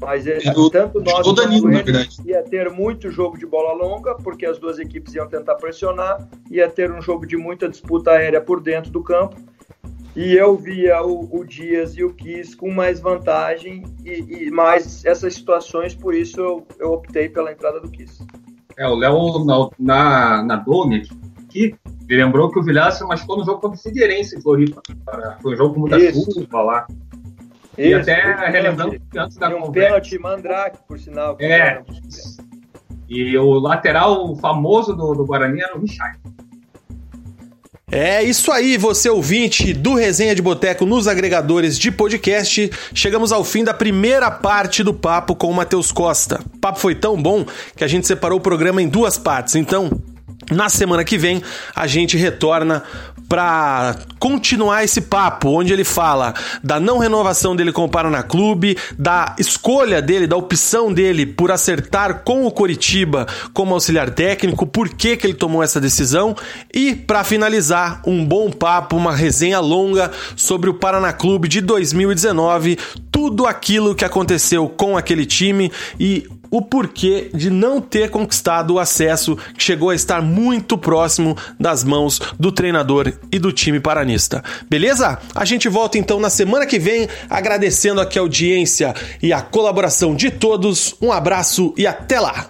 mas 0.00 0.26
ele, 0.26 0.50
do, 0.50 0.70
tanto 0.70 1.00
nós 1.00 1.22
quanto 1.22 1.42
ele 1.42 2.08
ia 2.24 2.42
ter 2.42 2.70
muito 2.70 3.10
jogo 3.10 3.38
de 3.38 3.46
bola 3.46 3.72
longa, 3.72 4.14
porque 4.16 4.44
as 4.44 4.58
duas 4.58 4.78
equipes 4.78 5.14
iam 5.14 5.26
tentar 5.26 5.54
pressionar, 5.54 6.28
ia 6.50 6.68
ter 6.68 6.92
um 6.92 7.00
jogo 7.00 7.26
de 7.26 7.36
muita 7.36 7.68
disputa 7.68 8.12
aérea 8.12 8.40
por 8.40 8.60
dentro 8.60 8.90
do 8.90 9.02
campo, 9.02 9.36
e 10.14 10.34
eu 10.34 10.56
via 10.56 11.02
o, 11.02 11.28
o, 11.30 11.44
Dias 11.44 11.94
e 11.96 12.02
o 12.02 12.12
Kiss 12.14 12.56
com 12.56 12.70
mais 12.70 13.00
vantagem 13.00 13.84
e, 14.04 14.46
e, 14.46 14.50
mais 14.50 15.04
essas 15.04 15.34
situações, 15.34 15.94
por 15.94 16.14
isso 16.14 16.40
eu, 16.40 16.66
eu 16.78 16.92
optei 16.92 17.28
pela 17.28 17.52
entrada 17.52 17.80
do 17.80 17.90
Kiss. 17.90 18.24
É, 18.78 18.86
o 18.88 18.94
Léo 18.94 19.44
na, 19.44 19.68
na, 19.78 20.42
na 20.42 20.56
Dome 20.56 21.06
aqui, 21.56 21.74
ele 22.08 22.24
lembrou 22.24 22.50
que 22.50 22.58
o 22.58 22.62
Vilhar 22.62 22.92
se 22.92 23.04
machucou 23.04 23.38
no 23.38 23.44
jogo 23.44 23.60
contra 23.60 23.78
o 23.78 23.82
Figueirense 23.82 24.36
em 24.36 24.40
Floripa. 24.40 24.82
Foi 25.42 25.54
um 25.54 25.56
jogo 25.56 25.74
com 25.74 25.80
muita 25.80 25.98
chuva 26.12 26.62
lá. 26.62 26.86
E 27.78 27.88
isso, 27.88 28.00
até 28.00 28.48
relembrando 28.48 28.98
que 28.98 29.18
antes 29.18 29.36
da 29.36 29.48
um 29.48 29.60
conversa... 29.60 29.88
pênalti 29.88 30.18
Mandrake, 30.18 30.78
por 30.86 30.98
sinal. 30.98 31.36
É. 31.40 31.82
E 33.08 33.36
o 33.38 33.58
lateral 33.58 34.34
famoso 34.36 34.94
do, 34.94 35.14
do 35.14 35.24
Guarani 35.24 35.60
era 35.60 35.76
o 35.76 35.80
Richard. 35.80 36.18
É 37.88 38.20
isso 38.20 38.50
aí, 38.50 38.76
você 38.76 39.08
ouvinte 39.08 39.72
do 39.72 39.94
Resenha 39.94 40.34
de 40.34 40.42
Boteco 40.42 40.84
nos 40.84 41.06
agregadores 41.06 41.78
de 41.78 41.92
podcast. 41.92 42.68
Chegamos 42.92 43.30
ao 43.30 43.44
fim 43.44 43.62
da 43.62 43.72
primeira 43.72 44.28
parte 44.28 44.82
do 44.82 44.92
papo 44.92 45.36
com 45.36 45.48
o 45.48 45.54
Matheus 45.54 45.92
Costa. 45.92 46.40
O 46.52 46.58
papo 46.58 46.80
foi 46.80 46.96
tão 46.96 47.20
bom 47.20 47.46
que 47.76 47.84
a 47.84 47.86
gente 47.86 48.04
separou 48.04 48.38
o 48.38 48.42
programa 48.42 48.82
em 48.82 48.88
duas 48.88 49.16
partes. 49.16 49.54
Então, 49.54 49.88
na 50.50 50.68
semana 50.68 51.04
que 51.04 51.16
vem, 51.16 51.40
a 51.76 51.86
gente 51.86 52.16
retorna 52.16 52.82
para 53.28 53.96
continuar 54.18 54.84
esse 54.84 55.00
papo, 55.00 55.50
onde 55.50 55.72
ele 55.72 55.84
fala 55.84 56.34
da 56.62 56.78
não 56.78 56.98
renovação 56.98 57.54
dele 57.54 57.72
com 57.72 57.84
o 57.84 57.88
Paraná 57.88 58.22
Clube, 58.22 58.76
da 58.98 59.34
escolha 59.38 60.00
dele, 60.00 60.26
da 60.26 60.36
opção 60.36 60.92
dele 60.92 61.26
por 61.26 61.50
acertar 61.50 62.22
com 62.24 62.46
o 62.46 62.50
Coritiba 62.50 63.26
como 63.52 63.74
auxiliar 63.74 64.10
técnico, 64.10 64.66
por 64.66 64.88
que, 64.88 65.16
que 65.16 65.26
ele 65.26 65.34
tomou 65.34 65.62
essa 65.62 65.80
decisão. 65.80 66.36
E, 66.72 66.94
para 66.94 67.24
finalizar, 67.24 68.00
um 68.06 68.24
bom 68.24 68.50
papo, 68.50 68.96
uma 68.96 69.14
resenha 69.14 69.60
longa 69.60 70.10
sobre 70.34 70.70
o 70.70 70.74
Paraná 70.74 71.12
Clube 71.12 71.48
de 71.48 71.60
2019, 71.60 72.78
tudo 73.10 73.46
aquilo 73.46 73.94
que 73.94 74.04
aconteceu 74.04 74.68
com 74.68 74.96
aquele 74.96 75.26
time 75.26 75.72
e 75.98 76.28
o 76.50 76.62
porquê 76.62 77.30
de 77.34 77.50
não 77.50 77.80
ter 77.80 78.10
conquistado 78.10 78.74
o 78.74 78.78
acesso 78.78 79.36
que 79.56 79.62
chegou 79.62 79.90
a 79.90 79.94
estar 79.94 80.22
muito 80.22 80.78
próximo 80.78 81.36
das 81.58 81.84
mãos 81.84 82.20
do 82.38 82.52
treinador 82.52 83.12
e 83.30 83.38
do 83.38 83.52
time 83.52 83.80
paranista. 83.80 84.42
Beleza? 84.68 85.18
A 85.34 85.44
gente 85.44 85.68
volta 85.68 85.98
então 85.98 86.20
na 86.20 86.30
semana 86.30 86.66
que 86.66 86.78
vem, 86.78 87.08
agradecendo 87.28 88.00
aqui 88.00 88.18
a 88.18 88.22
audiência 88.22 88.94
e 89.22 89.32
a 89.32 89.40
colaboração 89.40 90.14
de 90.14 90.30
todos. 90.30 90.94
Um 91.00 91.12
abraço 91.12 91.72
e 91.76 91.86
até 91.86 92.20
lá! 92.20 92.48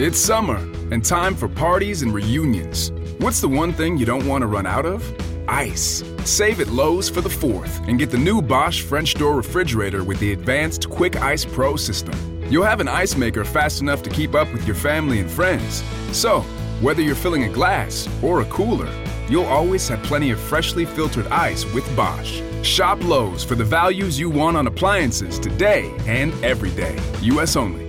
It's 0.00 0.20
summer 0.20 0.58
and 0.92 1.04
time 1.04 1.34
for 1.34 1.48
parties 1.48 2.02
and 2.02 2.12
reunions. 2.12 2.92
What's 3.20 3.40
the 3.40 3.48
one 3.48 3.72
thing 3.72 3.96
you 3.96 4.06
don't 4.06 4.28
want 4.28 4.42
to 4.42 4.46
run 4.46 4.64
out 4.64 4.86
of? 4.86 5.02
Ice. 5.48 6.04
Save 6.24 6.60
at 6.60 6.68
Lowe's 6.68 7.10
for 7.10 7.20
the 7.20 7.28
4th 7.28 7.88
and 7.88 7.98
get 7.98 8.10
the 8.10 8.16
new 8.16 8.40
Bosch 8.40 8.80
French 8.82 9.14
door 9.14 9.34
refrigerator 9.34 10.04
with 10.04 10.20
the 10.20 10.32
advanced 10.32 10.88
Quick 10.88 11.16
Ice 11.16 11.44
Pro 11.44 11.74
system. 11.74 12.14
you'll 12.48 12.62
have 12.62 12.78
an 12.78 12.86
ice 12.86 13.16
maker 13.16 13.44
fast 13.44 13.80
enough 13.80 14.04
to 14.04 14.10
keep 14.10 14.36
up 14.36 14.50
with 14.52 14.64
your 14.66 14.76
family 14.76 15.18
and 15.18 15.28
friends. 15.28 15.82
So, 16.12 16.42
whether 16.80 17.02
you're 17.02 17.16
filling 17.16 17.42
a 17.42 17.48
glass 17.48 18.08
or 18.22 18.40
a 18.40 18.44
cooler, 18.44 18.88
you'll 19.28 19.46
always 19.46 19.88
have 19.88 20.00
plenty 20.04 20.30
of 20.30 20.38
freshly 20.38 20.84
filtered 20.84 21.26
ice 21.26 21.64
with 21.74 21.84
Bosch. 21.96 22.40
Shop 22.62 23.02
Lowe's 23.02 23.42
for 23.42 23.56
the 23.56 23.64
values 23.64 24.16
you 24.16 24.30
want 24.30 24.56
on 24.56 24.68
appliances 24.68 25.40
today 25.40 25.92
and 26.06 26.32
every 26.44 26.70
day. 26.70 26.96
US 27.22 27.56
only. 27.56 27.84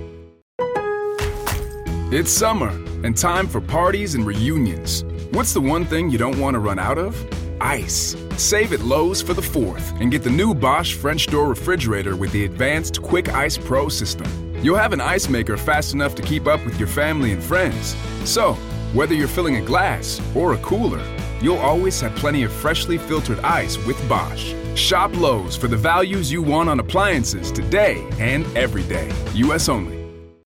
It's 2.12 2.32
summer 2.32 2.70
and 3.04 3.16
time 3.16 3.48
for 3.48 3.62
parties 3.62 4.16
and 4.16 4.26
reunions. 4.26 5.04
What's 5.32 5.54
the 5.54 5.62
one 5.62 5.86
thing 5.86 6.10
you 6.10 6.18
don't 6.18 6.40
want 6.40 6.56
to 6.56 6.60
run 6.60 6.80
out 6.80 6.98
of? 6.98 7.16
Ice. 7.62 8.16
Save 8.36 8.74
at 8.74 8.80
Lowe's 8.80 9.22
for 9.22 9.36
the 9.36 9.44
4th 9.44 10.02
and 10.02 10.10
get 10.10 10.24
the 10.24 10.30
new 10.32 10.56
Bosch 10.56 10.96
French 10.96 11.28
door 11.28 11.48
refrigerator 11.50 12.16
with 12.16 12.32
the 12.32 12.46
advanced 12.46 13.04
Quick 13.04 13.30
Ice 13.30 13.56
Pro 13.56 13.90
system. 13.90 14.28
You'll 14.64 14.78
have 14.78 14.92
an 14.92 15.02
ice 15.02 15.30
maker 15.30 15.56
fast 15.56 15.94
enough 15.94 16.16
to 16.16 16.24
keep 16.24 16.48
up 16.48 16.66
with 16.66 16.80
your 16.80 16.88
family 16.88 17.32
and 17.32 17.44
friends. 17.44 17.96
So, 18.26 18.54
whether 18.94 19.14
you're 19.14 19.28
filling 19.28 19.58
a 19.58 19.62
glass 19.62 20.20
or 20.36 20.54
a 20.54 20.58
cooler, 20.58 21.06
you'll 21.44 21.60
always 21.60 22.02
have 22.02 22.16
plenty 22.16 22.42
of 22.42 22.52
freshly 22.52 22.98
filtered 22.98 23.40
ice 23.42 23.78
with 23.86 24.10
Bosch. 24.10 24.56
Shop 24.74 25.16
Lowe's 25.16 25.56
for 25.56 25.68
the 25.68 25.78
values 25.78 26.32
you 26.32 26.42
want 26.42 26.70
on 26.70 26.80
appliances 26.80 27.52
today 27.52 28.04
and 28.18 28.48
every 28.58 28.84
day. 28.84 29.14
US 29.36 29.70
only. 29.70 29.99